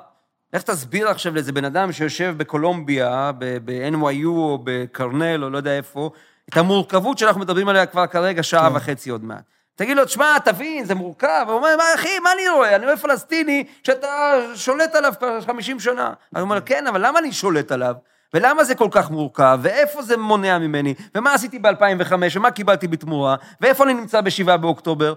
איך 0.53 0.63
תסביר 0.63 1.09
עכשיו 1.09 1.35
לאיזה 1.35 1.53
בן 1.53 1.65
אדם 1.65 1.93
שיושב 1.93 2.35
בקולומביה, 2.37 3.33
ב-NYU 3.39 4.27
או 4.27 4.59
בקרנל 4.65 5.45
או 5.45 5.51
לא 5.51 5.57
יודע 5.57 5.77
איפה, 5.77 6.11
את 6.49 6.57
המורכבות 6.57 7.19
שאנחנו 7.19 7.41
מדברים 7.41 7.69
עליה 7.69 7.87
כבר 7.87 8.07
כרגע 8.07 8.43
שעה 8.43 8.71
כן. 8.71 8.77
וחצי 8.77 9.11
עוד 9.11 9.25
מעט. 9.25 9.43
תגיד 9.75 9.97
לו, 9.97 10.05
תשמע, 10.05 10.39
תבין, 10.39 10.85
זה 10.85 10.95
מורכב. 10.95 11.45
הוא 11.47 11.57
אומר, 11.57 11.77
מה, 11.77 11.85
אחי, 11.95 12.19
מה 12.19 12.33
אני 12.33 12.49
רואה? 12.49 12.77
אני 12.77 12.85
רואה 12.85 12.97
פלסטיני 12.97 13.65
שאתה 13.83 14.35
שולט 14.55 14.95
עליו 14.95 15.13
כבר 15.19 15.41
50 15.41 15.81
שנה. 15.81 16.13
אני 16.35 16.43
אומר, 16.43 16.61
כן, 16.61 16.87
אבל 16.87 17.07
למה 17.07 17.19
אני 17.19 17.33
שולט 17.33 17.73
עליו? 17.73 17.95
ולמה 18.35 18.65
זה 18.65 18.75
כל 18.75 18.89
כך 18.91 19.11
מורכב? 19.11 19.59
ואיפה 19.63 20.03
זה 20.03 20.17
מונע 20.17 20.59
ממני? 20.59 20.95
ומה 21.15 21.35
עשיתי 21.35 21.59
ב-2005? 21.59 22.13
ומה 22.37 22.51
קיבלתי 22.51 22.89
בתמורה? 22.89 23.37
ואיפה 23.61 23.85
אני 23.85 23.95
נמצא 23.95 24.21
ב-7 24.21 24.57
באוקטובר? 24.57 25.15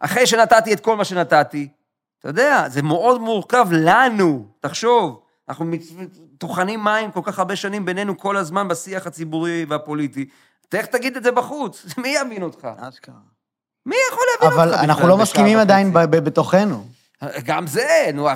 אחרי 0.00 0.26
שנתתי 0.26 0.72
את 0.72 0.80
כל 0.80 0.96
מה 0.96 1.04
שנתתי. 1.04 1.68
אתה 2.20 2.28
יודע, 2.28 2.68
זה 2.68 2.82
מאוד 2.82 3.20
מורכב 3.20 3.66
לנו, 3.72 4.46
תחשוב. 4.60 5.20
אנחנו 5.48 5.66
טוחנים 6.38 6.84
מים 6.84 7.10
כל 7.10 7.20
כך 7.24 7.38
הרבה 7.38 7.56
שנים 7.56 7.84
בינינו 7.84 8.18
כל 8.18 8.36
הזמן 8.36 8.68
בשיח 8.68 9.06
הציבורי 9.06 9.66
והפוליטי. 9.68 10.28
איך 10.74 10.86
תגיד 10.86 11.16
את 11.16 11.22
זה 11.24 11.32
בחוץ? 11.32 11.86
מי 12.02 12.08
יבין 12.08 12.42
אותך? 12.42 12.68
אשכרה. 12.76 13.14
מי 13.86 13.96
יכול 14.12 14.22
להבין 14.32 14.58
אותך 14.58 14.72
אבל 14.72 14.84
אנחנו 14.84 15.08
לא 15.08 15.16
מסכימים? 15.16 15.58
עדיין 15.58 15.92
בתוכנו. 15.92 16.86
גם 17.44 17.66
זה, 17.66 18.10
נו, 18.14 18.28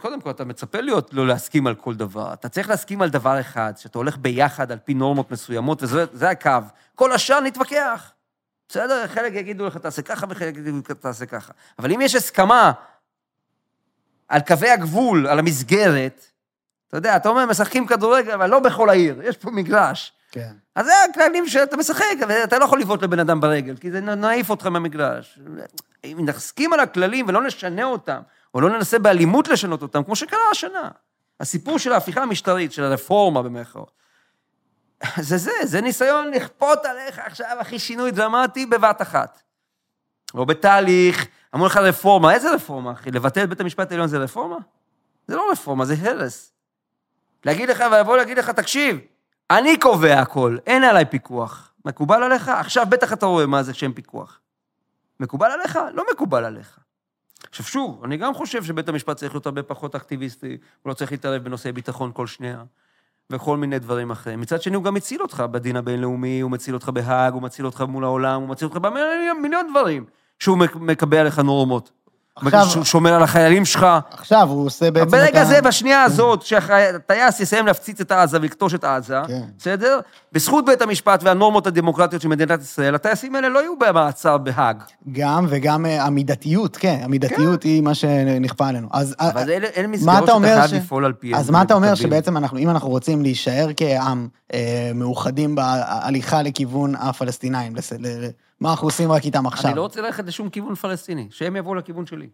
קודם 0.00 0.20
כל, 0.20 0.30
אתה 0.30 0.44
מצפה 0.44 0.80
להיות, 0.80 1.14
לא 1.14 1.26
להסכים 1.26 1.66
על 1.66 1.74
כל 1.74 1.94
דבר. 1.94 2.32
אתה 2.32 2.48
צריך 2.48 2.68
להסכים 2.68 3.02
על 3.02 3.10
דבר 3.10 3.40
אחד, 3.40 3.72
שאתה 3.76 3.98
הולך 3.98 4.16
ביחד 4.16 4.72
על 4.72 4.78
פי 4.78 4.94
נורמות 4.94 5.30
מסוימות, 5.30 5.82
וזה 5.82 6.04
זה 6.12 6.30
הקו. 6.30 6.50
כל 6.94 7.12
השאר 7.12 7.40
נתווכח. 7.40 8.12
בסדר? 8.68 9.06
חלק 9.06 9.32
יגידו 9.32 9.66
לך, 9.66 9.76
תעשה 9.76 10.02
ככה, 10.02 10.26
וחלק 10.28 10.56
יגידו 10.56 10.78
לך, 10.78 10.90
תעשה 10.90 11.26
ככה. 11.26 11.52
אבל 11.78 11.92
אם 11.92 12.00
יש 12.00 12.14
הסכמה 12.14 12.72
על 14.28 14.40
קווי 14.40 14.70
הגבול, 14.70 15.26
על 15.26 15.38
המסגרת, 15.38 16.24
אתה 16.88 16.96
יודע, 16.96 17.16
אתה 17.16 17.28
אומר, 17.28 17.46
משחקים 17.46 17.86
כדורגל, 17.86 18.32
אבל 18.32 18.50
לא 18.50 18.60
בכל 18.60 18.90
העיר, 18.90 19.22
יש 19.24 19.36
פה 19.36 19.50
מגרש. 19.50 20.12
כן. 20.30 20.52
אז 20.74 20.86
זה 20.86 20.92
הכללים 21.10 21.48
שאתה 21.48 21.76
משחק, 21.76 22.16
אבל 22.24 22.44
אתה 22.44 22.58
לא 22.58 22.64
יכול 22.64 22.80
לבעוט 22.80 23.02
לבן 23.02 23.18
אדם 23.18 23.40
ברגל, 23.40 23.76
כי 23.76 23.90
זה 23.90 24.00
נעיף 24.00 24.50
אותך 24.50 24.66
מהמגרש. 24.66 25.38
אם 26.04 26.18
נסכים 26.20 26.72
על 26.72 26.80
הכללים 26.80 27.28
ולא 27.28 27.42
נשנה 27.42 27.84
אותם, 27.84 28.20
או 28.54 28.60
לא 28.60 28.70
ננסה 28.70 28.98
באלימות 28.98 29.48
לשנות 29.48 29.82
אותם, 29.82 30.04
כמו 30.04 30.16
שקרה 30.16 30.50
השנה. 30.50 30.88
הסיפור 31.40 31.78
של 31.78 31.92
ההפיכה 31.92 32.22
המשטרית, 32.22 32.72
של 32.72 32.84
הרפורמה 32.84 33.42
במירכאות. 33.42 33.92
זה 35.20 35.36
זה, 35.36 35.50
זה 35.62 35.80
ניסיון 35.80 36.30
לכפות 36.30 36.84
עליך 36.84 37.18
עכשיו, 37.18 37.56
אחי, 37.60 37.78
שינוי 37.78 38.10
דרמטי 38.10 38.66
בבת 38.66 39.02
אחת. 39.02 39.42
או 40.34 40.46
בתהליך, 40.46 41.26
אמרו 41.54 41.66
לך 41.66 41.76
רפורמה, 41.76 42.34
איזה 42.34 42.54
רפורמה, 42.54 42.92
אחי? 42.92 43.10
לבטל 43.10 43.42
את 43.44 43.48
בית 43.48 43.60
המשפט 43.60 43.90
העליון 43.90 44.08
זה 44.08 44.18
רפורמה? 44.18 44.56
זה 45.26 45.36
לא 45.36 45.50
רפורמה, 45.52 45.84
זה 45.84 45.94
הרס. 46.00 46.52
להגיד 47.44 47.68
לך, 47.68 47.84
ולבוא 47.92 48.16
להגיד 48.16 48.38
לך, 48.38 48.50
תקשיב, 48.50 48.98
אני 49.50 49.80
קובע 49.80 50.20
הכל, 50.20 50.56
אין 50.66 50.84
עליי 50.84 51.04
פיקוח. 51.04 51.72
מקובל 51.84 52.22
עליך? 52.22 52.48
עכשיו 52.48 52.86
בטח 52.88 53.12
אתה 53.12 53.26
רואה 53.26 53.46
מה 53.46 53.62
זה 53.62 53.74
שאין 53.74 53.92
פיקוח. 53.92 54.40
מקובל 55.22 55.50
עליך? 55.50 55.78
לא 55.94 56.04
מקובל 56.12 56.44
עליך. 56.44 56.78
עכשיו 57.48 57.66
שוב, 57.66 58.04
אני 58.04 58.16
גם 58.16 58.34
חושב 58.34 58.64
שבית 58.64 58.88
המשפט 58.88 59.16
צריך 59.16 59.34
להיות 59.34 59.46
הרבה 59.46 59.62
פחות 59.62 59.94
אקטיביסטי, 59.94 60.46
הוא 60.82 60.90
לא 60.90 60.94
צריך 60.94 61.12
להתערב 61.12 61.44
בנושאי 61.44 61.72
ביטחון 61.72 62.10
כל 62.14 62.26
שנייה, 62.26 62.64
וכל 63.30 63.56
מיני 63.56 63.78
דברים 63.78 64.10
אחרים. 64.10 64.40
מצד 64.40 64.62
שני, 64.62 64.76
הוא 64.76 64.84
גם 64.84 64.94
מציל 64.94 65.22
אותך 65.22 65.44
בדין 65.50 65.76
הבינלאומי, 65.76 66.40
הוא 66.40 66.50
מציל 66.50 66.74
אותך 66.74 66.88
בהאג, 66.88 67.32
הוא 67.32 67.42
מציל 67.42 67.66
אותך 67.66 67.80
מול 67.80 68.04
העולם, 68.04 68.40
הוא 68.40 68.48
מציל 68.48 68.68
אותך 68.68 68.76
במיליון 68.76 69.66
דברים 69.70 70.04
שהוא 70.38 70.58
מק- 70.58 70.76
מקבע 70.76 71.20
עליך 71.20 71.38
נורמות. 71.38 71.92
עכשיו- 72.36 72.66
שהוא 72.66 72.84
שומר 72.84 73.14
על 73.14 73.22
החיילים 73.22 73.64
שלך. 73.64 73.86
עכשיו 74.10 74.48
הוא 74.50 74.66
עושה 74.66 74.90
בעצם 74.90 75.06
את 75.06 75.10
ברגע 75.12 75.40
ה- 75.40 75.44
זה, 75.44 75.60
בשנייה 75.62 76.02
הזאת, 76.02 76.42
שהטייס 76.42 77.40
יסיים 77.40 77.66
להפציץ 77.66 78.00
את 78.00 78.12
עזה 78.12 78.38
ולכתוש 78.40 78.74
את 78.74 78.84
עזה, 78.84 79.16
כן. 79.26 79.40
בסדר? 79.58 80.00
בזכות 80.32 80.64
בית 80.66 80.82
המשפט 80.82 81.20
והנורמות 81.22 81.66
הדמוקרטיות 81.66 82.22
של 82.22 82.28
מדינת 82.28 82.60
ישראל, 82.60 82.94
הטייסים 82.94 83.34
האלה 83.34 83.48
לא 83.48 83.58
יהיו 83.58 83.78
במעצר 83.78 84.38
בהאג. 84.38 84.76
גם, 85.12 85.46
וגם 85.48 85.86
אה, 85.86 86.04
המידתיות, 86.04 86.76
כן, 86.76 87.00
המידתיות 87.02 87.62
היא 87.62 87.82
מה 87.82 87.94
שנכפה 87.94 88.68
עלינו. 88.68 88.88
אז... 88.92 89.14
אה, 89.20 89.30
אבל 89.30 89.50
אלה- 89.50 89.66
אין 89.66 89.90
מסגרות 89.90 90.24
אתה 90.24 90.32
שאתה 90.32 90.46
חייב 90.46 90.66
ש- 90.66 90.72
לפעול 90.72 91.04
על 91.04 91.12
פיהן. 91.12 91.34
אז 91.34 91.50
מה 91.50 91.62
אתה 91.62 91.74
אומר. 91.74 91.94
שבעצם 91.94 92.36
אנחנו, 92.36 92.58
אם 92.58 92.70
אנחנו 92.70 92.88
רוצים 92.88 93.22
להישאר 93.22 93.68
כעם 93.76 94.28
אה, 94.54 94.90
מאוחדים 94.94 95.54
בהליכה 95.54 96.42
לכיוון 96.42 96.94
הפלסטינאים, 96.94 97.76
לס- 97.76 97.92
ל- 97.92 98.06
ל- 98.24 98.28
מה 98.62 98.70
אנחנו 98.70 98.86
עושים 98.86 99.12
רק 99.12 99.24
איתם 99.24 99.46
עכשיו? 99.46 99.70
אני 99.70 99.76
לא 99.76 99.82
רוצה 99.82 100.00
ללכת 100.00 100.24
לשום 100.24 100.50
כיוון 100.50 100.74
פלסטיני, 100.74 101.28
שהם 101.30 101.56
יבואו 101.56 101.74
לכיוון 101.74 102.06
שלי. 102.06 102.28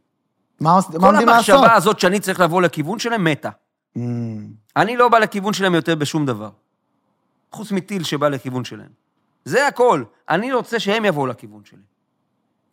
מה 0.60 0.78
כל 0.82 1.06
עומדים 1.06 1.28
לעשות? 1.28 1.54
המחשבה 1.54 1.74
הזאת 1.74 2.00
שאני 2.00 2.20
צריך 2.20 2.40
לבוא 2.40 2.62
לכיוון 2.62 2.98
שלהם, 2.98 3.24
מתה. 3.24 3.50
Mm, 3.96 4.00
אני 4.76 4.96
לא 4.96 5.08
בא 5.08 5.18
לכיוון 5.18 5.52
שלהם 5.52 5.74
יותר 5.74 5.94
בשום 5.94 6.26
דבר. 6.26 6.50
חוץ 7.52 7.72
מטיל 7.72 8.04
שבא 8.04 8.28
לכיוון 8.28 8.64
שלהם. 8.64 8.88
זה 9.44 9.66
הכל. 9.66 10.04
אני 10.28 10.52
רוצה 10.52 10.80
שהם 10.80 11.04
יבואו 11.04 11.26
לכיוון 11.26 11.64
שלי. 11.64 11.82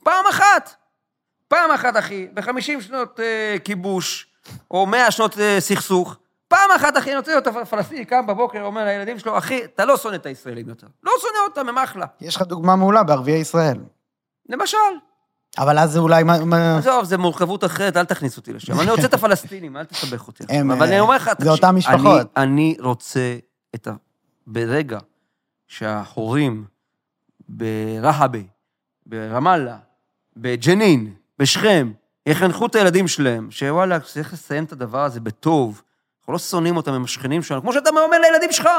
פעם 0.04 0.26
אחת. 0.30 0.76
פעם 1.48 1.72
אחת, 1.72 1.98
אחי, 1.98 2.28
ב-50 2.34 2.82
שנות 2.82 3.20
אה, 3.20 3.56
כיבוש, 3.64 4.28
או 4.72 4.86
100 4.86 5.12
שנות 5.12 5.40
אה, 5.40 5.58
סכסוך, 5.60 6.18
פעם 6.48 6.72
אחת, 6.76 6.98
אחי, 6.98 7.10
אני 7.10 7.18
רוצה 7.18 7.32
להיות 7.32 7.48
הפלסטיני, 7.48 8.06
קם 8.06 8.28
בבוקר, 8.28 8.62
אומר 8.62 8.86
לילדים 8.86 9.20
שלו, 9.20 9.38
אחי, 9.38 9.66
אתה 9.66 9.86
לא 9.86 9.98
שונא 9.98 10.16
את 10.16 10.26
הישראלים 10.26 10.70
יותר. 10.70 10.88
לא 11.04 11.12
שונא 11.22 11.38
אותם, 11.48 11.70
הם 11.70 11.78
אחלה. 11.78 12.06
יש 12.22 12.36
לך 12.36 12.42
דוגמה 12.42 12.76
מעולה 12.76 13.04
בערביי 13.04 13.40
ישראל. 13.40 13.78
למשל. 14.50 14.78
אבל 15.58 15.80
אז 15.80 15.92
זה 15.92 16.00
אולי... 16.00 16.24
עזוב, 16.78 17.06
זה 17.06 17.18
מורכבות 17.18 17.64
אחרת, 17.64 17.98
אל 17.98 18.06
תכניס 18.06 18.38
אותי 18.38 18.54
לשם. 18.54 18.80
אני 18.80 18.92
רוצה 18.92 19.06
את 19.06 19.14
הפלסטינים, 19.14 19.78
אל 19.78 19.84
תסבך 19.84 20.28
אותי. 20.28 20.44
הם, 20.50 20.72
אבל 20.72 20.86
אני 20.86 20.96
אה, 20.96 21.00
אומר 21.00 21.16
לך, 21.16 21.32
זה 21.40 21.50
אותם 21.50 21.76
משפחות. 21.76 22.38
אני, 22.38 22.44
אני 22.44 22.76
רוצה 22.80 23.38
את 23.76 23.88
ה... 23.88 23.94
ברגע 24.48 25.00
שההורים 25.68 26.66
ברהבה, 27.50 28.40
ברמאללה, 29.06 29.78
בג'נין, 30.38 31.14
בשכם, 31.40 31.92
יחנכו 32.26 32.66
את 32.66 32.76
הילדים 32.76 33.08
שלהם, 33.08 33.52
שוואלה, 33.52 34.00
צריך 34.00 34.34
לסיים 34.34 34.64
את 34.64 34.72
הדבר 34.72 35.04
הזה 35.04 35.20
בטוב. 35.20 35.82
אנחנו 36.26 36.34
לא 36.34 36.40
שונאים 36.40 36.78
אותם, 36.78 36.94
הם 36.94 37.04
השכנים 37.04 37.44
שלנו, 37.44 37.62
כמו 37.62 37.74
שאתה 37.74 37.90
אומר 37.90 38.20
לילדים 38.20 38.52
שלך. 38.52 38.70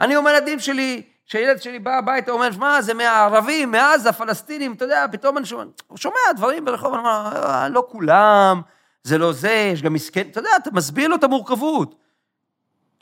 אני 0.00 0.16
אומר 0.16 0.32
לילדים 0.32 0.60
שלי, 0.60 1.02
כשילד 1.26 1.62
שלי 1.62 1.78
בא 1.78 1.98
הביתה, 1.98 2.32
אומר, 2.32 2.52
שמע, 2.52 2.82
זה 2.82 2.94
מהערבים, 2.94 3.70
מעזה, 3.70 4.12
פלסטינים, 4.12 4.72
אתה 4.72 4.84
יודע, 4.84 5.06
פתאום 5.12 5.38
אני 5.38 5.46
שומע, 5.46 5.64
הוא 5.86 5.98
שומע 5.98 6.16
דברים 6.36 6.64
ברחוב, 6.64 6.94
אני 6.94 6.98
אומר, 6.98 7.30
"אה, 7.36 7.68
לא 7.68 7.86
כולם, 7.88 8.60
זה 9.02 9.18
לא 9.18 9.32
זה, 9.32 9.70
יש 9.72 9.82
גם 9.82 9.92
מסכן, 9.92 10.28
אתה 10.30 10.40
יודע, 10.40 10.50
אתה 10.56 10.70
מסביר 10.72 11.08
לו 11.08 11.16
את 11.16 11.24
המורכבות. 11.24 11.94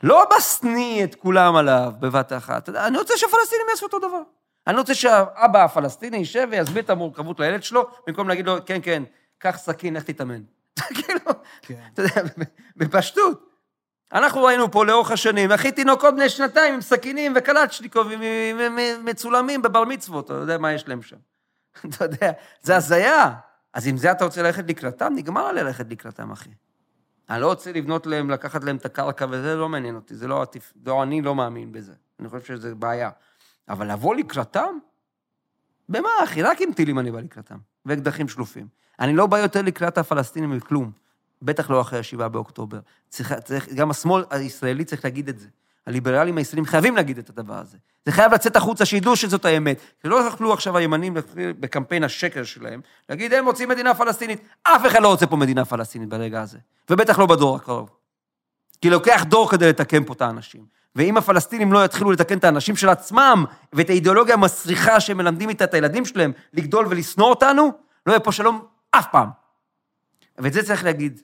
לא 0.03 0.27
בשניא 0.37 1.03
את 1.03 1.15
כולם 1.15 1.55
עליו 1.55 1.91
בבת 1.99 2.33
אחת. 2.33 2.63
אתה 2.63 2.69
יודע, 2.69 2.87
אני 2.87 2.97
רוצה 2.97 3.13
שהפלסטינים 3.17 3.65
יעשו 3.69 3.85
אותו 3.85 3.99
דבר. 3.99 4.21
אני 4.67 4.77
רוצה 4.77 4.93
שהאבא 4.93 5.63
הפלסטיני 5.63 6.17
יישב 6.17 6.47
ויסביר 6.51 6.83
את 6.83 6.89
המורכבות 6.89 7.39
לילד 7.39 7.63
שלו, 7.63 7.87
במקום 8.07 8.29
להגיד 8.29 8.45
לו, 8.45 8.57
כן, 8.65 8.79
כן, 8.83 9.03
קח 9.37 9.57
סכין, 9.57 9.93
לך 9.93 10.03
תתאמן. 10.03 10.41
כאילו, 10.95 11.19
כן. 11.61 11.79
אתה 11.93 12.01
יודע, 12.01 12.21
בפשטות. 12.75 13.51
אנחנו 14.13 14.43
ראינו 14.43 14.71
פה 14.71 14.85
לאורך 14.85 15.11
השנים, 15.11 15.51
אחי 15.51 15.71
תינוקות 15.71 16.15
בני 16.15 16.29
שנתיים 16.29 16.73
עם 16.73 16.81
סכינים 16.81 17.33
וקלצ'ניקובים 17.35 18.19
מצולמים 19.03 19.61
בבר 19.61 19.83
מצוות, 19.83 20.25
אתה 20.25 20.33
יודע 20.33 20.57
מה 20.57 20.73
יש 20.73 20.87
להם 20.87 21.01
שם. 21.01 21.17
אתה 21.85 22.05
יודע, 22.05 22.31
זה 22.61 22.75
הזיה. 22.75 23.33
אז 23.73 23.87
אם 23.87 23.97
זה 23.97 24.11
אתה 24.11 24.25
רוצה 24.25 24.43
ללכת 24.43 24.63
לקראתם, 24.69 25.13
נגמר 25.15 25.41
על 25.41 25.59
ללכת 25.63 25.85
לקראתם, 25.89 26.31
אחי. 26.31 26.49
אני 27.29 27.41
לא 27.41 27.47
רוצה 27.47 27.71
לבנות 27.71 28.07
להם, 28.07 28.29
לקחת 28.29 28.63
להם 28.63 28.75
את 28.75 28.85
הקרקע, 28.85 29.25
וזה 29.29 29.55
לא 29.55 29.69
מעניין 29.69 29.95
אותי, 29.95 30.15
זה 30.15 30.27
לא 30.27 30.41
עטיף, 30.41 30.73
לא, 30.85 31.03
אני 31.03 31.21
לא 31.21 31.35
מאמין 31.35 31.71
בזה. 31.71 31.93
אני 32.19 32.29
חושב 32.29 32.45
שזה 32.45 32.75
בעיה. 32.75 33.09
אבל 33.69 33.91
לבוא 33.91 34.15
לקראתם? 34.15 34.77
במה, 35.89 36.09
אחי? 36.23 36.43
רק 36.43 36.61
עם 36.61 36.73
טילים 36.73 36.99
אני 36.99 37.11
בא 37.11 37.19
לקראתם, 37.19 37.57
ואקדחים 37.85 38.27
שלופים. 38.27 38.67
אני 39.01 39.13
לא 39.13 39.27
בא 39.27 39.39
יותר 39.39 39.61
לקראת 39.61 39.97
הפלסטינים 39.97 40.51
מכלום. 40.51 40.91
בטח 41.41 41.69
לא 41.69 41.81
אחרי 41.81 41.99
השבעה 41.99 42.29
באוקטובר. 42.29 42.79
צריך, 43.09 43.33
צריך, 43.33 43.73
גם 43.73 43.91
השמאל 43.91 44.23
הישראלי 44.29 44.85
צריך 44.85 45.05
להגיד 45.05 45.29
את 45.29 45.39
זה. 45.39 45.47
הליברלים 45.87 46.37
הישראלים 46.37 46.65
חייבים 46.65 46.95
להגיד 46.95 47.17
את 47.17 47.29
הדבר 47.29 47.53
הזה. 47.53 47.77
זה 48.05 48.11
חייב 48.11 48.33
לצאת 48.33 48.55
החוצה, 48.55 48.85
שידעו 48.85 49.15
שזאת 49.15 49.45
האמת. 49.45 49.79
שלא 50.03 50.15
יוכלו 50.15 50.53
עכשיו 50.53 50.77
הימנים 50.77 51.17
בקמפיין 51.35 52.03
השקר 52.03 52.43
שלהם, 52.43 52.81
להגיד, 53.09 53.33
הם 53.33 53.45
רוצים 53.45 53.69
מדינה 53.69 53.93
פלסטינית. 53.93 54.41
אף 54.63 54.85
אחד 54.87 55.01
לא 55.01 55.07
רוצה 55.07 55.27
פה 55.27 55.35
מדינה 55.35 55.65
פלסטינית 55.65 56.09
ברגע 56.09 56.41
הזה. 56.41 56.57
ובטח 56.89 57.19
לא 57.19 57.25
בדור 57.25 57.55
הקרוב. 57.55 57.89
כי 58.81 58.89
לוקח 58.89 59.23
דור 59.27 59.51
כדי 59.51 59.69
לתקן 59.69 60.03
פה 60.03 60.13
את 60.13 60.21
האנשים. 60.21 60.65
ואם 60.95 61.17
הפלסטינים 61.17 61.73
לא 61.73 61.85
יתחילו 61.85 62.11
לתקן 62.11 62.37
את 62.37 62.43
האנשים 62.43 62.75
של 62.75 62.89
עצמם, 62.89 63.45
ואת 63.73 63.89
האידיאולוגיה 63.89 64.33
המסריחה 64.33 64.99
שהם 64.99 65.17
מלמדים 65.17 65.49
איתה 65.49 65.63
את 65.63 65.73
הילדים 65.73 66.05
שלהם, 66.05 66.31
לגדול 66.53 66.85
ולשנוא 66.89 67.27
אותנו, 67.27 67.71
לא 68.05 68.11
יהיה 68.11 68.19
פה 68.19 68.31
שלום 68.31 68.65
אף 68.91 69.07
פעם. 69.11 69.29
ואת 70.37 70.53
זה 70.53 70.63
צריך 70.63 70.83
להגיד, 70.83 71.21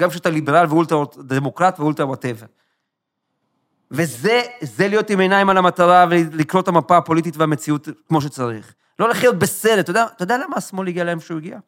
גם 0.00 0.10
כשאתה 0.10 0.30
ליברל 0.30 0.66
ואולטרה 0.68 1.04
דמוקרט 1.18 1.80
ואולטרה 1.80 2.06
whatever. 2.06 2.46
וזה, 3.90 4.40
זה 4.60 4.88
להיות 4.88 5.10
עם 5.10 5.20
עיניים 5.20 5.50
על 5.50 5.56
המטרה 5.56 6.06
ולקרוא 6.10 6.62
את 6.62 6.68
המפה 6.68 6.96
הפוליטית 6.96 7.36
והמציאות 7.36 7.88
כמו 8.08 8.20
שצריך. 8.20 8.74
לא 8.98 9.08
לחיות 9.08 9.38
בסרט, 9.38 9.78
אתה 9.78 9.90
יודע, 9.90 10.06
אתה 10.16 10.22
יודע 10.22 10.38
למה 10.38 10.56
השמאל 10.56 10.88
הגיע 10.88 11.04
לאן 11.04 11.20
שהוא 11.20 11.38
הגיע? 11.38 11.58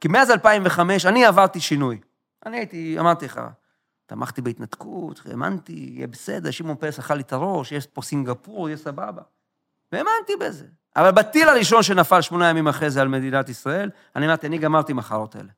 כי 0.00 0.08
מאז 0.08 0.30
2005 0.30 1.06
אני 1.06 1.24
עברתי 1.24 1.60
שינוי. 1.60 2.00
אני 2.46 2.56
הייתי, 2.56 2.96
אמרתי 3.00 3.24
לך, 3.24 3.40
תמכתי 4.06 4.42
בהתנתקות, 4.42 5.20
האמנתי, 5.30 5.72
יהיה 5.72 6.06
בסדר, 6.06 6.50
שמעון 6.50 6.76
פרס 6.76 6.98
אכל 6.98 7.14
לי 7.14 7.22
את 7.22 7.32
הראש, 7.32 7.72
יש 7.72 7.86
פה 7.86 8.02
סינגפור, 8.02 8.68
יהיה 8.68 8.76
סבבה. 8.76 9.22
והאמנתי 9.92 10.32
בזה. 10.40 10.66
אבל 10.96 11.10
בטיל 11.10 11.48
הראשון 11.48 11.82
שנפל 11.82 12.20
שמונה 12.20 12.48
ימים 12.50 12.68
אחרי 12.68 12.90
זה 12.90 13.00
על 13.00 13.08
מדינת 13.08 13.48
ישראל, 13.48 13.90
אני 14.16 14.26
אמרתי, 14.26 14.46
אני 14.46 14.58
גמרתי 14.58 14.92
עם 14.92 14.98
החארות 14.98 15.34
האלה. 15.34 15.48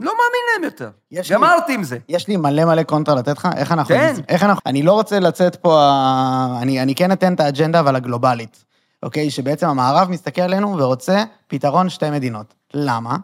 לא 0.00 0.12
מאמין 0.12 0.40
להם 0.54 0.64
יותר. 0.64 0.90
יש 1.10 1.30
לי- 1.30 1.34
גמרתי 1.36 1.74
עם 1.74 1.82
זה. 1.82 1.98
יש 2.08 2.28
לי 2.28 2.36
מלא 2.36 2.64
מלא 2.64 2.82
קונטרה 2.82 3.14
לתת 3.14 3.38
לך, 3.38 3.48
איך 3.56 3.72
אנחנו... 3.72 3.94
תן. 3.94 4.14
איך 4.28 4.42
אנחנו... 4.42 4.60
אני 4.66 4.82
לא 4.82 4.92
רוצה 4.92 5.20
לצאת 5.20 5.56
פה... 5.56 5.90
אני, 6.62 6.82
אני 6.82 6.94
כן 6.94 7.12
אתן 7.12 7.34
את 7.34 7.40
האג'נדה, 7.40 7.80
אבל 7.80 7.96
הגלובלית, 7.96 8.64
אוקיי? 9.02 9.30
שבעצם 9.30 9.68
המערב 9.68 10.10
מסתכל 10.10 10.42
עלינו 10.42 10.78
ורוצה 10.78 11.24
פתרון 11.46 11.88
שתי 11.88 12.10
מדינות. 12.10 12.54
למה? 12.74 13.16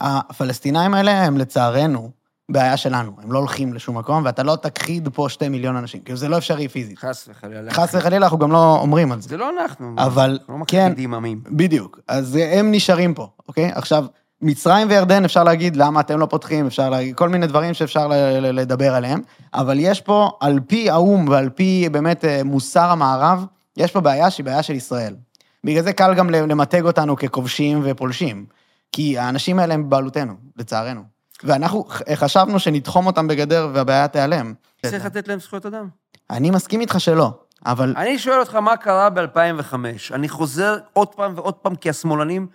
הפלסטינאים 0.00 0.94
האלה 0.94 1.24
הם 1.24 1.38
לצערנו 1.38 2.10
בעיה 2.50 2.76
שלנו, 2.76 3.12
הם 3.22 3.32
לא 3.32 3.38
הולכים 3.38 3.74
לשום 3.74 3.98
מקום, 3.98 4.24
ואתה 4.24 4.42
לא 4.42 4.56
תכחיד 4.56 5.08
פה 5.14 5.28
שתי 5.28 5.48
מיליון 5.48 5.76
אנשים, 5.76 6.00
כאילו 6.00 6.18
זה 6.18 6.28
לא 6.28 6.38
אפשרי 6.38 6.68
פיזית. 6.68 6.98
חס 6.98 7.28
וחלילה. 7.28 7.70
חס 7.70 7.94
וחלילה, 7.94 8.24
אנחנו 8.24 8.38
גם 8.38 8.52
לא 8.52 8.78
אומרים 8.80 9.12
על 9.12 9.20
זה. 9.20 9.28
זה 9.28 9.36
לא 9.36 9.50
אנחנו. 9.50 9.94
אבל 9.98 10.38
אנחנו 10.40 10.58
לא 10.58 10.64
כן. 10.68 10.86
מקפידים 10.86 11.14
עמים. 11.14 11.40
בדיוק. 11.46 12.00
אז 12.08 12.38
הם 12.52 12.72
נשארים 12.72 13.14
פה, 13.14 13.28
אוקיי? 13.48 13.70
עכשיו, 13.74 14.06
מצרים 14.42 14.88
וירדן, 14.90 15.24
אפשר 15.24 15.44
להגיד 15.44 15.76
למה 15.76 16.00
אתם 16.00 16.18
לא 16.18 16.26
פותחים, 16.26 16.66
אפשר 16.66 16.90
להגיד 16.90 17.14
כל 17.14 17.28
מיני 17.28 17.46
דברים 17.46 17.74
שאפשר 17.74 18.08
לדבר 18.40 18.94
עליהם, 18.94 19.20
אבל 19.54 19.76
יש 19.80 20.00
פה, 20.00 20.30
על 20.40 20.60
פי 20.66 20.90
האו"ם 20.90 21.28
ועל 21.28 21.48
פי 21.48 21.88
באמת 21.92 22.24
אה, 22.24 22.44
מוסר 22.44 22.90
המערב, 22.90 23.44
יש 23.76 23.92
פה 23.92 24.00
בעיה 24.00 24.30
שהיא 24.30 24.44
בעיה 24.44 24.62
של 24.62 24.74
ישראל. 24.74 25.14
בגלל 25.64 25.82
זה 25.82 25.92
קל 25.92 26.14
גם 26.14 26.30
למתג 26.30 26.84
אותנו 26.84 27.16
ככובשים 27.16 27.80
ופולשים, 27.84 28.46
כי 28.92 29.18
האנשים 29.18 29.58
האלה 29.58 29.74
הם 29.74 29.86
בבעלותנו, 29.86 30.34
לצערנו. 30.56 31.17
ואנחנו 31.44 31.84
חשבנו 32.14 32.58
שנתחום 32.58 33.06
אותם 33.06 33.28
בגדר 33.28 33.70
והבעיה 33.74 34.08
תיעלם. 34.08 34.54
צריך 34.86 35.04
לתת 35.04 35.28
להם 35.28 35.40
זכויות 35.40 35.66
אדם. 35.66 35.88
אני 36.30 36.50
מסכים 36.50 36.80
איתך 36.80 37.00
שלא, 37.00 37.40
אבל 37.66 37.94
אני 37.96 38.18
שואל 38.18 38.40
אותך, 38.40 38.54
מה 38.54 38.76
קרה 38.76 39.10
ב-2005? 39.10 39.74
אני 40.14 40.28
חוזר 40.28 40.78
עוד 40.92 41.08
פעם 41.08 41.32
ועוד 41.36 41.54
פעם, 41.54 41.76
כי 41.76 41.90
השמאלנים 41.90 42.46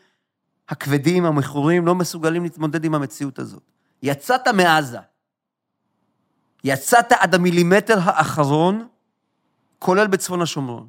הכבדים, 0.69 1.25
המכורים, 1.25 1.85
לא 1.85 1.95
מסוגלים 1.95 2.43
להתמודד 2.43 2.85
עם 2.85 2.95
המציאות 2.95 3.39
הזאת. 3.39 3.63
יצאת 4.03 4.47
מעזה. 4.47 4.99
יצאת 6.63 7.11
עד 7.11 7.35
המילימטר 7.35 7.97
האחרון, 8.03 8.87
כולל 9.79 10.07
בצפון 10.07 10.41
השומרון. 10.41 10.87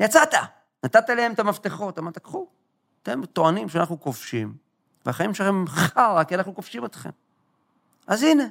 יצאת. 0.00 0.34
נתת 0.84 1.08
להם 1.08 1.32
את 1.32 1.38
המפתחות, 1.38 1.98
אמרת, 1.98 2.18
קחו. 2.18 2.46
אתם 3.02 3.26
טוענים 3.26 3.68
שאנחנו 3.68 4.00
כובשים, 4.00 4.54
והחיים 5.08 5.34
שלכם 5.34 5.64
חרא, 5.68 6.24
כי 6.24 6.34
אנחנו 6.34 6.54
כובשים 6.54 6.84
אתכם. 6.84 7.10
אז 8.06 8.22
הנה, 8.22 8.44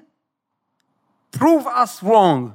prove 1.36 1.66
us 1.66 2.04
wrong. 2.06 2.50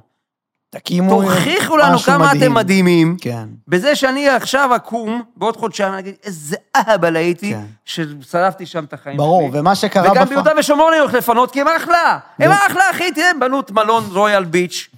תקימו 0.69 1.21
תוכיחו 1.23 1.77
לנו 1.77 1.97
כמה 1.99 2.17
מדהים. 2.27 2.43
אתם 2.43 2.53
מדהימים, 2.53 3.17
כן. 3.21 3.49
בזה 3.67 3.95
שאני 3.95 4.29
עכשיו 4.29 4.75
אקום, 4.75 5.23
בעוד 5.35 5.57
חודשיים, 5.57 5.93
אני 5.93 5.99
אגיד, 5.99 6.15
איזה 6.23 6.55
אהבל 6.75 7.15
הייתי, 7.15 7.53
כן. 7.53 7.65
ששרפתי 7.85 8.65
שם 8.65 8.83
את 8.83 8.93
החיים 8.93 9.17
ברור, 9.17 9.49
שלי. 9.51 9.59
ומה 9.59 9.75
שקרה 9.75 10.03
וגם 10.11 10.13
בפועל- 10.15 10.29
ביהודה 10.29 10.51
ושומרון 10.59 10.93
אני 10.93 10.99
הולך 11.01 11.13
לפנות, 11.13 11.51
כי 11.51 11.61
הם 11.61 11.67
אחלה. 11.67 12.19
הם 12.39 12.51
ו- 12.51 12.67
אחלה, 12.67 12.89
אחי, 12.91 13.11
תראה, 13.11 13.29
הם 13.29 13.39
בנו 13.39 13.59
את 13.59 13.71
מלון 13.71 14.03
רויאל 14.11 14.45
ביץ' 14.45 14.89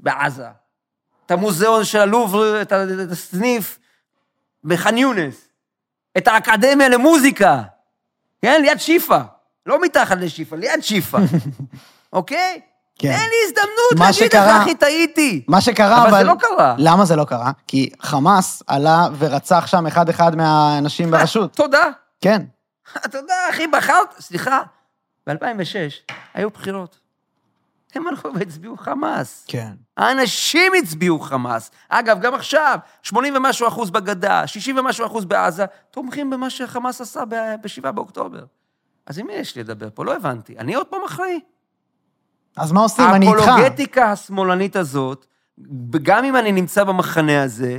בעזה. 0.00 0.46
את 1.26 1.30
המוזיאון 1.30 1.84
של 1.84 1.98
הלובר, 2.00 2.62
את 2.62 2.72
ה- 2.72 2.82
את 3.04 3.10
הסניף 3.12 3.78
בח'אן 4.64 4.98
יונס. 4.98 5.48
את 6.18 6.28
האקדמיה 6.28 6.88
למוזיקה. 6.88 7.62
כן, 8.42 8.62
ליד 8.62 8.80
שיפא. 8.80 9.20
לא 9.66 9.80
מתחת 9.82 10.16
לשיפא, 10.20 10.54
ליד 10.54 10.80
שיפא. 10.80 11.18
אוקיי? 12.12 12.60
כן. 12.98 13.12
תן 13.12 13.18
לי 13.18 13.36
הזדמנות 13.46 13.92
להגיד 14.00 14.22
לך, 14.22 14.28
שקרה- 14.30 14.62
אחי, 14.62 14.74
טעיתי. 14.74 15.44
מה 15.48 15.60
שקרה, 15.60 15.98
אבל 16.02 16.08
אבל... 16.08 16.18
זה 16.18 16.24
לא 16.24 16.34
קרה. 16.40 16.74
למה 16.78 17.04
זה 17.04 17.16
לא 17.16 17.24
קרה? 17.24 17.50
כי 17.66 17.90
חמאס 18.00 18.62
עלה 18.66 19.06
ורצח 19.18 19.66
שם 19.66 19.86
אחד-אחד 19.86 20.36
מהאנשים 20.36 21.10
ברשות. 21.12 21.52
תודה. 21.52 21.84
כן. 22.20 22.42
יודע, 23.14 23.34
אחי, 23.50 23.66
בחרת, 23.66 24.14
סליחה, 24.20 24.60
ב-2006 25.26 26.12
היו 26.34 26.50
בחירות. 26.50 26.98
הם 27.94 28.06
הלכו 28.06 28.28
והצביעו 28.34 28.76
חמאס. 28.76 29.44
כן. 29.48 29.72
האנשים 29.96 30.72
הצביעו 30.78 31.20
חמאס. 31.20 31.70
אגב, 31.88 32.20
גם 32.20 32.34
עכשיו, 32.34 32.78
80 33.02 33.36
ומשהו 33.36 33.68
אחוז 33.68 33.90
בגדה, 33.90 34.46
60 34.46 34.78
ומשהו 34.78 35.06
אחוז 35.06 35.24
בעזה, 35.24 35.64
תומכים 35.90 36.30
במה 36.30 36.50
שחמאס 36.50 37.00
עשה 37.00 37.24
ב-7 37.24 37.90
באוקטובר. 37.90 38.44
אז 39.06 39.18
עם 39.18 39.26
מי 39.26 39.32
יש 39.32 39.56
לי 39.56 39.62
לדבר 39.62 39.88
פה? 39.94 40.04
לא 40.04 40.16
הבנתי. 40.16 40.58
אני 40.58 40.74
עוד 40.74 40.86
פעם 40.86 41.00
אחראי. 41.06 41.40
אז 42.56 42.72
מה 42.72 42.80
עושים? 42.80 43.04
אני 43.04 43.28
איתך. 43.28 43.48
האפולוגטיקה 43.48 44.12
השמאלנית 44.12 44.76
הזאת, 44.76 45.26
גם 46.02 46.24
אם 46.24 46.36
אני 46.36 46.52
נמצא 46.52 46.84
במחנה 46.84 47.42
הזה, 47.42 47.78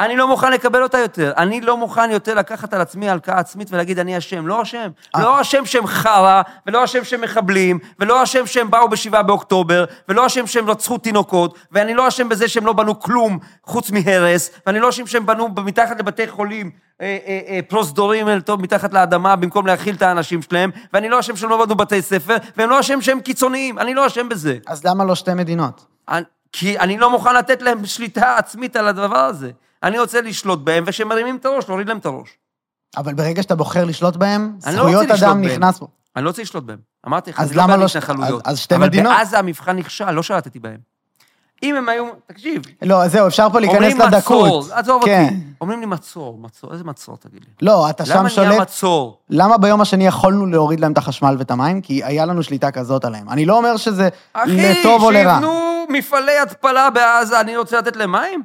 אני 0.00 0.16
לא 0.16 0.28
מוכן 0.28 0.52
לקבל 0.52 0.82
אותה 0.82 0.98
יותר. 0.98 1.32
אני 1.36 1.60
לא 1.60 1.76
מוכן 1.76 2.10
יותר 2.10 2.34
לקחת 2.34 2.74
על 2.74 2.80
עצמי 2.80 3.10
הלקאה 3.10 3.38
עצמית 3.38 3.72
ולהגיד, 3.72 3.98
אני 3.98 4.18
אשם. 4.18 4.46
לא 4.46 4.62
אשם. 4.62 4.90
אה. 5.16 5.22
לא 5.22 5.40
אשם 5.40 5.66
שהם 5.66 5.86
חרא, 5.86 6.42
ולא 6.66 6.84
אשם 6.84 7.04
שהם 7.04 7.20
מחבלים, 7.20 7.78
ולא 7.98 8.22
אשם 8.22 8.46
שהם 8.46 8.70
באו 8.70 8.88
בשבעה 8.88 9.22
באוקטובר, 9.22 9.84
ולא 10.08 10.26
אשם 10.26 10.46
שהם 10.46 10.70
רצחו 10.70 10.98
תינוקות, 10.98 11.58
ואני 11.72 11.94
לא 11.94 12.08
אשם 12.08 12.28
בזה 12.28 12.48
שהם 12.48 12.66
לא 12.66 12.72
בנו 12.72 13.00
כלום 13.00 13.38
חוץ 13.64 13.90
מהרס, 13.90 14.50
ואני 14.66 14.80
לא 14.80 14.88
אשם 14.88 15.06
שהם 15.06 15.26
בנו 15.26 15.48
מתחת 15.64 15.98
לבתי 16.00 16.28
חולים 16.28 16.70
אה, 17.00 17.18
אה, 17.26 17.40
אה, 17.48 17.60
פרוזדורים 17.68 18.28
אל 18.28 18.40
טוב 18.40 18.62
מתחת 18.62 18.92
לאדמה 18.92 19.36
במקום 19.36 19.66
להאכיל 19.66 19.94
את 19.94 20.02
האנשים 20.02 20.42
שלהם, 20.42 20.70
ואני 20.92 21.08
לא 21.08 21.20
אשם 21.20 21.36
שהם 21.36 21.50
לא 21.50 21.64
בנו 21.64 21.74
בתי 21.74 22.02
ספר, 22.02 22.36
והם 22.56 22.70
לא 22.70 22.80
אשם 22.80 23.00
שהם 23.00 23.20
קיצוניים. 23.20 23.78
אני 23.78 23.94
לא 23.94 24.06
אשם 24.06 24.28
בזה. 24.28 24.56
אז 24.66 24.84
למה 24.84 25.04
לא 25.04 25.14
שתי 25.14 25.34
מדינות? 25.34 25.84
אני- 26.08 26.24
כי 26.52 26.78
אני 26.78 26.98
לא 26.98 27.10
מוכן 27.10 27.34
לתת 27.36 27.62
להם 27.62 27.86
שליטה 27.86 28.36
עצמית 28.36 28.76
על 28.76 28.88
הדבר 28.88 29.18
הזה. 29.18 29.50
אני 29.82 29.98
רוצה 29.98 30.20
לשלוט 30.20 30.58
בהם, 30.58 30.84
וכשהם 30.86 31.08
מרימים 31.08 31.36
את 31.36 31.44
הראש, 31.46 31.68
להוריד 31.68 31.88
להם 31.88 31.98
את 31.98 32.06
הראש. 32.06 32.28
אבל 32.96 33.14
ברגע 33.14 33.42
שאתה 33.42 33.54
בוחר 33.54 33.84
לשלוט 33.84 34.16
בהם, 34.16 34.52
לא 34.66 34.72
זכויות 34.72 35.04
לשלוט 35.06 35.22
אדם. 35.22 35.40
נכנס 35.44 35.78
פה. 35.78 35.86
אני 36.16 36.24
לא 36.24 36.28
רוצה 36.30 36.42
לשלוט 36.42 36.64
בהם. 36.64 36.78
אמרתי 37.06 37.30
לך, 37.30 37.40
אז 37.40 37.48
אני 37.48 37.56
לא 37.56 37.62
למה 37.62 37.76
בעד 37.76 37.80
לא. 38.30 38.36
אז- 38.36 38.40
אז 38.44 38.58
שתי 38.58 38.74
אבל 38.74 38.86
מדינות. 38.86 39.12
בעזה 39.18 39.38
המבחן 39.38 39.76
נכשל, 39.76 40.10
לא 40.10 40.22
שלטתי 40.22 40.58
בהם. 40.58 40.90
אם 41.62 41.76
הם 41.76 41.88
היו, 41.88 42.04
תקשיב, 42.26 42.62
לא, 42.82 43.08
זהו, 43.08 43.26
אפשר 43.26 43.48
פה 43.52 43.60
להיכנס 43.60 43.76
אומרים 43.92 44.12
לדקות. 44.12 44.46
מצור, 44.46 44.74
עזוב 44.74 45.02
כן. 45.04 45.24
אותי. 45.24 45.36
אומרים 45.60 45.80
לי 45.80 45.86
מצור, 45.86 46.38
מצור, 46.38 46.72
איזה 46.72 46.84
מצור 46.84 47.16
תגיד 47.16 47.40
לי? 47.44 47.50
לא, 47.62 47.90
אתה 47.90 48.06
שם 48.06 48.12
למה 48.12 48.22
נהיה 48.22 48.30
שולט. 48.30 48.60
מצור? 48.60 49.18
למה 49.30 49.58
ביום 49.58 49.80
השני 49.80 50.06
יכולנו 50.06 50.46
להוריד 50.46 50.80
להם 50.80 50.92
את 50.92 50.98
החשמל 50.98 51.36
ואת 51.38 51.50
המים? 51.50 51.80
כי 51.80 52.04
היה 52.04 52.24
לנו 52.26 52.42
שליטה 52.42 52.70
כזאת 52.70 53.04
עליהם. 53.04 53.28
אני 53.28 53.46
לא 53.46 53.56
אומר 53.56 53.76
שזה 53.76 54.08
אחי, 54.32 54.50
לטוב 54.80 55.02
או 55.02 55.10
לרע. 55.10 55.34
שיבנו 55.34 55.84
מפעלי 55.88 56.38
התפלה 56.38 56.90
בעזה, 56.90 57.40
אני 57.40 57.56
רוצה 57.56 57.78
לתת 57.78 57.96
להם 57.96 58.12
מים? 58.12 58.42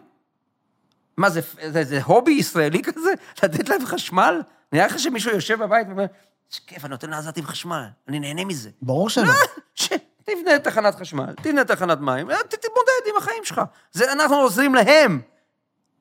מה, 1.17 1.29
זה, 1.29 1.41
זה, 1.69 1.83
זה 1.83 2.03
הובי 2.03 2.31
ישראלי 2.31 2.81
כזה? 2.83 3.09
לתת 3.43 3.69
להם 3.69 3.85
חשמל? 3.85 4.41
נראה 4.71 4.85
לך 4.85 4.99
שמישהו 4.99 5.31
יושב 5.31 5.63
בבית 5.63 5.87
ואומר, 5.87 6.01
איזה 6.03 6.59
כיף, 6.67 6.85
אני 6.85 6.89
נותן 6.91 7.09
לעזתים 7.09 7.45
חשמל, 7.45 7.83
אני 8.07 8.19
נהנה 8.19 8.45
מזה. 8.45 8.69
ברור 8.81 9.09
שלא. 9.09 9.31
ש... 9.75 9.89
תבנה 10.23 10.59
תחנת 10.59 10.95
חשמל, 10.95 11.33
תבנה 11.41 11.63
תחנת 11.63 11.99
מים, 11.99 12.27
ת- 12.33 12.55
תתמודד 12.55 13.09
עם 13.09 13.17
החיים 13.17 13.43
שלך. 13.45 13.61
זה 13.91 14.11
אנחנו 14.11 14.35
עוזרים 14.35 14.75
להם. 14.75 15.21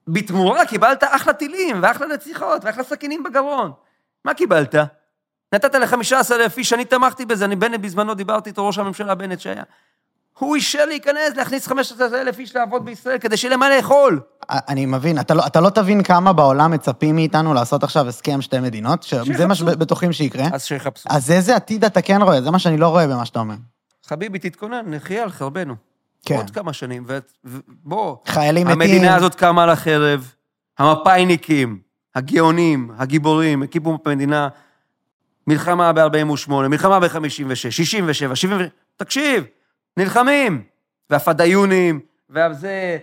בתמורה 0.09 0.67
קיבלת 0.67 1.05
אחלה 1.07 1.33
טילים, 1.33 1.81
ואחלה 1.83 2.07
נציחות, 2.07 2.65
ואחלה 2.65 2.85
סכינים 2.85 3.23
בגרון. 3.23 3.73
מה 4.25 4.35
קיבלת? 4.35 4.75
נתת 5.55 5.75
ל-15 5.75 6.35
אלף 6.35 6.59
איש, 6.59 6.73
אני 6.73 6.85
תמכתי 6.85 7.25
בזה, 7.27 7.45
אני 7.45 7.57
בנט 7.57 7.81
בזמנו, 7.81 8.15
דיברתי 8.15 8.51
איתו, 8.51 8.67
ראש 8.67 8.79
הממשלה 8.79 9.15
בנט 9.15 9.41
שהיה. 9.41 9.63
הוא 10.39 10.57
אישר 10.57 10.85
להיכנס, 10.85 11.37
להכניס 11.37 11.67
15 11.67 12.21
אלף 12.21 12.39
איש 12.39 12.57
לעבוד 12.57 12.85
בישראל, 12.85 13.19
כדי 13.19 13.37
שיהיה 13.37 13.51
להם 13.51 13.61
מה 13.61 13.77
לאכול. 13.77 14.21
אני 14.51 14.87
מבין, 14.87 15.21
אתה 15.21 15.35
לא, 15.35 15.47
אתה 15.47 15.61
לא 15.61 15.71
תבין 15.71 16.03
כמה 16.03 16.33
בעולם 16.33 16.71
מצפים 16.71 17.15
מאיתנו 17.15 17.55
לעשות 17.55 17.83
עכשיו 17.83 18.09
הסכם 18.09 18.43
שתי 18.43 18.61
מדינות, 18.61 19.03
שזה 19.03 19.47
מה. 19.47 19.55
שבטוחים 19.55 20.13
שיקרה. 20.13 20.45
אז 20.53 20.65
שיחפשו. 20.65 21.09
אז 21.13 21.31
איזה 21.31 21.57
עתיד 21.57 21.85
אתה 21.85 22.03
כן 22.03 22.23
רואה? 22.23 22.43
זה 22.43 22.51
מה 22.51 22.59
שאני 22.59 22.77
לא 22.77 22.89
רואה 22.89 23.07
במה 23.07 23.25
שאתה 23.25 23.39
אומר. 23.39 23.55
חביבי, 24.07 24.39
תתכונן, 24.39 24.83
נחיה 24.87 25.23
על 25.23 25.31
חרבנו. 25.31 25.75
כן. 26.25 26.37
עוד 26.37 26.51
כמה 26.51 26.73
שנים, 26.73 27.07
ובוא, 27.45 28.17
חיילים 28.27 28.67
מתים. 28.67 28.81
המדינה 28.81 29.17
הזאת 29.17 29.35
קמה 29.35 29.63
על 29.63 29.71
החרב, 29.71 30.33
המפא"יניקים, 30.79 31.79
הגאונים, 32.15 32.91
הגיבורים, 32.99 33.63
הקימו 33.63 33.99
את 34.03 34.07
המדינה, 34.07 34.49
מלחמה 35.47 35.93
ב-48, 35.93 36.53
מלחמה 36.53 37.01
ב-56, 37.01 37.55
67, 37.55 38.37
70, 38.37 38.59
תקשיב, 38.97 39.45
נלחמים. 39.97 40.63
והפדאיונים, 41.11 42.01
וזה... 42.31 42.99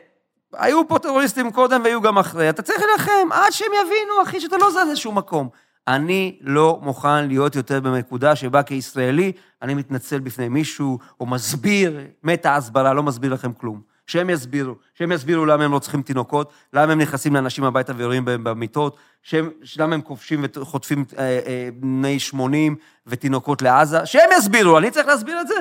היו 0.53 0.87
פה 0.87 0.99
טרוריסטים 0.99 1.51
קודם 1.51 1.81
והיו 1.83 2.01
גם 2.01 2.17
אחרי. 2.17 2.49
אתה 2.49 2.61
צריך 2.61 2.81
להילחם 2.81 3.31
עד 3.31 3.51
שהם 3.51 3.71
יבינו, 3.85 4.23
אחי, 4.23 4.41
שאתה 4.41 4.57
לא 4.57 4.71
זז 4.71 4.91
לשום 4.91 5.17
מקום. 5.17 5.49
אני 5.87 6.37
לא 6.41 6.79
מוכן 6.81 7.27
להיות 7.27 7.55
יותר 7.55 7.79
בנקודה 7.79 8.35
שבה 8.35 8.63
כישראלי 8.63 9.31
אני 9.61 9.73
מתנצל 9.73 10.19
בפני 10.19 10.49
מישהו, 10.49 10.99
או 11.19 11.25
מסביר, 11.25 11.99
מתה 12.23 12.55
הסברה, 12.55 12.93
לא 12.93 13.03
מסביר 13.03 13.33
לכם 13.33 13.53
כלום. 13.53 13.81
שהם 14.07 14.29
יסבירו, 14.29 14.75
שהם 14.93 15.11
יסבירו 15.11 15.45
למה 15.45 15.63
הם 15.63 15.71
רוצחים 15.71 16.01
תינוקות, 16.01 16.53
למה 16.73 16.91
הם 16.91 17.01
נכנסים 17.01 17.35
לאנשים 17.35 17.63
הביתה 17.63 17.93
ויורים 17.95 18.25
בהם 18.25 18.43
במיטות, 18.43 18.97
שהם, 19.21 19.49
למה 19.77 19.95
הם 19.95 20.01
כובשים 20.01 20.45
וחוטפים 20.55 21.05
אה, 21.17 21.39
אה, 21.45 21.69
בני 21.75 22.19
80 22.19 22.75
ותינוקות 23.07 23.61
לעזה, 23.61 24.05
שהם 24.05 24.29
יסבירו, 24.37 24.77
אני 24.77 24.91
צריך 24.91 25.07
להסביר 25.07 25.41
את 25.41 25.47
זה? 25.47 25.55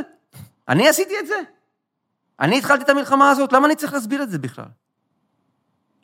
אני 0.68 0.88
עשיתי 0.88 1.14
את 1.20 1.26
זה? 1.26 1.34
אני 2.40 2.58
התחלתי 2.58 2.84
את 2.84 2.88
המלחמה 2.88 3.30
הזאת, 3.30 3.52
למה 3.52 3.66
אני 3.66 3.76
צריך 3.76 3.92
להסביר 3.92 4.22
את 4.22 4.30
זה 4.30 4.38
בכלל? 4.38 4.64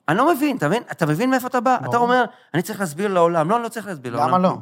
אני 0.08 0.16
לא 0.18 0.34
מבין, 0.34 0.56
אתה 0.56 0.68
מבין? 0.68 0.82
אתה 0.92 1.06
מבין 1.06 1.30
מאיפה 1.30 1.46
אתה 1.46 1.60
בא? 1.60 1.76
ברור. 1.76 1.88
אתה 1.90 1.96
אומר, 1.96 2.24
אני 2.54 2.62
צריך 2.62 2.80
להסביר 2.80 3.08
לעולם. 3.14 3.50
לא, 3.50 3.56
אני 3.56 3.64
לא 3.64 3.68
צריך 3.68 3.86
להסביר 3.86 4.12
לעולם. 4.16 4.28
למה 4.28 4.38
לא? 4.38 4.56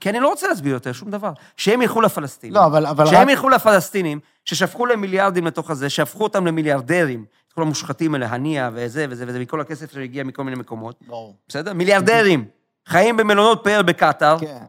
כי 0.00 0.10
אני 0.10 0.20
לא 0.20 0.28
רוצה 0.28 0.48
להסביר 0.48 0.72
יותר 0.74 0.92
שום 0.92 1.10
דבר. 1.10 1.32
שהם 1.56 1.82
ילכו 1.82 2.00
לפלסטינים. 2.00 2.54
לא, 2.54 2.66
אבל- 2.66 2.86
אבל 2.86 3.06
שהם 3.06 3.22
רק- 3.22 3.28
ילכו 3.28 3.48
לפלסטינים, 3.48 4.20
ששפכו 4.44 4.86
להם 4.86 5.00
מיליארדים 5.00 5.46
לתוך 5.46 5.70
הזה, 5.70 5.90
שהפכו 5.90 6.22
אותם 6.24 6.46
למיליארדרים. 6.46 7.24
את 7.48 7.52
כל 7.52 7.62
המושחתים 7.62 8.14
האלה, 8.14 8.26
הנייה 8.26 8.70
וזה 8.74 9.06
וזה 9.10 9.24
וזה, 9.28 9.38
מכל 9.38 9.60
הכסף 9.60 9.92
שהגיע 9.92 10.24
מכל 10.24 10.44
מיני 10.44 10.56
מקומות. 10.56 10.96
ברור. 11.06 11.36
בסדר? 11.48 11.72
מיליארדרים. 11.72 12.44
חיים 12.86 13.16
במלונות 13.16 13.60
פאר 13.64 13.82
בקטאר. 13.82 14.38
כן. 14.38 14.64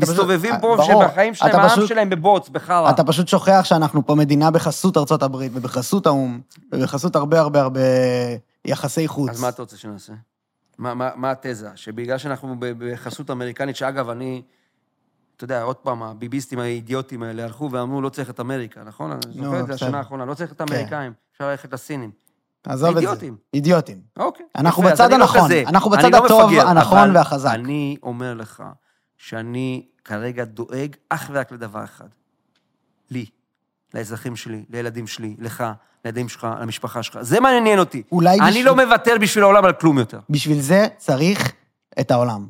מסתובבים 0.00 0.54
פה, 0.60 0.76
ברור. 0.76 1.02
שבחיים 1.02 1.34
שלהם, 1.34 1.60
העם 1.60 1.86
שלהם 1.86 2.10
בבוץ, 2.10 2.48
בחרא. 2.48 2.90
אתה 2.90 3.04
פשוט 3.04 3.28
שוכח 3.28 3.60
שאנחנו 3.64 4.06
פה 4.06 4.14
מדינה 4.14 4.50
בחסות 4.50 4.96
ארצות 4.96 5.22
הברית, 5.22 5.52
ובחסות 5.54 6.06
האו"ם, 6.06 6.40
ובחסות 6.72 7.16
הרבה 7.16 7.40
הרבה 7.40 7.60
הרבה 7.60 7.80
יחסי 8.64 9.08
חוץ. 9.08 9.30
אז 9.30 9.40
מה 9.40 9.48
אתה 9.48 9.62
רוצה 9.62 9.76
שנעשה? 9.76 10.12
מה, 10.78 10.94
מה, 10.94 11.10
מה 11.16 11.30
התזה? 11.30 11.68
שבגלל 11.74 12.18
שאנחנו 12.18 12.56
בחסות 12.58 13.30
אמריקנית, 13.30 13.76
שאגב, 13.76 14.10
אני, 14.10 14.42
אתה 15.36 15.44
יודע, 15.44 15.62
עוד 15.62 15.76
פעם, 15.76 16.02
הביביסטים 16.02 16.58
האידיוטים 16.58 17.22
האלה 17.22 17.44
הלכו 17.44 17.68
ואמרו, 17.72 18.00
לא 18.00 18.08
צריך 18.08 18.30
את 18.30 18.40
אמריקה, 18.40 18.80
נכון? 18.84 19.10
אני 19.10 19.20
זוכר 19.44 19.60
את 19.60 19.66
זה. 19.66 19.74
השנה 19.74 19.98
האחרונה, 19.98 20.24
לא 20.24 20.34
צריך 20.34 20.52
את 20.52 20.60
האמריקאים, 20.60 21.12
אפשר 21.32 21.48
ללכת 21.50 21.72
לסינים. 21.72 22.10
עזוב 22.64 22.88
את 22.88 22.94
זה. 22.94 23.00
אידיוטים. 23.00 23.36
אידיוטים. 23.54 24.00
אוקיי. 24.16 24.46
אנחנו 24.56 24.82
בצד 24.82 25.10
לא 25.10 25.14
הנכון. 25.14 25.50
אנחנו 25.66 25.90
בצד 25.90 26.12
לא 26.12 26.24
הטוב, 26.24 26.50
הנכון 26.52 27.16
והחזק. 27.16 27.50
אני 27.54 27.96
אומר 28.02 28.34
לך 28.34 28.62
שאני 29.18 29.86
כרגע 30.04 30.44
דואג 30.44 30.96
אך 31.08 31.30
ורק 31.32 31.52
לדבר 31.52 31.84
אחד. 31.84 32.08
לי, 33.10 33.26
לאזרחים 33.94 34.36
שלי, 34.36 34.64
לילדים 34.70 35.06
שלי, 35.06 35.36
לך, 35.38 35.64
לילדים 36.04 36.28
שלך, 36.28 36.46
למשפחה 36.60 37.02
שלך. 37.02 37.18
זה 37.22 37.40
מעניין 37.40 37.78
אותי. 37.78 38.02
אולי 38.12 38.40
אני 38.40 38.48
בשביל- 38.50 38.66
לא 38.66 38.76
מוותר 38.76 39.14
בשביל 39.20 39.44
העולם 39.44 39.64
על 39.64 39.72
כלום 39.72 39.98
יותר. 39.98 40.20
בשביל 40.30 40.60
זה 40.60 40.86
צריך 40.96 41.52
את 42.00 42.10
העולם. 42.10 42.48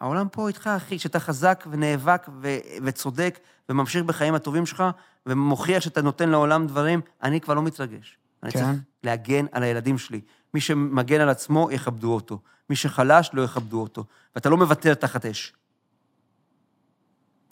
העולם 0.00 0.28
פה 0.28 0.48
איתך, 0.48 0.66
אחי, 0.76 0.98
שאתה 0.98 1.20
חזק 1.20 1.64
ונאבק 1.70 2.26
ו- 2.42 2.48
וצודק 2.84 3.38
וממשיך 3.68 4.04
בחיים 4.04 4.34
הטובים 4.34 4.66
שלך 4.66 4.84
ומוכיח 5.26 5.82
שאתה 5.82 6.02
נותן 6.02 6.28
לעולם 6.28 6.66
דברים, 6.66 7.00
אני 7.22 7.40
כבר 7.40 7.54
לא 7.54 7.62
מתרגש. 7.62 8.18
אני 8.42 8.52
כן. 8.52 8.58
צריך 8.58 8.68
להגן 9.04 9.46
על 9.52 9.62
הילדים 9.62 9.98
שלי. 9.98 10.20
מי 10.54 10.60
שמגן 10.60 11.20
על 11.20 11.28
עצמו, 11.28 11.68
יכבדו 11.72 12.14
אותו. 12.14 12.38
מי 12.70 12.76
שחלש, 12.76 13.30
לא 13.32 13.42
יכבדו 13.42 13.80
אותו. 13.80 14.04
ואתה 14.34 14.48
לא 14.48 14.56
מוותר 14.56 14.94
תחת 14.94 15.26
אש. 15.26 15.52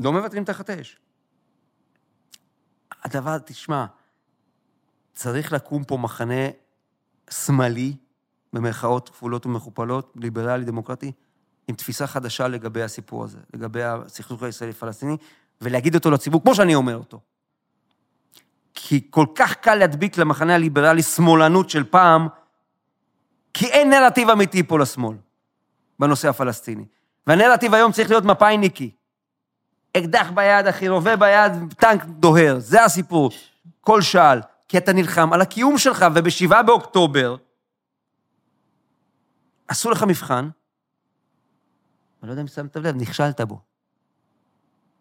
לא 0.04 0.12
מוותרים 0.12 0.44
תחת 0.44 0.70
אש. 0.70 0.98
הדבר, 3.04 3.38
תשמע, 3.38 3.86
צריך 5.12 5.52
לקום 5.52 5.84
פה 5.84 5.96
מחנה 5.96 6.48
שמאלי, 7.30 7.96
במרכאות 8.52 9.08
כפולות 9.08 9.46
ומכופלות, 9.46 10.12
ליברלי, 10.16 10.64
דמוקרטי, 10.64 11.12
עם 11.68 11.74
תפיסה 11.74 12.06
חדשה 12.06 12.48
לגבי 12.48 12.82
הסיפור 12.82 13.24
הזה, 13.24 13.38
לגבי 13.54 13.82
הסכסוך 13.82 14.42
הישראלי-פלסטיני, 14.42 15.16
ולהגיד 15.60 15.94
אותו 15.94 16.10
לציבור 16.10 16.42
כמו 16.42 16.54
שאני 16.54 16.74
אומר 16.74 16.96
אותו. 16.96 17.20
כי 18.74 19.06
כל 19.10 19.26
כך 19.34 19.54
קל 19.54 19.74
להדביק 19.74 20.18
למחנה 20.18 20.54
הליברלי 20.54 21.02
שמאלנות 21.02 21.70
של 21.70 21.84
פעם, 21.84 22.28
כי 23.54 23.66
אין 23.66 23.90
נרטיב 23.90 24.30
אמיתי 24.30 24.62
פה 24.62 24.78
לשמאל, 24.78 25.16
בנושא 25.98 26.28
הפלסטיני. 26.28 26.84
והנרטיב 27.26 27.74
היום 27.74 27.92
צריך 27.92 28.10
להיות 28.10 28.24
מפאיניקי. 28.24 28.90
אקדח 29.96 30.30
ביד, 30.34 30.66
אחי, 30.66 30.88
רובה 30.88 31.16
ביד, 31.16 31.52
טנק 31.78 32.04
דוהר, 32.04 32.58
זה 32.58 32.84
הסיפור. 32.84 33.30
כל 33.80 34.02
שעל, 34.02 34.40
כי 34.68 34.78
אתה 34.78 34.92
נלחם 34.92 35.32
על 35.32 35.40
הקיום 35.40 35.78
שלך, 35.78 36.06
ובשבעה 36.14 36.62
באוקטובר 36.62 37.36
עשו 39.68 39.90
לך 39.90 40.02
מבחן, 40.02 40.48
אני 42.22 42.28
לא 42.28 42.32
יודע 42.32 42.42
אם 42.42 42.46
שמת 42.46 42.76
לב, 42.76 42.96
נכשלת 42.96 43.40
בו. 43.40 43.60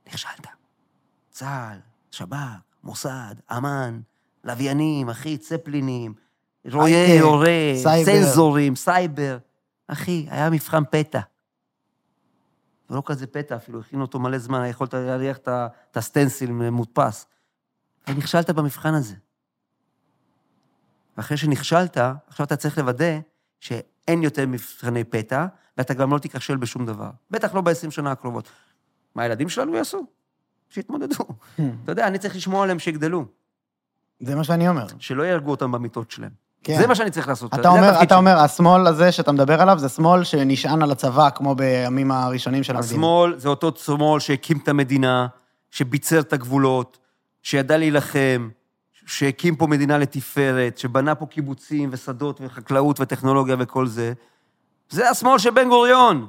נכשלת. 0.08 0.48
צה"ל, 1.30 1.78
שב"כ, 2.12 2.36
מוסד, 2.84 3.36
אמ"ן, 3.52 4.00
לוויינים, 4.44 5.10
אחי, 5.10 5.38
צפלינים, 5.38 6.14
הייטק, 6.64 7.20
יורה. 7.20 7.74
סנסורים, 8.06 8.76
סייבר. 8.76 9.38
אחי, 9.88 10.28
היה 10.30 10.50
מבחן 10.50 10.84
פתע. 10.92 11.20
זה 12.92 12.96
לא 12.98 13.04
כזה 13.06 13.28
פתע 13.28 13.56
אפילו, 13.56 13.80
הכינו 13.80 14.02
אותו 14.02 14.20
מלא 14.20 14.38
זמן, 14.38 14.66
יכולת 14.66 14.94
להריח 14.94 15.38
את 15.38 15.98
הסטנסיל 15.98 16.52
מודפס. 16.52 17.26
ונכשלת 18.08 18.50
במבחן 18.50 18.94
הזה. 18.94 19.16
ואחרי 21.18 21.38
שנכשלת, 21.38 21.98
עכשיו 22.28 22.46
אתה 22.46 22.56
צריך 22.56 22.78
לוודא 22.78 23.20
שאין 23.60 24.24
יותר 24.24 24.46
מבחני 24.48 25.04
פתע, 25.04 25.46
ואתה 25.78 25.94
גם 25.94 26.12
לא 26.14 26.20
תיכשל 26.20 26.58
בשום 26.58 26.86
דבר. 26.86 27.10
בטח 27.30 27.54
לא 27.54 27.62
ב-20 27.62 27.92
שנה 27.92 28.12
הקרובות. 28.12 28.50
מה 29.16 29.24
הילדים 29.24 29.50
שלנו 29.50 29.76
יעשו? 29.76 30.06
שיתמודדו. 30.70 31.24
אתה 31.84 31.92
יודע, 31.92 32.08
אני 32.08 32.20
צריך 32.20 32.36
לשמור 32.36 32.64
עליהם 32.64 32.80
שיגדלו, 32.80 33.26
זה 34.20 34.36
מה 34.36 34.44
שאני 34.44 34.70
אומר. 34.70 34.88
שלא 35.00 35.24
יהרגו 35.24 35.52
אותם 35.52 35.72
במיטות 35.72 36.12
שלהם. 36.12 36.32
כן. 36.64 36.78
זה 36.78 36.88
מה 36.88 36.96
שאני 36.96 37.12
צריך 37.12 37.28
לעשות. 37.28 37.54
אתה 37.54 37.70
אומר, 37.70 38.04
אתה. 38.04 38.16
אומר, 38.16 38.38
השמאל 38.38 38.88
הזה 38.88 39.12
שאתה 39.12 39.32
מדבר 39.32 39.62
עליו, 39.62 39.80
זה 39.80 39.90
שמאל 39.90 40.24
שנשען 40.24 40.82
על 40.82 40.92
הצבא, 40.92 41.30
כמו 41.30 41.56
בימים 41.56 42.12
הראשונים 42.12 42.64
של 42.64 42.76
המדינה. 42.76 42.94
השמאל 42.94 43.40
זה 43.40 43.50
אותו 43.50 43.72
שמאל 43.76 44.20
שהקים 44.20 44.58
את 44.64 44.68
המדינה, 44.68 45.28
שביצר 45.72 46.20
את 46.20 46.34
הגבולות, 46.34 46.98
שידע 47.44 47.78
להילחם, 47.78 48.50
שהקים 49.06 49.56
פה 49.56 49.68
מדינה 49.68 49.98
לתפארת, 49.98 50.78
שבנה 50.78 51.16
פה 51.16 51.26
קיבוצים 51.26 51.90
ושדות 51.92 52.42
וחקלאות 52.44 53.00
וטכנולוגיה 53.00 53.56
וכל 53.60 53.88
זה. 53.88 54.14
זה 54.90 55.10
השמאל 55.10 55.38
של 55.38 55.50
בן 55.50 55.70
גוריון. 55.70 56.28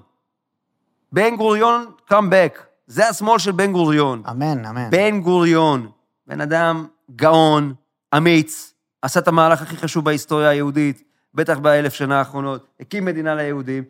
בן 1.12 1.36
גוריון, 1.36 1.86
come 2.10 2.12
back. 2.30 2.60
זה 2.86 3.08
השמאל 3.08 3.38
של 3.38 3.52
בן 3.52 3.72
גוריון. 3.72 4.22
אמן, 4.30 4.64
אמן. 4.64 4.90
בן 4.90 5.20
גוריון, 5.20 5.88
בן 6.26 6.40
אדם 6.40 6.86
גאון, 7.16 7.74
אמיץ, 8.16 8.71
עשה 9.02 9.20
את 9.20 9.28
המהלך 9.28 9.62
הכי 9.62 9.76
חשוב 9.76 10.04
בהיסטוריה 10.04 10.48
היהודית, 10.48 11.02
בטח 11.34 11.58
באלף 11.58 11.94
שנה 11.94 12.18
האחרונות, 12.18 12.66
הקים 12.80 13.04
מדינה 13.04 13.34
ליהודים. 13.34 13.84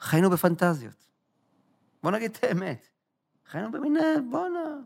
חיינו 0.00 0.30
בפנטזיות. 0.30 1.10
בוא 2.02 2.10
נגיד 2.10 2.30
את 2.30 2.44
האמת. 2.44 2.88
חיינו 3.50 3.72
במין, 3.72 3.96
אה, 3.96 4.14
בואנה, 4.30 4.76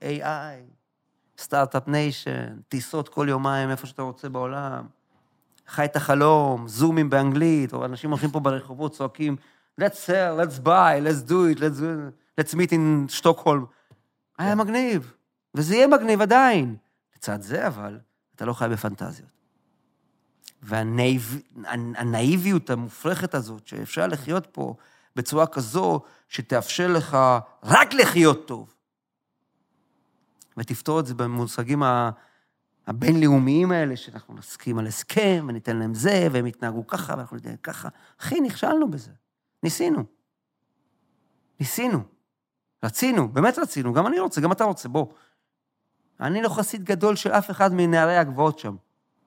AI, 0.00 0.74
start-up 1.38 1.88
nation, 1.88 2.56
טיסות 2.68 3.08
כל 3.08 3.26
יומיים 3.28 3.70
איפה 3.70 3.86
שאתה 3.86 4.02
רוצה 4.02 4.28
בעולם. 4.28 4.86
חי 5.66 5.84
את 5.84 5.96
החלום, 5.96 6.68
זומים 6.68 7.10
באנגלית, 7.10 7.72
או 7.72 7.84
אנשים 7.84 8.10
הולכים 8.10 8.30
פה 8.30 8.40
ברחובות, 8.40 8.92
צועקים, 8.92 9.36
let's 9.80 10.06
sell, 10.06 10.40
let's 10.40 10.66
buy, 10.66 11.00
let's 11.04 11.30
do 11.30 11.56
it, 11.56 11.58
let's, 11.58 11.80
let's 12.40 12.54
meet 12.54 12.70
in 12.70 13.08
שטוקהולם. 13.08 13.64
היה 14.38 14.54
מגניב, 14.54 15.14
וזה 15.54 15.74
יהיה 15.74 15.86
מגניב 15.86 16.20
עדיין. 16.20 16.76
לצד 17.16 17.42
זה, 17.42 17.66
אבל, 17.66 17.98
אתה 18.36 18.44
לא 18.44 18.52
חי 18.52 18.66
בפנטזיות. 18.70 19.30
והנאיביות 20.62 22.70
המופרכת 22.70 23.34
הזאת, 23.34 23.66
שאפשר 23.66 24.06
לחיות 24.06 24.46
פה 24.52 24.74
בצורה 25.16 25.46
כזו 25.46 26.00
שתאפשר 26.28 26.88
לך 26.88 27.18
רק 27.62 27.94
לחיות 27.94 28.46
טוב, 28.46 28.74
ותפתור 30.56 31.00
את 31.00 31.06
זה 31.06 31.14
במושגים 31.14 31.82
הבינלאומיים 32.86 33.72
האלה, 33.72 33.96
שאנחנו 33.96 34.34
נסכים 34.34 34.78
על 34.78 34.86
הסכם, 34.86 35.46
וניתן 35.48 35.76
להם 35.76 35.94
זה, 35.94 36.28
והם 36.32 36.46
יתנהגו 36.46 36.86
ככה, 36.86 37.14
ואנחנו 37.16 37.36
ניתן 37.36 37.54
ככה. 37.62 37.88
אחי, 38.20 38.40
נכשלנו 38.40 38.90
בזה. 38.90 39.10
ניסינו. 39.62 40.04
ניסינו. 41.60 42.02
רצינו, 42.84 43.28
באמת 43.28 43.58
רצינו, 43.58 43.92
גם 43.92 44.06
אני 44.06 44.20
רוצה, 44.20 44.40
גם 44.40 44.52
אתה 44.52 44.64
רוצה, 44.64 44.88
בוא. 44.88 45.06
אני 46.24 46.42
לא 46.42 46.48
חסיד 46.48 46.84
גדול 46.84 47.16
של 47.16 47.32
אף 47.32 47.50
אחד 47.50 47.74
מנערי 47.74 48.16
הגבעות 48.16 48.58
שם, 48.58 48.76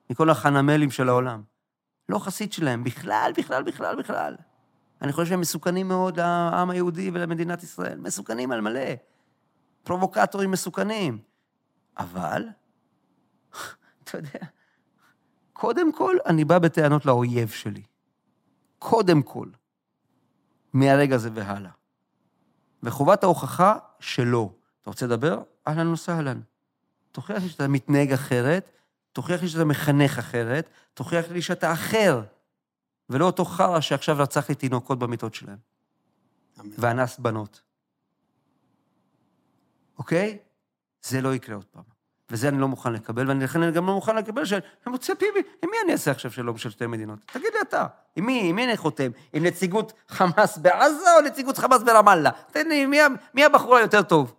מכל 0.09 0.29
החנמלים 0.29 0.91
של 0.91 1.09
העולם. 1.09 1.41
לא 2.09 2.19
חסיד 2.19 2.53
שלהם, 2.53 2.83
בכלל, 2.83 3.31
בכלל, 3.37 3.63
בכלל, 3.63 3.95
בכלל. 3.95 4.35
אני 5.01 5.11
חושב 5.11 5.29
שהם 5.29 5.41
מסוכנים 5.41 5.87
מאוד 5.87 6.19
לעם 6.19 6.69
היהודי 6.69 7.11
ולמדינת 7.13 7.63
ישראל. 7.63 7.99
מסוכנים 7.99 8.51
על 8.51 8.61
מלא. 8.61 8.89
פרובוקטורים 9.83 10.51
מסוכנים. 10.51 11.19
אבל, 11.97 12.43
אתה 14.03 14.17
יודע, 14.17 14.39
קודם 15.53 15.91
כל, 15.91 16.15
אני 16.25 16.45
בא 16.45 16.59
בטענות 16.59 17.05
לאויב 17.05 17.49
שלי. 17.49 17.83
קודם 18.79 19.21
כל. 19.21 19.47
מהרגע 20.73 21.15
הזה 21.15 21.29
והלאה. 21.33 21.71
וחובת 22.83 23.23
ההוכחה 23.23 23.77
שלו. 23.99 24.53
אתה 24.81 24.89
רוצה 24.89 25.05
לדבר? 25.05 25.41
אהלן 25.67 25.87
וסהלן. 25.87 26.41
תוכיח 27.17 27.43
לי 27.43 27.49
שאתה 27.49 27.67
מתנהג 27.67 28.13
אחרת, 28.13 28.71
תוכיח 29.11 29.41
לי 29.41 29.47
שאתה 29.47 29.65
מחנך 29.65 30.19
אחרת, 30.19 30.69
תוכיח 30.93 31.31
לי 31.31 31.41
שאתה 31.41 31.73
אחר, 31.73 32.21
ולא 33.09 33.25
אותו 33.25 33.45
חרא 33.45 33.81
שעכשיו 33.81 34.15
רצח 34.19 34.49
לי 34.49 34.55
תינוקות 34.55 34.99
במיטות 34.99 35.33
שלהם, 35.33 35.57
אמן. 36.59 36.69
ואנס 36.77 37.19
בנות. 37.19 37.61
אוקיי? 39.97 40.37
זה 41.01 41.21
לא 41.21 41.35
יקרה 41.35 41.55
עוד 41.55 41.65
פעם. 41.65 41.83
וזה 42.29 42.47
אני 42.47 42.57
לא 42.57 42.67
מוכן 42.67 42.93
לקבל, 42.93 43.31
ולכן 43.31 43.63
אני 43.63 43.71
גם 43.71 43.87
לא 43.87 43.93
מוכן 43.93 44.15
לקבל 44.15 44.45
שאני 44.45 44.61
מוצא 44.87 45.13
פיבי, 45.15 45.39
עם 45.63 45.69
מי 45.69 45.77
אני 45.83 45.91
אעשה 45.91 46.11
עכשיו 46.11 46.31
שלום 46.31 46.57
של 46.57 46.69
שתי 46.69 46.87
מדינות? 46.87 47.19
תגיד 47.25 47.53
לי 47.53 47.61
אתה, 47.61 47.85
עם 48.15 48.25
מי, 48.25 48.49
עם 48.49 48.55
מי 48.55 48.65
אני 48.65 48.77
חותם? 48.77 49.11
עם 49.33 49.45
נציגות 49.45 49.93
חמאס 50.07 50.57
בעזה 50.57 51.15
או 51.15 51.21
נציגות 51.21 51.57
חמאס 51.57 51.83
ברמאללה? 51.83 52.29
תן 52.51 52.67
לי, 52.67 52.85
מי, 52.85 52.97
מי 53.33 53.45
הבחור 53.45 53.75
היותר 53.75 54.01
טוב? 54.01 54.35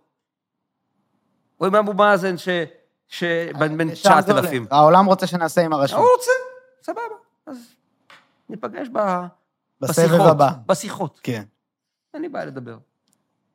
או 1.59 1.65
עם 1.65 1.75
אבו 1.75 1.93
מאזן 1.93 2.37
ש... 2.37 2.49
ש... 3.07 3.23
זה 3.23 3.85
9,000. 3.93 4.61
הולך. 4.61 4.73
העולם 4.73 5.05
רוצה 5.05 5.27
שנעשה 5.27 5.61
עם 5.61 5.73
הרשות. 5.73 5.99
הוא 5.99 6.07
רוצה, 6.17 6.31
סבבה. 6.83 7.15
אז 7.45 7.57
ניפגש 8.49 8.87
ב... 8.93 8.99
בסבב 9.81 10.21
הבא. 10.21 10.51
בשיחות. 10.65 11.19
כן. 11.23 11.43
אין 12.13 12.21
לי 12.21 12.29
בעיה 12.29 12.45
לדבר. 12.45 12.77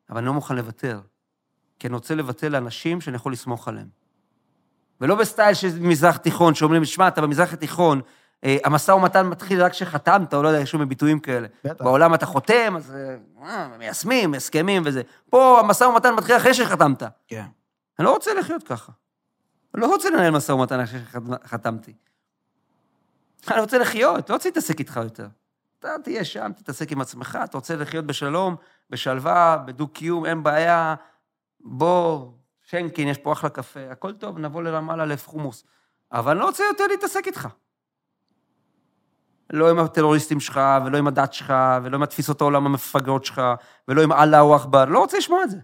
אבל 0.09 0.17
אני 0.17 0.25
לא 0.25 0.33
מוכן 0.33 0.55
לוותר. 0.55 0.99
כי 1.79 1.87
אני 1.87 1.95
רוצה 1.95 2.15
לוותר 2.15 2.49
לאנשים 2.49 3.01
שאני 3.01 3.15
יכול 3.15 3.33
לסמוך 3.33 3.67
עליהם. 3.67 3.87
ולא 5.01 5.15
בסטייל 5.15 5.53
של 5.53 5.67
מזרח 5.79 6.17
תיכון, 6.17 6.55
שאומרים, 6.55 6.85
שמע, 6.85 7.07
אתה 7.07 7.21
במזרח 7.21 7.53
התיכון, 7.53 8.01
אה, 8.43 8.57
המשא 8.63 8.91
ומתן 8.91 9.27
מתחיל 9.27 9.63
רק 9.63 9.71
כשחתמת, 9.71 10.33
או 10.33 10.43
לא 10.43 10.47
יודע, 10.47 10.59
יש 10.61 10.71
שם 10.71 10.89
ביטויים 10.89 11.19
כאלה. 11.19 11.47
בטח. 11.63 11.83
בעולם 11.83 12.13
אתה 12.13 12.25
חותם, 12.25 12.73
אז 12.77 12.95
אה, 12.95 13.15
אה, 13.47 13.67
מיישמים, 13.77 14.33
הסכמים 14.33 14.81
וזה. 14.85 15.01
פה 15.29 15.59
המשא 15.59 15.83
ומתן 15.83 16.13
מתחיל 16.13 16.37
אחרי 16.37 16.53
שחתמת. 16.53 17.03
כן. 17.27 17.45
אני 17.99 18.05
לא 18.05 18.13
רוצה 18.13 18.33
לחיות 18.33 18.63
ככה. 18.63 18.91
אני 19.73 19.81
לא 19.81 19.87
רוצה 19.87 20.09
לנהל 20.09 20.31
משא 20.31 20.51
ומתן 20.51 20.79
אחרי 20.79 20.99
שחתמתי. 21.43 21.93
אני 23.51 23.61
רוצה 23.61 23.77
לחיות, 23.77 24.29
לא 24.29 24.35
רוצה 24.35 24.49
להתעסק 24.49 24.79
איתך 24.79 24.99
יותר. 25.03 25.27
אתה 25.79 25.95
תהיה 26.03 26.25
שם, 26.25 26.51
תתעסק 26.55 26.91
עם 26.91 27.01
עצמך, 27.01 27.39
אתה 27.43 27.57
רוצה 27.57 27.75
לחיות 27.75 28.05
בשלום, 28.05 28.55
בשלווה, 28.89 29.57
בדו-קיום, 29.65 30.25
אין 30.25 30.43
בעיה. 30.43 30.95
בוא, 31.59 32.31
שנקין, 32.61 33.07
יש 33.07 33.17
פה 33.17 33.33
אחלה 33.33 33.49
קפה, 33.49 33.91
הכל 33.91 34.13
טוב, 34.13 34.39
נבוא 34.39 34.63
לרמאללה 34.63 35.05
לאף 35.05 35.27
חומוס. 35.27 35.63
אבל 36.11 36.31
אני 36.31 36.39
לא 36.39 36.45
רוצה 36.45 36.63
יותר 36.63 36.87
להתעסק 36.87 37.27
איתך. 37.27 37.47
לא 39.49 39.69
עם 39.69 39.79
הטרוריסטים 39.79 40.39
שלך, 40.39 40.59
ולא 40.85 40.97
עם 40.97 41.07
הדת 41.07 41.33
שלך, 41.33 41.53
ולא 41.83 41.95
עם 41.95 42.03
התפיסות 42.03 42.41
העולם 42.41 42.65
המפגרות 42.65 43.25
שלך, 43.25 43.41
ולא 43.87 44.03
עם 44.03 44.11
אללהו 44.11 44.55
אכבר, 44.55 44.85
לא 44.85 44.99
רוצה 44.99 45.17
לשמוע 45.17 45.43
את 45.43 45.49
זה. 45.49 45.57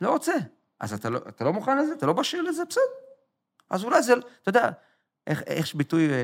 לא 0.00 0.10
רוצה. 0.10 0.34
אז 0.80 0.92
אתה 0.92 1.10
לא, 1.10 1.20
אתה 1.28 1.44
לא 1.44 1.52
מוכן 1.52 1.78
לזה? 1.78 1.92
אתה 1.92 2.06
לא 2.06 2.12
בשיר 2.12 2.42
לזה? 2.42 2.62
בסדר. 2.64 2.82
אז 3.70 3.84
אולי 3.84 4.02
זה, 4.02 4.12
אתה 4.42 4.48
יודע, 4.48 4.70
איך, 5.26 5.42
איך 5.46 5.66
יש 5.66 5.74
ביטוי, 5.74 6.08
אה, 6.10 6.16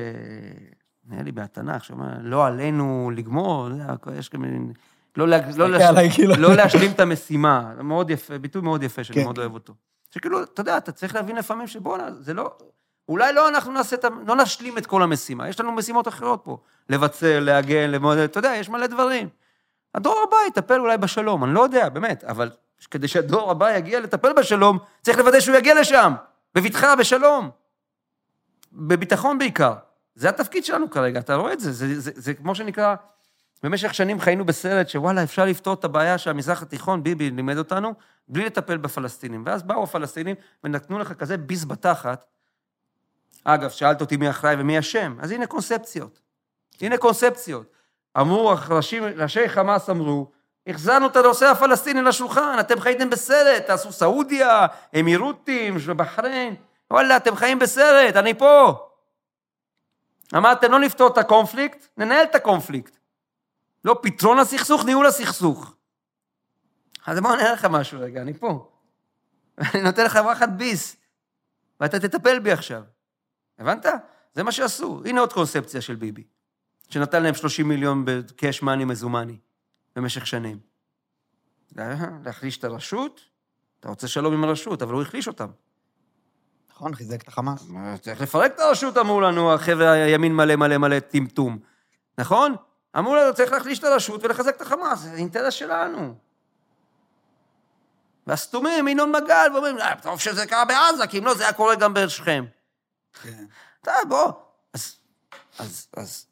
נראה 1.05 1.23
לי 1.23 1.31
בהתנ"ך, 1.31 1.83
שאומר, 1.83 2.07
לא 2.21 2.45
עלינו 2.45 3.11
לגמור, 3.15 3.69
יש 4.15 4.29
גם 4.29 4.41
מין... 4.41 4.73
לא, 5.17 5.27
לה, 5.27 5.37
לא, 5.57 5.77
עליי, 5.83 6.09
כאילו. 6.11 6.35
לא 6.35 6.55
להשלים 6.55 6.91
את 6.91 6.99
המשימה. 6.99 7.73
מאוד 7.83 8.09
יפה, 8.09 8.37
ביטוי 8.37 8.61
מאוד 8.61 8.83
יפה, 8.83 9.03
שאני 9.03 9.19
כן, 9.19 9.23
מאוד. 9.23 9.39
אוהב 9.39 9.53
אותו. 9.53 9.73
שכאילו, 10.11 10.43
אתה 10.43 10.61
יודע, 10.61 10.77
אתה 10.77 10.91
צריך 10.91 11.15
להבין 11.15 11.35
לפעמים 11.35 11.67
שבואנה, 11.67 12.11
זה 12.11 12.33
לא... 12.33 12.57
אולי 13.09 13.33
לא 13.33 13.49
אנחנו 13.49 13.71
נעשה 13.71 13.95
את 13.95 14.05
ה... 14.05 14.07
לא 14.27 14.35
נשלים 14.35 14.77
את 14.77 14.85
כל 14.85 15.03
המשימה, 15.03 15.49
יש 15.49 15.59
לנו 15.59 15.71
משימות 15.71 16.07
אחרות 16.07 16.41
פה. 16.43 16.57
לבצר, 16.89 17.39
להגן, 17.39 17.89
למודד, 17.89 18.23
אתה 18.23 18.39
יודע, 18.39 18.55
יש 18.55 18.69
מלא 18.69 18.87
דברים. 18.87 19.29
הדור 19.95 20.25
הבא 20.27 20.37
יטפל 20.47 20.79
אולי 20.79 20.97
בשלום, 20.97 21.43
אני 21.43 21.53
לא 21.53 21.61
יודע, 21.61 21.89
באמת, 21.89 22.23
אבל 22.23 22.49
כדי 22.85 23.07
שהדור 23.07 23.51
הבא 23.51 23.75
יגיע 23.75 23.99
לטפל 23.99 24.33
בשלום, 24.33 24.79
צריך 25.01 25.17
לוודא 25.17 25.39
שהוא 25.39 25.57
יגיע 25.57 25.81
לשם, 25.81 26.13
בבטחה, 26.55 26.95
בשלום. 26.95 27.49
בביטחון 28.71 29.37
בעיקר. 29.37 29.73
זה 30.15 30.29
התפקיד 30.29 30.65
שלנו 30.65 30.89
כרגע, 30.89 31.19
אתה 31.19 31.35
רואה 31.35 31.53
את 31.53 31.59
זה, 31.59 31.71
זה, 31.71 31.87
זה, 31.87 32.01
זה, 32.01 32.11
זה 32.15 32.33
כמו 32.33 32.55
שנקרא, 32.55 32.95
במשך 33.63 33.93
שנים 33.93 34.19
חיינו 34.19 34.45
בסרט 34.45 34.89
שוואלה, 34.89 35.23
אפשר 35.23 35.45
לפתור 35.45 35.73
את 35.73 35.83
הבעיה 35.83 36.17
שהמזרח 36.17 36.61
התיכון, 36.61 37.03
ביבי 37.03 37.29
לימד 37.29 37.57
אותנו, 37.57 37.93
בלי 38.27 38.45
לטפל 38.45 38.77
בפלסטינים. 38.77 39.43
ואז 39.45 39.63
באו 39.63 39.83
הפלסטינים 39.83 40.35
ונתנו 40.63 40.99
לך 40.99 41.13
כזה 41.13 41.37
ביס 41.37 41.65
בתחת. 41.65 42.25
אגב, 43.43 43.69
שאלת 43.69 44.01
אותי 44.01 44.17
מי 44.17 44.29
אחראי 44.29 44.55
ומי 44.59 44.79
אשם, 44.79 45.17
אז 45.19 45.31
הנה 45.31 45.47
קונספציות. 45.47 46.19
הנה 46.81 46.97
קונספציות. 46.97 47.71
אמרו, 48.19 48.55
ראשי, 48.69 48.99
ראשי 48.99 49.49
חמאס 49.49 49.89
אמרו, 49.89 50.31
החזרנו 50.67 51.07
את 51.07 51.15
הנושא 51.15 51.45
הפלסטיני 51.45 52.01
לשולחן, 52.01 52.57
אתם 52.59 52.79
חייתם 52.79 53.09
בסרט, 53.09 53.63
תעשו 53.65 53.91
סעודיה, 53.91 54.67
אמירותים, 54.99 55.77
בחריין, 55.97 56.55
וואלה, 56.91 57.17
אתם 57.17 57.35
חיים 57.35 57.59
בסרט, 57.59 58.15
אני 58.15 58.33
פה. 58.33 58.87
אמרתם, 60.35 60.71
לא 60.71 60.79
נפתור 60.79 61.07
את 61.07 61.17
הקונפליקט, 61.17 61.87
ננהל 61.97 62.23
את 62.23 62.35
הקונפליקט. 62.35 62.97
לא 63.85 63.99
פתרון 64.01 64.39
הסכסוך, 64.39 64.85
ניהול 64.85 65.05
הסכסוך. 65.05 65.73
אז 67.05 67.19
בואו 67.19 67.35
נראה 67.35 67.53
לך 67.53 67.65
משהו 67.65 67.99
רגע, 67.99 68.21
אני 68.21 68.33
פה. 68.33 68.71
אני 69.73 69.81
נותן 69.81 70.05
לך 70.05 70.19
וואחד 70.23 70.57
ביס, 70.57 70.95
ואתה 71.79 71.99
תטפל 71.99 72.39
בי 72.39 72.51
עכשיו. 72.51 72.83
הבנת? 73.59 73.85
זה 74.33 74.43
מה 74.43 74.51
שעשו. 74.51 75.01
הנה 75.05 75.21
עוד 75.21 75.33
קונספציה 75.33 75.81
של 75.81 75.95
ביבי, 75.95 76.23
שנתן 76.89 77.23
להם 77.23 77.33
30 77.33 77.67
מיליון 77.67 78.05
בקאש 78.05 78.61
מאני 78.61 78.85
מזומני 78.85 79.37
במשך 79.97 80.27
שנים. 80.27 80.59
להחליש 82.25 82.57
את 82.57 82.63
הרשות, 82.63 83.21
אתה 83.79 83.89
רוצה 83.89 84.07
שלום 84.07 84.33
עם 84.33 84.43
הרשות, 84.43 84.81
אבל 84.81 84.93
הוא 84.93 85.01
החליש 85.01 85.27
אותם. 85.27 85.47
נכון, 86.71 86.95
חיזק 86.95 87.21
את 87.21 87.27
החמאס. 87.27 87.67
צריך 88.01 88.21
לפרק 88.21 88.51
את 88.55 88.59
הרשות, 88.59 88.97
אמרו 88.97 89.21
לנו 89.21 89.53
החבר'ה 89.53 89.91
הימין 89.91 90.35
מלא 90.35 90.55
מלא 90.55 90.77
מלא 90.77 90.99
טמטום. 90.99 91.59
נכון? 92.17 92.55
אמרו 92.97 93.15
לנו, 93.15 93.33
צריך 93.33 93.51
להחליש 93.51 93.79
את 93.79 93.83
הרשות 93.83 94.23
ולחזק 94.23 94.55
את 94.55 94.61
החמאס, 94.61 94.99
זה 94.99 95.13
אינטרס 95.13 95.53
שלנו. 95.53 96.15
והסתומים, 98.27 98.87
ינון 98.87 99.11
מגל, 99.11 99.51
ואומרים, 99.53 99.79
אה, 99.79 99.93
טוב 100.01 100.19
שזה 100.19 100.45
קרה 100.45 100.65
בעזה, 100.65 101.07
כי 101.07 101.19
אם 101.19 101.25
לא, 101.25 101.33
זה 101.33 101.43
היה 101.43 101.53
קורה 101.53 101.75
גם 101.75 101.93
בשכם. 101.93 102.45
כן. 103.23 103.45
אתה, 103.81 103.91
בוא. 104.09 104.31
אז, 104.73 104.95
אז, 105.59 105.87
אז, 105.97 106.25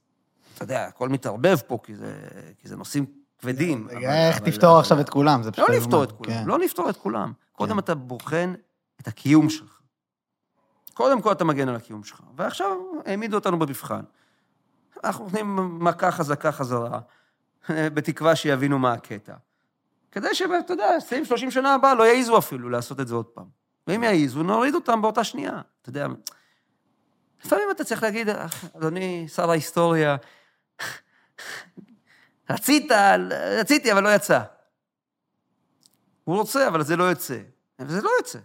אתה 0.55 0.63
יודע, 0.63 0.85
הכל 0.85 1.09
מתערבב 1.09 1.57
פה, 1.67 1.79
כי 1.83 1.95
זה, 1.95 2.13
כי 2.57 2.67
זה 2.67 2.75
נושאים 2.75 3.24
כבדים. 3.45 3.87
איך 3.89 4.39
תפתור 4.39 4.79
עכשיו 4.79 4.99
את 4.99 5.09
כולם? 5.09 5.43
זה 5.43 5.51
פשוט... 5.51 5.69
לא 5.69 5.75
לפתור 5.75 6.03
את 6.03 6.11
כולם, 6.11 6.31
כן. 6.31 6.43
לא 6.45 6.59
לפתור 6.59 6.89
את 6.89 6.97
כולם. 6.97 7.33
קודם 7.51 7.73
כן. 7.73 7.79
אתה 7.79 7.95
בוחן 7.95 8.53
את 9.01 9.07
הקיום 9.07 9.49
שלך. 9.49 9.79
קודם 10.93 11.21
כל 11.21 11.31
אתה 11.31 11.43
מגן 11.43 11.69
על 11.69 11.75
הקיום 11.75 12.03
שלך. 12.03 12.21
ועכשיו 12.35 12.71
העמידו 13.05 13.37
אותנו 13.37 13.59
במבחן. 13.59 14.01
אנחנו 15.03 15.23
נותנים 15.23 15.79
מכה 15.83 16.11
חזקה 16.11 16.51
חזרה, 16.51 16.99
בתקווה 17.69 18.35
שיבינו 18.35 18.79
מה 18.79 18.93
הקטע. 18.93 19.33
כדי 20.11 20.35
שאתה 20.35 20.73
יודע, 20.73 20.89
20-30 21.47 21.51
שנה 21.51 21.73
הבאה 21.73 21.93
לא 21.95 22.03
יעיזו 22.03 22.37
אפילו 22.37 22.69
לעשות 22.69 22.99
את 22.99 23.07
זה 23.07 23.15
עוד 23.15 23.25
פעם. 23.25 23.45
ואם 23.87 24.03
יעיזו, 24.03 24.43
נוריד 24.43 24.75
אותם 24.75 25.01
באותה 25.01 25.23
שנייה. 25.23 25.61
אתה 25.81 25.89
יודע, 25.89 26.07
לפעמים 27.45 27.65
אתה 27.71 27.83
צריך 27.83 28.03
להגיד, 28.03 28.29
אדוני 28.77 29.27
שר 29.27 29.49
ההיסטוריה, 29.49 30.15
רצית, 32.49 32.91
רציתי, 33.59 33.91
אבל 33.91 34.03
לא 34.03 34.15
יצא. 34.15 34.39
הוא 36.23 36.37
רוצה, 36.37 36.67
אבל 36.67 36.83
זה 36.83 36.95
לא 36.95 37.03
יוצא. 37.03 37.37
וזה 37.79 38.01
לא 38.01 38.09
יוצא. 38.19 38.39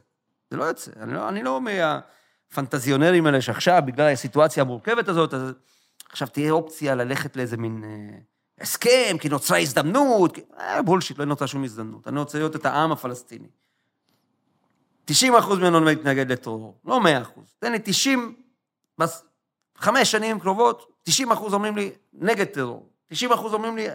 זה 0.50 0.56
לא 0.56 0.64
יוצא. 0.64 0.90
אני 0.96 1.14
לא, 1.14 1.28
אני 1.28 1.42
לא 1.42 1.60
מהפנטזיונרים 1.60 3.26
האלה 3.26 3.40
שעכשיו, 3.40 3.82
בגלל 3.86 4.12
הסיטואציה 4.12 4.60
המורכבת 4.62 5.08
הזאת, 5.08 5.34
אז 5.34 5.52
עכשיו 6.10 6.28
תהיה 6.28 6.52
אופציה 6.52 6.94
ללכת 6.94 7.36
לאיזה 7.36 7.56
מין 7.56 7.84
אה, 7.84 8.18
הסכם, 8.60 9.16
כי 9.20 9.28
נוצרה 9.28 9.58
הזדמנות. 9.58 10.38
אה, 10.58 10.82
בולשיט, 10.82 11.18
לא 11.18 11.24
נוצרה 11.24 11.48
שום 11.48 11.64
הזדמנות. 11.64 12.08
אני 12.08 12.18
רוצה 12.18 12.38
להיות 12.38 12.56
את 12.56 12.66
העם 12.66 12.92
הפלסטיני. 12.92 13.48
90 15.04 15.34
אחוז 15.34 15.58
ממנו 15.58 15.80
מתנגד 15.80 16.32
לטרור, 16.32 16.78
לא 16.84 17.00
100 17.00 17.22
אחוז. 17.22 17.54
תן 17.58 17.72
לי 17.72 17.78
90, 17.84 18.36
בחמש 18.98 20.10
שנים 20.10 20.40
קרובות, 20.40 20.92
90 21.02 21.32
אחוז 21.32 21.54
אומרים 21.54 21.76
לי 21.76 21.90
נגד 22.12 22.44
טרור. 22.44 22.89
90 23.10 23.32
אחוז 23.32 23.54
אומרים 23.54 23.76
לי, 23.76 23.86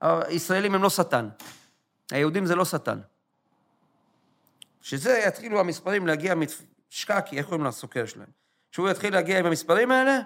הישראלים 0.00 0.74
הם 0.74 0.82
לא 0.82 0.90
שטן. 0.90 1.28
היהודים 2.10 2.46
זה 2.46 2.54
לא 2.54 2.64
שטן. 2.64 3.00
שזה 4.80 5.22
יתחילו 5.26 5.60
המספרים 5.60 6.06
להגיע 6.06 6.34
משקקי, 6.34 7.38
איך 7.38 7.46
קוראים 7.46 7.64
לסוקר 7.64 8.06
שלהם? 8.06 8.28
שהוא 8.70 8.90
יתחיל 8.90 9.14
להגיע 9.14 9.38
עם 9.38 9.46
המספרים 9.46 9.90
האלה, 9.90 10.18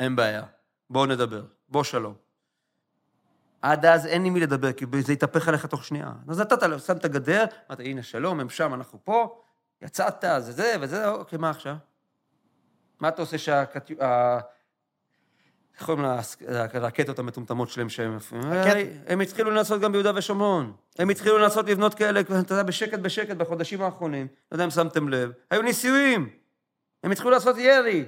אין 0.00 0.16
בעיה. 0.16 0.42
בואו 0.90 1.06
נדבר, 1.06 1.44
בוא 1.68 1.84
שלום. 1.84 2.14
עד 3.62 3.86
אז 3.86 4.06
אין 4.06 4.24
עם 4.24 4.34
מי 4.34 4.40
לדבר, 4.40 4.72
כי 4.72 4.86
זה 5.00 5.12
יתהפך 5.12 5.48
עליך 5.48 5.66
תוך 5.66 5.84
שנייה. 5.84 6.12
אז 6.28 6.40
נתת, 6.40 6.58
שם 6.86 6.96
את 6.96 7.04
הגדר, 7.04 7.44
אמרת, 7.68 7.80
הנה, 7.80 8.02
שלום, 8.02 8.40
הם 8.40 8.48
שם, 8.48 8.74
אנחנו 8.74 8.98
פה, 9.04 9.42
יצאת, 9.82 10.24
זה 10.38 10.52
זה 10.52 10.76
וזה, 10.80 11.08
אוקיי, 11.08 11.38
מה 11.38 11.50
עכשיו? 11.50 11.76
מה 13.00 13.08
אתה 13.08 13.22
עושה 13.22 13.38
שהקטיו... 13.38 13.96
איך 15.78 15.86
קוראים 15.86 16.04
לרקטות 16.74 17.18
המטומטמות 17.18 17.70
שלהם 17.70 17.88
שהם... 17.88 18.18
הם 19.06 19.20
התחילו 19.20 19.50
לנסות 19.50 19.80
גם 19.80 19.92
ביהודה 19.92 20.12
ושומרון. 20.14 20.72
הם 20.98 21.10
התחילו 21.10 21.38
לנסות 21.38 21.68
לבנות 21.68 21.94
כאלה, 21.94 22.20
אתה 22.20 22.54
יודע, 22.54 22.62
בשקט 22.62 22.98
בשקט 22.98 23.36
בחודשים 23.36 23.82
האחרונים. 23.82 24.26
לא 24.52 24.54
יודע 24.54 24.64
אם 24.64 24.70
שמתם 24.70 25.08
לב. 25.08 25.32
היו 25.50 25.62
ניסויים. 25.62 26.28
הם 27.02 27.10
התחילו 27.10 27.30
לעשות 27.30 27.56
ירי. 27.58 28.04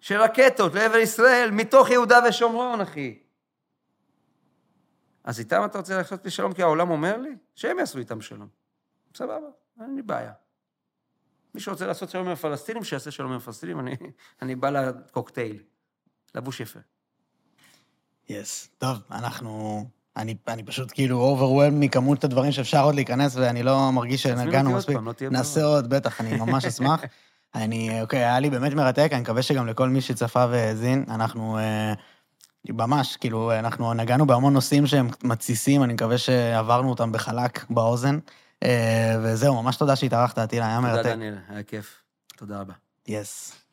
של 0.00 0.20
רקטות 0.20 0.74
לעבר 0.74 0.96
ישראל, 0.96 1.50
מתוך 1.50 1.90
יהודה 1.90 2.20
ושומרון, 2.28 2.80
אחי. 2.80 3.18
אז 5.24 5.38
איתם 5.38 5.62
אתה 5.64 5.78
רוצה 5.78 5.96
לעשות 5.96 6.24
לי 6.24 6.30
שלום 6.30 6.52
כי 6.52 6.62
העולם 6.62 6.90
אומר 6.90 7.16
לי? 7.16 7.36
שהם 7.54 7.78
יעשו 7.78 7.98
איתם 7.98 8.20
שלום. 8.20 8.48
סבבה, 9.14 9.48
אין 9.80 9.96
לי 9.96 10.02
בעיה. 10.02 10.32
מי 11.54 11.60
שרוצה 11.60 11.86
לעשות 11.86 12.10
שלום 12.10 12.26
עם 12.26 12.32
הפלסטינים, 12.32 12.84
שיעשה 12.84 13.10
שלום 13.10 13.30
עם 13.30 13.36
הפלסטינים, 13.36 13.80
אני, 13.80 13.96
אני 14.42 14.56
בא 14.56 14.70
לקוקטייל. 14.70 15.58
לבוש 16.34 16.60
יפה. 16.60 16.80
yes, 18.28 18.64
yes. 18.64 18.78
טוב, 18.78 18.98
אנחנו... 19.10 19.84
אני, 20.16 20.34
אני 20.48 20.62
פשוט 20.62 20.92
כאילו 20.92 21.20
overwhelmed 21.20 21.72
מכמות 21.76 22.24
הדברים 22.24 22.52
שאפשר 22.52 22.84
עוד 22.84 22.94
להיכנס, 22.94 23.36
ואני 23.36 23.62
לא 23.62 23.90
מרגיש 23.92 24.22
שנגענו 24.22 24.72
מספיק. 24.72 24.96
פעם, 24.96 25.06
לא 25.06 25.12
נעשה 25.30 25.60
דבר. 25.60 25.68
עוד, 25.68 25.90
בטח, 25.90 26.20
אני 26.20 26.36
ממש 26.36 26.64
אשמח. 26.64 27.00
אני, 27.54 28.02
אוקיי, 28.02 28.18
היה 28.18 28.40
לי 28.40 28.50
באמת 28.50 28.72
מרתק, 28.72 29.08
אני 29.12 29.20
מקווה 29.20 29.42
שגם 29.42 29.66
לכל 29.66 29.88
מי 29.88 30.00
שצפה 30.00 30.46
והאזין, 30.50 31.04
אנחנו 31.08 31.58
אה, 31.58 31.92
ממש, 32.68 33.16
כאילו, 33.16 33.52
אנחנו 33.58 33.94
נגענו 33.94 34.26
בהמון 34.26 34.52
נושאים 34.52 34.86
שהם 34.86 35.08
מתסיסים, 35.24 35.82
אני 35.82 35.92
מקווה 35.92 36.18
שעברנו 36.18 36.90
אותם 36.90 37.12
בחלק 37.12 37.64
באוזן. 37.70 38.18
אה, 38.64 39.16
וזהו, 39.22 39.62
ממש 39.62 39.76
תודה 39.76 39.96
שהתארחת, 39.96 40.38
אטילה, 40.38 40.66
היה 40.66 40.80
מרתק. 40.80 40.96
תודה, 40.96 41.14
דניאל, 41.14 41.34
היה 41.48 41.62
כיף. 41.62 42.02
תודה 42.36 42.60
רבה. 42.60 42.72
יס. 43.08 43.52
Yes. 43.52 43.63